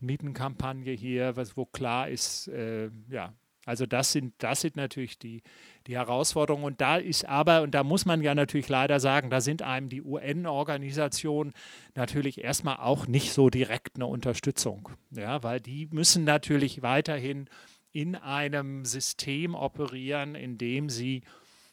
Mietenkampagne 0.00 0.92
hier, 0.92 1.36
was, 1.36 1.56
wo 1.56 1.64
klar 1.64 2.08
ist, 2.08 2.48
äh, 2.48 2.90
ja, 3.08 3.32
also 3.66 3.84
das 3.84 4.12
sind, 4.12 4.32
das 4.38 4.60
sind 4.60 4.76
natürlich 4.76 5.18
die, 5.18 5.42
die 5.88 5.96
Herausforderungen. 5.96 6.64
Und 6.64 6.80
da 6.80 6.98
ist 6.98 7.26
aber, 7.26 7.62
und 7.62 7.72
da 7.72 7.82
muss 7.82 8.06
man 8.06 8.22
ja 8.22 8.32
natürlich 8.32 8.68
leider 8.68 9.00
sagen, 9.00 9.28
da 9.28 9.40
sind 9.40 9.60
einem 9.60 9.88
die 9.88 10.02
UN-Organisationen 10.02 11.52
natürlich 11.96 12.42
erstmal 12.42 12.76
auch 12.76 13.08
nicht 13.08 13.32
so 13.32 13.50
direkt 13.50 13.96
eine 13.96 14.06
Unterstützung. 14.06 14.88
Ja, 15.10 15.42
weil 15.42 15.60
die 15.60 15.88
müssen 15.90 16.22
natürlich 16.22 16.82
weiterhin 16.82 17.50
in 17.90 18.14
einem 18.14 18.84
System 18.84 19.56
operieren, 19.56 20.36
in 20.36 20.58
dem 20.58 20.88
sie 20.88 21.24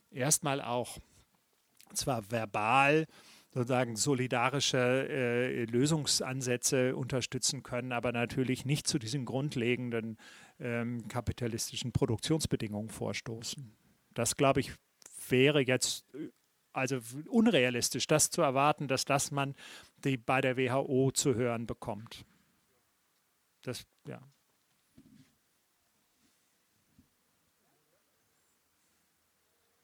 erstmal 0.10 0.62
auch 0.62 0.98
zwar 1.94 2.32
verbal 2.32 3.06
sozusagen 3.54 3.96
solidarische 3.96 5.08
äh, 5.10 5.66
Lösungsansätze 5.66 6.96
unterstützen 6.96 7.62
können, 7.62 7.92
aber 7.92 8.12
natürlich 8.12 8.66
nicht 8.66 8.88
zu 8.88 8.98
diesen 8.98 9.26
grundlegenden 9.26 10.18
ähm, 10.64 11.08
kapitalistischen 11.10 11.92
Produktionsbedingungen 11.92 12.90
vorstoßen. 12.90 13.76
Das, 14.14 14.38
glaube 14.38 14.62
ich, 14.62 14.72
wäre 15.28 15.62
jetzt 15.62 16.06
äh, 16.16 16.30
also 16.72 17.00
unrealistisch, 17.28 18.08
das 18.08 18.32
zu 18.32 18.42
erwarten, 18.42 18.88
dass 18.88 19.06
das 19.06 19.30
man 19.30 19.54
die 20.04 20.18
bei 20.18 20.42
der 20.42 20.58
WHO 20.58 21.12
zu 21.12 21.36
hören 21.36 21.68
bekommt. 21.68 22.26
Das, 23.62 23.86
ja. 24.08 24.20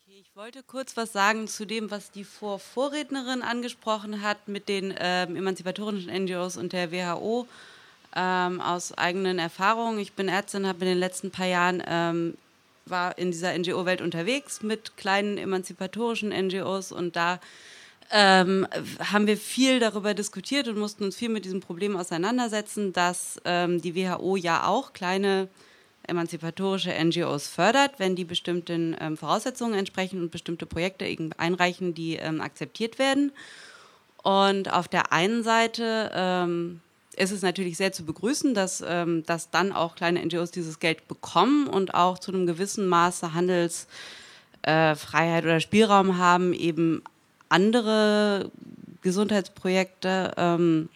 Ich 0.08 0.36
wollte 0.36 0.64
kurz 0.64 0.98
was 0.98 1.14
sagen 1.14 1.48
zu 1.48 1.66
dem, 1.66 1.92
was 1.92 2.12
die 2.12 2.24
Vor 2.24 2.60
Vorrednerin 2.60 3.42
angesprochen 3.42 4.22
hat 4.22 4.48
mit 4.48 4.68
den 4.68 4.94
ähm, 4.98 5.36
emanzipatorischen 5.36 6.12
NGOs 6.12 6.58
und 6.58 6.74
der 6.74 6.92
WHO 6.92 7.48
ähm, 8.16 8.62
aus 8.62 8.98
eigenen 8.98 9.40
Erfahrungen. 9.40 10.00
Ich 10.00 10.14
bin 10.14 10.28
Ärztin, 10.28 10.68
habe 10.68 10.82
in 10.82 10.92
den 10.92 10.98
letzten 10.98 11.32
paar 11.32 11.48
Jahren 11.48 11.84
ähm, 11.88 12.38
war 12.86 13.18
in 13.18 13.32
dieser 13.32 13.58
NGO-Welt 13.58 14.02
unterwegs 14.02 14.64
mit 14.64 14.98
kleinen 14.98 15.38
emanzipatorischen 15.38 16.30
NGOs 16.30 16.92
und 16.92 17.16
da 17.16 17.40
ähm, 18.12 18.68
haben 19.12 19.28
wir 19.28 19.38
viel 19.38 19.80
darüber 19.80 20.14
diskutiert 20.14 20.68
und 20.68 20.78
mussten 20.78 21.04
uns 21.04 21.16
viel 21.16 21.30
mit 21.30 21.46
diesem 21.46 21.62
Problem 21.62 21.96
auseinandersetzen, 21.96 22.92
dass 22.92 23.40
ähm, 23.46 23.82
die 23.82 23.96
WHO 23.96 24.36
ja 24.36 24.66
auch 24.66 24.94
kleine 24.94 25.48
emanzipatorische 26.08 26.92
NGOs 26.92 27.48
fördert, 27.48 28.00
wenn 28.00 28.16
die 28.16 28.26
bestimmten 28.26 28.96
ähm, 29.00 29.16
Voraussetzungen 29.16 29.76
entsprechen 29.78 30.22
und 30.22 30.32
bestimmte 30.32 30.66
Projekte 30.66 31.06
einreichen, 31.38 31.94
die 31.94 32.16
ähm, 32.16 32.42
akzeptiert 32.42 32.98
werden. 32.98 33.32
Und 34.24 34.74
auf 34.74 34.88
der 34.88 35.14
einen 35.14 35.44
Seite 35.44 36.12
ähm, 36.14 36.82
ist 37.20 37.32
es 37.32 37.42
natürlich 37.42 37.78
sehr 37.78 37.92
zu 37.92 38.06
begrüßen, 38.06 38.54
dass, 38.54 38.84
ähm, 38.86 39.24
dass 39.26 39.52
dann 39.52 39.74
auch 39.74 39.96
kleine 39.96 40.26
NGOs 40.26 40.52
dieses 40.52 40.80
Geld 40.80 41.08
bekommen 41.08 41.68
und 41.68 41.94
auch 41.94 42.18
zu 42.18 42.32
einem 42.32 42.48
gewissen 42.48 42.88
Maße 42.88 43.34
Handelsfreiheit 43.34 45.44
äh, 45.44 45.48
oder 45.48 45.60
Spielraum 45.60 46.18
haben, 46.18 46.54
eben 46.54 47.04
andere 47.50 48.52
Gesundheitsprojekte 49.02 50.34
ähm, 50.38 50.90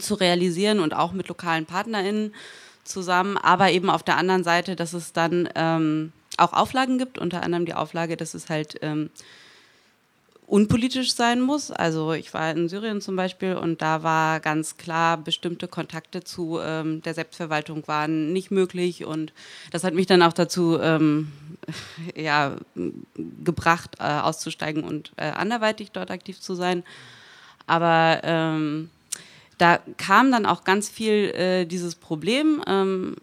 zu 0.00 0.14
realisieren 0.14 0.80
und 0.80 0.94
auch 0.94 1.12
mit 1.12 1.28
lokalen 1.28 1.66
PartnerInnen 1.66 2.34
zusammen, 2.84 3.36
aber 3.36 3.70
eben 3.70 3.90
auf 3.90 4.02
der 4.02 4.16
anderen 4.16 4.44
Seite, 4.44 4.76
dass 4.76 4.92
es 4.92 5.12
dann 5.12 5.48
ähm, 5.54 6.12
auch 6.36 6.52
Auflagen 6.52 6.98
gibt, 6.98 7.18
unter 7.18 7.42
anderem 7.42 7.64
die 7.64 7.74
Auflage, 7.74 8.16
dass 8.16 8.34
es 8.34 8.48
halt 8.48 8.78
ähm, 8.82 9.10
unpolitisch 10.48 11.14
sein 11.14 11.40
muss. 11.42 11.70
Also 11.70 12.12
ich 12.14 12.32
war 12.32 12.50
in 12.50 12.68
Syrien 12.68 13.02
zum 13.02 13.16
Beispiel 13.16 13.54
und 13.54 13.82
da 13.82 14.02
war 14.02 14.40
ganz 14.40 14.78
klar, 14.78 15.18
bestimmte 15.18 15.68
Kontakte 15.68 16.24
zu 16.24 16.58
ähm, 16.60 17.02
der 17.02 17.12
Selbstverwaltung 17.14 17.86
waren 17.86 18.32
nicht 18.32 18.50
möglich 18.50 19.04
und 19.04 19.32
das 19.70 19.84
hat 19.84 19.94
mich 19.94 20.06
dann 20.06 20.22
auch 20.22 20.32
dazu 20.32 20.78
ähm, 20.80 21.30
ja, 22.16 22.56
gebracht, 23.44 23.96
äh, 24.00 24.04
auszusteigen 24.04 24.84
und 24.84 25.12
äh, 25.16 25.30
anderweitig 25.30 25.92
dort 25.92 26.10
aktiv 26.10 26.40
zu 26.40 26.54
sein. 26.54 26.82
Aber 27.66 28.20
ähm, 28.24 28.88
da 29.58 29.80
kam 29.98 30.32
dann 30.32 30.46
auch 30.46 30.64
ganz 30.64 30.88
viel 30.88 31.30
äh, 31.34 31.66
dieses 31.66 31.94
Problem 31.94 32.62
ähm, 32.66 33.16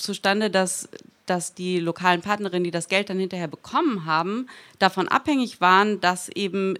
zustande, 0.00 0.50
dass, 0.50 0.88
dass 1.26 1.54
die 1.54 1.78
lokalen 1.78 2.22
Partnerinnen, 2.22 2.64
die 2.64 2.70
das 2.70 2.88
Geld 2.88 3.10
dann 3.10 3.18
hinterher 3.18 3.48
bekommen 3.48 4.04
haben, 4.04 4.48
davon 4.78 5.08
abhängig 5.08 5.60
waren, 5.60 6.00
dass 6.00 6.28
eben 6.30 6.76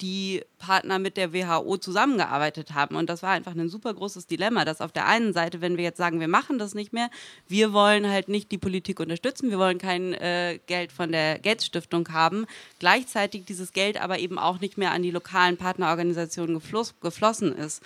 die 0.00 0.42
Partner 0.58 0.98
mit 0.98 1.16
der 1.16 1.32
WHO 1.32 1.76
zusammengearbeitet 1.78 2.74
haben. 2.74 2.96
Und 2.96 3.08
das 3.08 3.22
war 3.22 3.30
einfach 3.30 3.54
ein 3.54 3.68
super 3.68 3.94
großes 3.94 4.26
Dilemma, 4.26 4.64
dass 4.64 4.80
auf 4.80 4.92
der 4.92 5.06
einen 5.06 5.32
Seite, 5.32 5.60
wenn 5.60 5.76
wir 5.76 5.84
jetzt 5.84 5.98
sagen, 5.98 6.20
wir 6.20 6.28
machen 6.28 6.58
das 6.58 6.74
nicht 6.74 6.92
mehr, 6.92 7.10
wir 7.48 7.72
wollen 7.72 8.08
halt 8.08 8.28
nicht 8.28 8.50
die 8.50 8.58
Politik 8.58 9.00
unterstützen, 9.00 9.50
wir 9.50 9.58
wollen 9.58 9.78
kein 9.78 10.12
äh, 10.14 10.58
Geld 10.66 10.92
von 10.92 11.12
der 11.12 11.38
Gates 11.38 11.66
Stiftung 11.66 12.08
haben, 12.12 12.46
gleichzeitig 12.78 13.44
dieses 13.44 13.72
Geld 13.72 14.00
aber 14.00 14.18
eben 14.18 14.38
auch 14.38 14.60
nicht 14.60 14.76
mehr 14.78 14.92
an 14.92 15.02
die 15.02 15.10
lokalen 15.10 15.56
Partnerorganisationen 15.56 16.54
gefloss, 16.54 16.94
geflossen 17.00 17.56
ist. 17.56 17.82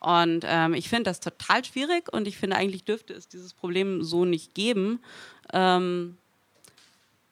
Und 0.00 0.44
ähm, 0.46 0.74
ich 0.74 0.88
finde 0.88 1.04
das 1.04 1.20
total 1.20 1.64
schwierig 1.64 2.12
und 2.12 2.28
ich 2.28 2.36
finde 2.36 2.56
eigentlich 2.56 2.84
dürfte 2.84 3.14
es 3.14 3.28
dieses 3.28 3.52
Problem 3.52 4.02
so 4.02 4.24
nicht 4.24 4.54
geben, 4.54 5.00
ähm, 5.52 6.18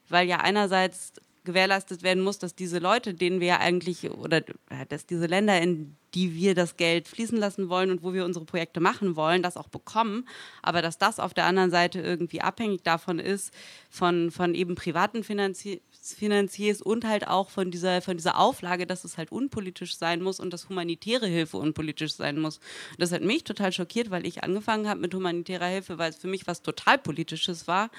weil 0.08 0.26
ja 0.26 0.38
einerseits 0.38 1.12
gewährleistet 1.46 2.02
werden 2.02 2.22
muss, 2.22 2.38
dass 2.38 2.54
diese 2.54 2.78
Leute, 2.78 3.14
denen 3.14 3.40
wir 3.40 3.60
eigentlich, 3.60 4.10
oder 4.10 4.42
dass 4.90 5.06
diese 5.06 5.24
Länder, 5.24 5.60
in 5.62 5.96
die 6.14 6.34
wir 6.34 6.54
das 6.54 6.76
Geld 6.76 7.08
fließen 7.08 7.36
lassen 7.36 7.68
wollen 7.68 7.90
und 7.90 8.02
wo 8.02 8.12
wir 8.12 8.24
unsere 8.24 8.44
Projekte 8.44 8.80
machen 8.80 9.16
wollen, 9.16 9.42
das 9.42 9.56
auch 9.56 9.68
bekommen. 9.68 10.26
Aber 10.62 10.82
dass 10.82 10.98
das 10.98 11.20
auf 11.20 11.34
der 11.34 11.44
anderen 11.44 11.70
Seite 11.70 12.00
irgendwie 12.00 12.40
abhängig 12.40 12.82
davon 12.82 13.18
ist, 13.18 13.52
von, 13.90 14.30
von 14.30 14.54
eben 14.54 14.74
privaten 14.74 15.24
Finanzi 15.24 15.80
Finanziers 16.14 16.80
und 16.80 17.04
halt 17.04 17.26
auch 17.26 17.50
von 17.50 17.72
dieser, 17.72 18.00
von 18.00 18.16
dieser 18.16 18.38
Auflage, 18.38 18.86
dass 18.86 19.02
es 19.02 19.18
halt 19.18 19.32
unpolitisch 19.32 19.96
sein 19.96 20.22
muss 20.22 20.38
und 20.38 20.52
dass 20.52 20.68
humanitäre 20.68 21.26
Hilfe 21.26 21.56
unpolitisch 21.56 22.14
sein 22.14 22.38
muss. 22.38 22.60
Das 22.96 23.10
hat 23.10 23.22
mich 23.22 23.42
total 23.42 23.72
schockiert, 23.72 24.10
weil 24.10 24.24
ich 24.24 24.44
angefangen 24.44 24.88
habe 24.88 25.00
mit 25.00 25.12
humanitärer 25.12 25.66
Hilfe, 25.66 25.98
weil 25.98 26.10
es 26.10 26.16
für 26.16 26.28
mich 26.28 26.46
was 26.46 26.62
total 26.62 26.98
Politisches 26.98 27.66
war 27.66 27.90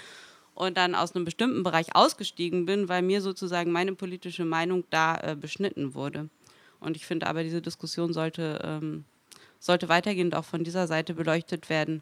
und 0.57 0.75
dann 0.75 0.95
aus 0.95 1.15
einem 1.15 1.23
bestimmten 1.23 1.61
Bereich 1.61 1.95
ausgestiegen 1.95 2.65
bin, 2.65 2.89
weil 2.89 3.03
mir 3.03 3.21
sozusagen 3.21 3.71
meine 3.71 3.93
politische 3.93 4.43
Meinung 4.43 4.85
da 4.89 5.15
äh, 5.17 5.35
beschnitten 5.35 5.93
wurde. 5.93 6.29
Und 6.79 6.95
ich 6.95 7.05
finde 7.05 7.27
aber, 7.27 7.43
diese 7.43 7.61
Diskussion 7.61 8.11
sollte, 8.11 8.59
ähm, 8.63 9.05
sollte 9.59 9.87
weitergehend 9.87 10.35
auch 10.35 10.45
von 10.45 10.63
dieser 10.63 10.87
Seite 10.87 11.13
beleuchtet 11.13 11.69
werden, 11.69 12.01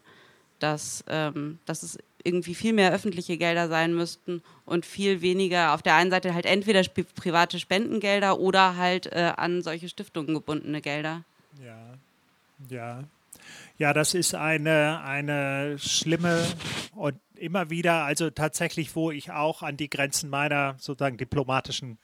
dass, 0.58 1.04
ähm, 1.06 1.58
dass 1.66 1.82
es 1.82 1.98
irgendwie 2.24 2.54
viel 2.54 2.72
mehr 2.72 2.94
öffentliche 2.94 3.36
Gelder 3.36 3.68
sein 3.68 3.94
müssten 3.94 4.42
und 4.64 4.86
viel 4.86 5.20
weniger 5.20 5.74
auf 5.74 5.82
der 5.82 5.94
einen 5.94 6.10
Seite 6.10 6.32
halt 6.32 6.46
entweder 6.46 6.82
private 7.14 7.58
Spendengelder 7.58 8.40
oder 8.40 8.78
halt 8.78 9.06
äh, 9.12 9.32
an 9.36 9.60
solche 9.60 9.90
Stiftungen 9.90 10.32
gebundene 10.34 10.80
Gelder. 10.80 11.24
Ja, 11.62 11.98
ja. 12.70 13.04
Ja, 13.78 13.92
das 13.92 14.14
ist 14.14 14.34
eine, 14.34 15.02
eine 15.02 15.78
schlimme 15.78 16.46
und 16.94 17.18
immer 17.34 17.70
wieder, 17.70 18.04
also 18.04 18.30
tatsächlich, 18.30 18.96
wo 18.96 19.10
ich 19.10 19.30
auch 19.30 19.62
an 19.62 19.76
die 19.76 19.90
Grenzen 19.90 20.30
meiner 20.30 20.76
sozusagen 20.78 21.18
diplomatischen 21.18 21.98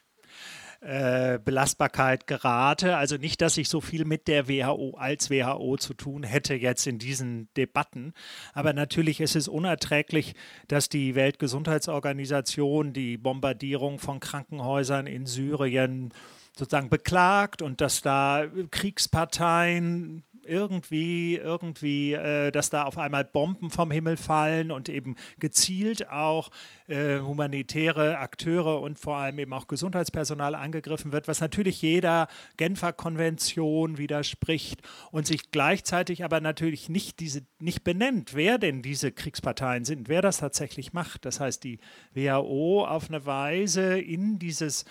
äh, 0.82 1.38
Belastbarkeit 1.38 2.26
gerate. 2.26 2.96
Also 2.96 3.16
nicht, 3.16 3.40
dass 3.40 3.56
ich 3.56 3.68
so 3.68 3.80
viel 3.80 4.04
mit 4.04 4.26
der 4.26 4.48
WHO 4.48 4.96
als 4.98 5.30
WHO 5.30 5.76
zu 5.76 5.94
tun 5.94 6.24
hätte 6.24 6.54
jetzt 6.54 6.88
in 6.88 6.98
diesen 6.98 7.48
Debatten. 7.56 8.14
Aber 8.52 8.72
natürlich 8.72 9.20
ist 9.20 9.36
es 9.36 9.46
unerträglich, 9.46 10.34
dass 10.66 10.88
die 10.88 11.14
Weltgesundheitsorganisation 11.14 12.92
die 12.92 13.16
Bombardierung 13.16 14.00
von 14.00 14.18
Krankenhäusern 14.18 15.06
in 15.06 15.26
Syrien 15.26 16.12
sozusagen 16.56 16.90
beklagt 16.90 17.62
und 17.62 17.80
dass 17.80 18.02
da 18.02 18.44
Kriegsparteien 18.72 20.24
irgendwie, 20.46 21.36
irgendwie, 21.36 22.14
äh, 22.14 22.50
dass 22.50 22.70
da 22.70 22.84
auf 22.84 22.98
einmal 22.98 23.24
Bomben 23.24 23.70
vom 23.70 23.90
Himmel 23.90 24.16
fallen 24.16 24.70
und 24.70 24.88
eben 24.88 25.16
gezielt 25.38 26.08
auch 26.08 26.50
äh, 26.88 27.20
humanitäre 27.20 28.18
Akteure 28.18 28.80
und 28.80 28.98
vor 28.98 29.16
allem 29.16 29.38
eben 29.38 29.52
auch 29.52 29.66
Gesundheitspersonal 29.66 30.54
angegriffen 30.54 31.12
wird, 31.12 31.28
was 31.28 31.40
natürlich 31.40 31.82
jeder 31.82 32.28
Genfer 32.56 32.92
Konvention 32.92 33.98
widerspricht 33.98 34.82
und 35.10 35.26
sich 35.26 35.50
gleichzeitig 35.50 36.24
aber 36.24 36.40
natürlich 36.40 36.88
nicht 36.88 37.20
diese 37.20 37.42
nicht 37.58 37.84
benennt, 37.84 38.34
wer 38.34 38.58
denn 38.58 38.82
diese 38.82 39.12
Kriegsparteien 39.12 39.84
sind, 39.84 40.08
wer 40.08 40.22
das 40.22 40.38
tatsächlich 40.38 40.92
macht. 40.92 41.24
Das 41.24 41.40
heißt, 41.40 41.62
die 41.64 41.78
WHO 42.12 42.84
auf 42.84 43.08
eine 43.08 43.24
Weise 43.24 43.98
in 43.98 44.38
dieses 44.38 44.84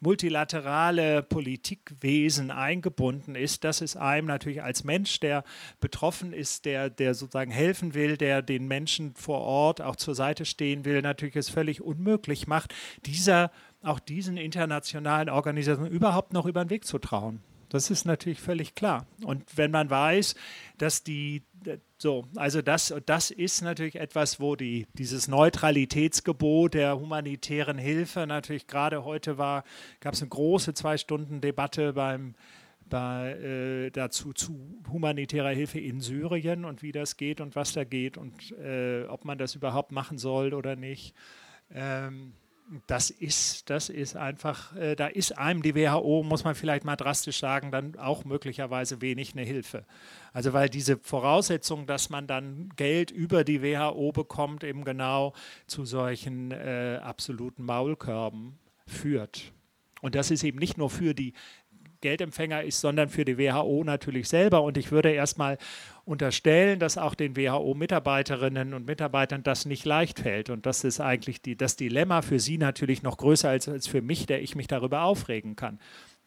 multilaterale 0.00 1.22
Politikwesen 1.22 2.50
eingebunden 2.50 3.34
ist, 3.34 3.64
das 3.64 3.80
ist 3.80 3.96
einem 3.96 4.26
natürlich 4.26 4.62
als 4.62 4.84
Mensch, 4.84 5.20
der 5.20 5.44
betroffen 5.80 6.32
ist, 6.32 6.64
der, 6.64 6.90
der 6.90 7.14
sozusagen 7.14 7.50
helfen 7.50 7.94
will, 7.94 8.16
der 8.16 8.42
den 8.42 8.66
Menschen 8.66 9.14
vor 9.14 9.40
Ort 9.40 9.80
auch 9.80 9.96
zur 9.96 10.14
Seite 10.14 10.44
stehen 10.44 10.84
will, 10.84 11.02
natürlich 11.02 11.36
es 11.36 11.48
völlig 11.48 11.80
unmöglich 11.80 12.46
macht, 12.46 12.74
dieser, 13.06 13.50
auch 13.82 13.98
diesen 13.98 14.36
internationalen 14.36 15.28
Organisationen 15.28 15.90
überhaupt 15.90 16.32
noch 16.32 16.46
über 16.46 16.64
den 16.64 16.70
Weg 16.70 16.84
zu 16.84 16.98
trauen. 16.98 17.40
Das 17.68 17.90
ist 17.90 18.04
natürlich 18.06 18.40
völlig 18.40 18.74
klar. 18.74 19.06
Und 19.22 19.44
wenn 19.56 19.70
man 19.70 19.90
weiß, 19.90 20.34
dass 20.78 21.02
die, 21.02 21.42
so, 21.98 22.24
also 22.36 22.62
das, 22.62 22.94
das 23.04 23.30
ist 23.30 23.62
natürlich 23.62 23.96
etwas, 23.96 24.40
wo 24.40 24.56
die, 24.56 24.86
dieses 24.94 25.28
Neutralitätsgebot 25.28 26.74
der 26.74 26.98
humanitären 26.98 27.78
Hilfe 27.78 28.26
natürlich 28.26 28.66
gerade 28.66 29.04
heute 29.04 29.38
war, 29.38 29.64
gab 30.00 30.14
es 30.14 30.22
eine 30.22 30.30
große 30.30 30.74
zwei 30.74 30.96
Stunden 30.96 31.40
Debatte 31.40 31.92
beim 31.92 32.34
bei, 32.88 33.32
äh, 33.32 33.90
dazu 33.90 34.32
zu 34.32 34.80
humanitärer 34.90 35.50
Hilfe 35.50 35.78
in 35.78 36.00
Syrien 36.00 36.64
und 36.64 36.82
wie 36.82 36.92
das 36.92 37.16
geht 37.16 37.40
und 37.40 37.54
was 37.54 37.72
da 37.72 37.84
geht 37.84 38.16
und 38.16 38.52
äh, 38.52 39.04
ob 39.04 39.24
man 39.24 39.38
das 39.38 39.54
überhaupt 39.54 39.92
machen 39.92 40.18
soll 40.18 40.54
oder 40.54 40.76
nicht. 40.76 41.14
Ähm, 41.70 42.32
das 42.86 43.10
ist, 43.10 43.70
das 43.70 43.88
ist 43.88 44.16
einfach, 44.16 44.76
äh, 44.76 44.94
da 44.94 45.06
ist 45.06 45.36
einem 45.38 45.62
die 45.62 45.74
WHO, 45.74 46.22
muss 46.22 46.44
man 46.44 46.54
vielleicht 46.54 46.84
mal 46.84 46.96
drastisch 46.96 47.38
sagen, 47.38 47.70
dann 47.70 47.96
auch 47.96 48.24
möglicherweise 48.24 49.00
wenig 49.00 49.32
eine 49.32 49.42
Hilfe. 49.42 49.84
Also 50.32 50.52
weil 50.52 50.68
diese 50.68 50.98
Voraussetzung, 50.98 51.86
dass 51.86 52.10
man 52.10 52.26
dann 52.26 52.70
Geld 52.76 53.10
über 53.10 53.44
die 53.44 53.62
WHO 53.62 54.12
bekommt, 54.12 54.64
eben 54.64 54.84
genau 54.84 55.32
zu 55.66 55.84
solchen 55.84 56.50
äh, 56.50 57.00
absoluten 57.02 57.64
Maulkörben 57.64 58.58
führt. 58.86 59.52
Und 60.00 60.14
das 60.14 60.30
ist 60.30 60.44
eben 60.44 60.58
nicht 60.58 60.78
nur 60.78 60.90
für 60.90 61.14
die 61.14 61.32
Geldempfänger 62.00 62.62
ist, 62.62 62.80
sondern 62.80 63.08
für 63.08 63.24
die 63.24 63.38
WHO 63.38 63.82
natürlich 63.84 64.28
selber. 64.28 64.62
Und 64.62 64.76
ich 64.76 64.92
würde 64.92 65.10
erstmal 65.10 65.58
unterstellen, 66.08 66.78
dass 66.78 66.96
auch 66.96 67.14
den 67.14 67.36
WHO-Mitarbeiterinnen 67.36 68.72
und 68.72 68.86
Mitarbeitern 68.86 69.42
das 69.42 69.66
nicht 69.66 69.84
leicht 69.84 70.20
fällt. 70.20 70.48
Und 70.48 70.64
das 70.64 70.82
ist 70.82 71.00
eigentlich 71.00 71.42
die, 71.42 71.54
das 71.54 71.76
Dilemma 71.76 72.22
für 72.22 72.40
sie 72.40 72.56
natürlich 72.56 73.02
noch 73.02 73.18
größer 73.18 73.50
als, 73.50 73.68
als 73.68 73.86
für 73.86 74.00
mich, 74.00 74.24
der 74.24 74.42
ich 74.42 74.56
mich 74.56 74.68
darüber 74.68 75.02
aufregen 75.02 75.54
kann, 75.54 75.78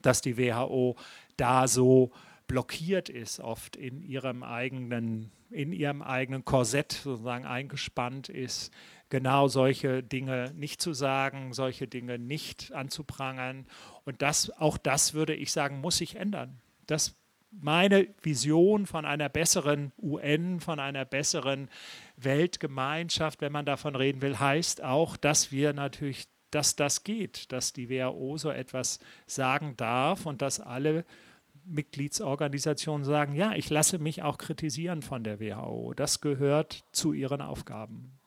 dass 0.03 0.21
die 0.21 0.37
WHO 0.37 0.97
da 1.35 1.67
so 1.67 2.11
blockiert 2.45 3.09
ist, 3.09 3.39
oft 3.39 3.75
in 3.75 4.03
ihrem 4.03 4.43
eigenen, 4.43 5.31
in 5.49 5.73
ihrem 5.73 6.03
eigenen 6.03 6.45
Korsett 6.45 6.91
sozusagen 6.91 7.45
eingespannt 7.45 8.29
ist, 8.29 8.71
genau 9.09 9.47
solche 9.47 10.03
Dinge 10.03 10.53
nicht 10.55 10.79
zu 10.79 10.93
sagen, 10.93 11.53
solche 11.53 11.87
Dinge 11.87 12.19
nicht 12.19 12.71
anzuprangern. 12.71 13.65
Und 14.05 14.21
das, 14.21 14.51
auch 14.59 14.77
das 14.77 15.15
würde 15.15 15.33
ich 15.33 15.51
sagen, 15.51 15.81
muss 15.81 15.97
sich 15.97 16.17
ändern. 16.17 16.59
Das 16.85 17.15
meine 17.51 18.07
Vision 18.21 18.85
von 18.85 19.05
einer 19.05 19.29
besseren 19.29 19.91
UN, 20.01 20.59
von 20.59 20.79
einer 20.79 21.05
besseren 21.05 21.69
Weltgemeinschaft, 22.17 23.41
wenn 23.41 23.51
man 23.51 23.65
davon 23.65 23.95
reden 23.95 24.21
will, 24.21 24.39
heißt 24.39 24.83
auch, 24.83 25.17
dass 25.17 25.51
wir 25.51 25.73
natürlich, 25.73 26.27
dass 26.49 26.75
das 26.75 27.03
geht, 27.03 27.51
dass 27.51 27.73
die 27.73 27.89
WHO 27.89 28.37
so 28.37 28.49
etwas 28.49 28.99
sagen 29.27 29.75
darf 29.77 30.25
und 30.25 30.41
dass 30.41 30.59
alle 30.59 31.05
Mitgliedsorganisationen 31.65 33.05
sagen, 33.05 33.35
ja, 33.35 33.53
ich 33.53 33.69
lasse 33.69 33.99
mich 33.99 34.23
auch 34.23 34.37
kritisieren 34.37 35.01
von 35.01 35.23
der 35.23 35.39
WHO. 35.39 35.93
Das 35.95 36.21
gehört 36.21 36.83
zu 36.91 37.13
ihren 37.13 37.41
Aufgaben. 37.41 38.17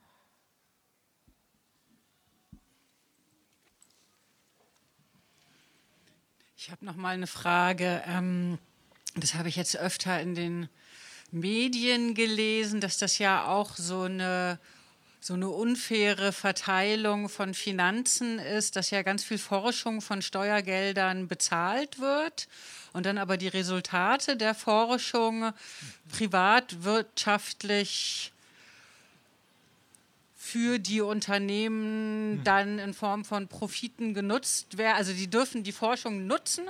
Ich 6.56 6.70
habe 6.70 6.84
noch 6.84 6.96
mal 6.96 7.10
eine 7.10 7.26
Frage. 7.26 8.02
Ähm, 8.06 8.58
das 9.14 9.34
habe 9.34 9.48
ich 9.48 9.56
jetzt 9.56 9.76
öfter 9.76 10.20
in 10.20 10.34
den 10.34 10.68
Medien 11.30 12.14
gelesen, 12.14 12.80
dass 12.80 12.98
das 12.98 13.18
ja 13.18 13.46
auch 13.46 13.76
so 13.76 14.02
eine 14.02 14.58
so 15.20 15.32
eine 15.32 15.48
unfaire 15.48 16.32
Verteilung 16.32 17.30
von 17.30 17.54
Finanzen 17.54 18.38
ist, 18.38 18.76
dass 18.76 18.90
ja 18.90 19.00
ganz 19.00 19.24
viel 19.24 19.38
Forschung 19.38 20.02
von 20.02 20.20
Steuergeldern 20.20 21.28
bezahlt 21.28 21.98
wird 21.98 22.46
und 22.92 23.06
dann 23.06 23.16
aber 23.16 23.38
die 23.38 23.48
Resultate 23.48 24.36
der 24.36 24.54
Forschung 24.54 25.54
privatwirtschaftlich 26.12 28.34
für 30.36 30.78
die 30.78 31.00
Unternehmen 31.00 32.38
Hm. 32.38 32.44
dann 32.44 32.78
in 32.78 32.94
Form 32.94 33.24
von 33.24 33.48
Profiten 33.48 34.14
genutzt 34.14 34.76
werden. 34.76 34.96
Also 34.96 35.12
die 35.12 35.28
dürfen 35.28 35.62
die 35.62 35.72
Forschung 35.72 36.26
nutzen 36.26 36.64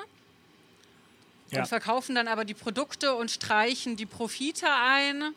Ja. 1.54 1.62
und 1.62 1.66
verkaufen 1.68 2.14
dann 2.14 2.28
aber 2.28 2.44
die 2.44 2.54
Produkte 2.54 3.14
und 3.14 3.30
streichen 3.30 3.96
die 3.96 4.06
Profite 4.06 4.66
ein, 4.70 5.34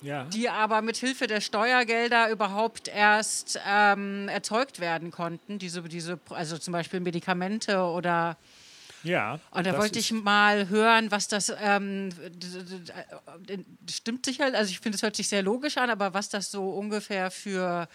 Ja. 0.00 0.24
die 0.24 0.48
aber 0.48 0.82
mit 0.82 0.96
Hilfe 0.96 1.26
der 1.26 1.40
Steuergelder 1.40 2.30
überhaupt 2.30 2.88
erst 2.88 3.60
ähm, 3.66 4.28
erzeugt 4.28 4.80
werden 4.80 5.10
konnten. 5.10 5.58
Diese, 5.58 5.82
diese, 5.82 6.18
also 6.30 6.58
zum 6.58 6.72
Beispiel 6.72 7.00
Medikamente 7.00 7.78
oder 7.80 8.36
ja. 9.04 9.40
und 9.50 9.66
da 9.66 9.76
wollte 9.76 9.98
ich 9.98 10.12
mal 10.12 10.68
hören, 10.68 11.10
was 11.10 11.26
das 11.26 11.52
ähm, 11.60 12.10
äh, 13.48 13.58
stimmt 13.90 14.24
sicher. 14.26 14.44
Also 14.54 14.70
ich 14.70 14.78
finde, 14.78 14.96
es 14.96 15.02
hört 15.02 15.16
sich 15.16 15.28
sehr 15.28 15.42
logisch 15.42 15.76
an, 15.76 15.90
aber 15.90 16.14
was 16.14 16.28
das 16.28 16.50
so 16.50 16.70
ungefähr 16.70 17.30
für 17.32 17.88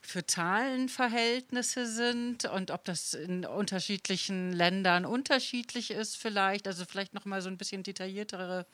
für 0.00 0.26
Zahlenverhältnisse 0.26 1.86
sind 1.86 2.44
und 2.46 2.70
ob 2.70 2.84
das 2.84 3.14
in 3.14 3.44
unterschiedlichen 3.44 4.52
Ländern 4.52 5.04
unterschiedlich 5.04 5.90
ist 5.90 6.16
vielleicht. 6.16 6.66
Also 6.66 6.84
vielleicht 6.84 7.14
noch 7.14 7.24
mal 7.24 7.42
so 7.42 7.48
ein 7.48 7.58
bisschen 7.58 7.82
detailliertere 7.82 8.66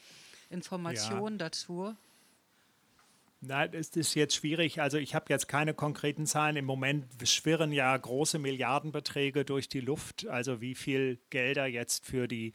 Informationen 0.51 1.39
dazu. 1.39 1.97
Nein, 3.43 3.71
es 3.75 3.91
ist 3.91 4.15
jetzt 4.15 4.35
schwierig. 4.35 4.81
Also 4.81 4.99
ich 4.99 5.15
habe 5.15 5.27
jetzt 5.29 5.47
keine 5.47 5.75
konkreten 5.75 6.27
Zahlen. 6.27 6.57
Im 6.57 6.65
Moment 6.65 7.05
schwirren 7.25 7.71
ja 7.71 7.97
große 7.97 8.39
Milliardenbeträge 8.39 9.45
durch 9.45 9.69
die 9.69 9.81
Luft. 9.81 10.27
Also 10.27 10.61
wie 10.61 10.75
viel 10.75 11.19
Gelder 11.31 11.67
jetzt 11.67 12.07
für 12.07 12.29
die 12.29 12.55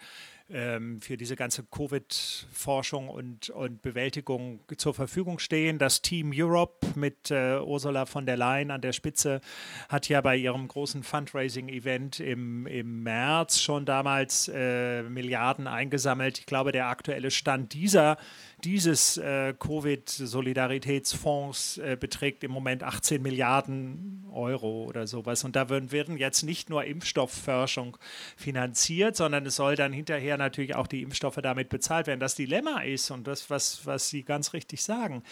für 0.99 1.17
diese 1.17 1.35
ganze 1.35 1.63
Covid-Forschung 1.63 3.07
und, 3.07 3.49
und 3.49 3.81
Bewältigung 3.81 4.59
zur 4.75 4.93
Verfügung 4.93 5.39
stehen. 5.39 5.77
Das 5.77 6.01
Team 6.01 6.31
Europe 6.33 6.87
mit 6.95 7.31
äh, 7.31 7.59
Ursula 7.59 8.05
von 8.05 8.25
der 8.25 8.37
Leyen 8.37 8.69
an 8.69 8.81
der 8.81 8.91
Spitze 8.91 9.41
hat 9.87 10.09
ja 10.09 10.19
bei 10.21 10.35
ihrem 10.35 10.67
großen 10.67 11.03
Fundraising-Event 11.03 12.19
im, 12.19 12.67
im 12.67 13.03
März 13.03 13.61
schon 13.61 13.85
damals 13.85 14.51
äh, 14.53 15.03
Milliarden 15.03 15.67
eingesammelt. 15.67 16.39
Ich 16.39 16.45
glaube, 16.45 16.71
der 16.71 16.87
aktuelle 16.87 17.31
Stand 17.31 17.73
dieser 17.73 18.17
dieses 18.63 19.17
äh, 19.17 19.53
Covid-Solidaritätsfonds 19.57 21.77
äh, 21.77 21.97
beträgt 21.99 22.43
im 22.43 22.51
Moment 22.51 22.83
18 22.83 23.21
Milliarden 23.21 24.25
Euro 24.31 24.85
oder 24.85 25.07
sowas. 25.07 25.43
Und 25.43 25.55
da 25.55 25.69
werden, 25.69 25.91
werden 25.91 26.17
jetzt 26.17 26.43
nicht 26.43 26.69
nur 26.69 26.85
Impfstoffforschung 26.85 27.97
finanziert, 28.37 29.15
sondern 29.15 29.45
es 29.45 29.55
soll 29.55 29.75
dann 29.75 29.93
hinterher 29.93 30.37
natürlich 30.37 30.75
auch 30.75 30.87
die 30.87 31.01
Impfstoffe 31.01 31.39
damit 31.41 31.69
bezahlt 31.69 32.07
werden. 32.07 32.19
Das 32.19 32.35
Dilemma 32.35 32.81
ist, 32.81 33.11
und 33.11 33.27
das, 33.27 33.49
was, 33.49 33.85
was 33.85 34.09
Sie 34.09 34.23
ganz 34.23 34.53
richtig 34.53 34.83
sagen, 34.83 35.23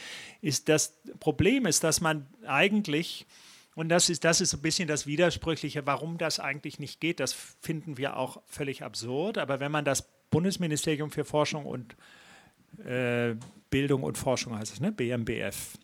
ist, 0.41 0.69
das 0.69 0.97
Problem 1.19 1.65
ist, 1.65 1.83
dass 1.83 2.01
man 2.01 2.27
eigentlich 2.45 3.25
und 3.75 3.87
das 3.87 4.09
ist, 4.09 4.25
das 4.25 4.41
ist 4.41 4.53
ein 4.53 4.61
bisschen 4.61 4.89
das 4.89 5.07
Widersprüchliche, 5.07 5.85
warum 5.85 6.17
das 6.17 6.41
eigentlich 6.41 6.79
nicht 6.79 6.99
geht. 6.99 7.21
Das 7.21 7.33
finden 7.61 7.97
wir 7.97 8.17
auch 8.17 8.41
völlig 8.45 8.83
absurd. 8.83 9.37
Aber 9.37 9.61
wenn 9.61 9.71
man 9.71 9.85
das 9.85 10.09
Bundesministerium 10.29 11.11
für 11.11 11.23
Forschung 11.23 11.65
und 11.65 11.93
äh, 11.93 11.95
Bildung 13.69 14.03
und 14.03 14.17
Forschung 14.17 14.57
heißt 14.57 14.73
es, 14.73 14.79
ne? 14.79 14.91
BMBF. 14.91 15.77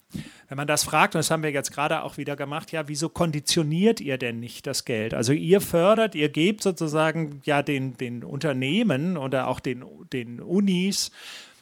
Wenn 0.47 0.57
man 0.57 0.67
das 0.67 0.83
fragt, 0.83 1.15
und 1.15 1.19
das 1.19 1.29
haben 1.29 1.43
wir 1.43 1.51
jetzt 1.51 1.71
gerade 1.71 2.03
auch 2.03 2.17
wieder 2.17 2.35
gemacht, 2.35 2.71
ja, 2.71 2.87
wieso 2.87 3.09
konditioniert 3.09 3.99
ihr 4.01 4.17
denn 4.17 4.39
nicht 4.39 4.65
das 4.65 4.85
Geld? 4.85 5.13
Also 5.13 5.33
ihr 5.33 5.61
fördert, 5.61 6.15
ihr 6.15 6.29
gebt 6.29 6.63
sozusagen 6.63 7.41
ja 7.43 7.61
den, 7.61 7.97
den 7.97 8.23
Unternehmen 8.23 9.17
oder 9.17 9.47
auch 9.47 9.59
den, 9.59 9.85
den 10.13 10.39
Unis 10.39 11.11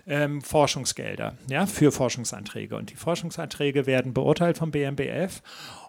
ähm, 0.08 0.42
Forschungsgelder 0.42 1.38
ja, 1.50 1.66
für 1.66 1.92
Forschungsanträge. 1.92 2.76
Und 2.76 2.92
die 2.92 2.96
Forschungsanträge 2.96 3.86
werden 3.86 4.14
beurteilt 4.14 4.58
vom 4.58 4.72
BMBF 4.72 5.42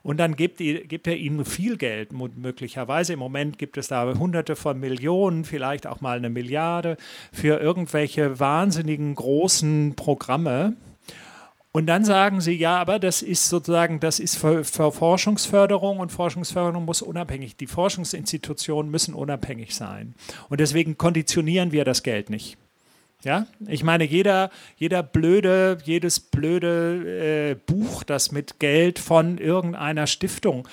und 0.03 0.19
dann 0.19 0.37
gibt, 0.37 0.61
ihr, 0.61 0.87
gibt 0.87 1.07
er 1.07 1.17
ihnen 1.17 1.45
viel 1.45 1.77
Geld 1.77 2.13
möglicherweise. 2.13 3.15
Im 3.15 3.19
Moment 3.19 3.59
gibt 3.59 3.77
es 3.77 3.89
da 3.89 4.05
hunderte 4.19 4.57
von 4.57 4.79
Millionen, 4.79 5.45
vielleicht 5.45 5.87
auch 5.87 6.01
mal 6.01 6.19
eine 6.19 6.31
Milliarde 6.31 6.97
für 7.33 7.61
irgendwelche 7.61 8.39
wahnsinnigen 8.39 9.15
großen 9.15 9.95
Programme. 9.97 10.75
Und 11.73 11.87
dann 11.87 12.05
sagen 12.05 12.41
sie, 12.41 12.53
ja, 12.53 12.77
aber 12.77 13.01
das 13.01 13.21
ist 13.21 13.49
sozusagen, 13.49 13.99
das 13.99 14.21
ist 14.21 14.37
für, 14.37 14.63
für 14.63 14.93
Forschungsförderung 14.93 15.99
und 15.99 16.13
Forschungsförderung 16.13 16.85
muss 16.85 17.03
unabhängig, 17.03 17.57
die 17.57 17.67
Forschungsinstitutionen 17.67 18.93
müssen 18.93 19.13
unabhängig 19.13 19.75
sein. 19.75 20.15
Und 20.49 20.61
deswegen 20.61 20.97
konditionieren 20.99 21.73
wir 21.73 21.85
das 21.85 22.05
Geld 22.05 22.31
nicht. 22.31 22.57
Ja, 23.25 23.47
ich 23.67 23.83
meine, 23.83 24.05
jeder, 24.05 24.51
jeder 24.77 25.03
blöde, 25.03 25.79
jedes 25.85 26.21
blöde 26.21 27.53
äh, 27.53 27.55
Buch, 27.55 28.05
das 28.05 28.33
mit 28.33 28.61
Geld 28.61 28.99
von 28.99 29.39
irgendeiner 29.39 30.07
Stiftung 30.07 30.69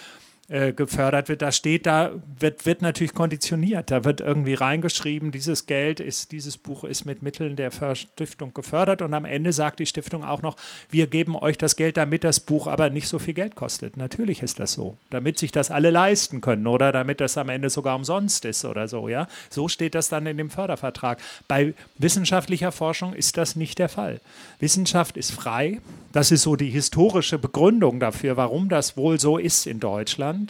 äh, 0.52 0.73
gefördert 0.73 1.30
wird, 1.30 1.41
da 1.41 1.53
steht, 1.53 1.86
da 1.86 2.11
wird, 2.38 2.65
wird 2.65 2.82
natürlich 2.82 3.14
konditioniert. 3.14 3.90
Da 3.90 4.03
wird 4.03 4.19
irgendwie 4.19 4.53
reingeschrieben, 4.53 5.32
dieses 5.32 5.65
Geld 5.65 6.02
ist, 6.02 6.34
dieses 6.34 6.57
Buch 6.57 6.84
ist 6.84 7.06
mit 7.06 7.22
Mitteln 7.22 7.56
der 7.56 7.72
Stiftung 7.95 8.53
gefördert 8.53 9.02
und 9.02 9.14
am 9.14 9.23
Ende 9.23 9.53
sagt 9.53 9.80
die 9.80 9.86
Stiftung 9.86 10.26
auch 10.26 10.41
noch, 10.41 10.57
wir 10.90 11.07
geben 11.07 11.38
euch 11.38 11.57
das 11.57 11.78
Geld, 11.78 11.95
damit 11.95 12.26
das 12.26 12.41
Buch 12.41 12.68
aber 12.68 12.90
nicht 12.90 13.07
so 13.07 13.18
viel 13.18 13.34
Geld 13.34 13.56
kostet. 13.56 13.95
Natürlich 13.95 14.44
ist 14.44 14.60
das 14.60 14.73
so, 14.73 14.98
damit 15.10 15.40
sich 15.40 15.53
das 15.53 15.72
alle 15.72 15.90
leisten 15.90 16.41
können 16.41 16.68
oder 16.68 16.91
damit 16.91 17.22
das 17.22 17.38
am 17.38 17.48
Ende 17.48 17.69
sogar 17.69 17.95
umsonst 17.95 18.44
ist 18.44 18.65
oder 18.65 18.90
so. 18.90 19.07
Ja, 19.07 19.28
so 19.49 19.69
steht 19.69 19.95
das 19.95 20.10
dann 20.10 20.26
in 20.26 20.36
dem 20.36 20.49
Fördervertrag. 20.49 21.19
Bei 21.48 21.73
wissenschaftlicher 21.98 22.73
Forschung 22.73 23.14
ist 23.14 23.38
das 23.38 23.56
nicht 23.56 23.80
der 23.80 23.88
Fall. 23.88 24.19
Wissenschaft 24.60 25.15
ist 25.15 25.32
frei. 25.32 25.80
Das 26.11 26.30
ist 26.32 26.41
so 26.41 26.57
die 26.57 26.69
historische 26.69 27.40
Begründung 27.40 28.02
dafür, 28.02 28.36
warum 28.36 28.68
das 28.68 28.98
wohl 28.98 29.18
so 29.18 29.38
ist 29.38 29.65
in 29.65 29.80
Deutschland. 29.80 30.41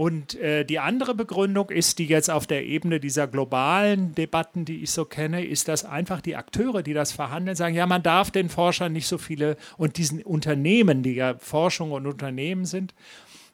Und 0.00 0.34
äh, 0.36 0.64
die 0.64 0.78
andere 0.78 1.14
Begründung 1.14 1.68
ist, 1.68 1.98
die 1.98 2.06
jetzt 2.06 2.30
auf 2.30 2.46
der 2.46 2.64
Ebene 2.64 3.00
dieser 3.00 3.26
globalen 3.26 4.14
Debatten, 4.14 4.64
die 4.64 4.82
ich 4.82 4.92
so 4.92 5.04
kenne, 5.04 5.44
ist, 5.44 5.68
dass 5.68 5.84
einfach 5.84 6.22
die 6.22 6.36
Akteure, 6.36 6.82
die 6.82 6.94
das 6.94 7.12
verhandeln, 7.12 7.54
sagen, 7.54 7.74
ja, 7.74 7.84
man 7.84 8.02
darf 8.02 8.30
den 8.30 8.48
Forschern 8.48 8.94
nicht 8.94 9.06
so 9.06 9.18
viele 9.18 9.58
und 9.76 9.98
diesen 9.98 10.22
Unternehmen, 10.22 11.02
die 11.02 11.16
ja 11.16 11.36
Forschung 11.36 11.92
und 11.92 12.06
Unternehmen 12.06 12.64
sind, 12.64 12.94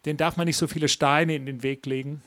denen 0.04 0.18
darf 0.18 0.36
man 0.36 0.46
nicht 0.46 0.56
so 0.56 0.68
viele 0.68 0.86
Steine 0.86 1.34
in 1.34 1.46
den 1.46 1.64
Weg 1.64 1.84
legen. 1.84 2.22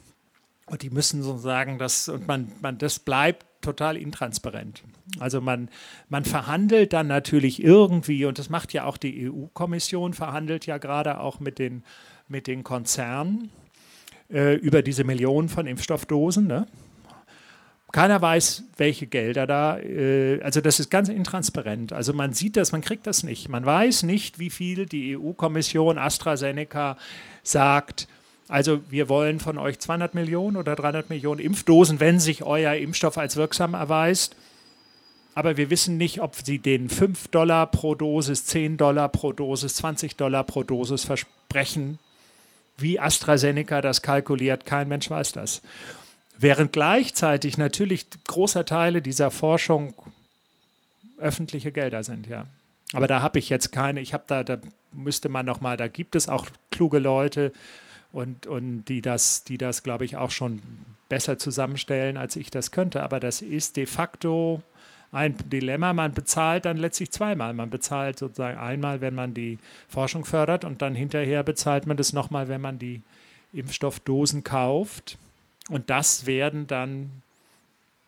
Und 0.66 0.82
die 0.82 0.90
müssen 0.90 1.24
sozusagen 1.24 1.80
das, 1.80 2.10
und 2.10 2.28
man, 2.28 2.52
man, 2.62 2.78
das 2.78 3.00
bleibt 3.00 3.46
total 3.62 3.96
intransparent. 3.96 4.84
Also 5.20 5.40
man, 5.40 5.70
man 6.10 6.26
verhandelt 6.26 6.94
dann 6.94 7.08
natürlich 7.08 7.64
irgendwie, 7.64 8.26
und 8.26 8.38
das 8.38 8.50
macht 8.50 8.74
ja 8.74 8.84
auch 8.84 8.98
die 8.98 9.30
EU-Kommission, 9.30 10.14
verhandelt 10.14 10.66
ja 10.66 10.78
gerade 10.78 11.20
auch 11.20 11.40
mit 11.40 11.58
den, 11.58 11.84
mit 12.30 12.48
den 12.48 12.64
Konzernen 12.64 13.50
äh, 14.32 14.56
über 14.56 14.82
diese 14.82 15.04
Millionen 15.04 15.50
von 15.50 15.68
Impfstoffdosen. 15.68 16.48
Ne? 16.48 16.68
Keiner 17.92 18.22
weiß, 18.22 18.64
welche 18.78 19.08
Gelder 19.08 19.48
da, 19.48 19.80
äh, 19.80 20.42
also 20.44 20.62
das 20.62 20.80
ist 20.80 20.92
ganz 20.92 21.10
intransparent. 21.10 21.92
Also 21.92 22.14
man 22.14 22.34
sieht 22.34 22.56
das, 22.56 22.72
man 22.72 22.82
kriegt 22.82 23.08
das 23.08 23.24
nicht. 23.24 23.50
Man 23.50 23.66
weiß 23.66 24.04
nicht, 24.04 24.38
wie 24.38 24.52
viel 24.52 24.86
die 24.86 25.18
EU-Kommission 25.18 25.98
AstraZeneca 25.98 26.98
sagt, 27.42 28.08
also 28.48 28.82
wir 28.90 29.10
wollen 29.10 29.40
von 29.40 29.58
euch 29.58 29.80
200 29.80 30.16
Millionen 30.16 30.58
oder 30.58 30.76
300 30.76 31.10
Millionen 31.10 31.40
Impfdosen, 31.40 32.00
wenn 32.00 32.20
sich 32.20 32.44
euer 32.44 32.74
Impfstoff 32.76 33.18
als 33.18 33.36
wirksam 33.38 33.74
erweist. 33.74 34.36
Aber 35.36 35.58
wir 35.58 35.70
wissen 35.70 35.98
nicht, 35.98 36.22
ob 36.22 36.36
sie 36.36 36.60
den 36.60 36.90
5 36.90 37.30
Dollar 37.30 37.68
pro 37.68 37.96
Dosis, 37.96 38.46
10 38.46 38.78
Dollar 38.78 39.10
pro 39.10 39.34
Dosis, 39.34 39.76
20 39.76 40.16
Dollar 40.16 40.44
pro 40.44 40.64
Dosis 40.64 41.06
versprechen. 41.06 42.00
Wie 42.80 43.00
AstraZeneca 43.00 43.82
das 43.82 44.02
kalkuliert, 44.02 44.66
kein 44.66 44.88
Mensch 44.88 45.10
weiß 45.10 45.32
das. 45.34 45.62
Während 46.38 46.72
gleichzeitig 46.72 47.58
natürlich 47.58 48.08
großer 48.28 48.66
Teile 48.66 49.02
dieser 49.02 49.30
Forschung 49.32 49.94
öffentliche 51.18 51.72
Gelder 51.72 52.04
sind, 52.04 52.28
ja. 52.28 52.46
Aber 52.94 53.08
da 53.08 53.22
habe 53.22 53.40
ich 53.40 53.50
jetzt 53.50 53.72
keine, 53.72 54.00
ich 54.00 54.14
habe 54.14 54.24
da, 54.28 54.44
da 54.44 54.58
müsste 54.92 55.30
man 55.30 55.46
noch 55.46 55.62
mal, 55.62 55.78
da 55.78 55.88
gibt 55.88 56.16
es 56.16 56.28
auch 56.28 56.48
kluge 56.72 57.00
Leute 57.00 57.52
und, 58.12 58.48
und 58.48 58.86
die 58.86 59.02
das, 59.02 59.44
die 59.44 59.58
das, 59.58 59.84
glaube 59.84 60.06
ich, 60.06 60.18
auch 60.18 60.32
schon 60.32 60.62
besser 61.10 61.38
zusammenstellen, 61.38 62.18
als 62.18 62.36
ich 62.36 62.50
das 62.50 62.72
könnte. 62.72 63.04
Aber 63.04 63.20
das 63.20 63.42
ist 63.42 63.78
de 63.78 63.86
facto 63.86 64.64
ein 65.12 65.36
Dilemma. 65.50 65.94
Man 65.94 66.14
bezahlt 66.14 66.66
dann 66.66 66.78
letztlich 66.78 67.12
zweimal. 67.12 67.54
Man 67.54 67.70
bezahlt 67.70 68.20
sozusagen 68.20 68.58
einmal, 68.58 69.02
wenn 69.02 69.16
man 69.16 69.34
die 69.34 69.58
Forschung 69.88 70.26
fördert 70.26 70.66
und 70.66 70.82
dann 70.82 70.96
hinterher 70.96 71.44
bezahlt 71.44 71.88
man 71.88 71.98
das 71.98 72.14
nochmal, 72.14 72.48
wenn 72.48 72.62
man 72.62 72.80
die 72.80 73.02
Impfstoffdosen 73.54 74.44
kauft. 74.44 75.18
Und 75.70 75.90
das 75.90 76.26
werden 76.26 76.68
dann 76.68 77.22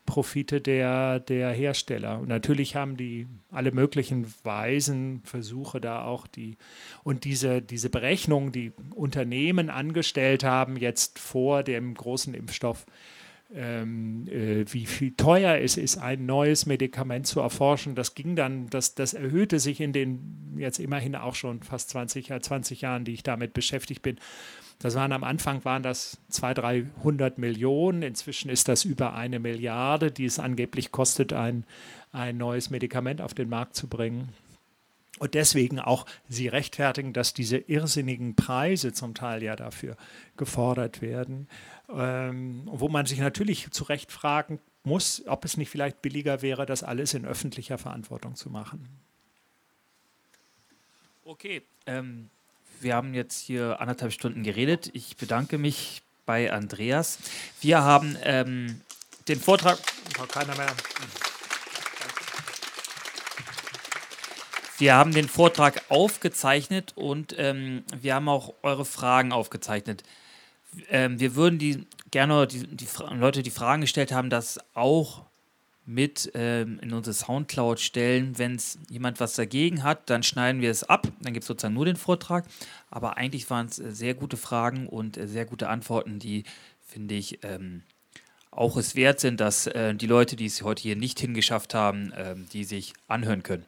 Profite 0.06 0.60
der, 0.60 1.20
der 1.20 1.52
Hersteller. 1.52 2.20
Und 2.20 2.28
natürlich 2.28 2.76
haben 2.76 2.98
die 2.98 3.28
alle 3.50 3.72
möglichen 3.72 4.32
Weisen, 4.44 5.22
Versuche 5.24 5.80
da 5.80 6.04
auch 6.04 6.28
die 6.28 6.58
und 7.04 7.24
diese, 7.24 7.62
diese 7.62 7.90
Berechnung, 7.90 8.52
die 8.52 8.74
Unternehmen 8.94 9.70
angestellt 9.70 10.44
haben, 10.44 10.76
jetzt 10.76 11.18
vor 11.18 11.64
dem 11.64 11.94
großen 11.94 12.34
Impfstoff, 12.34 12.86
ähm, 13.54 14.28
äh, 14.28 14.66
wie 14.72 14.86
viel 14.86 15.14
teuer 15.16 15.58
es 15.58 15.78
ist, 15.78 15.98
ein 15.98 16.26
neues 16.26 16.66
Medikament 16.66 17.28
zu 17.28 17.40
erforschen. 17.40 17.96
Das 17.96 18.16
ging 18.16 18.36
dann, 18.36 18.70
das, 18.70 18.96
das 18.96 19.14
erhöhte 19.14 19.60
sich 19.60 19.82
in 19.82 19.94
den 19.94 20.56
jetzt 20.58 20.80
immerhin 20.80 21.16
auch 21.16 21.36
schon 21.36 21.62
fast 21.64 21.90
20, 21.90 22.34
20 22.42 22.82
Jahren, 22.82 23.06
die 23.06 23.14
ich 23.14 23.24
damit 23.24 23.54
beschäftigt 23.54 24.02
bin. 24.02 24.18
Das 24.80 24.96
waren 24.96 25.12
am 25.12 25.24
Anfang 25.24 25.64
waren 25.64 25.84
das 25.84 26.18
200, 26.30 26.88
300 27.04 27.38
Millionen. 27.38 28.02
Inzwischen 28.02 28.50
ist 28.50 28.68
das 28.68 28.84
über 28.84 29.14
eine 29.14 29.40
Milliarde, 29.40 30.12
die 30.12 30.26
es 30.26 30.40
angeblich 30.40 30.92
kostet, 30.92 31.34
ein, 31.34 31.66
ein 32.12 32.38
neues 32.38 32.70
Medikament 32.70 33.22
auf 33.22 33.34
den 33.34 33.50
Markt 33.50 33.76
zu 33.76 33.88
bringen. 33.88 34.30
Und 35.20 35.36
deswegen 35.36 35.80
auch 35.80 36.08
sie 36.30 36.48
rechtfertigen, 36.48 37.14
dass 37.14 37.36
diese 37.36 37.58
irrsinnigen 37.58 38.36
Preise 38.36 38.92
zum 38.92 39.14
Teil 39.14 39.44
ja 39.44 39.56
dafür 39.56 39.96
gefordert 40.36 41.04
werden. 41.04 41.48
Ähm, 41.94 42.64
wo 42.66 42.88
man 42.88 43.06
sich 43.06 43.20
natürlich 43.20 43.70
zu 43.72 43.84
Recht 43.84 44.12
fragen 44.12 44.60
muss, 44.84 45.24
ob 45.28 45.46
es 45.46 45.58
nicht 45.58 45.70
vielleicht 45.70 46.02
billiger 46.02 46.42
wäre, 46.42 46.66
das 46.66 46.84
alles 46.84 47.14
in 47.14 47.26
öffentlicher 47.26 47.78
Verantwortung 47.78 48.36
zu 48.36 48.50
machen. 48.50 48.88
Okay, 51.26 51.62
ähm, 51.86 52.30
wir 52.80 52.96
haben 52.96 53.14
jetzt 53.14 53.40
hier 53.40 53.80
anderthalb 53.80 54.12
Stunden 54.12 54.44
geredet. 54.44 54.90
Ich 54.94 55.18
bedanke 55.18 55.58
mich 55.58 56.02
bei 56.26 56.52
Andreas. 56.52 57.20
Wir 57.60 57.84
haben 57.84 58.18
ähm, 58.24 58.82
den 59.28 59.40
Vortrag. 59.40 59.78
Keiner 60.30 60.56
mehr. 60.56 60.74
Wir 64.78 64.96
haben 64.96 65.14
den 65.14 65.30
Vortrag 65.30 65.84
aufgezeichnet 65.90 66.94
und 66.96 67.36
ähm, 67.38 67.84
wir 67.96 68.16
haben 68.16 68.28
auch 68.30 68.56
eure 68.64 68.84
Fragen 68.84 69.32
aufgezeichnet. 69.32 70.04
Ähm, 70.90 71.20
wir 71.20 71.36
würden 71.36 71.60
die 71.60 71.86
gerne 72.12 72.48
die, 72.48 72.68
die 72.68 72.88
Leute, 73.14 73.44
die 73.44 73.52
Fragen 73.52 73.82
gestellt 73.82 74.12
haben, 74.12 74.30
das 74.30 74.60
auch 74.74 75.26
mit 75.86 76.32
ähm, 76.36 76.80
in 76.82 76.94
unsere 76.94 77.14
Soundcloud 77.14 77.80
stellen. 77.80 78.38
Wenn 78.38 78.56
es 78.56 78.78
jemand 78.90 79.20
was 79.20 79.36
dagegen 79.36 79.84
hat, 79.84 80.10
dann 80.10 80.24
schneiden 80.24 80.62
wir 80.62 80.72
es 80.72 80.84
ab. 80.84 81.08
Dann 81.22 81.34
gibt 81.34 81.44
es 81.44 81.48
sozusagen 81.48 81.74
nur 81.74 81.86
den 81.86 81.96
Vortrag. 81.96 82.46
Aber 82.90 83.18
eigentlich 83.18 83.50
waren 83.50 83.68
es 83.68 83.80
äh, 83.80 83.92
sehr 83.92 84.14
gute 84.14 84.38
Fragen 84.38 84.88
und 84.88 85.18
äh, 85.18 85.28
sehr 85.28 85.46
gute 85.46 85.70
Antworten, 85.70 86.20
die, 86.20 86.44
finde 86.86 87.16
ich, 87.16 87.40
ähm, 87.44 87.84
auch 88.52 88.76
es 88.78 88.96
wert 88.96 89.20
sind, 89.20 89.40
dass 89.40 89.68
äh, 89.68 89.96
die 89.96 90.08
Leute, 90.08 90.36
die 90.36 90.46
es 90.46 90.62
heute 90.62 90.82
hier 90.82 90.96
nicht 90.96 91.20
hingeschafft 91.20 91.74
haben, 91.74 92.12
äh, 92.12 92.36
die 92.54 92.64
sich 92.64 92.94
anhören 93.08 93.44
können. 93.44 93.66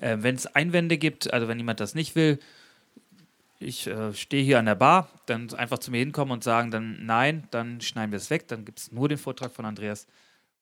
Äh, 0.00 0.18
wenn 0.20 0.34
es 0.34 0.46
Einwände 0.46 0.98
gibt, 0.98 1.32
also 1.32 1.48
wenn 1.48 1.58
jemand 1.58 1.80
das 1.80 1.94
nicht 1.94 2.14
will, 2.14 2.38
ich 3.58 3.86
äh, 3.86 4.12
stehe 4.14 4.44
hier 4.44 4.58
an 4.58 4.66
der 4.66 4.74
Bar, 4.74 5.08
dann 5.26 5.52
einfach 5.54 5.78
zu 5.78 5.90
mir 5.90 5.98
hinkommen 5.98 6.32
und 6.32 6.44
sagen 6.44 6.70
dann 6.70 7.04
nein, 7.04 7.48
dann 7.50 7.80
schneiden 7.80 8.12
wir 8.12 8.18
es 8.18 8.30
weg, 8.30 8.48
dann 8.48 8.64
gibt 8.64 8.78
es 8.78 8.92
nur 8.92 9.08
den 9.08 9.18
Vortrag 9.18 9.52
von 9.52 9.64
Andreas 9.64 10.06